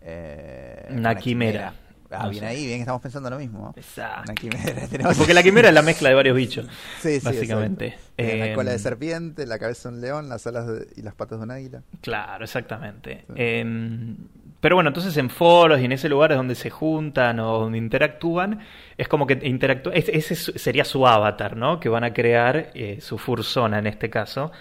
Eh, 0.00 0.88
Una 0.90 1.14
quimera. 1.16 1.74
Ah, 2.10 2.24
No 2.24 2.30
bien 2.30 2.40
sé. 2.42 2.46
ahí, 2.48 2.66
bien 2.66 2.80
estamos 2.80 3.00
pensando 3.00 3.30
lo 3.30 3.38
mismo. 3.38 3.72
Exacto. 3.76 4.32
Quimera. 4.34 4.88
Porque 5.18 5.32
la 5.34 5.42
quimera 5.42 5.68
es 5.68 5.74
la 5.74 5.82
mezcla 5.82 6.08
de 6.08 6.14
varios 6.16 6.36
bichos, 6.36 6.66
Sí, 7.00 7.20
sí, 7.20 7.24
básicamente. 7.24 7.96
Tiene 8.16 8.36
la 8.38 8.46
Eh, 8.48 8.54
cola 8.54 8.72
de 8.72 8.78
serpiente, 8.80 9.46
la 9.46 9.58
cabeza 9.58 9.88
de 9.90 9.94
un 9.94 10.00
león, 10.00 10.28
las 10.28 10.46
alas 10.46 10.66
de- 10.66 10.88
y 10.96 11.02
las 11.02 11.14
patas 11.14 11.38
de 11.38 11.44
un 11.44 11.50
águila. 11.52 11.82
Claro, 12.00 12.44
exactamente. 12.44 13.24
Sí. 13.28 13.32
Eh, 13.36 14.14
pero 14.60 14.74
bueno, 14.76 14.88
entonces 14.90 15.16
en 15.16 15.30
foros 15.30 15.80
y 15.80 15.84
en 15.86 15.92
ese 15.92 16.08
lugar 16.08 16.34
donde 16.34 16.54
se 16.54 16.68
juntan 16.68 17.40
o 17.40 17.60
donde 17.60 17.78
interactúan, 17.78 18.60
es 18.98 19.08
como 19.08 19.26
que 19.26 19.38
interactúan. 19.42 19.96
Ese 19.96 20.34
sería 20.34 20.84
su 20.84 21.06
avatar, 21.06 21.56
¿no? 21.56 21.80
Que 21.80 21.88
van 21.88 22.04
a 22.04 22.12
crear 22.12 22.70
eh, 22.74 22.98
su 23.00 23.16
fursona 23.16 23.78
en 23.78 23.86
este 23.86 24.10
caso. 24.10 24.52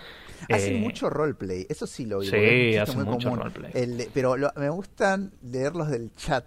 Hacen 0.50 0.78
Eh, 0.78 0.80
mucho 0.80 1.10
roleplay, 1.10 1.66
eso 1.68 1.86
sí 1.86 2.06
lo 2.06 2.20
vi. 2.20 2.28
sí, 2.28 2.36
es 2.38 2.80
hacen 2.82 2.96
muy 2.96 3.06
mucho 3.06 3.30
común. 3.30 3.44
roleplay. 3.44 3.72
El 3.74 4.08
pero 4.14 4.38
lo- 4.38 4.54
me 4.56 4.70
gustan 4.70 5.32
leer 5.44 5.76
los 5.76 5.90
del 5.90 6.12
chat, 6.16 6.46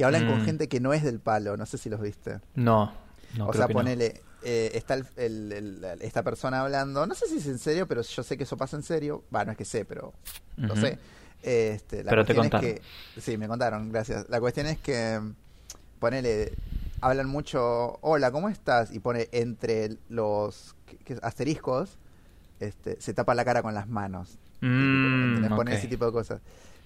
que 0.00 0.04
hablan 0.06 0.26
con 0.26 0.40
Mm. 0.40 0.44
gente 0.46 0.68
que 0.68 0.80
no 0.80 0.94
es 0.94 1.02
del 1.02 1.20
palo, 1.20 1.56
no 1.58 1.66
sé 1.66 1.76
si 1.76 1.90
los 1.90 2.00
viste. 2.00 2.40
No, 2.54 2.90
no 3.36 3.44
o 3.46 3.50
creo 3.50 3.60
sea, 3.60 3.66
que 3.66 3.74
no. 3.74 3.80
ponele, 3.80 4.22
eh, 4.42 4.70
está 4.72 4.94
el- 4.94 5.06
el- 5.16 5.52
el- 5.52 6.02
esta 6.02 6.22
persona 6.22 6.62
hablando, 6.62 7.06
no 7.06 7.14
sé 7.14 7.26
si 7.28 7.36
es 7.36 7.46
en 7.46 7.58
serio, 7.58 7.86
pero 7.86 8.00
yo 8.00 8.22
sé 8.22 8.38
que 8.38 8.44
eso 8.44 8.56
pasa 8.56 8.76
en 8.78 8.82
serio. 8.82 9.24
Va, 9.34 9.44
no 9.44 9.52
es 9.52 9.58
que 9.58 9.66
sé, 9.66 9.84
pero 9.84 10.14
lo 10.56 10.72
Ujú. 10.72 10.80
sé. 10.80 10.98
Este, 11.42 12.02
la 12.02 12.10
Pero 12.10 12.24
te 12.24 12.34
contaron. 12.34 12.66
es 12.66 12.80
que, 12.80 13.20
sí, 13.20 13.36
me 13.36 13.46
contaron, 13.46 13.90
gracias. 13.92 14.26
La 14.30 14.40
cuestión 14.40 14.66
es 14.68 14.78
que, 14.78 15.20
ponele, 15.98 16.52
hablan 17.02 17.28
mucho, 17.28 17.98
hola, 18.00 18.30
¿cómo 18.30 18.48
estás? 18.48 18.92
Y 18.94 19.00
pone 19.00 19.28
entre 19.32 19.98
los 20.08 20.74
que- 20.86 20.96
que- 20.98 21.18
asteriscos, 21.22 21.98
este, 22.60 23.00
se 23.00 23.12
tapa 23.14 23.34
la 23.34 23.44
cara 23.44 23.62
con 23.62 23.74
las 23.74 23.88
manos. 23.88 24.38
Mm. 24.60 25.48
Pone 25.56 25.74
ese 25.74 25.88
tipo 25.88 26.06
de 26.06 26.12
cosas. 26.12 26.40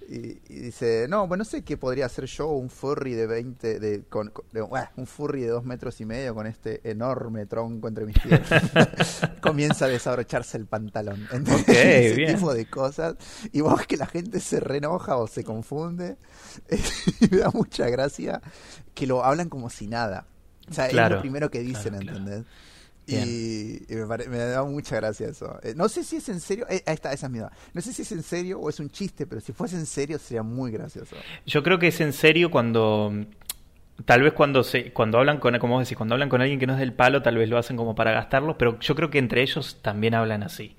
Y, 0.06 0.38
y 0.50 0.58
dice, 0.60 1.06
no, 1.08 1.26
pues 1.26 1.38
no 1.38 1.46
sé 1.46 1.62
qué 1.64 1.78
podría 1.78 2.04
hacer 2.04 2.26
yo, 2.26 2.48
un 2.48 2.68
furry 2.68 3.14
de 3.14 3.26
20, 3.26 3.80
de, 3.80 4.02
con, 4.02 4.28
con- 4.28 4.44
de- 4.52 4.60
un 4.96 5.06
furry 5.06 5.40
de 5.40 5.48
dos 5.48 5.64
metros 5.64 5.98
y 6.02 6.04
medio 6.04 6.34
con 6.34 6.46
este 6.46 6.80
enorme 6.90 7.46
tronco 7.46 7.88
entre 7.88 8.04
mis 8.04 8.18
pies. 8.18 8.40
Comienza 9.40 9.86
a 9.86 9.88
desabrocharse 9.88 10.58
el 10.58 10.66
pantalón. 10.66 11.26
¿entendés? 11.32 11.62
Ok, 11.62 11.68
Ese 11.70 12.14
bien. 12.16 12.34
tipo 12.34 12.52
de 12.52 12.66
cosas. 12.66 13.14
Y 13.52 13.62
vos 13.62 13.86
que 13.86 13.96
la 13.96 14.06
gente 14.06 14.40
se 14.40 14.60
renoja 14.60 15.16
o 15.16 15.26
se 15.26 15.42
confunde. 15.42 16.16
y 17.20 17.28
me 17.30 17.38
da 17.38 17.50
mucha 17.50 17.88
gracia 17.88 18.42
que 18.94 19.06
lo 19.06 19.24
hablan 19.24 19.48
como 19.48 19.70
si 19.70 19.86
nada. 19.86 20.26
O 20.68 20.72
sea, 20.74 20.86
es 20.86 20.92
Claro, 20.92 21.16
lo 21.16 21.20
primero 21.22 21.50
que 21.50 21.60
dicen, 21.60 21.94
claro, 21.94 22.00
claro. 22.02 22.18
¿entendés? 22.18 22.40
Bien. 22.44 22.73
Y, 23.06 23.82
y 23.92 23.96
me, 23.96 24.06
pare- 24.06 24.28
me 24.28 24.38
da 24.38 24.64
mucha 24.64 24.96
gracia 24.96 25.28
eso. 25.28 25.58
Eh, 25.62 25.74
no 25.76 25.88
sé 25.88 26.04
si 26.04 26.16
es 26.16 26.28
en 26.30 26.40
serio. 26.40 26.66
eh, 26.70 26.82
ahí 26.86 26.94
está, 26.94 27.12
esa 27.12 27.26
es 27.26 27.32
mi 27.32 27.38
duda. 27.38 27.52
No 27.74 27.80
sé 27.82 27.92
si 27.92 28.02
es 28.02 28.12
en 28.12 28.22
serio 28.22 28.58
o 28.60 28.70
es 28.70 28.80
un 28.80 28.90
chiste, 28.90 29.26
pero 29.26 29.40
si 29.40 29.52
fuese 29.52 29.76
en 29.76 29.86
serio 29.86 30.18
sería 30.18 30.42
muy 30.42 30.70
gracioso. 30.70 31.16
Yo 31.46 31.62
creo 31.62 31.78
que 31.78 31.88
es 31.88 32.00
en 32.00 32.12
serio 32.12 32.50
cuando 32.50 33.12
tal 34.04 34.22
vez 34.22 34.32
cuando 34.32 34.64
se 34.64 34.92
cuando 34.92 35.18
hablan 35.18 35.38
con 35.38 35.58
como 35.58 35.74
vos 35.74 35.84
decís, 35.86 35.96
cuando 35.96 36.14
hablan 36.14 36.28
con 36.28 36.40
alguien 36.40 36.58
que 36.58 36.66
no 36.66 36.72
es 36.74 36.78
del 36.80 36.92
palo, 36.94 37.22
tal 37.22 37.36
vez 37.36 37.48
lo 37.48 37.58
hacen 37.58 37.76
como 37.76 37.94
para 37.94 38.12
gastarlo, 38.12 38.58
pero 38.58 38.78
yo 38.80 38.94
creo 38.94 39.10
que 39.10 39.18
entre 39.18 39.42
ellos 39.42 39.78
también 39.82 40.14
hablan 40.14 40.42
así. 40.42 40.76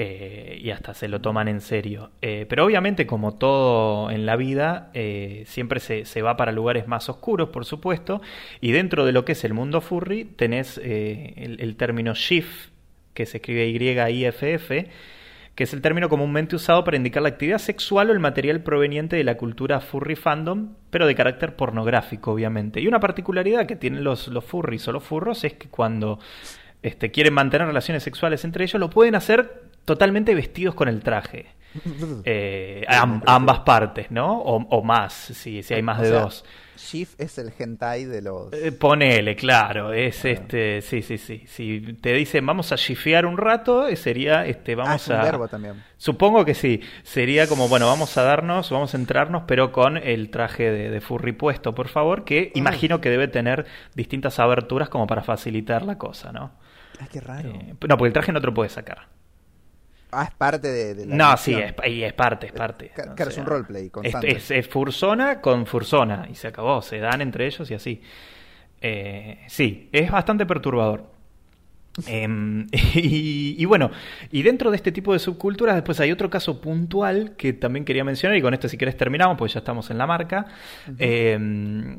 Eh, 0.00 0.60
y 0.62 0.70
hasta 0.70 0.94
se 0.94 1.08
lo 1.08 1.20
toman 1.20 1.48
en 1.48 1.60
serio. 1.60 2.12
Eh, 2.22 2.46
pero 2.48 2.64
obviamente, 2.64 3.04
como 3.06 3.34
todo 3.34 4.10
en 4.10 4.26
la 4.26 4.36
vida, 4.36 4.90
eh, 4.94 5.42
siempre 5.46 5.80
se, 5.80 6.04
se 6.04 6.22
va 6.22 6.36
para 6.36 6.52
lugares 6.52 6.86
más 6.86 7.08
oscuros, 7.08 7.48
por 7.48 7.64
supuesto. 7.64 8.22
Y 8.60 8.70
dentro 8.70 9.04
de 9.04 9.10
lo 9.10 9.24
que 9.24 9.32
es 9.32 9.42
el 9.44 9.54
mundo 9.54 9.80
furry, 9.80 10.24
tenés 10.24 10.80
eh, 10.82 11.34
el, 11.36 11.60
el 11.60 11.76
término 11.76 12.14
shift, 12.14 12.70
que 13.12 13.26
se 13.26 13.38
escribe 13.38 13.66
Y-I-F-F, 13.66 14.88
que 15.56 15.64
es 15.64 15.72
el 15.72 15.82
término 15.82 16.08
comúnmente 16.08 16.54
usado 16.54 16.84
para 16.84 16.96
indicar 16.96 17.20
la 17.20 17.30
actividad 17.30 17.58
sexual 17.58 18.10
o 18.10 18.12
el 18.12 18.20
material 18.20 18.62
proveniente 18.62 19.16
de 19.16 19.24
la 19.24 19.36
cultura 19.36 19.80
furry 19.80 20.14
fandom, 20.14 20.74
pero 20.90 21.08
de 21.08 21.16
carácter 21.16 21.56
pornográfico, 21.56 22.30
obviamente. 22.30 22.80
Y 22.80 22.86
una 22.86 23.00
particularidad 23.00 23.66
que 23.66 23.74
tienen 23.74 24.04
los, 24.04 24.28
los 24.28 24.44
furries 24.44 24.86
o 24.86 24.92
los 24.92 25.02
furros 25.02 25.42
es 25.42 25.54
que 25.54 25.68
cuando 25.68 26.20
este, 26.82 27.10
quieren 27.10 27.34
mantener 27.34 27.66
relaciones 27.66 28.04
sexuales 28.04 28.44
entre 28.44 28.62
ellos, 28.62 28.78
lo 28.78 28.88
pueden 28.88 29.16
hacer 29.16 29.67
totalmente 29.88 30.34
vestidos 30.34 30.74
con 30.74 30.88
el 30.88 31.02
traje. 31.02 31.46
Eh, 32.24 32.84
ambas 32.88 33.60
partes, 33.60 34.10
¿no? 34.10 34.40
O, 34.40 34.82
más, 34.82 35.12
si, 35.12 35.62
si 35.62 35.74
hay 35.74 35.82
más 35.82 36.00
de 36.00 36.10
dos. 36.10 36.44
Shift 36.76 37.20
es 37.20 37.38
el 37.38 37.52
hentai 37.58 38.04
de 38.04 38.22
los. 38.22 38.52
Eh, 38.52 38.72
ponele, 38.72 39.34
claro, 39.36 39.92
es 39.92 40.24
este, 40.24 40.80
sí, 40.80 41.02
sí, 41.02 41.18
sí. 41.18 41.44
Si 41.46 41.80
te 42.00 42.12
dicen 42.12 42.46
vamos 42.46 42.72
a 42.72 42.76
shifear 42.76 43.26
un 43.26 43.36
rato, 43.36 43.86
eh, 43.86 43.96
sería 43.96 44.46
este, 44.46 44.74
vamos 44.74 45.10
ah, 45.10 45.20
a. 45.20 45.24
verbo 45.24 45.48
también. 45.48 45.82
Supongo 45.96 46.44
que 46.44 46.54
sí. 46.54 46.80
Sería 47.02 47.46
como, 47.46 47.68
bueno, 47.68 47.86
vamos 47.86 48.16
a 48.16 48.22
darnos, 48.22 48.70
vamos 48.70 48.94
a 48.94 48.96
entrarnos, 48.96 49.42
pero 49.46 49.72
con 49.72 49.96
el 49.96 50.30
traje 50.30 50.70
de, 50.70 51.00
furry 51.00 51.32
puesto, 51.32 51.74
por 51.74 51.88
favor, 51.88 52.24
que 52.24 52.52
ah. 52.54 52.58
imagino 52.58 53.00
que 53.00 53.10
debe 53.10 53.28
tener 53.28 53.66
distintas 53.94 54.38
aberturas 54.38 54.88
como 54.88 55.06
para 55.06 55.22
facilitar 55.22 55.84
la 55.84 55.98
cosa, 55.98 56.32
¿no? 56.32 56.52
Ay, 57.00 57.08
qué 57.10 57.20
raro. 57.20 57.52
no, 57.52 57.96
porque 57.96 58.06
el 58.06 58.12
traje 58.12 58.32
no 58.32 58.40
te 58.40 58.46
lo 58.46 58.54
puedes 58.54 58.72
sacar. 58.72 59.06
Ah, 60.10 60.24
es 60.24 60.30
parte 60.30 60.68
de, 60.68 61.06
la 61.06 61.16
No, 61.16 61.36
sí, 61.36 61.54
es, 61.54 61.74
es, 61.84 62.12
parte, 62.14 62.46
es 62.46 62.52
parte. 62.52 62.90
Claro, 63.14 63.30
es 63.30 63.36
un 63.36 63.46
roleplay 63.46 63.90
constante. 63.90 64.30
Es, 64.36 64.50
es, 64.50 64.66
Fursona 64.66 65.40
con 65.40 65.66
Fursona 65.66 66.26
y 66.30 66.34
se 66.34 66.48
acabó, 66.48 66.80
se 66.80 66.98
dan 66.98 67.20
entre 67.20 67.46
ellos 67.46 67.70
y 67.70 67.74
así. 67.74 68.02
Eh, 68.80 69.44
sí, 69.48 69.88
es 69.92 70.10
bastante 70.10 70.46
perturbador. 70.46 71.18
Em, 72.06 72.68
y, 72.94 73.64
bueno, 73.64 73.90
y 74.30 74.42
dentro 74.42 74.70
de 74.70 74.76
este 74.76 74.92
tipo 74.92 75.12
de 75.12 75.18
subculturas, 75.18 75.74
después 75.74 75.98
hay 76.00 76.12
otro 76.12 76.30
caso 76.30 76.60
puntual 76.60 77.34
que 77.36 77.52
también 77.52 77.84
quería 77.84 78.04
mencionar, 78.04 78.38
y 78.38 78.42
con 78.42 78.54
esto 78.54 78.68
si 78.68 78.78
querés 78.78 78.96
terminamos, 78.96 79.36
pues 79.36 79.52
ya 79.52 79.58
estamos 79.58 79.90
en 79.90 79.98
la 79.98 80.06
marca. 80.06 80.46
Em, 80.98 81.98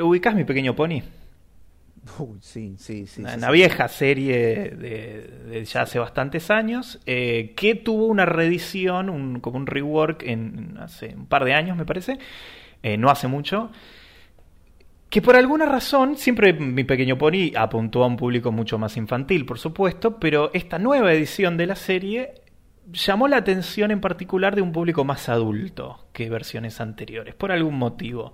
¿Ubicás 0.00 0.34
mi 0.34 0.44
pequeño 0.44 0.76
pony? 0.76 1.02
sí, 2.40 2.74
sí, 2.78 3.06
sí. 3.06 3.22
Una, 3.22 3.50
vieja 3.50 3.88
serie 3.88 4.70
de, 4.70 5.64
ya 5.64 5.82
hace 5.82 5.98
bastantes 5.98 6.50
años, 6.50 7.00
eh, 7.06 7.52
que 7.56 7.74
tuvo 7.74 8.06
una 8.06 8.26
reedición, 8.26 9.10
un, 9.10 9.40
como 9.40 9.58
un 9.58 9.66
rework 9.66 10.22
en 10.24 10.76
hace 10.78 11.14
un 11.16 11.26
par 11.26 11.44
de 11.44 11.54
años, 11.54 11.76
me 11.76 11.84
parece, 11.84 12.18
eh, 12.82 12.96
no 12.96 13.10
hace 13.10 13.28
mucho, 13.28 13.70
que 15.08 15.20
por 15.20 15.36
alguna 15.36 15.66
razón, 15.66 16.16
siempre 16.16 16.54
mi 16.54 16.84
pequeño 16.84 17.18
pony 17.18 17.52
apuntó 17.54 18.02
a 18.02 18.06
un 18.06 18.16
público 18.16 18.50
mucho 18.50 18.78
más 18.78 18.96
infantil, 18.96 19.44
por 19.44 19.58
supuesto, 19.58 20.18
pero 20.18 20.50
esta 20.54 20.78
nueva 20.78 21.12
edición 21.12 21.56
de 21.56 21.66
la 21.66 21.76
serie 21.76 22.32
llamó 22.90 23.28
la 23.28 23.36
atención 23.36 23.90
en 23.90 24.00
particular 24.00 24.56
de 24.56 24.62
un 24.62 24.72
público 24.72 25.04
más 25.04 25.28
adulto 25.28 26.06
que 26.12 26.30
versiones 26.30 26.80
anteriores, 26.80 27.34
por 27.34 27.52
algún 27.52 27.76
motivo. 27.76 28.32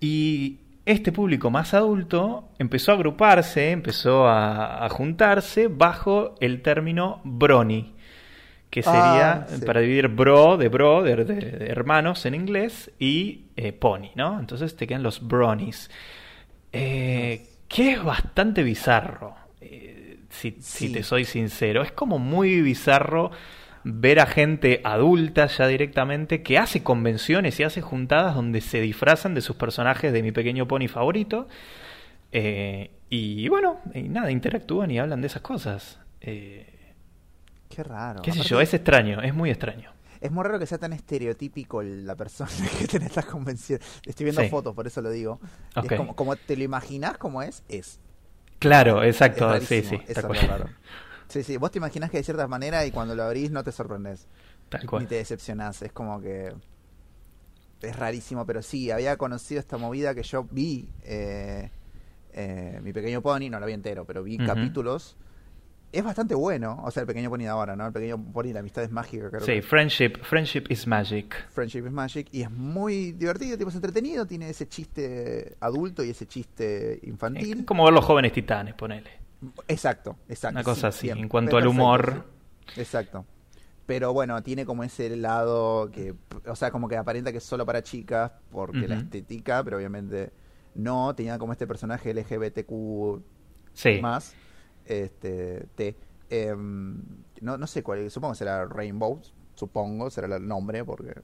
Y 0.00 0.58
este 0.84 1.12
público 1.12 1.50
más 1.50 1.74
adulto 1.74 2.48
empezó 2.58 2.92
a 2.92 2.94
agruparse, 2.94 3.70
empezó 3.70 4.26
a, 4.28 4.88
juntarse 4.90 5.68
bajo 5.68 6.34
el 6.40 6.62
término 6.62 7.20
brony, 7.24 7.94
que 8.68 8.82
sería 8.82 9.32
ah, 9.32 9.46
para 9.64 9.80
dividir 9.80 10.08
bro 10.08 10.56
de 10.56 10.68
bro, 10.68 11.02
de, 11.02 11.66
hermanos 11.68 12.26
en 12.26 12.34
inglés, 12.34 12.90
y 12.98 13.46
eh, 13.56 13.72
pony, 13.72 14.10
¿no? 14.16 14.40
Entonces 14.40 14.76
te 14.76 14.86
quedan 14.86 15.02
los 15.02 15.26
bronies. 15.26 15.90
Eh, 16.72 17.46
que 17.68 17.92
es 17.92 18.02
bastante 18.02 18.62
bizarro, 18.62 19.36
eh, 19.60 20.18
si, 20.30 20.56
si 20.60 20.92
te 20.92 21.02
soy 21.02 21.24
sincero. 21.24 21.82
Es 21.82 21.92
como 21.92 22.18
muy 22.18 22.60
bizarro 22.60 23.30
ver 23.84 24.20
a 24.20 24.26
gente 24.26 24.80
adulta 24.84 25.46
ya 25.46 25.66
directamente 25.66 26.42
que 26.42 26.58
hace 26.58 26.82
convenciones 26.82 27.58
y 27.60 27.64
hace 27.64 27.80
juntadas 27.80 28.34
donde 28.34 28.60
se 28.60 28.80
disfrazan 28.80 29.34
de 29.34 29.40
sus 29.40 29.56
personajes 29.56 30.12
de 30.12 30.22
mi 30.22 30.32
pequeño 30.32 30.68
pony 30.68 30.88
favorito. 30.88 31.48
Eh, 32.30 32.90
y 33.10 33.48
bueno, 33.48 33.80
y 33.94 34.02
nada, 34.02 34.30
interactúan 34.30 34.90
y 34.90 34.98
hablan 34.98 35.20
de 35.20 35.26
esas 35.26 35.42
cosas. 35.42 35.98
Eh, 36.20 36.94
Qué 37.68 37.82
raro. 37.82 38.22
Qué 38.22 38.32
sé 38.32 38.42
yo, 38.42 38.60
es 38.60 38.72
extraño, 38.74 39.22
es 39.22 39.34
muy 39.34 39.50
extraño. 39.50 39.92
Es 40.20 40.30
muy 40.30 40.44
raro 40.44 40.60
que 40.60 40.66
sea 40.66 40.78
tan 40.78 40.92
estereotípico 40.92 41.82
la 41.82 42.14
persona 42.14 42.50
que 42.78 42.86
tiene 42.86 43.06
estas 43.06 43.26
convenciones. 43.26 43.84
Estoy 44.06 44.24
viendo 44.24 44.42
fotos, 44.48 44.74
por 44.74 44.86
eso 44.86 45.02
lo 45.02 45.10
digo. 45.10 45.40
Es 45.74 45.98
como, 46.14 46.36
te 46.36 46.56
lo 46.56 46.62
imaginas 46.62 47.18
como 47.18 47.42
es, 47.42 47.64
es. 47.68 47.98
Claro, 48.60 49.02
exacto, 49.02 49.60
sí, 49.60 49.82
sí. 49.82 49.98
Eso 50.06 50.32
es 50.32 50.48
raro. 50.48 50.66
Sí, 51.32 51.42
sí, 51.42 51.56
vos 51.56 51.70
te 51.70 51.78
imaginas 51.78 52.10
que 52.10 52.18
de 52.18 52.24
cierta 52.24 52.46
manera 52.46 52.84
y 52.84 52.90
cuando 52.90 53.14
lo 53.14 53.22
abrís 53.22 53.50
no 53.50 53.64
te 53.64 53.72
sorprendes. 53.72 54.28
Tal 54.68 54.84
cual. 54.84 55.04
Ni 55.04 55.08
te 55.08 55.14
decepcionás, 55.14 55.80
es 55.80 55.90
como 55.90 56.20
que... 56.20 56.52
Es 57.80 57.96
rarísimo, 57.96 58.44
pero 58.44 58.60
sí, 58.60 58.90
había 58.90 59.16
conocido 59.16 59.58
esta 59.58 59.78
movida 59.78 60.14
que 60.14 60.22
yo 60.22 60.44
vi, 60.44 60.90
eh, 61.04 61.70
eh, 62.34 62.80
mi 62.82 62.92
pequeño 62.92 63.22
pony, 63.22 63.48
no 63.50 63.58
lo 63.58 63.64
vi 63.64 63.72
entero, 63.72 64.04
pero 64.04 64.22
vi 64.22 64.36
capítulos. 64.36 65.16
Es 65.90 66.04
bastante 66.04 66.34
bueno, 66.34 66.82
o 66.84 66.90
sea, 66.90 67.00
el 67.00 67.06
pequeño 67.06 67.30
pony 67.30 67.40
de 67.40 67.48
ahora, 67.48 67.76
¿no? 67.76 67.86
El 67.86 67.92
pequeño 67.94 68.22
pony, 68.22 68.52
la 68.52 68.60
amistad 68.60 68.84
es 68.84 68.90
mágica, 68.90 69.30
creo. 69.30 69.40
Sí, 69.40 69.62
friendship, 69.62 70.18
friendship 70.22 70.64
is 70.68 70.86
magic. 70.86 71.48
Friendship 71.48 71.86
is 71.86 71.92
magic, 71.92 72.28
y 72.30 72.42
es 72.42 72.50
muy 72.50 73.12
divertido, 73.12 73.56
tipo, 73.56 73.70
es 73.70 73.74
entretenido, 73.74 74.26
tiene 74.26 74.50
ese 74.50 74.68
chiste 74.68 75.56
adulto 75.60 76.04
y 76.04 76.10
ese 76.10 76.26
chiste 76.26 77.00
infantil. 77.04 77.60
Es 77.60 77.64
como 77.64 77.84
ver 77.84 77.94
los 77.94 78.04
jóvenes 78.04 78.32
titanes, 78.32 78.74
ponele. 78.74 79.21
Exacto, 79.68 80.16
exacto. 80.28 80.56
Una 80.56 80.64
cosa 80.64 80.88
así, 80.88 81.10
en 81.10 81.28
cuanto 81.28 81.56
al 81.56 81.66
humor. 81.66 82.24
Exacto. 82.76 83.26
Pero 83.86 84.12
bueno, 84.12 84.42
tiene 84.42 84.64
como 84.64 84.84
ese 84.84 85.16
lado 85.16 85.90
que, 85.90 86.14
o 86.46 86.56
sea, 86.56 86.70
como 86.70 86.88
que 86.88 86.96
aparenta 86.96 87.32
que 87.32 87.38
es 87.38 87.44
solo 87.44 87.66
para 87.66 87.82
chicas, 87.82 88.32
porque 88.50 88.86
la 88.86 88.96
estética, 88.96 89.62
pero 89.64 89.76
obviamente 89.76 90.32
no, 90.74 91.14
tenía 91.14 91.38
como 91.38 91.52
este 91.52 91.66
personaje 91.66 92.14
LGBTQ 92.14 94.00
más, 94.00 94.34
este, 94.84 95.66
T. 95.74 95.96
Em, 96.30 97.02
no, 97.40 97.58
no 97.58 97.66
sé 97.66 97.82
cuál, 97.82 98.08
supongo 98.10 98.32
que 98.32 98.38
será 98.38 98.64
Rainbow, 98.64 99.20
supongo, 99.54 100.10
será 100.10 100.34
el 100.36 100.46
nombre, 100.46 100.84
porque 100.84 101.20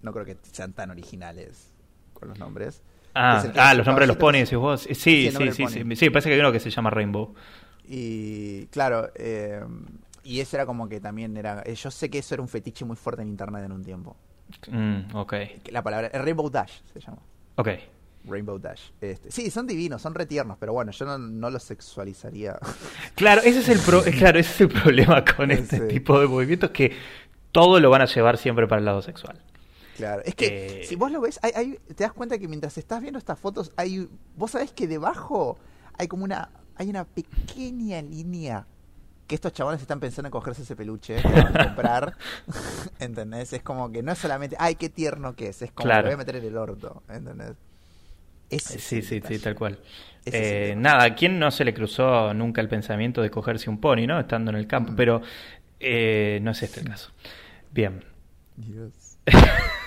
no 0.00 0.12
creo 0.12 0.24
que 0.24 0.38
sean 0.42 0.72
tan 0.72 0.90
originales 0.90 1.72
con 2.14 2.28
los 2.28 2.38
nombres. 2.38 2.82
Ah, 3.14 3.44
ah 3.56 3.74
los 3.74 3.86
nombres 3.86 4.04
de 4.04 4.14
los 4.14 4.16
ponies, 4.16 4.52
vos. 4.54 4.82
Sí, 4.82 4.94
sí, 4.94 5.30
sí, 5.30 5.66
sí, 5.66 5.96
sí, 5.96 6.10
parece 6.10 6.28
que 6.28 6.34
hay 6.34 6.40
uno 6.40 6.52
que 6.52 6.60
se 6.60 6.70
llama 6.70 6.90
Rainbow. 6.90 7.34
Y 7.84 8.66
claro, 8.66 9.10
eh, 9.16 9.60
y 10.22 10.40
eso 10.40 10.56
era 10.56 10.66
como 10.66 10.88
que 10.88 11.00
también 11.00 11.36
era. 11.36 11.62
Eh, 11.66 11.74
yo 11.74 11.90
sé 11.90 12.08
que 12.08 12.18
eso 12.18 12.34
era 12.34 12.42
un 12.42 12.48
fetiche 12.48 12.84
muy 12.84 12.96
fuerte 12.96 13.22
en 13.22 13.28
internet 13.28 13.64
en 13.64 13.72
un 13.72 13.84
tiempo. 13.84 14.16
Mm, 14.70 15.16
ok. 15.16 15.34
La 15.70 15.82
palabra. 15.82 16.08
Rainbow 16.12 16.48
Dash 16.50 16.80
se 16.92 17.00
llama. 17.00 17.18
Ok. 17.56 17.68
Rainbow 18.24 18.58
Dash. 18.58 18.90
Este, 19.00 19.30
sí, 19.30 19.50
son 19.50 19.66
divinos, 19.66 20.02
son 20.02 20.14
retiernos, 20.14 20.58
pero 20.58 20.72
bueno, 20.72 20.92
yo 20.92 21.04
no, 21.06 21.18
no 21.18 21.50
los 21.50 21.62
sexualizaría. 21.62 22.58
Claro, 23.14 23.42
ese 23.42 23.60
es 23.60 23.68
el 23.68 23.78
pro, 23.80 24.02
claro, 24.02 24.38
ese 24.38 24.50
es 24.50 24.60
el 24.62 24.68
problema 24.68 25.24
con 25.24 25.50
este 25.50 25.80
tipo 25.80 26.18
de 26.20 26.26
movimientos 26.26 26.70
que 26.70 26.92
todo 27.52 27.80
lo 27.80 27.90
van 27.90 28.02
a 28.02 28.06
llevar 28.06 28.38
siempre 28.38 28.66
para 28.66 28.78
el 28.78 28.84
lado 28.84 29.02
sexual. 29.02 29.38
Claro, 30.00 30.22
es 30.24 30.34
que 30.34 30.80
eh, 30.80 30.84
si 30.84 30.96
vos 30.96 31.12
lo 31.12 31.20
ves, 31.20 31.38
hay, 31.42 31.78
te 31.94 32.04
das 32.04 32.12
cuenta 32.14 32.38
que 32.38 32.48
mientras 32.48 32.78
estás 32.78 33.02
viendo 33.02 33.18
estas 33.18 33.38
fotos, 33.38 33.70
hay, 33.76 34.08
vos 34.34 34.52
sabés 34.52 34.72
que 34.72 34.88
debajo 34.88 35.58
hay 35.98 36.08
como 36.08 36.24
una, 36.24 36.50
hay 36.76 36.88
una 36.88 37.04
pequeña 37.04 38.00
línea 38.00 38.66
que 39.26 39.34
estos 39.34 39.52
chavales 39.52 39.82
están 39.82 40.00
pensando 40.00 40.28
en 40.28 40.32
cogerse 40.32 40.62
ese 40.62 40.74
peluche 40.74 41.20
para 41.22 41.64
comprar, 41.66 42.16
¿entendés? 42.98 43.52
Es 43.52 43.62
como 43.62 43.92
que 43.92 44.02
no 44.02 44.12
es 44.12 44.18
solamente, 44.18 44.56
ay, 44.58 44.76
qué 44.76 44.88
tierno 44.88 45.36
que 45.36 45.48
es, 45.48 45.60
es 45.60 45.70
como 45.70 45.90
que 45.90 45.96
lo 45.96 46.02
voy 46.02 46.12
a 46.12 46.16
meter 46.16 46.36
en 46.36 46.44
el 46.44 46.56
orto, 46.56 47.02
¿entendés? 47.08 47.56
sí, 48.48 49.02
sí, 49.02 49.20
sí, 49.20 49.38
tal 49.38 49.54
cual. 49.54 49.78
Eh, 50.24 50.74
nada, 50.76 51.04
¿a 51.04 51.14
quién 51.14 51.38
no 51.38 51.50
se 51.50 51.64
le 51.64 51.74
cruzó 51.74 52.34
nunca 52.34 52.60
el 52.60 52.68
pensamiento 52.68 53.22
de 53.22 53.30
cogerse 53.30 53.70
un 53.70 53.80
pony, 53.80 54.06
¿no? 54.06 54.18
Estando 54.18 54.50
en 54.50 54.56
el 54.56 54.66
campo, 54.66 54.92
mm. 54.92 54.96
pero 54.96 55.22
eh, 55.78 56.40
no 56.42 56.50
es 56.50 56.62
este 56.62 56.80
el 56.80 56.88
caso. 56.88 57.12
Bien. 57.70 58.02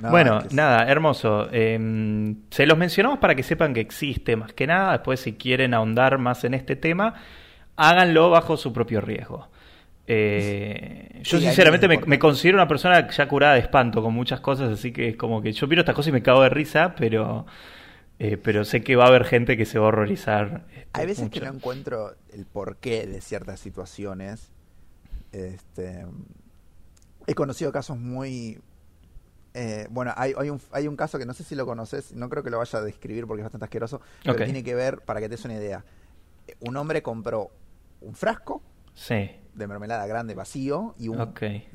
bueno, 0.00 0.40
nada, 0.50 0.86
hermoso. 0.90 1.48
Em, 1.52 2.36
se 2.50 2.66
los 2.66 2.78
mencionamos 2.78 3.18
para 3.18 3.34
que 3.34 3.42
sepan 3.42 3.74
que 3.74 3.80
existe 3.80 4.36
más 4.36 4.52
que 4.52 4.66
nada. 4.66 4.92
Después, 4.92 5.20
si 5.20 5.34
quieren 5.34 5.74
ahondar 5.74 6.18
más 6.18 6.44
en 6.44 6.54
este 6.54 6.76
tema, 6.76 7.14
háganlo 7.76 8.30
bajo 8.30 8.56
su 8.56 8.72
propio 8.72 9.00
riesgo. 9.00 9.48
Eh, 10.06 11.20
yo 11.22 11.38
sinceramente 11.38 11.86
me, 11.88 12.18
considero 12.18 12.58
una 12.58 12.66
persona 12.66 13.08
ya 13.08 13.28
curada 13.28 13.54
de 13.54 13.60
espanto 13.60 14.02
con 14.02 14.12
muchas 14.12 14.40
cosas, 14.40 14.70
así 14.72 14.92
que 14.92 15.10
es 15.10 15.16
como 15.16 15.40
que 15.40 15.52
yo 15.52 15.66
miro 15.66 15.80
estas 15.80 15.94
cosas 15.94 16.08
y 16.08 16.12
me 16.12 16.22
cago 16.22 16.42
de 16.42 16.48
risa, 16.48 16.94
pero, 16.96 17.46
eh, 18.18 18.36
pero 18.36 18.64
sé 18.64 18.82
que 18.82 18.96
va 18.96 19.04
a 19.04 19.08
haber 19.08 19.24
gente 19.24 19.56
que 19.56 19.64
se 19.64 19.78
va 19.78 19.86
a 19.86 19.88
horrorizar. 19.88 20.66
Este, 20.70 20.88
Hay 20.92 21.06
veces 21.06 21.30
que 21.30 21.40
no 21.40 21.52
encuentro 21.52 22.14
el 22.32 22.46
porqué 22.46 23.06
de 23.06 23.20
ciertas 23.20 23.60
situaciones. 23.60 24.50
Este, 25.30 26.04
he 27.26 27.34
conocido 27.34 27.72
casos 27.72 27.96
muy 27.96 28.60
eh, 29.54 29.86
bueno, 29.90 30.12
hay, 30.16 30.32
hay, 30.38 30.50
un, 30.50 30.60
hay 30.72 30.88
un 30.88 30.96
caso 30.96 31.18
que 31.18 31.26
no 31.26 31.34
sé 31.34 31.44
si 31.44 31.54
lo 31.54 31.66
conoces, 31.66 32.12
no 32.14 32.28
creo 32.28 32.42
que 32.42 32.50
lo 32.50 32.58
vaya 32.58 32.78
a 32.78 32.82
describir 32.82 33.26
porque 33.26 33.40
es 33.42 33.44
bastante 33.44 33.64
asqueroso, 33.66 34.00
pero 34.24 34.36
tiene 34.44 34.62
que 34.64 34.74
ver, 34.74 35.00
para 35.02 35.20
que 35.20 35.26
te 35.28 35.36
des 35.36 35.44
una 35.44 35.54
idea. 35.54 35.84
Un 36.60 36.76
hombre 36.76 37.02
compró 37.02 37.50
un 38.00 38.14
frasco 38.14 38.62
Sí. 38.94 39.30
de 39.54 39.66
mermelada 39.66 40.06
grande 40.06 40.34
vacío 40.34 40.94
y 40.98 41.08
un, 41.08 41.18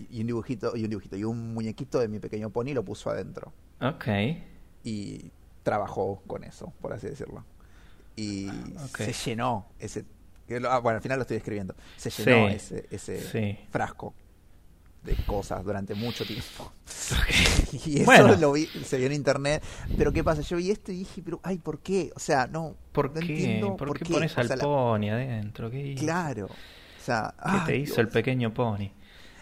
y 0.09 0.21
un 0.21 0.27
dibujito 0.27 0.75
y 0.75 0.83
un 0.83 0.89
dibujito 0.89 1.15
y 1.17 1.23
un 1.23 1.53
muñequito 1.53 1.99
de 1.99 2.07
mi 2.07 2.19
pequeño 2.19 2.49
pony 2.51 2.73
lo 2.73 2.83
puso 2.83 3.09
adentro 3.09 3.53
Ok. 3.81 4.07
y 4.83 5.31
trabajó 5.63 6.21
con 6.27 6.43
eso, 6.43 6.73
por 6.81 6.93
así 6.93 7.07
decirlo. 7.07 7.43
Y 8.15 8.49
Ok. 8.85 8.97
se 8.97 9.13
llenó 9.13 9.67
ese 9.79 10.05
ah, 10.69 10.79
bueno, 10.79 10.97
al 10.97 11.01
final 11.01 11.17
lo 11.19 11.21
estoy 11.23 11.37
escribiendo. 11.37 11.75
Se 11.97 12.09
llenó 12.09 12.47
Sí. 12.49 12.55
ese 12.55 12.87
ese 12.91 13.21
Sí. 13.21 13.59
frasco 13.69 14.13
de 15.03 15.15
cosas 15.25 15.63
durante 15.63 15.95
mucho 15.95 16.25
tiempo. 16.25 16.71
Y 17.85 17.97
eso 18.01 18.05
Bueno. 18.05 18.35
lo 18.35 18.51
vi, 18.53 18.65
se 18.65 18.97
vio 18.97 19.07
en 19.07 19.13
internet. 19.13 19.63
Pero 19.97 20.11
¿qué 20.11 20.23
pasa? 20.23 20.41
Yo 20.41 20.57
vi 20.57 20.71
esto 20.71 20.91
y 20.91 20.99
dije, 20.99 21.21
pero, 21.23 21.39
ay, 21.43 21.57
¿por 21.57 21.79
qué? 21.79 22.11
O 22.15 22.19
sea, 22.19 22.47
no, 22.47 22.75
¿Por 22.91 23.07
no 23.07 23.13
qué? 23.13 23.19
entiendo 23.19 23.77
¿Por, 23.77 23.89
por 23.89 23.97
qué 23.99 24.05
qué. 24.05 24.13
pones 24.13 24.37
O 24.37 24.41
al 24.41 24.47
la- 24.49 24.57
pony 24.57 25.09
adentro? 25.09 25.69
¿Qué? 25.69 25.95
Claro. 25.97 26.45
O 26.47 27.03
sea, 27.03 27.33
¿Qué 27.43 27.71
te 27.71 27.77
hizo 27.77 27.95
Dios. 27.95 27.97
el 27.99 28.07
pequeño 28.09 28.53
pony? 28.53 28.89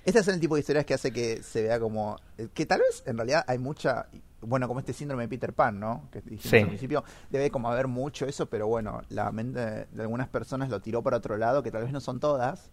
Este 0.04 0.20
es 0.20 0.28
el 0.28 0.40
tipo 0.40 0.54
de 0.56 0.60
historias 0.62 0.86
que 0.86 0.94
hace 0.94 1.12
que 1.12 1.42
se 1.42 1.64
vea 1.64 1.80
como... 1.80 2.18
eh, 2.38 2.48
Que 2.54 2.66
tal 2.68 2.80
vez 2.82 3.02
en 3.08 3.18
realidad 3.18 3.44
hay 3.48 3.58
mucha... 3.58 4.08
Bueno, 4.42 4.68
como 4.68 4.80
este 4.80 4.94
síndrome 4.94 5.24
de 5.24 5.30
Peter 5.30 5.52
Pan, 5.54 5.80
¿no? 5.80 6.08
Que 6.12 6.22
dijimos 6.22 6.44
Sí. 6.52 6.58
al 6.58 6.68
principio. 6.68 7.04
Debe 7.32 7.50
como 7.50 7.72
haber 7.72 7.88
mucho 7.88 8.28
eso, 8.28 8.46
pero 8.46 8.68
bueno, 8.68 9.02
la 9.10 9.32
mente 9.32 9.60
de 9.92 10.02
algunas 10.02 10.28
personas 10.28 10.70
lo 10.70 10.80
tiró 10.80 11.02
para 11.02 11.18
otro 11.18 11.38
lado, 11.38 11.64
que 11.64 11.72
tal 11.72 11.82
vez 11.84 11.92
no 11.92 12.00
son 12.00 12.20
todas. 12.20 12.70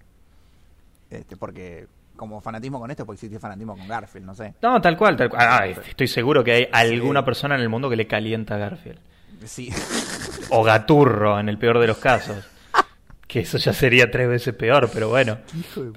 Este, 1.09 1.36
porque 1.38 1.88
como 2.16 2.40
fanatismo 2.40 2.78
con 2.80 2.90
esto, 2.90 3.05
puede 3.06 3.16
existir 3.16 3.39
fanatismo 3.39 3.76
con 3.76 3.86
Garfield, 3.89 4.26
no 4.26 4.34
sé. 4.34 4.55
No, 4.62 4.80
tal 4.80 4.97
cual, 4.97 5.16
tal 5.16 5.28
cual. 5.28 5.47
Ah, 5.48 5.66
estoy 5.66 6.06
seguro 6.09 6.43
que 6.44 6.52
hay 6.52 6.68
alguna 6.72 7.20
Sí. 7.20 7.24
persona 7.26 7.55
en 7.56 7.60
el 7.62 7.68
mundo 7.68 7.89
que 7.90 7.97
le 7.97 8.06
calienta 8.06 8.55
a 8.55 8.59
Garfield. 8.59 8.98
Sí. 9.44 9.70
O 10.51 10.62
Gaturro, 10.62 11.39
en 11.40 11.48
el 11.48 11.59
peor 11.59 11.78
de 11.80 11.86
los 11.89 11.98
casos. 11.98 12.48
Que 13.26 13.40
eso 13.40 13.56
ya 13.56 13.72
sería 13.72 14.10
tres 14.10 14.28
veces 14.28 14.55
peor, 14.55 14.90
pero 14.93 15.09
bueno. 15.09 15.39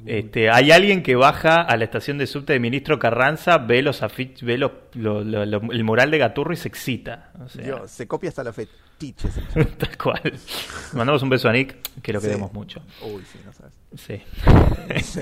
Este, 0.06 0.50
hay 0.50 0.72
alguien 0.72 1.04
que 1.04 1.16
baja 1.16 1.62
a 1.64 1.76
la 1.76 1.84
estación 1.84 2.18
de 2.18 2.28
subte 2.28 2.54
de 2.54 2.62
Ministro 2.62 2.98
Carranza, 2.98 3.58
ve 3.58 3.82
los 3.82 4.04
afiches, 4.04 4.42
ve 4.44 4.58
los- 4.58 4.72
lo- 4.94 5.22
lo- 5.22 5.46
lo- 5.46 5.62
el 5.72 5.84
mural 5.84 6.12
de 6.12 6.18
Gaturro 6.18 6.54
y 6.54 6.56
se 6.56 6.70
excita. 6.70 7.32
O 7.44 7.50
sea, 7.50 7.64
Dios, 7.66 7.92
se 7.92 8.08
copia 8.08 8.30
hasta 8.30 8.42
los 8.46 8.56
tal 9.78 9.98
cual. 9.98 10.22
Mandamos 10.94 11.22
un 11.24 11.30
beso 11.30 11.50
a 11.50 11.54
Nick, 11.54 11.76
que 12.02 12.14
lo 12.14 12.20
Sí. 12.22 12.28
queremos 12.28 12.54
mucho. 12.54 12.82
Uy, 13.02 13.24
sí, 13.32 13.40
no 13.46 13.52
sabes. 13.54 13.74
Sí. 13.98 14.22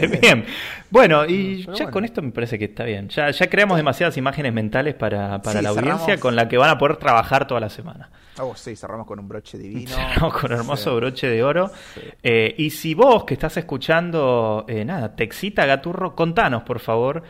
bien. 0.21 0.45
Bueno, 0.89 1.25
y 1.25 1.63
Pero 1.65 1.73
ya 1.77 1.83
bueno. 1.85 1.91
con 1.91 2.05
esto 2.05 2.21
me 2.21 2.31
parece 2.31 2.57
que 2.59 2.65
está 2.65 2.83
bien. 2.83 3.09
Ya, 3.09 3.29
ya 3.31 3.49
creamos 3.49 3.77
demasiadas 3.77 4.15
imágenes 4.17 4.53
mentales 4.53 4.95
para, 4.95 5.41
para 5.41 5.59
Sí, 5.59 5.63
la 5.63 5.69
audiencia 5.69 5.99
cerramos. 5.99 6.21
con 6.21 6.35
la 6.35 6.47
que 6.47 6.57
van 6.57 6.69
a 6.69 6.77
poder 6.77 6.97
trabajar 6.97 7.47
toda 7.47 7.59
la 7.59 7.69
semana. 7.69 8.09
Oh, 8.39 8.55
sí, 8.55 8.75
cerramos 8.75 9.05
con 9.05 9.19
un 9.19 9.27
broche 9.27 9.57
divino. 9.57 9.91
Cerramos 9.95 10.33
con 10.33 10.51
un 10.51 10.57
hermoso 10.59 10.89
Sí. 10.91 10.95
broche 10.95 11.27
de 11.27 11.43
oro. 11.43 11.71
Sí. 11.93 12.01
Eh, 12.23 12.55
y 12.57 12.69
si 12.71 12.93
vos 12.95 13.25
que 13.25 13.33
estás 13.35 13.57
escuchando, 13.57 14.65
eh, 14.67 14.83
nada, 14.85 15.15
te 15.15 15.23
excita 15.23 15.65
Gaturro, 15.65 16.15
contanos 16.15 16.63
por 16.63 16.79
favor 16.79 17.21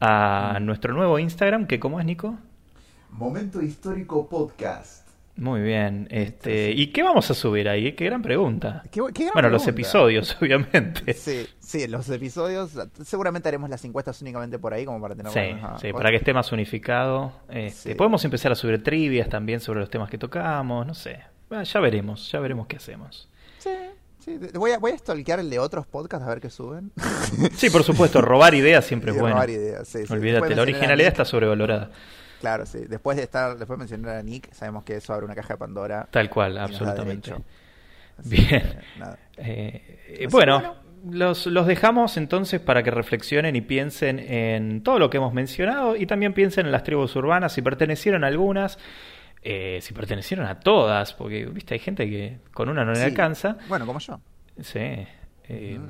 a 0.00 0.58
Mm. 0.60 0.64
nuestro 0.66 0.94
nuevo 0.94 1.18
Instagram, 1.18 1.66
que 1.66 1.80
cómo 1.80 1.98
es 2.00 2.06
Nico. 2.06 2.36
Momento 3.10 3.60
histórico 3.60 4.28
podcast. 4.28 5.01
Muy 5.36 5.62
bien. 5.62 6.08
Este, 6.10 6.72
¿Y 6.72 6.88
qué 6.88 7.02
vamos 7.02 7.30
a 7.30 7.34
subir 7.34 7.68
ahí? 7.68 7.92
Qué 7.94 8.04
gran 8.04 8.20
pregunta. 8.20 8.82
Qué 8.90 9.00
bu- 9.00 9.12
qué 9.12 9.22
gran 9.24 9.32
Bueno, 9.32 9.48
los 9.48 9.66
episodios, 9.66 10.36
obviamente. 10.42 11.14
Sí, 11.14 11.46
sí, 11.58 11.88
los 11.88 12.08
episodios. 12.10 12.72
Seguramente 13.04 13.48
haremos 13.48 13.70
las 13.70 13.82
encuestas 13.84 14.20
únicamente 14.20 14.58
por 14.58 14.74
ahí, 14.74 14.84
como 14.84 15.00
para 15.00 15.14
tener 15.14 15.32
Sí, 15.32 15.38
buenas- 15.38 15.80
sí, 15.80 15.92
para 15.92 16.10
que 16.10 16.16
esté 16.16 16.34
más 16.34 16.52
unificado. 16.52 17.32
Este, 17.48 17.90
Sí. 17.90 17.94
Podemos 17.94 18.24
empezar 18.24 18.52
a 18.52 18.54
subir 18.54 18.82
trivias 18.84 19.28
también 19.30 19.60
sobre 19.60 19.80
los 19.80 19.88
temas 19.88 20.10
que 20.10 20.18
tocamos, 20.18 20.86
no 20.86 20.92
sé. 20.94 21.20
Bueno, 21.48 21.64
ya 21.64 21.80
veremos, 21.80 22.30
ya 22.30 22.38
veremos 22.38 22.66
qué 22.66 22.76
hacemos. 22.76 23.28
Sí, 23.58 23.70
sí. 24.18 24.38
Voy 24.54 24.72
a, 24.72 24.78
voy 24.78 24.92
a 24.92 24.98
stalkear 24.98 25.40
el 25.40 25.48
de 25.48 25.58
otros 25.58 25.86
podcasts 25.86 26.26
a 26.26 26.28
ver 26.28 26.40
qué 26.40 26.50
suben. 26.50 26.92
Sí, 27.56 27.70
por 27.70 27.82
supuesto, 27.84 28.20
robar 28.20 28.54
ideas 28.54 28.84
siempre 28.84 29.10
es 29.12 29.18
bueno. 29.18 29.34
robar 29.34 29.48
ideas, 29.50 29.88
sí, 29.88 30.06
sí. 30.06 30.12
Olvídate, 30.12 30.54
la 30.54 30.62
originalidad 30.62 31.08
está 31.08 31.24
sobrevalorada. 31.24 31.90
Claro, 32.42 32.66
sí. 32.66 32.80
Después 32.88 33.16
de 33.16 33.22
estar, 33.22 33.56
después 33.56 33.78
de 33.78 33.82
mencionar 33.84 34.16
a 34.16 34.22
Nick, 34.22 34.52
sabemos 34.52 34.82
que 34.84 34.96
eso 34.96 35.14
abre 35.14 35.24
una 35.24 35.34
caja 35.34 35.54
de 35.54 35.58
Pandora. 35.58 36.06
Tal 36.10 36.28
cual, 36.28 36.58
absolutamente. 36.58 37.32
Así 38.18 38.28
Bien. 38.36 38.46
que, 38.48 38.98
nada. 38.98 39.18
Eh, 39.38 40.00
eh, 40.08 40.26
bueno. 40.30 40.76
Los, 41.10 41.46
los 41.46 41.66
dejamos 41.66 42.16
entonces 42.16 42.60
para 42.60 42.84
que 42.84 42.92
reflexionen 42.92 43.56
y 43.56 43.60
piensen 43.60 44.20
en 44.20 44.84
todo 44.84 45.00
lo 45.00 45.10
que 45.10 45.16
hemos 45.16 45.32
mencionado 45.34 45.96
y 45.96 46.06
también 46.06 46.32
piensen 46.32 46.66
en 46.66 46.70
las 46.72 46.84
tribus 46.84 47.16
urbanas, 47.16 47.52
si 47.52 47.60
pertenecieron 47.60 48.22
a 48.22 48.28
algunas, 48.28 48.78
eh, 49.42 49.80
si 49.82 49.94
pertenecieron 49.94 50.46
a 50.46 50.60
todas, 50.60 51.12
porque 51.14 51.46
viste 51.46 51.74
hay 51.74 51.80
gente 51.80 52.08
que 52.08 52.38
con 52.52 52.68
una 52.68 52.84
no 52.84 52.92
le 52.92 52.98
Sí. 52.98 53.04
alcanza. 53.04 53.56
Bueno, 53.68 53.84
como 53.84 53.98
yo. 53.98 54.20
Sí. 54.60 54.78
eh, 54.78 55.80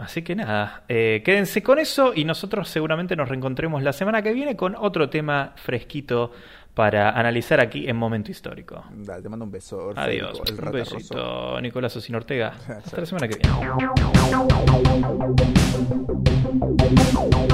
Así 0.00 0.22
que 0.22 0.34
nada, 0.34 0.82
eh, 0.88 1.20
quédense 1.22 1.62
con 1.62 1.78
eso 1.78 2.12
y 2.14 2.24
nosotros 2.24 2.70
seguramente 2.70 3.16
nos 3.16 3.28
reencontremos 3.28 3.82
la 3.82 3.92
semana 3.92 4.22
que 4.22 4.32
viene 4.32 4.56
con 4.56 4.74
otro 4.74 5.10
tema 5.10 5.52
fresquito 5.56 6.32
para 6.72 7.10
analizar 7.10 7.60
aquí 7.60 7.86
en 7.86 7.96
Momento 7.96 8.30
Histórico. 8.30 8.82
Dale, 8.92 9.22
te 9.22 9.28
mando 9.28 9.44
un 9.44 9.50
beso. 9.50 9.92
Adiós. 9.94 10.40
Orfeico, 10.40 10.62
El 10.62 10.66
Un 10.66 10.72
besito, 10.72 11.60
Nicolás 11.60 11.94
Ocin 11.96 12.14
Ortega. 12.14 12.54
Hasta 12.68 13.00
la 13.00 13.06
semana 13.06 13.28
que 13.28 13.36
viene. 13.36 13.50